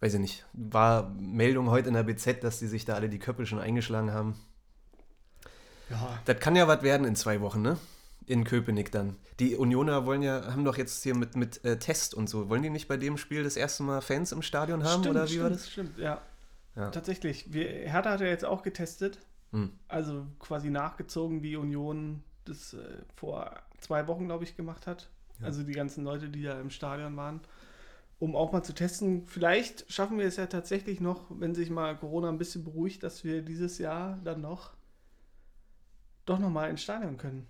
weiß 0.00 0.14
ich 0.14 0.20
nicht, 0.20 0.46
war 0.52 1.10
Meldung 1.18 1.70
heute 1.70 1.88
in 1.88 1.94
der 1.94 2.02
BZ, 2.02 2.42
dass 2.42 2.58
die 2.58 2.66
sich 2.66 2.84
da 2.84 2.94
alle 2.94 3.08
die 3.08 3.18
Köpfe 3.18 3.46
schon 3.46 3.58
eingeschlagen 3.58 4.12
haben. 4.12 4.38
Ja, 5.90 6.18
Das 6.24 6.40
kann 6.40 6.56
ja 6.56 6.66
was 6.68 6.82
werden 6.82 7.06
in 7.06 7.16
zwei 7.16 7.40
Wochen, 7.40 7.62
ne? 7.62 7.78
In 8.26 8.44
Köpenick 8.44 8.90
dann. 8.90 9.16
Die 9.38 9.54
Unioner 9.54 10.04
wollen 10.04 10.22
ja, 10.22 10.52
haben 10.52 10.64
doch 10.64 10.76
jetzt 10.76 11.02
hier 11.04 11.14
mit, 11.14 11.36
mit 11.36 11.64
äh, 11.64 11.78
Test 11.78 12.12
und 12.12 12.28
so. 12.28 12.48
Wollen 12.48 12.62
die 12.62 12.70
nicht 12.70 12.88
bei 12.88 12.96
dem 12.96 13.18
Spiel 13.18 13.44
das 13.44 13.56
erste 13.56 13.84
Mal 13.84 14.00
Fans 14.00 14.32
im 14.32 14.42
Stadion 14.42 14.82
haben 14.82 15.02
stimmt, 15.02 15.16
oder 15.16 15.24
wie 15.24 15.28
stimmt, 15.28 15.42
war 15.42 15.50
das? 15.50 15.70
Stimmt, 15.70 15.98
ja. 15.98 16.20
Ja. 16.74 16.90
Tatsächlich. 16.90 17.52
Wir, 17.52 17.68
Hertha 17.68 18.10
hat 18.10 18.20
ja 18.20 18.26
jetzt 18.26 18.44
auch 18.44 18.62
getestet. 18.62 19.20
Hm. 19.52 19.72
Also 19.86 20.26
quasi 20.40 20.70
nachgezogen, 20.70 21.42
wie 21.42 21.56
Union 21.56 22.22
das 22.44 22.74
äh, 22.74 22.78
vor 23.14 23.54
zwei 23.78 24.06
Wochen, 24.08 24.26
glaube 24.26 24.44
ich, 24.44 24.56
gemacht 24.56 24.86
hat. 24.86 25.08
Ja. 25.40 25.46
Also 25.46 25.62
die 25.62 25.72
ganzen 25.72 26.04
Leute, 26.04 26.28
die 26.28 26.42
da 26.42 26.60
im 26.60 26.70
Stadion 26.70 27.16
waren. 27.16 27.40
Um 28.18 28.34
auch 28.34 28.52
mal 28.52 28.62
zu 28.62 28.72
testen. 28.72 29.26
Vielleicht 29.26 29.90
schaffen 29.92 30.18
wir 30.18 30.26
es 30.26 30.36
ja 30.36 30.46
tatsächlich 30.46 31.00
noch, 31.00 31.26
wenn 31.28 31.54
sich 31.54 31.68
mal 31.70 31.96
Corona 31.96 32.28
ein 32.30 32.38
bisschen 32.38 32.64
beruhigt, 32.64 33.02
dass 33.02 33.24
wir 33.24 33.42
dieses 33.42 33.76
Jahr 33.78 34.18
dann 34.24 34.40
noch 34.40 34.72
doch 36.24 36.38
nochmal 36.38 36.70
ins 36.70 36.82
Stadion 36.82 37.16
können. 37.18 37.46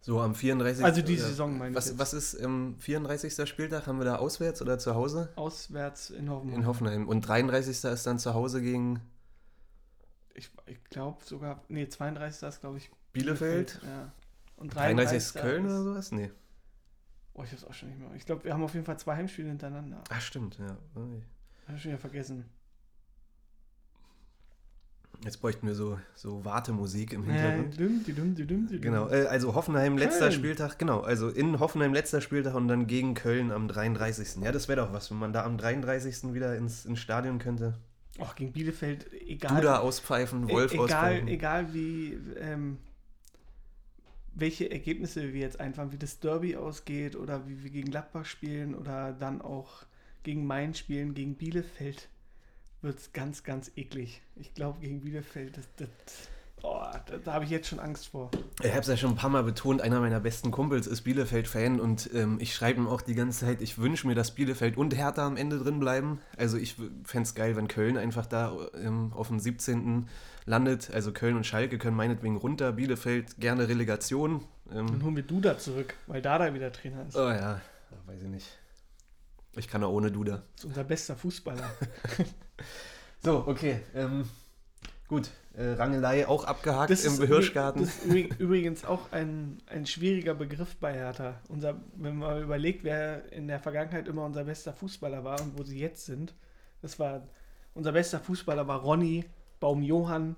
So 0.00 0.20
am 0.20 0.34
34. 0.34 0.82
Also 0.84 1.02
die 1.02 1.14
oder- 1.18 1.22
Saison 1.26 1.58
meine 1.58 1.70
ich 1.70 1.76
Was, 1.76 1.88
jetzt. 1.88 1.98
was 1.98 2.14
ist 2.14 2.34
im 2.34 2.76
34. 2.78 3.46
Spieltag? 3.46 3.86
Haben 3.86 3.98
wir 3.98 4.06
da 4.06 4.16
auswärts 4.16 4.62
oder 4.62 4.78
zu 4.78 4.94
Hause? 4.94 5.30
Auswärts 5.36 6.08
in 6.10 6.30
Hoffenheim. 6.30 6.58
In 6.60 6.66
Hoffenheim. 6.66 7.08
Und 7.08 7.20
33. 7.28 7.84
ist 7.92 8.06
dann 8.06 8.18
zu 8.18 8.32
Hause 8.32 8.62
gegen 8.62 9.00
Ich, 10.34 10.50
ich 10.66 10.82
glaube 10.84 11.22
sogar, 11.24 11.62
nee, 11.68 11.86
32. 11.88 12.48
ist, 12.48 12.60
glaube 12.60 12.78
ich, 12.78 12.90
Bielefeld. 13.12 13.80
Ja. 13.84 14.10
Und 14.56 14.74
33. 14.74 15.16
ist 15.18 15.34
33. 15.34 15.42
Köln 15.42 15.64
ist- 15.66 15.70
oder 15.72 15.82
sowas? 15.82 16.12
Nee. 16.12 16.30
Oh, 17.40 17.44
ich 17.44 17.52
hab's 17.52 17.64
auch 17.64 17.72
schon 17.72 17.88
nicht 17.88 17.98
mehr. 17.98 18.10
Ich 18.16 18.26
glaube, 18.26 18.44
wir 18.44 18.52
haben 18.52 18.62
auf 18.62 18.74
jeden 18.74 18.84
Fall 18.84 18.98
zwei 18.98 19.16
Heimspiele 19.16 19.48
hintereinander. 19.48 20.02
Ach, 20.10 20.20
stimmt, 20.20 20.58
ja. 20.58 20.76
Ui. 20.94 21.22
Hab 21.66 21.76
ich 21.76 21.82
schon 21.82 21.92
wieder 21.92 22.00
vergessen. 22.00 22.44
Jetzt 25.24 25.38
bräuchten 25.42 25.66
wir 25.66 25.74
so, 25.74 25.98
so 26.14 26.44
Wartemusik 26.46 27.12
im 27.12 27.28
Äh, 27.28 27.32
Hintergrund. 27.32 28.06
die 28.06 28.12
düm, 28.14 28.34
düm, 28.34 28.68
düm. 28.68 28.80
Genau, 28.80 29.08
äh, 29.10 29.26
also 29.26 29.54
Hoffenheim 29.54 29.98
letzter 29.98 30.20
Köln. 30.28 30.32
Spieltag, 30.32 30.78
genau, 30.78 31.00
also 31.00 31.28
in 31.28 31.60
Hoffenheim 31.60 31.92
letzter 31.92 32.22
Spieltag 32.22 32.54
und 32.54 32.68
dann 32.68 32.86
gegen 32.86 33.12
Köln 33.14 33.52
am 33.52 33.68
33. 33.68 34.42
Ja, 34.42 34.50
das 34.50 34.68
wäre 34.68 34.80
doch 34.80 34.92
was, 34.94 35.10
wenn 35.10 35.18
man 35.18 35.32
da 35.34 35.44
am 35.44 35.58
33. 35.58 36.32
wieder 36.32 36.56
ins, 36.56 36.86
ins 36.86 37.00
Stadion 37.00 37.38
könnte. 37.38 37.74
Auch 38.18 38.34
gegen 38.34 38.52
Bielefeld, 38.52 39.12
egal. 39.12 39.56
Duda 39.60 39.78
auspfeifen, 39.80 40.48
e- 40.48 40.52
Wolf 40.52 40.72
egal, 40.72 40.84
auspfeifen. 40.84 41.28
egal 41.28 41.74
wie, 41.74 42.14
ähm, 42.38 42.78
welche 44.34 44.70
Ergebnisse 44.70 45.32
wir 45.32 45.40
jetzt 45.40 45.60
einfahren, 45.60 45.92
wie 45.92 45.98
das 45.98 46.20
Derby 46.20 46.56
ausgeht 46.56 47.16
oder 47.16 47.48
wie 47.48 47.62
wir 47.62 47.70
gegen 47.70 47.90
Gladbach 47.90 48.24
spielen 48.24 48.74
oder 48.74 49.12
dann 49.12 49.42
auch 49.42 49.84
gegen 50.22 50.46
Main 50.46 50.74
spielen, 50.74 51.14
gegen 51.14 51.34
Bielefeld, 51.34 52.08
wird 52.82 52.98
es 52.98 53.12
ganz, 53.12 53.42
ganz 53.42 53.70
eklig. 53.76 54.22
Ich 54.36 54.54
glaube, 54.54 54.80
gegen 54.80 55.00
Bielefeld, 55.00 55.56
das, 55.56 55.68
das, 55.76 55.88
oh, 56.62 56.82
da, 57.06 57.18
da 57.18 57.32
habe 57.34 57.44
ich 57.44 57.50
jetzt 57.50 57.68
schon 57.68 57.80
Angst 57.80 58.08
vor. 58.08 58.30
Ich 58.62 58.70
habe 58.70 58.80
es 58.80 58.86
ja 58.86 58.96
schon 58.96 59.10
ein 59.10 59.16
paar 59.16 59.30
Mal 59.30 59.42
betont, 59.42 59.82
einer 59.82 60.00
meiner 60.00 60.20
besten 60.20 60.50
Kumpels 60.50 60.86
ist 60.86 61.02
Bielefeld-Fan 61.02 61.80
und 61.80 62.10
ähm, 62.14 62.38
ich 62.40 62.54
schreibe 62.54 62.80
ihm 62.80 62.88
auch 62.88 63.02
die 63.02 63.14
ganze 63.14 63.46
Zeit, 63.46 63.60
ich 63.60 63.78
wünsche 63.78 64.06
mir, 64.06 64.14
dass 64.14 64.34
Bielefeld 64.34 64.76
und 64.76 64.96
Hertha 64.96 65.26
am 65.26 65.36
Ende 65.36 65.58
drin 65.58 65.80
bleiben. 65.80 66.20
Also 66.36 66.56
ich 66.56 66.76
fände 67.04 67.26
es 67.26 67.34
geil, 67.34 67.56
wenn 67.56 67.68
Köln 67.68 67.96
einfach 67.96 68.26
da 68.26 68.56
ähm, 68.74 69.12
auf 69.14 69.28
dem 69.28 69.40
17. 69.40 70.08
landet. 70.50 70.90
Also 70.92 71.12
Köln 71.12 71.36
und 71.36 71.46
Schalke 71.46 71.78
können 71.78 71.96
meinetwegen 71.96 72.36
runter, 72.36 72.72
Bielefeld 72.72 73.38
gerne 73.38 73.68
Relegation. 73.68 74.44
Dann 74.66 74.88
Ähm, 74.88 75.02
holen 75.02 75.16
wir 75.16 75.22
Duda 75.22 75.56
zurück, 75.58 75.94
weil 76.06 76.20
Dada 76.20 76.52
wieder 76.52 76.70
Trainer 76.72 77.06
ist. 77.08 77.16
oh 77.16 77.30
ja, 77.30 77.60
weiß 78.06 78.22
ich 78.22 78.28
nicht. 78.28 78.46
Ich 79.56 79.66
kann 79.68 79.82
auch 79.82 79.90
ohne 79.92 80.10
Duda. 80.12 80.42
Das 80.54 80.60
ist 80.60 80.64
unser 80.66 80.84
bester 80.84 81.16
Fußballer. 81.16 81.70
So, 83.22 83.44
okay. 83.46 83.80
Ähm, 83.94 84.28
gut, 85.06 85.28
äh, 85.54 85.72
Rangelei 85.72 86.26
auch 86.26 86.44
abgehakt 86.44 86.90
Das 86.90 87.04
im 87.04 87.26
Hirschgarten. 87.26 87.82
das 87.82 87.96
ist 87.96 88.04
übrig- 88.06 88.34
übrigens 88.38 88.84
auch 88.86 89.12
ein, 89.12 89.58
ein 89.66 89.84
schwieriger 89.86 90.34
Begriff 90.34 90.76
bei 90.76 90.94
Hertha. 90.94 91.38
Unser, 91.48 91.74
wenn 91.96 92.16
man 92.16 92.30
mal 92.30 92.42
überlegt, 92.42 92.82
wer 92.82 93.30
in 93.32 93.46
der 93.46 93.60
Vergangenheit 93.60 94.08
immer 94.08 94.24
unser 94.24 94.44
bester 94.44 94.72
Fußballer 94.72 95.22
war 95.22 95.38
und 95.42 95.58
wo 95.58 95.62
sie 95.64 95.78
jetzt 95.78 96.06
sind. 96.06 96.32
Das 96.80 96.98
war 96.98 97.28
unser 97.74 97.92
bester 97.92 98.20
Fußballer 98.20 98.66
war 98.66 98.80
Ronny, 98.80 99.26
Baum 99.60 99.82
Johann, 99.82 100.36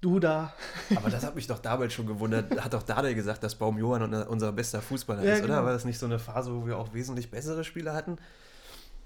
Duda. 0.00 0.52
Aber 0.96 1.10
das 1.10 1.24
hat 1.24 1.34
mich 1.34 1.46
doch 1.46 1.58
damals 1.58 1.92
schon 1.92 2.06
gewundert. 2.06 2.62
Hat 2.62 2.72
doch 2.74 2.82
Dade 2.82 3.14
gesagt, 3.14 3.42
dass 3.42 3.54
Baum 3.54 3.78
Johann 3.78 4.12
unser, 4.24 4.52
bester 4.52 4.82
Fußballer 4.82 5.22
Ja, 5.22 5.34
ist, 5.34 5.38
oder? 5.40 5.48
genau. 5.56 5.64
War 5.64 5.72
das 5.72 5.84
nicht 5.84 5.98
so 5.98 6.06
eine 6.06 6.18
Phase, 6.18 6.54
wo 6.54 6.66
wir 6.66 6.76
auch 6.78 6.92
wesentlich 6.94 7.30
bessere 7.30 7.64
Spieler 7.64 7.94
hatten? 7.94 8.18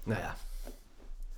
Naja. 0.05 0.35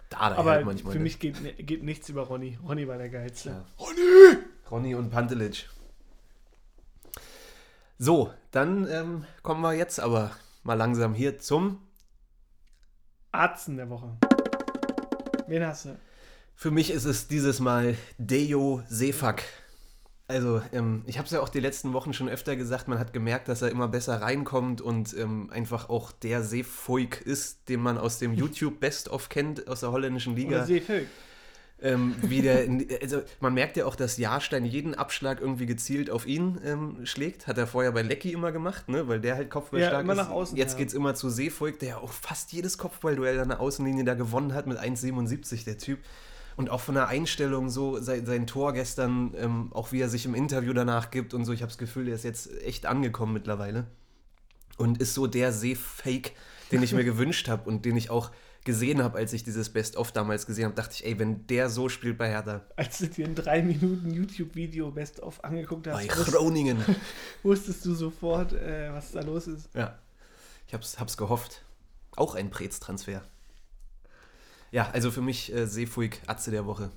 Dade 0.10 0.36
Aber 0.38 0.52
halt 0.52 0.66
manchmal. 0.66 0.94
für 0.94 1.00
mich 1.00 1.20
geht, 1.20 1.36
geht 1.66 1.84
nichts 1.84 2.10
über 2.10 2.24
Ronny. 2.24 2.58
Ronny 2.68 2.88
war 2.88 2.98
der 2.98 3.10
geilste. 3.10 3.50
Ja. 3.50 3.66
Ronny! 3.80 4.38
Ronny 4.70 4.96
und 4.96 5.10
Pantelic. 5.10 5.70
So, 7.98 8.34
dann 8.52 8.90
ähm, 8.90 9.26
kommen 9.44 9.62
wir 9.62 9.74
jetzt 9.74 10.00
aber 10.00 10.32
mal 10.64 10.74
langsam 10.74 11.14
hier 11.14 11.40
zum 11.40 11.80
Arzen 13.32 13.78
der 13.78 13.90
Woche. 13.90 14.18
Wen 15.48 15.66
hast 15.66 15.86
du? 15.86 15.98
Für 16.62 16.70
mich 16.70 16.92
ist 16.92 17.06
es 17.06 17.28
dieses 17.28 17.60
Mal 17.60 17.96
Deo 18.20 18.84
Seefak. 18.88 19.42
Also, 20.28 20.62
ähm, 20.72 21.02
ich 21.08 21.18
habe 21.18 21.26
es 21.26 21.32
ja 21.32 21.42
auch 21.42 21.50
die 21.50 21.60
letzten 21.60 21.94
Wochen 21.94 22.14
schon 22.14 22.30
öfter 22.30 22.56
gesagt, 22.56 22.88
man 22.88 23.00
hat 23.00 23.14
gemerkt, 23.14 23.48
dass 23.48 23.64
er 23.64 23.70
immer 23.72 23.88
besser 23.88 24.22
reinkommt 24.22 24.80
und 24.80 25.18
ähm, 25.18 25.50
einfach 25.50 25.90
auch 25.90 26.12
der 26.12 26.44
Seefuig 26.44 27.20
ist, 27.26 27.68
den 27.68 27.80
man 27.80 27.98
aus 27.98 28.20
dem 28.20 28.34
YouTube 28.36 28.80
Best-of 28.80 29.30
kennt, 29.30 29.68
aus 29.68 29.80
der 29.80 29.92
holländischen 29.92 30.36
Liga. 30.36 30.64
Seefilk. 30.64 31.08
ähm, 31.82 32.14
wie 32.22 32.44
der, 32.44 32.68
also 33.02 33.24
man 33.40 33.56
merkt 33.56 33.76
ja 33.76 33.88
auch, 33.88 33.96
dass 33.96 34.18
Jahrstein 34.18 34.64
jeden 34.64 34.94
Abschlag 34.94 35.42
irgendwie 35.42 35.66
gezielt 35.66 36.12
auf 36.12 36.28
ihn 36.28 36.62
ähm, 36.64 37.08
schlägt. 37.08 37.48
Hat 37.48 37.58
er 37.58 37.66
vorher 37.66 37.92
bei 37.92 38.04
Lecky 38.04 38.34
immer 38.34 38.52
gemacht, 38.52 38.88
ne? 38.88 39.08
weil 39.08 39.20
der 39.20 39.36
halt 39.36 39.50
Kopfball 39.50 39.80
Ja, 39.80 39.88
stark 39.88 40.04
immer 40.04 40.14
ist. 40.14 40.20
nach 40.20 40.30
außen, 40.30 40.56
Jetzt 40.56 40.74
ja. 40.74 40.78
geht's 40.78 40.94
immer 40.94 41.16
zu 41.16 41.32
Seefuig, 41.32 41.80
der 41.80 41.90
ja 41.90 41.98
auch 41.98 42.12
fast 42.12 42.54
jedes 42.54 42.78
Kopfballduell 42.78 43.40
an 43.40 43.48
der 43.48 43.60
Außenlinie 43.60 44.04
da 44.04 44.14
gewonnen 44.14 44.54
hat 44.54 44.68
mit 44.68 44.78
1,77, 44.78 45.66
der 45.66 45.80
Typ. 45.80 45.98
Und 46.62 46.70
auch 46.70 46.82
von 46.82 46.94
der 46.94 47.08
Einstellung 47.08 47.72
so, 47.72 48.00
sein, 48.00 48.24
sein 48.28 48.46
Tor 48.46 48.74
gestern, 48.74 49.34
ähm, 49.36 49.74
auch 49.74 49.92
wie 49.92 50.00
er 50.00 50.10
sich 50.10 50.28
im 50.28 50.36
Interview 50.36 50.74
danach 50.74 51.10
gibt 51.10 51.34
und 51.34 51.44
so, 51.44 51.54
ich 51.54 51.64
habe 51.64 51.72
das 51.72 51.80
Gefühl, 51.80 52.06
der 52.06 52.14
ist 52.14 52.24
jetzt 52.24 52.52
echt 52.62 52.86
angekommen 52.86 53.34
mittlerweile. 53.34 53.88
Und 54.78 55.02
ist 55.02 55.16
so 55.16 55.26
der 55.26 55.54
Seefake, 55.54 56.34
den 56.72 56.84
ich 56.84 56.94
mir 56.94 57.04
gewünscht 57.04 57.48
habe 57.48 57.68
und 57.68 57.84
den 57.84 57.98
ich 57.98 58.12
auch 58.12 58.30
gesehen 58.64 59.02
habe, 59.02 59.18
als 59.18 59.34
ich 59.34 59.44
dieses 59.44 59.70
Best-of 59.70 60.12
damals 60.12 60.46
gesehen 60.46 60.66
habe, 60.66 60.76
dachte 60.76 60.94
ich, 60.94 61.04
ey, 61.04 61.18
wenn 61.18 61.48
der 61.48 61.68
so 61.68 61.90
spielt 61.90 62.20
bei 62.20 62.30
Hertha, 62.30 62.62
Als 62.76 63.00
du 63.00 63.08
dir 63.08 63.26
ein 63.26 63.34
3 63.34 63.64
Minuten 63.64 64.12
YouTube-Video 64.12 64.92
Best-of 64.92 65.44
angeguckt 65.44 65.88
hast, 65.88 65.96
bei 65.96 66.06
Groningen. 66.06 66.78
wusstest 67.42 67.84
du 67.88 67.96
sofort, 67.96 68.54
äh, 68.54 68.94
was 68.94 69.14
da 69.14 69.22
los 69.22 69.48
ist. 69.48 69.68
ja, 69.74 69.98
ich 70.68 70.76
hab's, 70.76 71.00
hab's 71.00 71.18
gehofft. 71.18 71.64
Auch 72.16 72.36
ein 72.36 72.52
Prez-Transfer. 72.52 73.24
Ja, 74.72 74.90
also 74.92 75.12
für 75.12 75.22
mich 75.22 75.54
äh, 75.54 75.68
Seefuig, 75.68 76.22
Atze 76.28 76.52
der 76.52 76.66
Woche. 76.66 76.92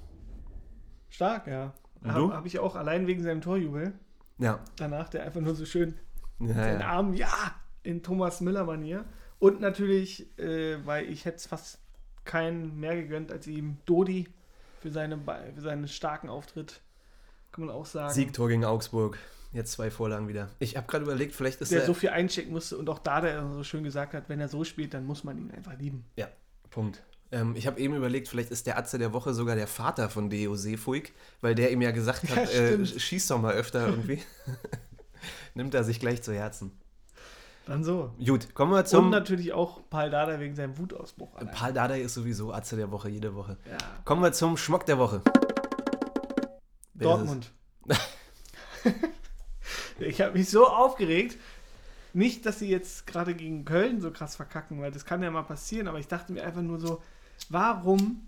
Stark, 1.08 1.46
ja. 1.46 1.74
Habe 2.04 2.20
du? 2.20 2.32
hab 2.32 2.46
ich 2.46 2.58
auch 2.58 2.76
allein 2.76 3.06
wegen 3.06 3.22
seinem 3.22 3.40
Torjubel. 3.40 3.92
Ja, 4.38 4.60
Danach, 4.76 5.08
der 5.08 5.24
einfach 5.24 5.40
nur 5.40 5.54
so 5.54 5.64
schön 5.64 5.94
ja, 6.40 6.54
seinen 6.54 6.80
ja. 6.80 6.88
Arm, 6.88 7.14
ja, 7.14 7.54
in 7.82 8.02
Thomas 8.02 8.40
Müller-Manier. 8.40 9.04
Und 9.38 9.60
natürlich, 9.60 10.38
äh, 10.38 10.84
weil 10.86 11.08
ich 11.10 11.24
hätte 11.24 11.36
es 11.36 11.46
fast 11.46 11.78
keinen 12.24 12.78
mehr 12.80 12.96
gegönnt 12.96 13.30
als 13.30 13.46
ihm 13.46 13.78
Dodi 13.86 14.28
für, 14.80 14.90
seine, 14.90 15.18
für 15.18 15.60
seinen 15.60 15.88
starken 15.88 16.28
Auftritt. 16.28 16.80
Kann 17.52 17.66
man 17.66 17.74
auch 17.74 17.86
sagen. 17.86 18.12
Siegtor 18.12 18.48
gegen 18.48 18.64
Augsburg. 18.64 19.18
Jetzt 19.52 19.72
zwei 19.72 19.90
Vorlagen 19.90 20.26
wieder. 20.26 20.50
Ich 20.58 20.76
habe 20.76 20.88
gerade 20.88 21.04
überlegt, 21.04 21.32
vielleicht 21.32 21.60
ist 21.60 21.70
der 21.70 21.82
er. 21.82 21.86
so 21.86 21.94
viel 21.94 22.08
einstecken 22.08 22.50
musste 22.50 22.76
und 22.76 22.88
auch 22.88 22.98
da, 22.98 23.20
der 23.20 23.48
so 23.52 23.62
schön 23.62 23.84
gesagt 23.84 24.12
hat, 24.12 24.28
wenn 24.28 24.40
er 24.40 24.48
so 24.48 24.64
spielt, 24.64 24.94
dann 24.94 25.06
muss 25.06 25.22
man 25.22 25.38
ihn 25.38 25.52
einfach 25.52 25.78
lieben. 25.78 26.04
Ja, 26.16 26.26
Punkt. 26.70 27.04
Ähm, 27.34 27.56
ich 27.56 27.66
habe 27.66 27.80
eben 27.80 27.94
überlegt, 27.96 28.28
vielleicht 28.28 28.50
ist 28.52 28.66
der 28.66 28.78
Atze 28.78 28.96
der 28.96 29.12
Woche 29.12 29.34
sogar 29.34 29.56
der 29.56 29.66
Vater 29.66 30.08
von 30.08 30.30
Deo 30.30 30.54
Seefuig, 30.54 31.12
weil 31.40 31.54
der 31.56 31.72
ihm 31.72 31.82
ja 31.82 31.90
gesagt 31.90 32.22
Ja, 32.28 32.36
hat, 32.36 32.54
äh, 32.54 32.84
stimmt. 32.84 33.00
schieß 33.02 33.26
doch 33.26 33.40
mal 33.40 33.54
öfter 33.54 33.88
irgendwie. 33.88 34.22
Nimmt 35.54 35.74
er 35.74 35.82
sich 35.84 35.98
gleich 35.98 36.22
zu 36.22 36.32
Herzen. 36.32 36.70
Dann 37.66 37.82
so. 37.82 38.12
Gut, 38.24 38.54
kommen 38.54 38.72
wir 38.72 38.78
Und 38.80 38.88
zum. 38.88 39.10
natürlich 39.10 39.52
auch 39.52 39.80
Paul 39.90 40.10
Dada 40.10 40.38
wegen 40.38 40.54
seinem 40.54 40.76
Wutausbruch. 40.78 41.34
allein. 41.34 41.52
Paul 41.54 41.72
Dardai 41.72 42.00
ist 42.02 42.14
sowieso 42.14 42.52
Atze 42.52 42.76
der 42.76 42.90
Woche, 42.90 43.08
jede 43.08 43.34
Woche. 43.34 43.56
Ja. 43.68 43.78
Kommen 44.04 44.22
wir 44.22 44.32
zum 44.32 44.56
Schmock 44.56 44.84
der 44.86 44.98
Woche. 44.98 45.22
Wer 46.92 47.08
Dortmund. 47.08 47.50
ich 49.98 50.20
habe 50.20 50.36
mich 50.38 50.50
so 50.50 50.66
aufgeregt. 50.68 51.36
Nicht, 52.12 52.46
dass 52.46 52.60
sie 52.60 52.68
jetzt 52.68 53.06
gerade 53.08 53.34
gegen 53.34 53.64
Köln 53.64 54.00
so 54.00 54.10
krass 54.12 54.36
verkacken, 54.36 54.80
weil 54.80 54.92
das 54.92 55.04
kann 55.04 55.22
ja 55.22 55.30
mal 55.32 55.42
passieren, 55.42 55.88
aber 55.88 55.98
ich 55.98 56.06
dachte 56.06 56.32
mir 56.32 56.44
einfach 56.44 56.62
nur 56.62 56.78
so, 56.78 57.02
warum 57.50 58.22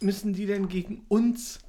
müssen 0.00 0.32
die 0.32 0.46
denn 0.46 0.68
gegen 0.68 1.02
uns 1.08 1.60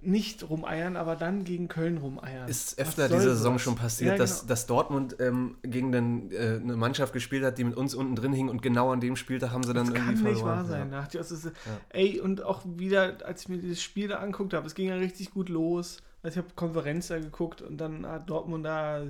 nicht 0.00 0.48
rumeiern, 0.48 0.96
aber 0.96 1.16
dann 1.16 1.42
gegen 1.42 1.66
Köln 1.66 1.98
rumeiern? 1.98 2.48
Ist 2.48 2.78
öfter 2.78 3.08
diese 3.08 3.30
Saison 3.34 3.54
sowas? 3.54 3.62
schon 3.62 3.74
passiert, 3.74 4.12
Ja, 4.12 4.16
dass, 4.16 4.40
genau. 4.40 4.48
dass 4.48 4.66
Dortmund 4.66 5.16
ähm, 5.18 5.56
gegen 5.62 5.90
den, 5.90 6.30
äh, 6.30 6.60
eine 6.62 6.76
Mannschaft 6.76 7.12
gespielt 7.12 7.44
hat, 7.44 7.58
die 7.58 7.64
mit 7.64 7.76
uns 7.76 7.96
unten 7.96 8.14
drin 8.14 8.32
hing 8.32 8.48
und 8.48 8.62
genau 8.62 8.92
an 8.92 9.00
dem 9.00 9.16
Spieltag 9.16 9.50
haben 9.50 9.64
sie 9.64 9.74
dann 9.74 9.86
Das 9.86 9.94
irgendwie 9.96 10.22
kann 10.22 10.24
nicht 10.32 10.38
verloren. 10.38 10.58
wahr 10.58 10.64
sein. 10.64 10.92
Ja. 10.92 11.00
Dachte 11.00 11.18
ich, 11.18 11.26
das 11.28 11.32
ist, 11.32 11.50
Ey, 11.88 12.20
und 12.20 12.42
auch 12.44 12.62
wieder, 12.64 13.16
als 13.26 13.42
ich 13.42 13.48
mir 13.48 13.58
dieses 13.58 13.82
Spiel 13.82 14.06
da 14.08 14.18
anguckt 14.18 14.54
habe, 14.54 14.66
es 14.68 14.76
ging 14.76 14.88
ja 14.88 14.94
richtig 14.94 15.32
gut 15.32 15.48
los. 15.48 15.96
Also 16.22 16.38
ich 16.38 16.44
habe 16.44 16.54
Konferenz 16.54 17.08
da 17.08 17.18
geguckt 17.18 17.60
und 17.60 17.78
dann 17.78 18.06
hat 18.06 18.30
Dortmund 18.30 18.64
da 18.64 19.02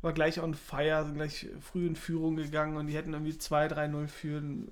war 0.00 0.12
gleich 0.12 0.40
on 0.42 0.54
fire, 0.54 1.04
sind 1.04 1.14
gleich 1.14 1.46
früh 1.60 1.86
in 1.86 1.94
Führung 1.94 2.34
gegangen 2.36 2.76
und 2.76 2.88
die 2.88 2.96
hätten 2.96 3.12
irgendwie 3.12 3.32
2-3-0 3.34 4.08
führen 4.08 4.68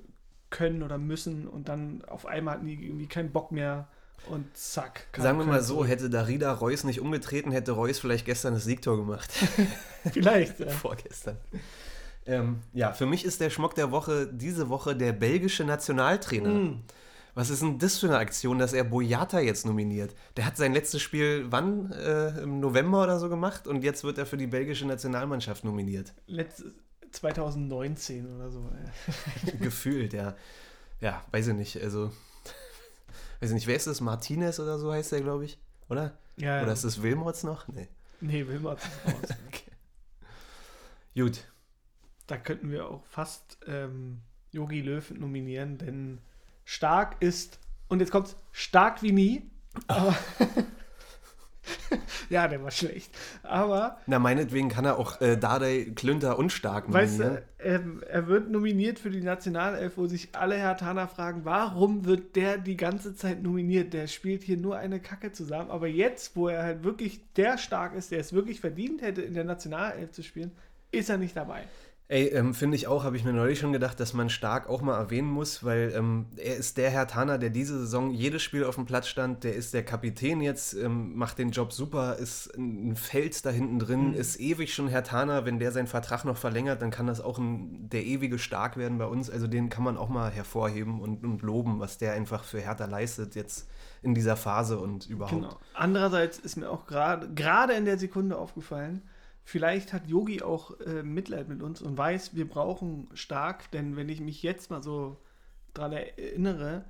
können 0.51 0.83
oder 0.83 0.99
müssen 0.99 1.47
und 1.49 1.69
dann 1.69 2.05
auf 2.07 2.27
einmal 2.27 2.55
hatten 2.55 2.67
die 2.67 2.75
irgendwie 2.75 3.07
keinen 3.07 3.33
Bock 3.33 3.53
mehr 3.53 3.89
und 4.29 4.55
zack. 4.57 5.07
Sagen 5.17 5.39
wir 5.39 5.47
mal 5.47 5.63
so, 5.63 5.85
hätte 5.85 6.11
Darida 6.11 6.53
Reus 6.53 6.85
nicht 6.85 7.01
umgetreten, 7.01 7.53
hätte 7.53 7.73
Reus 7.73 7.99
vielleicht 7.99 8.27
gestern 8.27 8.55
das 8.55 8.65
Siegtor 8.65 8.97
gemacht. 8.97 9.31
Vielleicht, 10.13 10.61
ja. 10.61 10.69
Vorgestern. 10.69 11.37
Ähm, 12.27 12.61
ja, 12.73 12.93
für 12.93 13.07
mich 13.07 13.25
ist 13.25 13.41
der 13.41 13.51
Schmock 13.51 13.75
der 13.75 13.91
Woche 13.91 14.27
diese 14.27 14.69
Woche 14.69 14.95
der 14.95 15.13
belgische 15.13 15.65
Nationaltrainer. 15.65 16.51
Mm. 16.51 16.83
Was 17.35 17.49
ist 17.49 17.63
denn 17.63 17.79
das 17.79 17.99
für 17.99 18.09
eine 18.09 18.19
Aktion, 18.19 18.59
dass 18.59 18.73
er 18.73 18.85
Boyata 18.85 19.41
jetzt 19.41 19.65
nominiert? 19.65 20.15
Der 20.37 20.47
hat 20.47 20.57
sein 20.57 20.75
letztes 20.75 21.01
Spiel 21.01 21.47
wann? 21.49 21.93
Äh, 21.93 22.43
Im 22.43 22.61
November 22.61 23.03
oder 23.03 23.19
so 23.19 23.29
gemacht 23.29 23.67
und 23.67 23.85
jetzt 23.85 24.05
wird 24.05 24.19
er 24.19 24.27
für 24.27 24.37
die 24.37 24.47
belgische 24.47 24.87
Nationalmannschaft 24.87 25.65
nominiert. 25.65 26.13
Letztes 26.27 26.75
2019 27.13 28.37
oder 28.37 28.51
so. 28.51 28.71
Gefühlt, 29.61 30.13
ja. 30.13 30.37
Ja, 31.01 31.25
weiß 31.31 31.49
ich 31.49 31.55
nicht. 31.55 31.83
Also, 31.83 32.13
weiß 33.41 33.51
ich 33.51 33.55
nicht, 33.55 33.67
wer 33.67 33.77
ist 33.77 33.87
das? 33.87 34.01
Martinez 34.01 34.61
oder 34.61 34.79
so 34.79 34.93
heißt 34.93 35.13
der, 35.13 35.21
glaube 35.21 35.45
ich, 35.45 35.59
oder? 35.89 36.19
Ja, 36.37 36.57
ja. 36.57 36.63
Oder 36.63 36.73
ist 36.73 36.85
das 36.85 37.03
Wilmots 37.03 37.43
noch? 37.43 37.69
Nee. 37.69 37.89
nee, 38.21 38.47
Wilmot 38.47 38.79
ist 38.79 38.91
raus. 39.07 39.37
Gut. 41.15 41.45
Da 42.27 42.37
könnten 42.37 42.71
wir 42.71 42.87
auch 42.89 43.05
fast 43.07 43.59
ähm, 43.67 44.21
Yogi 44.53 44.81
Löw 44.81 45.11
nominieren, 45.11 45.79
denn 45.79 46.21
stark 46.65 47.17
ist, 47.21 47.59
und 47.89 48.01
jetzt 48.01 48.13
kommt's, 48.13 48.37
stark 48.53 49.03
wie 49.03 49.13
nie. 49.13 49.51
Aber 49.89 50.17
ja, 52.31 52.49
der 52.49 52.63
war 52.63 52.71
schlecht. 52.71 53.11
Aber, 53.43 53.99
Na, 54.07 54.19
meinetwegen 54.19 54.69
kann 54.69 54.85
er 54.85 54.99
auch 54.99 55.21
äh, 55.21 55.37
Dardai, 55.37 55.93
Klünter 55.95 56.39
und 56.39 56.51
Stark 56.51 56.93
weißt 56.93 57.19
nominieren. 57.19 57.45
du, 57.59 57.65
er, 57.65 57.83
er 58.09 58.27
wird 58.27 58.51
nominiert 58.51 58.99
für 58.99 59.11
die 59.11 59.21
Nationalelf, 59.21 59.97
wo 59.97 60.07
sich 60.07 60.31
alle 60.33 60.57
Hertaner 60.57 61.09
fragen, 61.09 61.45
warum 61.45 62.05
wird 62.05 62.37
der 62.37 62.59
die 62.59 62.77
ganze 62.77 63.15
Zeit 63.15 63.43
nominiert? 63.43 63.93
Der 63.93 64.07
spielt 64.07 64.43
hier 64.43 64.57
nur 64.57 64.77
eine 64.79 65.01
Kacke 65.01 65.33
zusammen. 65.33 65.71
Aber 65.71 65.87
jetzt, 65.87 66.37
wo 66.37 66.49
er 66.49 66.63
halt 66.63 66.85
wirklich 66.85 67.21
der 67.35 67.59
stark 67.59 67.95
ist, 67.95 68.11
der 68.11 68.21
es 68.21 68.33
wirklich 68.33 68.61
verdient 68.61 69.03
hätte, 69.03 69.23
in 69.23 69.35
der 69.35 69.45
Nationalelf 69.45 70.13
zu 70.13 70.23
spielen, 70.23 70.53
ist 70.93 71.11
er 71.11 71.19
nicht 71.19 71.37
dabei. 71.37 71.63
Ey, 72.13 72.27
ähm, 72.31 72.55
finde 72.55 72.75
ich 72.75 72.89
auch, 72.89 73.05
habe 73.05 73.17
ich 73.17 73.23
mir 73.25 73.33
neulich 73.33 73.61
schon 73.61 73.73
gedacht, 73.73 74.01
dass 74.01 74.15
man 74.15 74.31
Stark 74.31 74.69
auch 74.69 74.83
mal 74.83 74.99
erwähnen 74.99 75.29
muss, 75.31 75.63
weil 75.63 75.93
ähm, 75.95 76.27
er 76.37 76.57
ist 76.57 76.77
der 76.77 76.91
Herr 76.91 77.07
Tanner, 77.07 77.39
der 77.39 77.51
diese 77.51 77.79
Saison 77.79 78.11
jedes 78.11 78.43
Spiel 78.43 78.65
auf 78.65 78.75
dem 78.75 78.85
Platz 78.85 79.07
stand, 79.07 79.45
der 79.45 79.55
ist 79.55 79.75
der 79.75 79.85
Kapitän 79.85 80.41
jetzt, 80.41 80.75
ähm, 80.75 81.15
macht 81.15 81.39
den 81.39 81.53
Job 81.53 81.73
super, 81.73 82.17
ist 82.17 82.53
ein 82.59 82.97
Fels 82.97 83.43
da 83.43 83.51
hinten 83.51 83.79
drin, 83.79 84.09
Mhm. 84.09 84.15
ist 84.15 84.41
ewig 84.41 84.75
schon 84.75 84.89
Herr 84.89 85.05
Tanner, 85.05 85.45
wenn 85.45 85.61
der 85.61 85.71
seinen 85.71 85.87
Vertrag 85.87 86.25
noch 86.25 86.37
verlängert, 86.37 86.83
dann 86.83 86.91
kann 86.91 87.07
das 87.07 87.21
auch 87.21 87.39
ein, 87.39 87.89
der 87.91 88.05
ewige 88.05 88.41
Stark 88.41 88.77
werden 88.77 88.99
bei 88.99 89.07
uns, 89.07 89.31
also 89.31 89.47
den 89.47 89.69
kann 89.69 89.85
man 89.85 89.97
auch 89.97 90.09
mal 90.09 90.33
hervorheben 90.33 91.01
und, 91.01 91.25
und 91.25 91.43
loben, 91.43 91.79
was 91.79 91.99
der 91.99 92.15
einfach 92.15 92.43
für 92.43 92.59
Hertha 92.59 92.87
leistet 92.87 93.37
jetzt 93.37 93.69
in 94.03 94.15
dieser 94.17 94.37
Phase 94.37 94.81
und 94.81 95.09
überhaupt. 95.09 95.43
Genau. 95.43 95.61
Andererseits 95.75 96.41
ist 96.41 96.57
mir 96.57 96.71
auch 96.71 96.87
gerade 96.87 97.33
gerade 97.35 97.75
in 97.75 97.85
der 97.85 97.99
Sekunde 97.99 98.37
aufgefallen, 98.37 99.03
vielleicht 99.51 99.93
hat 99.93 100.07
Yogi 100.07 100.43
auch 100.43 100.79
äh, 100.81 101.03
Mitleid 101.03 101.49
mit 101.49 101.61
uns 101.63 101.83
und 101.83 101.99
weiß, 101.99 102.37
wir 102.37 102.49
brauchen 102.49 103.09
stark, 103.15 103.69
denn 103.73 103.97
wenn 103.97 104.09
ich 104.09 104.21
mich 104.21 104.43
jetzt 104.45 104.71
mal 104.71 104.81
so 104.83 105.17
dran 105.75 105.93
erinnere, 105.93 106.85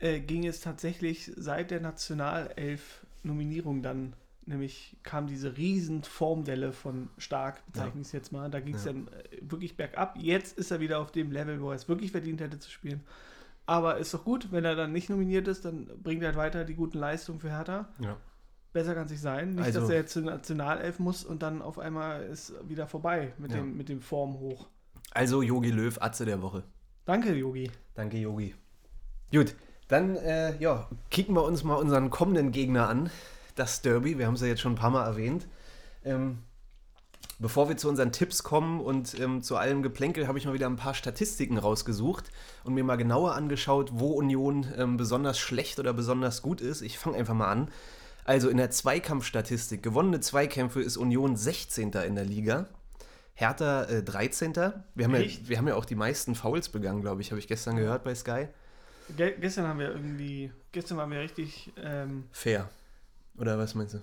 äh, 0.00 0.18
ging 0.20 0.44
es 0.46 0.60
tatsächlich 0.60 1.30
seit 1.36 1.70
der 1.70 1.80
Nationalelf-Nominierung 1.80 3.82
dann, 3.82 4.14
nämlich 4.46 4.96
kam 5.04 5.28
diese 5.28 5.56
riesen 5.56 6.02
Formwelle 6.02 6.72
von 6.72 7.08
Stark, 7.18 7.64
bezeichne 7.66 8.00
ich 8.00 8.08
es 8.08 8.12
jetzt 8.12 8.32
mal, 8.32 8.50
da 8.50 8.58
ging 8.60 8.74
es 8.74 8.84
Ja. 8.84 8.92
dann 8.92 9.06
äh, 9.08 9.38
wirklich 9.40 9.76
bergab. 9.76 10.16
Jetzt 10.18 10.58
ist 10.58 10.70
er 10.72 10.80
wieder 10.80 10.98
auf 11.00 11.12
dem 11.12 11.30
Level, 11.30 11.60
wo 11.60 11.70
er 11.70 11.76
es 11.76 11.88
wirklich 11.88 12.10
verdient 12.10 12.40
hätte 12.40 12.58
zu 12.58 12.70
spielen. 12.70 13.02
Aber 13.64 13.98
ist 13.98 14.12
doch 14.12 14.24
gut, 14.24 14.50
wenn 14.52 14.64
er 14.64 14.74
dann 14.76 14.92
nicht 14.92 15.08
nominiert 15.10 15.46
ist, 15.48 15.64
dann 15.64 15.86
bringt 16.02 16.22
er 16.22 16.28
halt 16.28 16.36
weiter 16.36 16.64
die 16.64 16.74
guten 16.74 16.98
Leistungen 16.98 17.40
für 17.40 17.50
Hertha. 17.50 17.88
Ja. 18.00 18.16
Besser 18.76 18.94
kann 18.94 19.06
es 19.06 19.10
nicht 19.10 19.22
sein. 19.22 19.54
Nicht, 19.54 19.64
Also- 19.64 19.80
dass 19.80 19.88
er 19.88 19.96
jetzt 19.96 20.12
zur 20.12 20.22
Nationalelf 20.22 20.98
muss 20.98 21.24
und 21.24 21.42
dann 21.42 21.62
auf 21.62 21.78
einmal 21.78 22.22
ist 22.24 22.52
wieder 22.68 22.86
vorbei 22.86 23.32
mit, 23.38 23.52
Ja. 23.52 23.56
dem, 23.56 23.74
mit 23.76 23.88
dem 23.88 24.02
Form 24.02 24.38
hoch. 24.38 24.66
Also 25.12 25.40
Yogi 25.40 25.70
Löw, 25.70 25.96
Atze 26.02 26.26
der 26.26 26.42
Woche. 26.42 26.62
Danke, 27.06 27.32
Yogi. 27.34 27.70
Danke, 27.94 28.18
Yogi. 28.18 28.54
Gut, 29.32 29.54
dann 29.88 30.16
äh, 30.16 30.58
ja, 30.58 30.88
kicken 31.10 31.34
wir 31.34 31.44
uns 31.44 31.64
mal 31.64 31.76
unseren 31.76 32.10
kommenden 32.10 32.52
Gegner 32.52 32.88
an. 32.90 33.08
Das 33.54 33.80
Derby, 33.80 34.18
wir 34.18 34.26
haben 34.26 34.34
es 34.34 34.42
ja 34.42 34.48
jetzt 34.48 34.60
schon 34.60 34.72
ein 34.72 34.76
paar 34.78 34.90
Mal 34.90 35.06
erwähnt. 35.06 35.48
Ähm, 36.04 36.40
Bevor 37.38 37.68
wir 37.68 37.76
zu 37.76 37.90
unseren 37.90 38.12
Tipps 38.12 38.42
kommen 38.44 38.80
und 38.80 39.18
ähm, 39.20 39.42
zu 39.42 39.56
allem 39.56 39.82
Geplänkel, 39.82 40.26
habe 40.26 40.38
ich 40.38 40.46
mal 40.46 40.54
wieder 40.54 40.66
ein 40.68 40.76
paar 40.76 40.94
Statistiken 40.94 41.58
rausgesucht 41.58 42.30
und 42.64 42.72
mir 42.72 42.82
mal 42.82 42.96
genauer 42.96 43.34
angeschaut, 43.34 43.90
wo 43.92 44.12
Union 44.12 44.66
ähm, 44.78 44.96
besonders 44.96 45.38
schlecht 45.38 45.78
oder 45.78 45.92
besonders 45.92 46.40
gut 46.40 46.62
ist. 46.62 46.80
Ich 46.80 46.98
fange 46.98 47.18
einfach 47.18 47.34
mal 47.34 47.50
an. 47.50 47.68
Also 48.26 48.48
in 48.48 48.56
der 48.56 48.72
Zweikampfstatistik, 48.72 49.84
gewonnene 49.84 50.18
Zweikämpfe 50.18 50.82
ist 50.82 50.96
Union 50.96 51.36
16. 51.36 51.92
in 51.92 52.16
der 52.16 52.24
Liga. 52.24 52.66
Hertha 53.34 53.84
äh, 53.84 54.02
13. 54.02 54.52
Wir 54.96 55.04
haben, 55.04 55.14
ja, 55.14 55.30
wir 55.44 55.58
haben 55.58 55.68
ja 55.68 55.76
auch 55.76 55.84
die 55.84 55.94
meisten 55.94 56.34
Fouls 56.34 56.68
begangen, 56.68 57.02
glaube 57.02 57.20
ich, 57.20 57.30
habe 57.30 57.38
ich 57.38 57.46
gestern 57.46 57.76
gehört 57.76 58.02
bei 58.02 58.16
Sky. 58.16 58.48
Ge 59.16 59.36
gestern 59.40 59.68
haben 59.68 59.78
wir 59.78 59.90
irgendwie, 59.90 60.50
gestern 60.72 60.96
waren 60.96 61.10
wir 61.12 61.20
richtig 61.20 61.72
ähm, 61.80 62.24
Fair. 62.32 62.68
Oder 63.38 63.58
was 63.58 63.76
meinst 63.76 63.94
du? 63.94 64.00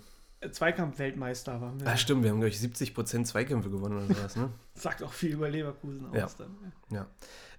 Zweikampf-Weltmeister. 0.51 1.61
Waren 1.61 1.79
wir. 1.79 1.87
Ah, 1.87 1.97
stimmt, 1.97 2.23
wir 2.23 2.31
haben, 2.31 2.39
glaube 2.39 2.49
ich, 2.49 2.57
70% 2.59 3.25
Zweikämpfe 3.25 3.69
gewonnen 3.69 3.97
oder 3.97 4.07
sowas, 4.13 4.35
ne? 4.35 4.49
Sagt 4.75 5.03
auch 5.03 5.13
viel 5.13 5.33
über 5.33 5.49
Leverkusen 5.49 6.05
aus 6.07 6.15
Ja. 6.15 6.27
dann. 6.37 6.73
Ja. 6.89 7.07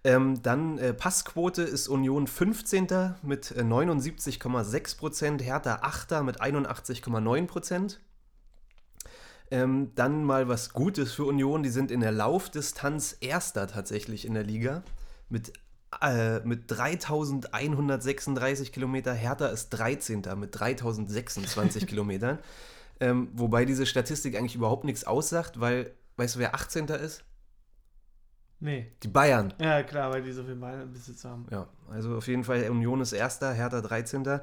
Ähm, 0.07 0.43
dann 0.43 0.77
äh, 0.79 0.93
Passquote 0.93 1.63
ist 1.63 1.89
Union 1.89 2.27
15. 2.27 2.87
mit 3.23 3.53
äh, 3.53 3.61
79,6%, 3.63 5.41
Hertha 5.43 5.77
8. 5.83 6.23
mit 6.23 6.43
81,9%. 6.43 7.97
Ähm, 9.51 9.93
dann 9.95 10.25
mal 10.25 10.49
was 10.49 10.73
Gutes 10.73 11.13
für 11.13 11.25
Union, 11.25 11.63
die 11.63 11.69
sind 11.71 11.91
in 11.91 12.01
der 12.01 12.13
Laufdistanz 12.13 13.17
Erster 13.21 13.67
tatsächlich 13.67 14.27
in 14.27 14.35
der 14.35 14.43
Liga 14.43 14.83
mit, 15.29 15.53
äh, 16.03 16.41
mit 16.41 16.71
3136 16.71 18.73
Kilometer. 18.73 19.13
Hertha 19.15 19.47
ist 19.47 19.71
13. 19.71 20.23
mit 20.37 20.59
3026 20.59 21.87
Kilometern. 21.87 22.39
Ähm, 23.01 23.29
wobei 23.35 23.65
diese 23.65 23.87
Statistik 23.87 24.37
eigentlich 24.37 24.55
überhaupt 24.55 24.85
nichts 24.85 25.05
aussagt, 25.05 25.61
weil, 25.61 25.93
weißt 26.17 26.37
du, 26.37 26.39
wer 26.41 26.55
18. 26.55 26.87
ist? 26.87 27.25
Nee. 28.61 28.93
Die 29.03 29.09
Bayern. 29.09 29.53
Ja, 29.61 29.83
klar, 29.83 30.11
weil 30.11 30.23
die 30.23 30.33
so 30.33 30.45
viel 30.45 30.55
Ballbesitz 30.55 31.25
haben. 31.25 31.47
Ja, 31.51 31.69
also 31.91 32.17
auf 32.17 32.27
jeden 32.29 32.45
Fall 32.45 32.69
Union 32.71 33.01
ist 33.01 33.13
Erster, 33.13 33.53
Hertha 33.53 33.81
13. 33.81 34.41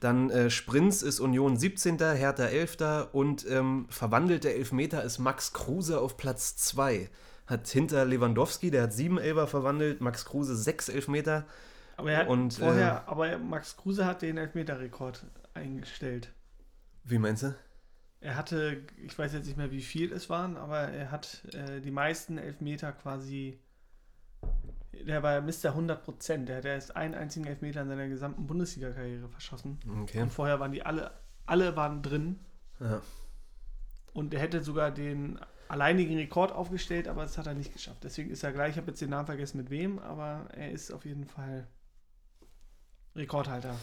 Dann 0.00 0.30
äh, 0.30 0.48
Sprints 0.48 1.02
ist 1.02 1.18
Union 1.20 1.56
17., 1.56 1.98
Hertha 1.98 2.44
11. 2.44 3.08
und 3.12 3.46
ähm, 3.50 3.86
verwandelte 3.90 4.54
Elfmeter 4.54 5.02
ist 5.02 5.18
Max 5.18 5.52
Kruse 5.52 6.00
auf 6.00 6.16
Platz 6.16 6.56
2. 6.56 7.10
Hat 7.46 7.66
hinter 7.68 8.04
Lewandowski, 8.04 8.70
der 8.70 8.84
hat 8.84 8.92
7 8.92 9.18
Elfer 9.18 9.46
verwandelt, 9.46 10.00
Max 10.00 10.24
Kruse 10.24 10.56
6 10.56 10.88
Elfmeter. 10.90 11.46
Aber 11.96 12.12
er 12.12 12.18
hat 12.20 12.28
Und, 12.28 12.54
vorher, 12.54 13.08
aber 13.08 13.38
Max 13.38 13.76
Kruse 13.76 14.06
hat 14.06 14.22
den 14.22 14.38
Elfmeter-Rekord 14.38 15.26
eingestellt. 15.54 16.32
Wie 17.04 17.18
meinst 17.18 17.42
du? 17.42 17.54
Er 18.20 18.36
hatte, 18.36 18.82
ich 18.96 19.16
weiß 19.16 19.32
jetzt 19.32 19.46
nicht 19.46 19.56
mehr, 19.56 19.70
wie 19.70 19.80
viel 19.80 20.12
es 20.12 20.28
waren, 20.28 20.56
aber 20.56 20.78
er 20.78 21.10
hat 21.10 21.44
äh, 21.54 21.80
die 21.80 21.90
meisten 21.90 22.36
Elfmeter 22.36 22.92
quasi. 22.92 23.60
Der 25.06 25.22
war 25.22 25.40
Mr. 25.40 25.66
100 25.66 26.02
Prozent. 26.02 26.48
Der 26.48 26.56
hat 26.56 26.64
erst 26.64 26.96
einen 26.96 27.14
einzigen 27.14 27.46
Elfmeter 27.46 27.82
in 27.82 27.88
seiner 27.88 28.08
gesamten 28.08 28.46
Bundesliga-Karriere 28.46 29.28
verschossen. 29.28 29.78
Okay. 30.02 30.22
Und 30.22 30.32
vorher 30.32 30.58
waren 30.58 30.72
die 30.72 30.84
alle, 30.84 31.12
alle 31.46 31.76
waren 31.76 32.02
drin. 32.02 32.40
Ja. 32.80 33.00
Und 34.12 34.34
er 34.34 34.40
hätte 34.40 34.64
sogar 34.64 34.90
den 34.90 35.38
alleinigen 35.68 36.16
Rekord 36.16 36.50
aufgestellt, 36.50 37.06
aber 37.06 37.22
das 37.22 37.38
hat 37.38 37.46
er 37.46 37.54
nicht 37.54 37.72
geschafft. 37.72 38.02
Deswegen 38.02 38.30
ist 38.30 38.42
er 38.42 38.52
gleich, 38.52 38.72
ich 38.72 38.76
habe 38.78 38.88
jetzt 38.88 39.00
den 39.00 39.10
Namen 39.10 39.26
vergessen 39.26 39.58
mit 39.58 39.70
wem, 39.70 39.98
aber 39.98 40.48
er 40.54 40.72
ist 40.72 40.90
auf 40.90 41.04
jeden 41.04 41.24
Fall 41.24 41.68
Rekordhalter. 43.14 43.76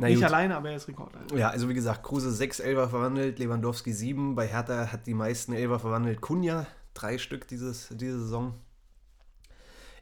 Na 0.00 0.08
nicht 0.08 0.16
gut. 0.16 0.24
alleine, 0.24 0.56
aber 0.56 0.70
er 0.70 0.76
ist 0.76 0.88
Rekordhalter. 0.88 1.36
Ja, 1.36 1.50
also 1.50 1.68
wie 1.68 1.74
gesagt, 1.74 2.02
Kruse 2.02 2.32
6 2.32 2.60
Elfer 2.60 2.88
verwandelt, 2.88 3.38
Lewandowski 3.38 3.92
7. 3.92 4.34
Bei 4.34 4.46
Hertha 4.46 4.90
hat 4.92 5.06
die 5.06 5.14
meisten 5.14 5.52
Elfer 5.52 5.78
verwandelt. 5.78 6.20
Kunja, 6.20 6.66
drei 6.94 7.18
Stück 7.18 7.46
dieses, 7.48 7.88
diese 7.90 8.18
Saison. 8.20 8.54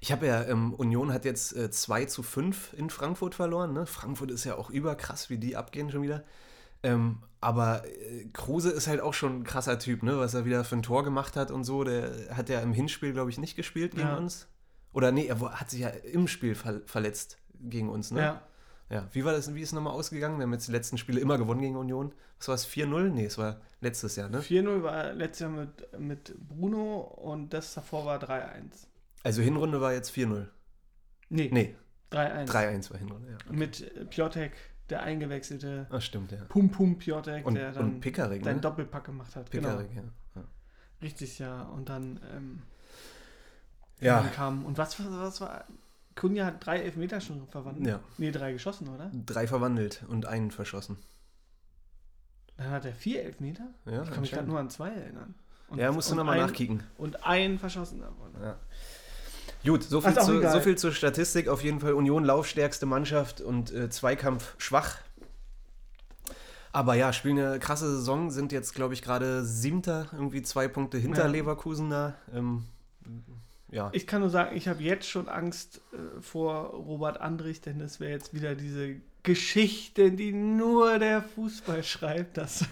Ich 0.01 0.13
habe 0.13 0.27
ja, 0.27 0.45
ähm, 0.45 0.75
Union 0.75 1.13
hat 1.13 1.25
jetzt 1.25 1.57
äh, 1.57 1.71
2 1.71 2.05
zu 2.05 2.23
5 2.23 2.75
in 2.75 2.89
Frankfurt 2.91 3.35
verloren. 3.35 3.73
Ne? 3.73 3.85
Frankfurt 3.87 4.31
ist 4.31 4.45
ja 4.45 4.55
auch 4.57 4.71
überkrass, 4.71 5.29
wie 5.31 5.39
die 5.39 5.57
abgehen 5.57 5.91
schon 5.91 6.03
wieder. 6.03 6.23
Ähm, 6.85 7.19
aber 7.41 7.85
äh, 7.87 8.27
Kruse 8.33 8.71
ist 8.71 8.87
halt 8.87 9.01
auch 9.01 9.15
schon 9.15 9.41
ein 9.41 9.45
krasser 9.45 9.79
Typ, 9.81 10.05
ne? 10.05 10.19
was 10.19 10.35
er 10.35 10.45
wieder 10.45 10.63
für 10.65 10.77
ein 10.77 10.83
Tor 10.83 11.03
gemacht 11.03 11.35
hat 11.35 11.51
und 11.51 11.65
so. 11.65 11.83
Der 11.83 12.13
hat 12.37 12.49
ja 12.49 12.61
im 12.61 12.73
Hinspiel, 12.73 13.13
glaube 13.13 13.31
ich, 13.31 13.39
nicht 13.39 13.57
gespielt 13.57 13.93
gegen 13.97 14.07
Ja. 14.07 14.17
uns. 14.17 14.47
Oder 14.93 15.11
nee, 15.11 15.27
er 15.27 15.41
hat 15.41 15.71
sich 15.71 15.81
ja 15.81 15.89
im 15.89 16.29
Spiel 16.29 16.55
ver 16.55 16.81
verletzt 16.87 17.39
gegen 17.61 17.89
uns. 17.89 18.13
Ne? 18.13 18.21
Ja. 18.21 18.43
Ja, 18.91 19.07
wie 19.13 19.25
war 19.25 19.33
das, 19.33 19.55
wie 19.55 19.61
ist 19.61 19.69
es 19.69 19.73
nochmal 19.75 19.93
ausgegangen? 19.93 20.39
Wir 20.39 20.45
haben 20.45 20.53
jetzt 20.53 20.67
die 20.69 20.73
letzten 20.73 20.97
Spiele 20.97 21.21
immer 21.21 21.37
gewonnen 21.37 21.61
gegen 21.61 21.77
Union. 21.77 22.15
Was 22.39 22.49
war 22.49 22.55
es, 22.55 22.67
4-0? 22.67 23.11
Nee, 23.11 23.27
es 23.27 23.37
war 23.37 23.61
letztes 23.81 24.17
Jahr, 24.17 24.29
ne? 24.31 24.41
4-0 24.41 24.83
war 24.83 25.13
letztes 25.13 25.41
Jahr 25.41 25.51
mit, 25.51 25.99
mit 26.01 26.35
Bruno 26.49 27.01
und 27.01 27.53
das 27.53 27.75
davor 27.75 28.07
war 28.07 28.19
3-1. 28.23 28.87
Also 29.25 29.43
Hinrunde 29.43 29.81
war 29.81 29.93
jetzt 29.93 30.11
4-0. 30.13 30.47
Nee, 31.29 31.51
Nee, 31.53 31.77
3-1. 32.13 32.47
3-1 32.49 32.91
war 32.91 32.99
Hinrunde, 32.99 33.31
ja. 33.33 33.53
Mit 33.53 33.83
äh, 33.95 34.05
Piotek, 34.07 34.53
der 34.89 35.03
eingewechselte 35.03 35.87
Ah, 35.91 36.01
stimmt, 36.01 36.33
ja. 36.33 36.45
Pum 36.49 36.71
Pum 36.71 36.97
Piotek, 36.97 37.45
Und, 37.45 37.57
der 37.57 37.73
dann 37.73 37.85
und 37.97 38.01
Pickering, 38.01 38.43
seinen 38.43 38.55
ne? 38.57 38.61
Doppelpack 38.63 39.05
gemacht 39.05 39.37
hat. 39.37 39.51
Pickering, 39.51 39.91
ja. 39.95 40.03
Genau. 40.35 40.47
Richtig, 41.03 41.39
ja. 41.39 41.63
Und 41.65 41.91
dann, 41.91 42.19
ähm, 42.35 42.63
Ja. 44.01 44.23
dann 44.23 44.33
kam. 44.33 44.65
Und 44.65 44.79
was, 44.79 44.99
was, 44.99 45.07
was 45.11 45.41
war. 45.43 45.67
Kunja 46.19 46.47
hat 46.47 46.65
drei 46.65 46.81
Elfmeter 46.81 47.21
schon 47.21 47.47
verwandelt. 47.49 47.87
Ja. 47.87 48.01
Nee, 48.19 48.31
drei 48.33 48.53
geschossen, 48.53 48.89
oder? 48.89 49.11
Drei 49.27 49.47
verwandelt 49.47 50.05
und 50.09 50.27
einen 50.27 50.51
verschossen. 50.51 50.97
Dann 52.57 52.71
hat 52.71 52.85
er 52.85 52.93
vier 52.93 53.23
Elfmeter? 53.23 53.69
Ja, 53.87 54.03
ich 54.03 54.11
kann 54.11 54.21
mich 54.21 54.33
gerade 54.33 54.49
nur 54.49 54.59
an 54.59 54.69
zwei 54.69 54.91
erinnern. 54.91 55.35
Und, 55.69 55.79
Ja, 55.79 55.93
musst 55.93 56.11
du 56.11 56.17
nochmal 56.17 56.39
nachkicken. 56.39 56.83
Und 56.97 57.25
einen 57.25 57.59
verschossen 57.59 58.01
davon. 58.01 58.33
Ja. 58.43 58.57
Gut, 59.65 59.85
so 59.85 60.01
viel, 60.01 60.15
zu, 60.15 60.51
so 60.51 60.61
viel 60.61 60.77
zur 60.77 60.93
Statistik. 60.93 61.49
Auf 61.49 61.63
jeden 61.63 61.81
Fall 61.81 61.93
Union 61.93 62.25
laufstärkste 62.25 62.87
Mannschaft 62.87 63.41
und 63.41 63.73
äh, 63.73 63.89
Zweikampf 63.91 64.55
schwach. 64.59 64.99
Aber 66.73 66.95
ja, 66.95 67.13
spielen 67.13 67.39
eine 67.39 67.59
krasse 67.59 67.89
Saison, 67.97 68.31
sind 68.31 68.53
jetzt, 68.53 68.75
glaube 68.75 68.95
ich, 68.95 69.03
gerade 69.03 69.45
siebter, 69.45 70.07
irgendwie 70.13 70.43
zwei 70.43 70.69
Punkte 70.69 70.99
hinter 70.99 71.25
Ja. 71.25 71.29
Leverkusen 71.29 71.91
da. 71.91 72.15
Ähm, 72.35 72.65
ja. 73.71 73.91
Ich 73.93 74.07
kann 74.07 74.21
nur 74.21 74.31
sagen, 74.31 74.57
ich 74.57 74.69
habe 74.69 74.83
jetzt 74.83 75.09
schon 75.09 75.29
Angst 75.29 75.81
äh, 75.93 76.21
vor 76.21 76.71
Robert 76.71 77.21
Andrich, 77.21 77.61
denn 77.61 77.81
es 77.81 78.01
wäre 78.01 78.13
jetzt 78.13 78.35
wieder 78.35 78.55
diese 78.55 78.97
Geschichte, 79.23 80.11
die 80.13 80.33
nur 80.33 80.99
der 80.99 81.23
Fußball 81.23 81.83
schreibt, 81.85 82.37
dass, 82.39 82.65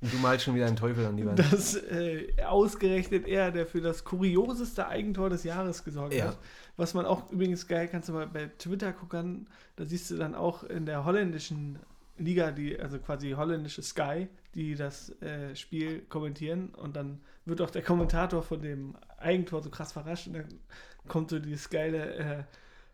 Du 0.00 0.16
malst 0.16 0.46
schon 0.46 0.54
wieder 0.54 0.64
einen 0.66 0.76
Teufel 0.76 1.04
an 1.04 1.16
die 1.18 1.26
Wand. 1.26 1.38
dass 1.38 1.74
äh, 1.76 2.28
ausgerechnet 2.46 3.26
er, 3.28 3.50
der 3.50 3.66
für 3.66 3.82
das 3.82 4.02
kurioseste 4.04 4.88
Eigentor 4.88 5.28
des 5.28 5.44
Jahres 5.44 5.84
gesorgt 5.84 6.14
Ja. 6.14 6.28
hat. 6.28 6.38
Was 6.78 6.94
man 6.94 7.04
auch 7.04 7.30
übrigens 7.30 7.68
geil, 7.68 7.86
kannst 7.86 8.08
du 8.08 8.14
mal 8.14 8.26
bei 8.26 8.46
Twitter 8.56 8.94
gucken, 8.94 9.46
da 9.76 9.84
siehst 9.84 10.10
du 10.10 10.16
dann 10.16 10.34
auch 10.34 10.64
in 10.64 10.86
der 10.86 11.04
holländischen 11.04 11.78
Liga, 12.16 12.50
die, 12.50 12.78
also 12.80 12.98
quasi 12.98 13.32
holländische 13.32 13.82
Sky, 13.82 14.28
die 14.54 14.74
das 14.74 15.10
äh, 15.20 15.54
Spiel 15.54 16.00
kommentieren 16.08 16.70
und 16.76 16.96
dann 16.96 17.20
wird 17.44 17.60
auch 17.60 17.70
der 17.70 17.82
Kommentator 17.82 18.42
von 18.42 18.62
dem 18.62 18.94
Eigentor 19.20 19.62
so 19.62 19.70
krass 19.70 19.92
verrascht 19.92 20.26
und 20.26 20.34
dann 20.34 20.44
kommt 21.08 21.30
so 21.30 21.38
dieses 21.38 21.70
geile, 21.70 22.14
äh, 22.14 22.42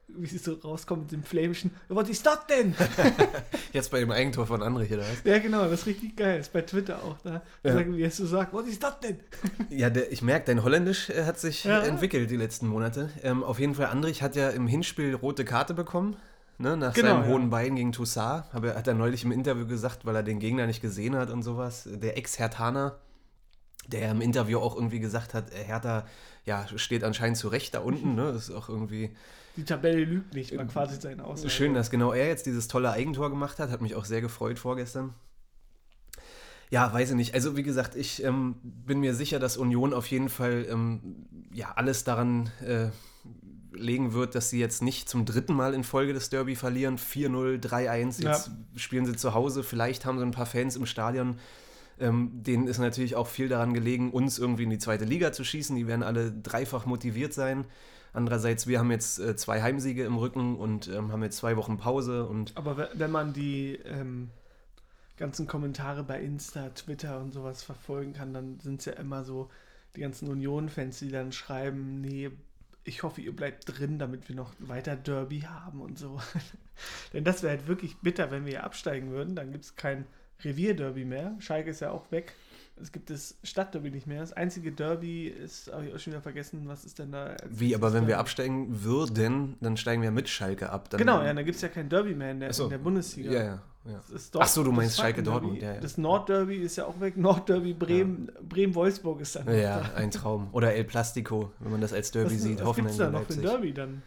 wie 0.08 0.26
sie 0.26 0.38
so 0.38 0.54
rauskommt 0.54 1.02
mit 1.02 1.12
dem 1.12 1.24
flämischen, 1.24 1.72
was 1.88 2.08
ist 2.08 2.24
das 2.26 2.46
denn? 2.46 2.74
Jetzt 3.72 3.90
bei 3.90 3.98
dem 4.00 4.10
Eigentor 4.12 4.46
von 4.46 4.62
André 4.62 4.84
hier, 4.84 4.98
da 4.98 5.04
heißt. 5.04 5.24
ja 5.26 5.38
genau, 5.38 5.62
das 5.64 5.80
ist 5.80 5.86
richtig 5.86 6.16
geil, 6.16 6.38
ist 6.40 6.52
bei 6.52 6.62
Twitter 6.62 7.02
auch 7.02 7.16
da. 7.24 7.42
Ja. 7.64 7.72
Sagen, 7.72 7.96
wie 7.96 8.02
er 8.02 8.10
so 8.10 8.24
sagt, 8.26 8.52
was 8.54 8.66
ist 8.68 8.82
das 8.82 9.00
denn? 9.00 9.18
Ja, 9.70 9.90
der, 9.90 10.12
ich 10.12 10.22
merke, 10.22 10.46
dein 10.46 10.62
Holländisch 10.62 11.10
äh, 11.10 11.24
hat 11.24 11.38
sich 11.40 11.64
Ja. 11.64 11.82
äh, 11.82 11.88
entwickelt 11.88 12.30
die 12.30 12.36
letzten 12.36 12.68
Monate. 12.68 13.10
Ähm, 13.22 13.42
auf 13.42 13.58
jeden 13.58 13.74
Fall, 13.74 13.86
Andrich 13.86 14.22
hat 14.22 14.36
ja 14.36 14.50
im 14.50 14.66
Hinspiel 14.68 15.14
rote 15.14 15.44
Karte 15.44 15.74
bekommen. 15.74 16.16
Ne, 16.58 16.74
nach 16.76 16.94
Genau, 16.94 17.08
seinem 17.08 17.22
ja. 17.24 17.28
hohen 17.28 17.50
Bein 17.50 17.76
gegen 17.76 17.92
Toussaint. 17.92 18.44
Er, 18.54 18.76
hat 18.76 18.86
er 18.88 18.94
neulich 18.94 19.24
im 19.24 19.32
Interview 19.32 19.66
gesagt, 19.66 20.06
weil 20.06 20.16
er 20.16 20.22
den 20.22 20.38
Gegner 20.38 20.66
nicht 20.66 20.80
gesehen 20.80 21.14
hat 21.16 21.28
und 21.30 21.42
sowas. 21.42 21.86
Der 21.92 22.16
Ex-Hertaner, 22.16 22.96
der 23.88 24.00
ja 24.00 24.10
im 24.10 24.20
Interview 24.20 24.58
auch 24.58 24.74
irgendwie 24.74 25.00
gesagt 25.00 25.34
hat, 25.34 25.52
äh, 25.52 25.64
Hertha 25.64 26.06
ja, 26.44 26.66
steht 26.76 27.04
anscheinend 27.04 27.36
zu 27.36 27.48
Recht 27.48 27.74
da 27.74 27.80
unten. 27.80 28.14
Ne? 28.14 28.30
Ist 28.30 28.50
auch 28.50 28.68
irgendwie 28.68 29.10
Die 29.56 29.64
Tabelle 29.64 30.04
lügt 30.04 30.34
nicht, 30.34 30.56
war 30.56 30.64
quasi 30.66 31.00
seine 31.00 31.24
Aussage. 31.24 31.50
schön, 31.50 31.74
dass 31.74 31.90
genau 31.90 32.12
er 32.12 32.28
jetzt 32.28 32.46
dieses 32.46 32.68
tolle 32.68 32.90
Eigentor 32.90 33.30
gemacht 33.30 33.58
hat. 33.58 33.70
Hat 33.70 33.80
mich 33.80 33.94
auch 33.94 34.04
sehr 34.04 34.20
gefreut 34.20 34.58
vorgestern. 34.58 35.14
Ja, 36.70 36.92
weiß 36.92 37.10
ich 37.10 37.16
nicht. 37.16 37.34
Also 37.34 37.56
wie 37.56 37.62
gesagt, 37.62 37.94
ich 37.94 38.22
ähm, 38.24 38.56
bin 38.62 39.00
mir 39.00 39.14
sicher, 39.14 39.38
dass 39.38 39.56
Union 39.56 39.94
auf 39.94 40.06
jeden 40.08 40.28
Fall 40.28 40.66
ähm, 40.68 41.26
ja, 41.52 41.72
alles 41.76 42.02
daran 42.04 42.50
äh, 42.64 42.88
legen 43.72 44.12
wird, 44.12 44.34
dass 44.34 44.50
sie 44.50 44.58
jetzt 44.58 44.82
nicht 44.82 45.08
zum 45.08 45.24
dritten 45.24 45.54
Mal 45.54 45.74
in 45.74 45.84
Folge 45.84 46.12
das 46.12 46.28
Derby 46.28 46.56
verlieren. 46.56 46.98
4-0, 46.98 47.60
3-1, 47.60 48.22
jetzt 48.22 48.50
spielen 48.74 49.06
sie 49.06 49.16
zu 49.16 49.34
Hause. 49.34 49.62
Vielleicht 49.62 50.04
haben 50.04 50.18
sie 50.18 50.24
ein 50.24 50.32
paar 50.32 50.46
Fans 50.46 50.76
im 50.76 50.86
Stadion. 50.86 51.38
Ähm, 51.98 52.30
denen 52.42 52.66
ist 52.68 52.78
natürlich 52.78 53.16
auch 53.16 53.26
viel 53.26 53.48
daran 53.48 53.72
gelegen, 53.72 54.10
uns 54.10 54.38
irgendwie 54.38 54.64
in 54.64 54.70
die 54.70 54.78
zweite 54.78 55.04
Liga 55.04 55.32
zu 55.32 55.44
schießen. 55.44 55.74
Die 55.76 55.86
werden 55.86 56.02
alle 56.02 56.30
dreifach 56.32 56.84
motiviert 56.86 57.32
sein. 57.32 57.64
Andererseits, 58.12 58.66
wir 58.66 58.78
haben 58.78 58.90
jetzt 58.90 59.18
äh, 59.18 59.36
zwei 59.36 59.62
Heimsiege 59.62 60.04
im 60.04 60.16
Rücken 60.16 60.56
und 60.56 60.88
ähm, 60.88 61.12
haben 61.12 61.22
jetzt 61.22 61.38
zwei 61.38 61.56
Wochen 61.56 61.76
Pause 61.78 62.26
und 62.26 62.56
Aber 62.56 62.76
we- 62.76 62.90
wenn 62.94 63.10
man 63.10 63.32
die 63.32 63.74
ähm, 63.84 64.30
ganzen 65.16 65.46
Kommentare 65.46 66.02
bei 66.02 66.20
Insta, 66.20 66.68
Twitter 66.70 67.20
und 67.20 67.32
sowas 67.32 67.62
verfolgen 67.62 68.12
kann, 68.12 68.34
dann 68.34 68.60
sind 68.60 68.80
es 68.80 68.86
ja 68.86 68.92
immer 68.94 69.24
so 69.24 69.50
die 69.96 70.00
ganzen 70.00 70.28
Union-Fans, 70.28 70.98
die 70.98 71.10
dann 71.10 71.32
schreiben, 71.32 72.00
nee, 72.02 72.30
ich 72.84 73.02
hoffe, 73.02 73.20
ihr 73.20 73.34
bleibt 73.34 73.64
drin, 73.66 73.98
damit 73.98 74.28
wir 74.28 74.36
noch 74.36 74.52
weiter 74.58 74.94
Derby 74.96 75.40
haben 75.40 75.80
und 75.80 75.98
so. 75.98 76.20
Denn 77.12 77.24
das 77.24 77.42
wäre 77.42 77.56
halt 77.56 77.66
wirklich 77.66 77.96
bitter, 77.98 78.30
wenn 78.30 78.46
wir 78.46 78.64
absteigen 78.64 79.10
würden. 79.10 79.34
Dann 79.34 79.52
gibt 79.52 79.64
es 79.64 79.76
kein 79.76 80.06
Revierderby 80.44 81.04
mehr. 81.04 81.34
Schalke 81.38 81.70
ist 81.70 81.80
ja 81.80 81.90
auch 81.90 82.10
weg. 82.10 82.34
Es 82.80 82.92
gibt 82.92 83.08
das 83.08 83.36
Stadtderby 83.42 83.90
nicht 83.90 84.06
mehr. 84.06 84.20
Das 84.20 84.34
einzige 84.34 84.70
Derby 84.70 85.28
ist, 85.28 85.72
habe 85.72 85.86
ich 85.86 85.94
auch 85.94 85.98
schon 85.98 86.12
wieder 86.12 86.20
vergessen, 86.20 86.64
was 86.66 86.84
ist 86.84 86.98
denn 86.98 87.10
da? 87.10 87.34
Wie, 87.48 87.74
aber 87.74 87.94
wenn 87.94 88.06
wir 88.06 88.18
absteigen 88.18 88.84
würden, 88.84 89.56
dann 89.62 89.78
steigen 89.78 90.02
wir 90.02 90.10
mit 90.10 90.28
Schalke 90.28 90.68
ab. 90.68 90.90
Genau, 90.90 91.22
ja, 91.22 91.32
dann 91.32 91.44
gibt 91.44 91.56
es 91.56 91.62
ja 91.62 91.68
kein 91.68 91.88
Derby 91.88 92.14
mehr 92.14 92.32
in 92.32 92.40
der, 92.40 92.50
Achso. 92.50 92.64
in 92.64 92.70
der 92.70 92.78
Bundesliga. 92.78 93.32
Ja, 93.32 93.42
ja. 93.42 93.62
ja. 93.86 94.00
Ach 94.38 94.46
so, 94.46 94.62
du 94.62 94.72
meinst 94.72 94.98
Schalke. 94.98 95.22
Dortmund, 95.22 95.62
ja, 95.62 95.74
ja. 95.76 95.80
Das 95.80 95.96
Nordderby 95.96 96.56
ist 96.56 96.76
ja 96.76 96.84
auch 96.84 97.00
weg. 97.00 97.16
Nordderby 97.16 97.72
Bremen, 97.72 98.30
Bremen-Wolfsburg 98.46 99.22
ist 99.22 99.36
dann 99.36 99.46
Ja, 99.48 99.80
da. 99.80 99.94
ein 99.94 100.10
Traum. 100.10 100.48
Oder 100.52 100.74
El 100.74 100.84
Plastico, 100.84 101.52
wenn 101.60 101.72
man 101.72 101.80
das 101.80 101.94
als 101.94 102.10
Derby 102.10 102.34
Was, 102.34 102.42
sieht. 102.42 102.58
was 102.60 102.66
Hoffenheim 102.66 102.88
gibt's 102.88 102.98
da 102.98 103.10
noch 103.10 103.24
für 103.26 103.32
ein. 103.32 103.40
Derby 103.42 103.72
dann? 103.72 104.02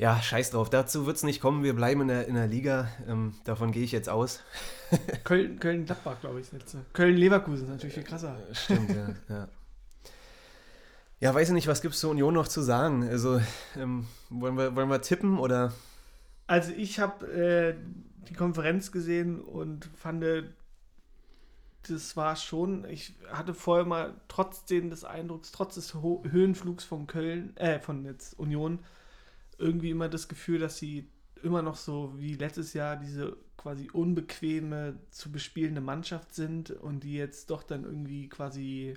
Ja, 0.00 0.22
scheiß 0.22 0.52
drauf. 0.52 0.70
Dazu 0.70 1.04
wird 1.04 1.18
es 1.18 1.24
nicht 1.24 1.42
kommen. 1.42 1.62
Wir 1.62 1.76
bleiben 1.76 2.00
in 2.00 2.08
der, 2.08 2.26
in 2.26 2.34
der 2.34 2.46
Liga. 2.46 2.88
Ähm, 3.06 3.34
davon 3.44 3.70
gehe 3.70 3.82
ich 3.82 3.92
jetzt 3.92 4.08
aus. 4.08 4.42
Köln, 5.24 5.60
Köln-Gladbach, 5.60 6.18
glaube 6.22 6.40
ich, 6.40 6.46
das 6.46 6.58
letzte. 6.58 6.86
Köln-Leverkusen 6.94 7.66
ist 7.66 7.70
natürlich 7.70 7.96
viel 7.96 8.04
krasser. 8.04 8.38
Stimmt, 8.52 8.88
ja, 8.88 9.08
ja. 9.28 9.48
Ja, 11.20 11.34
weiß 11.34 11.48
ich 11.48 11.54
nicht, 11.54 11.66
was 11.66 11.82
gibt 11.82 11.92
es 11.92 12.00
zur 12.00 12.12
Union 12.12 12.32
noch 12.32 12.48
zu 12.48 12.62
sagen? 12.62 13.06
Also, 13.06 13.42
ähm, 13.76 14.06
wollen, 14.30 14.56
wir, 14.56 14.74
wollen 14.74 14.88
wir 14.88 15.02
tippen 15.02 15.38
oder? 15.38 15.74
Also 16.46 16.72
ich 16.72 16.98
habe 16.98 17.26
äh, 17.30 17.74
die 18.26 18.34
Konferenz 18.34 18.92
gesehen 18.92 19.38
und 19.38 19.84
fand, 19.96 20.24
das 21.88 22.16
war 22.16 22.36
schon, 22.36 22.86
ich 22.86 23.16
hatte 23.30 23.52
vorher 23.52 23.84
mal 23.84 24.14
trotzdem 24.28 24.88
des 24.88 25.04
Eindrucks, 25.04 25.52
trotz 25.52 25.74
des 25.74 25.92
Ho 25.92 26.22
Höhenflugs 26.26 26.84
von 26.84 27.06
Köln, 27.06 27.54
äh, 27.58 27.80
von 27.80 28.06
jetzt 28.06 28.38
Union, 28.38 28.78
irgendwie 29.60 29.90
immer 29.90 30.08
das 30.08 30.28
Gefühl, 30.28 30.58
dass 30.58 30.78
sie 30.78 31.08
immer 31.42 31.62
noch 31.62 31.76
so 31.76 32.12
wie 32.16 32.34
letztes 32.34 32.74
Jahr 32.74 32.96
diese 32.96 33.36
quasi 33.56 33.90
unbequeme 33.92 34.98
zu 35.10 35.30
bespielende 35.30 35.80
Mannschaft 35.80 36.34
sind 36.34 36.70
und 36.70 37.04
die 37.04 37.14
jetzt 37.14 37.50
doch 37.50 37.62
dann 37.62 37.84
irgendwie 37.84 38.28
quasi 38.28 38.94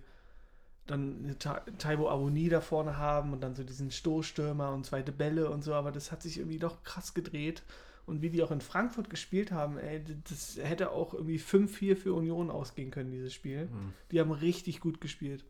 dann 0.85 1.35
Taibo 1.77 2.09
Avoni 2.09 2.49
da 2.49 2.59
vorne 2.59 2.97
haben 2.97 3.33
und 3.33 3.41
dann 3.41 3.55
so 3.55 3.63
diesen 3.63 3.91
Stoßstürmer 3.91 4.71
und 4.71 4.85
zweite 4.85 5.11
Bälle 5.11 5.49
und 5.49 5.63
so, 5.63 5.73
aber 5.73 5.91
das 5.91 6.11
hat 6.11 6.21
sich 6.21 6.37
irgendwie 6.37 6.59
doch 6.59 6.83
krass 6.83 7.13
gedreht. 7.13 7.63
Und 8.05 8.21
wie 8.21 8.29
die 8.29 8.43
auch 8.43 8.51
in 8.51 8.59
Frankfurt 8.59 9.09
gespielt 9.09 9.53
haben, 9.53 9.77
ey, 9.77 10.03
das 10.29 10.57
hätte 10.61 10.91
auch 10.91 11.13
irgendwie 11.13 11.39
5-4 11.39 11.95
für 11.95 12.13
Union 12.13 12.51
ausgehen 12.51 12.91
können, 12.91 13.11
dieses 13.11 13.33
Spiel. 13.33 13.69
Hm. 13.69 13.93
Die 14.11 14.19
haben 14.19 14.31
richtig 14.31 14.81
gut 14.81 14.99
gespielt. 14.99 15.45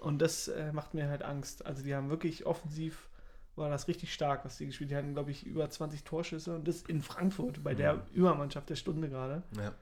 Und 0.00 0.22
das 0.22 0.48
äh, 0.48 0.72
macht 0.72 0.94
mir 0.94 1.08
halt 1.08 1.22
Angst. 1.22 1.66
Also 1.66 1.82
die 1.82 1.94
haben 1.94 2.08
wirklich 2.08 2.46
offensiv, 2.46 3.07
war 3.58 3.68
das 3.70 3.88
richtig 3.88 4.12
stark, 4.14 4.44
was 4.44 4.56
die 4.58 4.66
gespielt 4.66 4.90
haben. 4.90 4.96
Die 4.96 4.96
hatten, 5.04 5.14
glaube 5.14 5.30
ich, 5.30 5.44
über 5.46 5.68
20 5.68 6.04
Torschüsse 6.04 6.54
und 6.54 6.66
das 6.68 6.82
in 6.82 7.02
Frankfurt, 7.02 7.62
bei 7.62 7.74
der 7.74 8.06
Übermannschaft 8.14 8.68
der 8.70 8.76
Stunde 8.76 9.08
gerade. 9.08 9.42
Ja. 9.56 9.72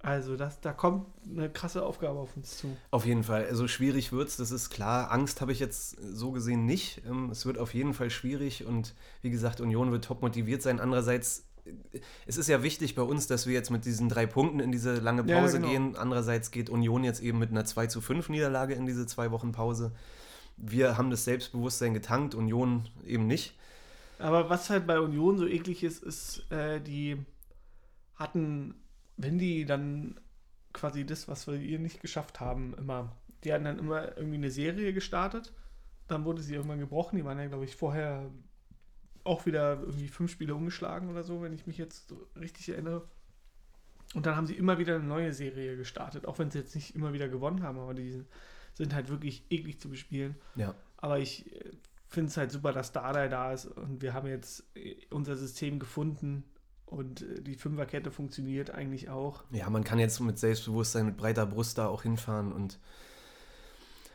Also 0.00 0.36
das, 0.36 0.60
da 0.60 0.72
kommt 0.72 1.06
eine 1.28 1.48
krasse 1.50 1.82
Aufgabe 1.82 2.18
auf 2.18 2.36
uns 2.36 2.58
zu. 2.58 2.76
Auf 2.90 3.06
jeden 3.06 3.24
Fall. 3.24 3.46
Also 3.46 3.66
schwierig 3.66 4.12
wird's, 4.12 4.36
das 4.36 4.50
ist 4.52 4.70
klar. 4.70 5.10
Angst 5.10 5.40
habe 5.40 5.52
ich 5.52 5.58
jetzt 5.58 5.96
so 6.12 6.30
gesehen 6.32 6.64
nicht. 6.66 7.02
Ähm, 7.08 7.30
Es 7.30 7.46
wird 7.46 7.58
auf 7.58 7.74
jeden 7.74 7.94
Fall 7.94 8.10
schwierig 8.10 8.64
und 8.66 8.94
wie 9.22 9.30
gesagt, 9.30 9.60
Union 9.60 9.90
wird 9.90 10.04
top 10.04 10.22
motiviert 10.22 10.62
sein. 10.62 10.80
Andererseits, 10.80 11.46
äh, 11.64 12.00
es 12.26 12.36
ist 12.36 12.46
ja 12.48 12.62
wichtig 12.62 12.94
bei 12.94 13.02
uns, 13.02 13.26
dass 13.26 13.46
wir 13.46 13.54
jetzt 13.54 13.70
mit 13.70 13.84
diesen 13.84 14.08
drei 14.08 14.26
Punkten 14.26 14.60
in 14.60 14.70
diese 14.70 14.96
lange 14.96 15.24
Ja, 15.28 15.40
Pause 15.40 15.58
genau. 15.58 15.70
gehen. 15.72 15.96
Andererseits 15.96 16.50
geht 16.50 16.70
Union 16.70 17.02
jetzt 17.02 17.20
eben 17.20 17.38
mit 17.38 17.50
einer 17.50 17.64
2 17.64 17.86
zu 17.88 18.00
5 18.00 18.28
Niederlage 18.28 18.74
in 18.74 18.86
diese 18.86 19.06
zwei 19.06 19.30
Wochen 19.32 19.50
Pause. 19.52 19.92
Wir 20.56 20.96
haben 20.96 21.10
das 21.10 21.24
Selbstbewusstsein 21.24 21.94
getankt, 21.94 22.34
Union 22.34 22.88
eben 23.04 23.26
nicht. 23.26 23.54
Aber 24.18 24.48
was 24.48 24.70
halt 24.70 24.86
bei 24.86 24.98
Union 24.98 25.38
so 25.38 25.46
eklig 25.46 25.84
ist, 25.84 26.02
ist, 26.02 26.50
äh, 26.50 26.80
die 26.80 27.18
hatten, 28.14 28.74
wenn 29.16 29.38
die 29.38 29.66
dann 29.66 30.18
quasi 30.72 31.04
das, 31.04 31.28
was 31.28 31.46
wir 31.46 31.56
hier 31.56 31.78
nicht 31.78 32.00
geschafft 32.00 32.40
haben, 32.40 32.74
immer, 32.78 33.12
die 33.44 33.52
hatten 33.52 33.64
dann 33.64 33.78
immer 33.78 34.16
irgendwie 34.16 34.36
eine 34.36 34.50
Serie 34.50 34.92
gestartet, 34.92 35.52
dann 36.08 36.24
wurde 36.24 36.42
sie 36.42 36.54
irgendwann 36.54 36.78
gebrochen, 36.78 37.16
die 37.16 37.24
waren 37.24 37.38
ja, 37.38 37.46
glaube 37.46 37.64
ich, 37.64 37.76
vorher 37.76 38.30
auch 39.24 39.44
wieder 39.44 39.80
irgendwie 39.80 40.08
fünf 40.08 40.30
Spiele 40.30 40.54
umgeschlagen 40.54 41.10
oder 41.10 41.24
so, 41.24 41.42
wenn 41.42 41.52
ich 41.52 41.66
mich 41.66 41.78
jetzt 41.78 42.14
richtig 42.40 42.68
erinnere. 42.68 43.08
Und 44.14 44.24
dann 44.24 44.36
haben 44.36 44.46
sie 44.46 44.54
immer 44.54 44.78
wieder 44.78 44.94
eine 44.94 45.04
neue 45.04 45.32
Serie 45.32 45.76
gestartet, 45.76 46.26
auch 46.26 46.38
wenn 46.38 46.50
sie 46.50 46.58
jetzt 46.58 46.74
nicht 46.74 46.94
immer 46.94 47.12
wieder 47.12 47.28
gewonnen 47.28 47.62
haben, 47.62 47.78
aber 47.78 47.92
die 47.92 48.24
sind 48.76 48.94
halt 48.94 49.08
wirklich 49.08 49.44
eklig 49.50 49.80
zu 49.80 49.88
bespielen. 49.88 50.36
Ja. 50.54 50.74
Aber 50.98 51.18
ich 51.18 51.50
äh, 51.54 51.70
finde 52.08 52.30
es 52.30 52.36
halt 52.36 52.52
super, 52.52 52.72
dass 52.72 52.92
Dardai 52.92 53.28
da 53.28 53.52
ist 53.52 53.66
und 53.66 54.02
wir 54.02 54.12
haben 54.12 54.28
jetzt 54.28 54.64
äh, 54.76 54.96
unser 55.10 55.36
System 55.36 55.78
gefunden 55.78 56.44
und 56.84 57.22
äh, 57.22 57.42
die 57.42 57.54
Fünferkette 57.54 58.10
funktioniert 58.10 58.70
eigentlich 58.70 59.08
auch. 59.08 59.44
Ja, 59.50 59.70
man 59.70 59.82
kann 59.82 59.98
jetzt 59.98 60.20
mit 60.20 60.38
Selbstbewusstsein, 60.38 61.06
mit 61.06 61.16
breiter 61.16 61.46
Brust 61.46 61.78
da 61.78 61.88
auch 61.88 62.02
hinfahren 62.02 62.52
und. 62.52 62.78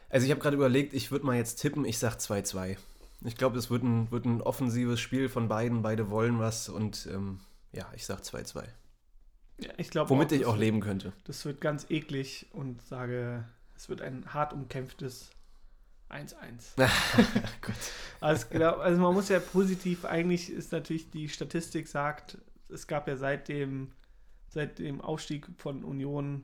Also, 0.10 0.26
ich 0.26 0.32
habe 0.32 0.42
gerade 0.42 0.58
überlegt, 0.58 0.94
ich 0.94 1.10
würde 1.10 1.26
mal 1.26 1.38
jetzt 1.38 1.56
tippen, 1.56 1.86
ich 1.86 1.98
sag 1.98 2.18
2-2. 2.18 2.76
Ich 3.24 3.38
glaube, 3.38 3.58
es 3.58 3.70
wird 3.70 3.84
ein, 3.84 4.12
wird 4.12 4.26
ein 4.26 4.42
offensives 4.42 5.00
Spiel 5.00 5.30
von 5.30 5.48
beiden, 5.48 5.84
beide 5.84 6.10
wollen 6.10 6.38
was 6.38 6.68
und 6.68 7.08
ähm, 7.10 7.40
ja, 7.72 7.90
ich 7.96 8.06
sag 8.06 8.20
2-2. 8.20 8.64
Ja, 9.60 9.70
ich 9.78 9.90
glaube, 9.90 10.10
Womit 10.10 10.34
ich 10.34 10.42
das 10.42 10.50
auch 10.50 10.58
leben 10.58 10.82
könnte. 10.82 11.14
Das 11.24 11.46
wird 11.46 11.62
ganz 11.62 11.86
eklig 11.90 12.48
und 12.52 12.82
sage, 12.82 13.46
es 13.82 13.90
wird 13.90 14.02
ein 14.04 14.32
hart 14.32 14.54
umkämpftes 14.54 15.32
1-1. 16.12 16.76
Gut. 17.62 17.74
Also, 18.20 18.48
also 18.56 19.02
man 19.02 19.16
muss 19.16 19.30
ja 19.30 19.40
positiv, 19.40 20.06
eigentlich 20.06 20.52
ist 20.52 20.72
natürlich 20.72 21.10
die 21.10 21.28
Statistik 21.30 21.88
sagt, 21.88 22.38
es 22.70 22.86
gab 22.86 23.08
ja 23.08 23.18
seit 23.18 23.48
dem, 23.48 23.92
seit 24.50 24.78
dem 24.78 25.02
Aufstieg 25.02 25.48
von 25.58 25.84
Union, 25.84 26.44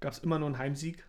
gab 0.00 0.14
es 0.14 0.20
immer 0.20 0.38
nur 0.38 0.46
einen 0.46 0.58
Heimsieg. 0.58 1.06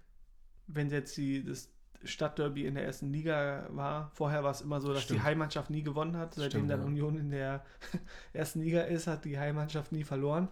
Wenn 0.68 0.90
jetzt 0.90 1.16
die, 1.16 1.42
das 1.42 1.70
Stadtderby 2.04 2.66
in 2.66 2.76
der 2.76 2.84
ersten 2.84 3.14
Liga 3.14 3.68
war, 3.70 4.12
vorher 4.14 4.44
war 4.44 4.52
es 4.52 4.60
immer 4.60 4.82
so, 4.82 4.92
dass 4.92 5.04
Stimmt. 5.04 5.22
die 5.22 5.24
Heimmannschaft 5.24 5.70
nie 5.70 5.84
gewonnen 5.84 6.18
hat. 6.18 6.34
Seitdem 6.34 6.50
Stimmt, 6.50 6.72
dann 6.72 6.82
ja. 6.82 6.86
Union 6.86 7.18
in 7.18 7.30
der 7.30 7.64
ersten 8.34 8.60
Liga 8.60 8.82
ist, 8.82 9.08
hat 9.08 9.24
die 9.24 9.40
Heimmannschaft 9.40 9.94
nie 9.94 10.04
verloren. 10.04 10.50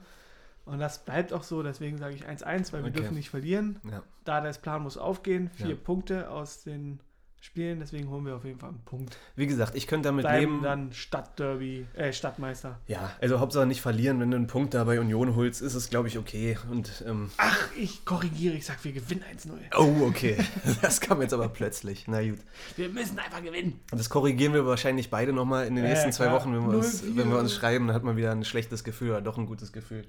Und 0.70 0.80
das 0.80 1.04
bleibt 1.06 1.34
auch 1.34 1.44
so, 1.44 1.64
deswegen 1.64 1.98
sage 1.98 2.16
ich 2.16 2.26
1-1, 2.28 2.72
weil 2.74 2.84
wir 2.84 2.90
Okay. 2.90 3.00
dürfen 3.02 3.16
nicht 3.16 3.30
verlieren. 3.30 3.80
Ja. 3.90 4.04
Da 4.26 4.42
das 4.42 4.60
Plan 4.60 4.84
muss 4.84 4.98
aufgehen, 4.98 5.50
vier 5.56 5.70
Ja. 5.70 5.76
Punkte 5.76 6.30
aus 6.30 6.64
den 6.64 7.00
Spielen, 7.42 7.80
deswegen 7.80 8.10
holen 8.10 8.26
wir 8.26 8.36
auf 8.36 8.44
jeden 8.44 8.60
Fall 8.60 8.68
einen 8.70 8.82
Punkt 8.84 9.18
Wie 9.38 9.48
gesagt, 9.48 9.74
ich 9.74 9.88
könnte 9.88 10.10
damit 10.10 10.24
bleiben 10.24 10.52
leben. 10.56 10.62
dann 10.64 10.92
Stadtderby, 10.92 11.86
äh, 11.94 12.12
Stadtmeister. 12.12 12.80
Ja, 12.88 13.12
also 13.22 13.40
Hauptsache 13.40 13.66
nicht 13.66 13.80
verlieren, 13.80 14.20
wenn 14.20 14.30
du 14.30 14.36
einen 14.36 14.48
Punkt 14.48 14.74
da 14.74 14.84
bei 14.84 15.00
Union 15.00 15.38
holst, 15.38 15.62
ist 15.62 15.74
es, 15.74 15.90
glaube 15.90 16.10
ich, 16.10 16.18
okay. 16.18 16.58
Und, 16.70 17.02
ähm, 17.08 17.30
Ach, 17.38 17.70
ich 17.78 18.04
korrigiere, 18.04 18.56
ich 18.56 18.66
sag, 18.66 18.84
wir 18.84 18.92
gewinnen 18.92 19.24
1-0. 19.34 19.54
oh, 19.78 20.06
okay. 20.06 20.36
Das 20.82 21.00
kam 21.00 21.22
jetzt 21.22 21.34
aber 21.34 21.48
plötzlich. 21.48 22.10
Na 22.10 22.22
gut. 22.22 22.40
Wir 22.76 22.90
müssen 22.90 23.18
einfach 23.18 23.42
gewinnen. 23.42 23.80
Und 23.90 23.98
das 23.98 24.10
korrigieren 24.10 24.54
wir 24.54 24.66
wahrscheinlich 24.66 25.10
beide 25.10 25.32
nochmal 25.32 25.66
in 25.66 25.76
den 25.76 25.86
Ja, 25.86 25.92
nächsten 25.92 26.12
zwei 26.12 26.26
klar. 26.26 26.36
Wochen, 26.42 26.54
wenn 26.54 26.70
wir, 26.70 26.78
uns, 26.78 27.02
0-4. 27.04 27.16
wenn 27.16 27.30
wir 27.30 27.40
uns 27.40 27.56
schreiben, 27.56 27.88
dann 27.88 27.96
hat 27.96 28.04
man 28.04 28.18
wieder 28.18 28.32
ein 28.34 28.44
schlechtes 28.44 28.84
Gefühl 28.84 29.12
oder 29.12 29.22
doch 29.22 29.38
ein 29.38 29.46
gutes 29.46 29.72
Gefühl. 29.72 30.04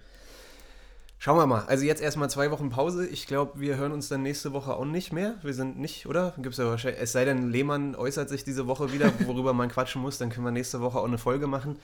Schauen 1.22 1.37
wir 1.37 1.47
mal. 1.47 1.64
Also 1.67 1.84
jetzt 1.84 2.01
erstmal 2.01 2.30
zwei 2.30 2.51
Wochen 2.51 2.71
Pause. 2.71 3.07
Ich 3.07 3.26
glaube, 3.26 3.61
wir 3.61 3.76
hören 3.76 3.92
uns 3.92 4.09
dann 4.09 4.22
nächste 4.22 4.55
Woche 4.55 4.75
auch 4.75 4.87
nicht 4.87 5.13
mehr. 5.13 5.34
Wir 5.42 5.53
sind 5.53 5.79
nicht, 5.79 6.07
oder? 6.07 6.33
Gibt's 6.38 6.57
ja 6.57 6.64
wahrscheinlich. 6.64 6.99
Es 6.99 7.13
sei 7.13 7.26
denn, 7.26 7.51
Lehmann 7.51 7.95
äußert 7.95 8.30
sich 8.30 8.42
diese 8.42 8.67
Woche 8.67 8.91
wieder, 8.95 9.13
worüber 9.26 9.53
man 9.53 9.68
quatschen 9.68 10.01
muss, 10.01 10.17
dann 10.17 10.30
können 10.30 10.47
wir 10.47 10.51
nächste 10.51 10.80
Woche 10.80 10.99
auch 10.99 11.05
eine 11.05 11.18
Folge 11.18 11.47
machen. 11.47 11.76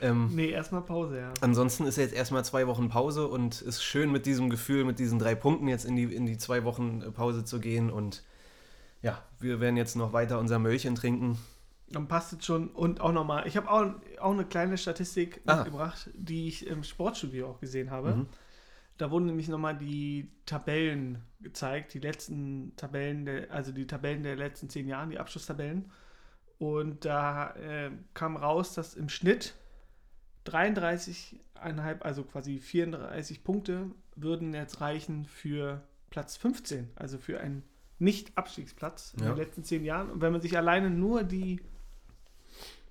Ähm, 0.00 0.30
Nee, 0.32 0.50
erstmal 0.50 0.82
Pause, 0.82 1.18
ja. 1.18 1.34
Ansonsten 1.40 1.84
ist 1.84 1.96
jetzt 1.96 2.14
erstmal 2.14 2.44
zwei 2.44 2.68
Wochen 2.68 2.88
Pause 2.88 3.26
und 3.26 3.60
ist 3.60 3.82
schön 3.82 4.12
mit 4.12 4.24
diesem 4.24 4.50
Gefühl, 4.50 4.84
mit 4.84 5.00
diesen 5.00 5.18
drei 5.18 5.34
Punkten 5.34 5.66
jetzt 5.66 5.84
in 5.84 5.96
die, 5.96 6.04
in 6.04 6.24
die 6.24 6.38
zwei 6.38 6.62
Wochen 6.62 7.02
äh, 7.02 7.10
Pause 7.10 7.44
zu 7.44 7.58
gehen. 7.58 7.90
Und 7.90 8.22
ja, 9.02 9.20
wir 9.40 9.58
werden 9.58 9.76
jetzt 9.76 9.96
noch 9.96 10.12
weiter 10.12 10.38
unser 10.38 10.60
Möllchen 10.60 10.94
trinken. 10.94 11.38
Dann 11.90 12.06
passt 12.06 12.34
es 12.34 12.44
schon. 12.46 12.68
Und 12.68 13.00
auch 13.00 13.10
nochmal, 13.12 13.48
ich 13.48 13.56
habe 13.56 13.68
auch, 13.68 13.86
auch 14.20 14.32
eine 14.32 14.44
kleine 14.44 14.78
Statistik 14.78 15.40
Ah. 15.46 15.56
mitgebracht, 15.56 16.08
die 16.14 16.46
ich 16.46 16.68
im 16.68 16.84
Sportstudio 16.84 17.48
auch 17.48 17.58
gesehen 17.58 17.90
habe. 17.90 18.14
Mhm. 18.14 18.26
Da 18.98 19.10
wurden 19.10 19.26
nämlich 19.26 19.48
nochmal 19.48 19.76
die 19.76 20.30
Tabellen 20.46 21.18
gezeigt, 21.40 21.92
die 21.94 21.98
letzten 21.98 22.74
Tabellen, 22.76 23.26
der, 23.26 23.50
also 23.50 23.72
die 23.72 23.86
Tabellen 23.86 24.22
der 24.22 24.36
letzten 24.36 24.68
zehn 24.70 24.88
Jahre, 24.88 25.08
die 25.10 25.18
Abschlusstabellen. 25.18 25.90
Und 26.58 27.04
da 27.04 27.50
äh, 27.56 27.90
kam 28.14 28.36
raus, 28.36 28.72
dass 28.74 28.94
im 28.94 29.08
Schnitt 29.10 29.54
33,5, 30.46 32.00
also 32.00 32.24
quasi 32.24 32.58
34 32.58 33.44
Punkte 33.44 33.90
würden 34.14 34.54
jetzt 34.54 34.80
reichen 34.80 35.24
für 35.26 35.82
Platz 36.10 36.36
15, 36.36 36.90
also 36.96 37.18
für 37.18 37.40
einen 37.40 37.62
Nicht-Abstiegsplatz 37.98 39.14
in 39.16 39.24
Ja. 39.24 39.30
den 39.30 39.38
letzten 39.38 39.64
zehn 39.64 39.84
Jahren. 39.84 40.10
Und 40.10 40.20
wenn 40.20 40.32
man 40.32 40.40
sich 40.40 40.56
alleine 40.56 40.90
nur 40.90 41.22
die 41.24 41.60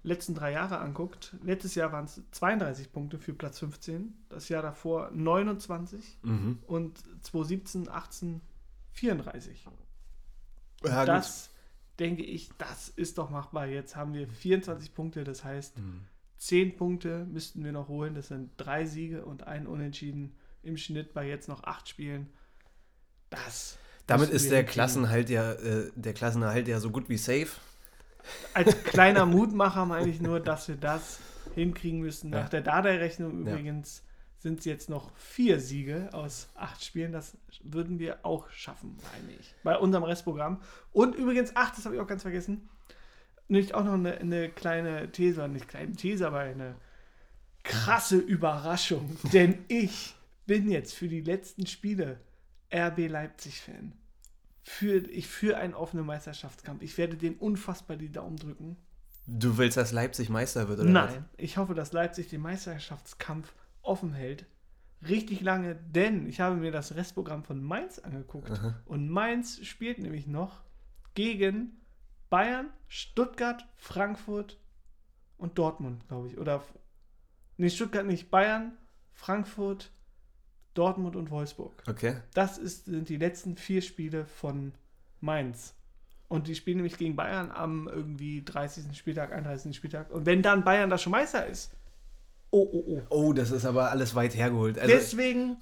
letzten 0.06 0.36
drei 0.36 0.52
Jahre 0.52 0.78
anguckt, 0.80 1.36
letztes 1.44 1.76
Jahr 1.76 1.92
waren 1.92 2.06
es 2.06 2.22
32 2.32 2.92
Punkte 2.94 3.18
für 3.20 3.34
Platz 3.34 3.60
15, 3.60 4.14
das 4.30 4.50
Jahr 4.50 4.62
davor 4.62 5.10
29 5.12 6.20
Mhm. 6.22 6.60
und 6.68 7.00
2017, 7.24 7.90
18, 7.90 8.42
34. 8.92 9.66
Ja, 10.86 11.06
das 11.06 11.50
denke 12.00 12.24
ich, 12.24 12.50
das 12.58 12.90
ist 12.90 13.18
doch 13.18 13.30
machbar. 13.30 13.66
Jetzt 13.68 13.96
haben 13.96 14.14
wir 14.14 14.28
24 14.28 14.94
Punkte, 14.94 15.24
das 15.24 15.44
heißt, 15.44 15.78
Mhm. 15.78 16.02
10 16.38 16.76
Punkte 16.76 17.26
müssten 17.26 17.64
wir 17.64 17.72
noch 17.72 17.88
holen. 17.88 18.14
Das 18.14 18.28
sind 18.28 18.52
drei 18.58 18.86
Siege 18.86 19.26
und 19.26 19.48
ein 19.48 19.66
Unentschieden 19.68 20.36
im 20.64 20.78
Schnitt 20.78 21.14
bei 21.14 21.28
jetzt 21.28 21.48
noch 21.48 21.64
acht 21.64 21.88
Spielen. 21.90 22.28
Das. 23.30 23.78
Damit 24.08 24.30
ist 24.30 24.52
der. 24.52 24.64
Klassenhalt 24.64 25.30
ja, 25.30 25.54
äh, 25.54 25.92
der 25.96 26.14
Klassenerhalt 26.14 26.68
ja 26.68 26.80
so 26.80 26.92
gut 26.92 27.10
wie 27.10 27.18
safe. 27.18 27.48
Als 28.54 28.84
kleiner 28.84 29.26
Mutmacher 29.26 29.86
meine 29.86 30.10
ich 30.10 30.22
nur, 30.22 30.40
dass 30.40 30.68
wir 30.68 30.76
das 30.76 31.20
hinkriegen 31.54 32.00
müssen. 32.00 32.30
Nach 32.32 32.44
Ja. 32.44 32.50
der 32.50 32.62
Dardai-Rechnung 32.62 33.46
Ja. 33.46 33.52
übrigens 33.54 34.04
sind 34.40 34.60
es 34.60 34.66
jetzt 34.66 34.90
noch 34.90 35.12
vier 35.16 35.60
Siege 35.60 36.10
aus 36.12 36.50
acht 36.56 36.84
Spielen. 36.84 37.12
Das 37.12 37.38
würden 37.64 37.98
wir 38.00 38.20
auch 38.24 38.50
schaffen, 38.52 38.96
meine 39.14 39.34
ich. 39.40 39.54
Bei 39.64 39.78
unserem 39.78 40.04
Restprogramm. 40.04 40.62
Und 40.92 41.16
übrigens, 41.16 41.52
ach, 41.56 41.74
das 41.76 41.86
habe 41.86 41.96
ich 41.96 42.02
auch 42.02 42.08
ganz 42.08 42.22
vergessen. 42.22 42.70
Nicht 43.48 43.74
auch 43.74 43.84
noch 43.84 43.94
eine, 43.94 44.18
eine 44.18 44.50
kleine 44.50 45.12
These, 45.12 45.48
nicht 45.48 45.68
kleine 45.68 45.94
These, 45.94 46.28
aber 46.28 46.40
eine 46.40 46.76
krasse 47.64 48.18
Überraschung. 48.18 49.18
Denn 49.34 49.66
ich 49.68 50.16
bin 50.46 50.70
jetzt 50.70 50.94
für 50.94 51.08
die 51.08 51.22
letzten 51.22 51.66
Spiele 51.66 52.20
RB 52.74 53.08
Leipzig-Fan. 53.08 53.94
Für, 54.68 54.98
ich 55.10 55.28
führe 55.28 55.58
einen 55.58 55.76
offenen 55.76 56.08
Meisterschaftskampf. 56.08 56.82
Ich 56.82 56.98
werde 56.98 57.18
den 57.18 57.36
unfassbar 57.36 57.98
die 57.98 58.12
Daumen 58.12 58.38
drücken. 58.38 58.78
Du 59.28 59.60
willst, 59.60 59.78
dass 59.78 59.92
Leipzig 59.92 60.30
Meister 60.30 60.68
wird, 60.68 60.80
oder? 60.80 60.90
Nein, 60.90 61.26
ich 61.38 61.58
hoffe, 61.58 61.76
dass 61.76 61.94
Leipzig 61.94 62.30
den 62.30 62.42
Meisterschaftskampf 62.42 63.54
offen 63.84 64.14
hält. 64.14 64.48
Richtig 65.08 65.42
lange, 65.42 65.76
denn 65.76 66.28
ich 66.28 66.40
habe 66.40 66.56
mir 66.56 66.72
das 66.72 66.96
Restprogramm 66.96 67.44
von 67.44 67.64
Mainz 67.64 68.00
angeguckt. 68.00 68.60
Und 68.86 69.08
Mainz 69.08 69.64
spielt 69.64 70.00
nämlich 70.00 70.26
noch 70.26 70.64
gegen 71.14 71.80
Bayern, 72.32 72.72
Stuttgart, 72.88 73.68
Frankfurt 73.76 74.60
und 75.38 75.60
Dortmund, 75.60 76.08
glaube 76.08 76.30
ich. 76.30 76.40
Oder. 76.40 76.64
Nee, 77.58 77.70
Stuttgart 77.70 78.06
nicht. 78.06 78.32
Bayern, 78.32 78.76
Frankfurt, 79.14 79.92
Dortmund 80.76 81.16
und 81.16 81.32
Wolfsburg. 81.32 81.84
Okay. 81.88 82.18
Das 82.34 82.58
ist, 82.58 82.86
sind 82.86 83.10
die 83.10 83.18
letzten 83.18 83.58
vier 83.58 83.82
Spiele 83.82 84.26
von 84.26 84.74
Mainz. 85.22 85.74
Und 86.28 86.48
die 86.48 86.56
spielen 86.56 86.78
nämlich 86.78 86.98
gegen 86.98 87.16
Bayern 87.16 87.52
am 87.52 87.88
irgendwie 87.88 88.44
30. 88.44 88.98
Spieltag, 88.98 89.32
31. 89.32 89.76
Spieltag. 89.76 90.12
Und 90.12 90.26
wenn 90.26 90.42
dann 90.42 90.64
Bayern 90.64 90.90
da 90.90 90.98
schon 90.98 91.12
Meister 91.12 91.46
ist, 91.48 91.72
oh, 92.52 92.68
oh, 92.72 92.84
oh. 92.88 93.02
Oh, 93.10 93.34
das 93.34 93.52
ist 93.52 93.66
aber 93.66 93.92
alles 93.92 94.16
weit 94.16 94.36
hergeholt. 94.36 94.78
Also, 94.78 94.94
Deswegen 94.94 95.58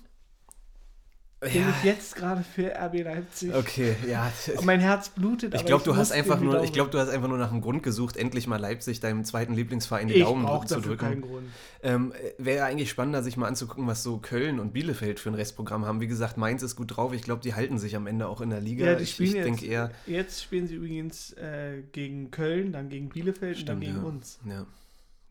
bin 1.43 1.61
ja, 1.61 1.69
ich 1.69 1.83
jetzt 1.83 2.15
gerade 2.15 2.43
für 2.43 2.73
RB 2.75 3.03
Leipzig. 3.03 3.53
okay, 3.53 3.95
ja. 4.07 4.31
Und 4.57 4.65
mein 4.65 4.79
Herz 4.79 5.09
blutet. 5.09 5.53
Ich 5.53 5.65
glaube, 5.65 5.83
du 5.83 5.95
hast 5.95 6.11
einfach 6.11 6.39
nur, 6.39 6.63
ich 6.63 6.73
glaube, 6.73 6.91
du 6.91 6.99
hast 6.99 7.09
einfach 7.09 7.27
nur 7.27 7.37
nach 7.37 7.51
einem 7.51 7.61
Grund 7.61 7.83
gesucht, 7.83 8.17
endlich 8.17 8.47
mal 8.47 8.57
Leipzig, 8.57 8.99
deinem 8.99 9.25
zweiten 9.25 9.53
Lieblingsverein, 9.53 10.07
die 10.07 10.15
ich 10.15 10.23
Daumen 10.23 10.45
zu 10.67 10.75
dafür 10.75 10.97
keinen 10.97 11.21
drücken. 11.21 11.33
Grund. 11.33 11.47
Ähm, 11.83 12.13
Wäre 12.37 12.57
ja 12.59 12.65
eigentlich 12.65 12.89
spannender, 12.89 13.23
sich 13.23 13.37
mal 13.37 13.47
anzugucken, 13.47 13.87
was 13.87 14.03
so 14.03 14.17
Köln 14.17 14.59
und 14.59 14.73
Bielefeld 14.73 15.19
für 15.19 15.29
ein 15.29 15.35
Restprogramm 15.35 15.85
haben. 15.85 15.99
Wie 16.01 16.07
gesagt, 16.07 16.37
Mainz 16.37 16.63
ist 16.63 16.75
gut 16.75 16.95
drauf. 16.95 17.13
Ich 17.13 17.23
glaube, 17.23 17.41
die 17.41 17.53
halten 17.53 17.77
sich 17.77 17.95
am 17.95 18.07
Ende 18.07 18.27
auch 18.27 18.41
in 18.41 18.49
der 18.49 18.61
Liga. 18.61 18.85
Ja, 18.85 18.95
die 18.95 19.03
ich 19.03 19.11
spielen 19.11 19.29
ich 19.29 19.35
jetzt. 19.35 19.45
denke 19.45 19.65
eher. 19.65 19.91
Jetzt 20.07 20.41
spielen 20.41 20.67
sie 20.67 20.75
übrigens 20.75 21.33
äh, 21.33 21.83
gegen 21.91 22.31
Köln, 22.31 22.71
dann 22.71 22.89
gegen 22.89 23.09
Bielefeld 23.09 23.59
und 23.59 23.69
dann 23.69 23.77
Stimmt, 23.77 23.93
gegen 23.93 24.03
ja. 24.05 24.09
uns. 24.09 24.39
Ja. 24.47 24.65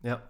Ja. 0.03 0.21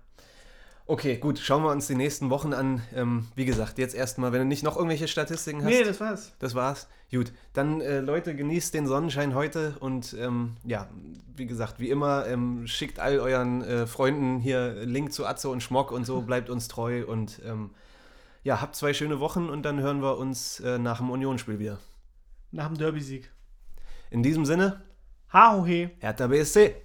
Okay, 0.86 1.16
gut, 1.18 1.40
schauen 1.40 1.64
wir 1.64 1.72
uns 1.72 1.88
die 1.88 1.96
nächsten 1.96 2.30
Wochen 2.30 2.54
an. 2.54 2.82
Ähm, 2.94 3.28
wie 3.36 3.46
gesagt, 3.46 3.78
jetzt 3.78 3.96
erstmal, 3.96 4.34
wenn 4.34 4.40
du 4.40 4.46
nicht 4.46 4.64
noch 4.64 4.76
irgendwelche 4.76 5.08
Statistiken 5.08 5.64
hast. 5.64 5.70
Nee, 5.70 5.84
das 5.84 6.02
war's. 6.02 6.34
Das 6.40 6.56
war's. 6.56 6.90
Gut. 7.10 7.32
Dann, 7.54 7.80
äh, 7.80 8.02
Leute, 8.02 8.36
genießt 8.36 8.74
den 8.74 8.86
Sonnenschein 8.86 9.34
heute 9.34 9.78
und 9.80 10.14
ähm, 10.20 10.58
ja, 10.66 10.90
wie 11.36 11.46
gesagt, 11.46 11.80
wie 11.80 11.90
immer, 11.90 12.28
ähm, 12.28 12.68
schickt 12.68 13.00
all 13.00 13.20
euren 13.20 13.64
äh, 13.64 13.88
Freunden 13.88 14.40
hier 14.40 14.74
Link 14.84 15.14
zu 15.14 15.26
Atze 15.26 15.48
und 15.50 15.64
Schmock 15.64 15.92
und 15.92 16.06
so, 16.06 16.22
bleibt 16.24 16.50
uns 16.50 16.68
treu 16.68 17.06
und 17.06 17.42
ähm, 17.46 17.70
ja, 18.44 18.62
habt 18.62 18.76
zwei 18.76 18.94
schöne 18.94 19.22
Wochen 19.22 19.50
und 19.50 19.64
dann 19.64 19.80
hören 19.80 20.02
wir 20.02 20.18
uns 20.18 20.60
äh, 20.60 20.78
nach 20.78 20.98
dem 20.98 21.10
Unionsspiel 21.10 21.60
wieder. 21.60 21.80
Nach 22.52 22.68
dem 22.68 22.78
Derby-Sieg. 22.78 23.32
In 24.12 24.22
diesem 24.22 24.46
Sinne, 24.46 24.82
Ha, 25.34 25.56
ho, 25.56 25.66
he. 25.66 25.90
Hertha 26.00 26.28
BSC. 26.28 26.76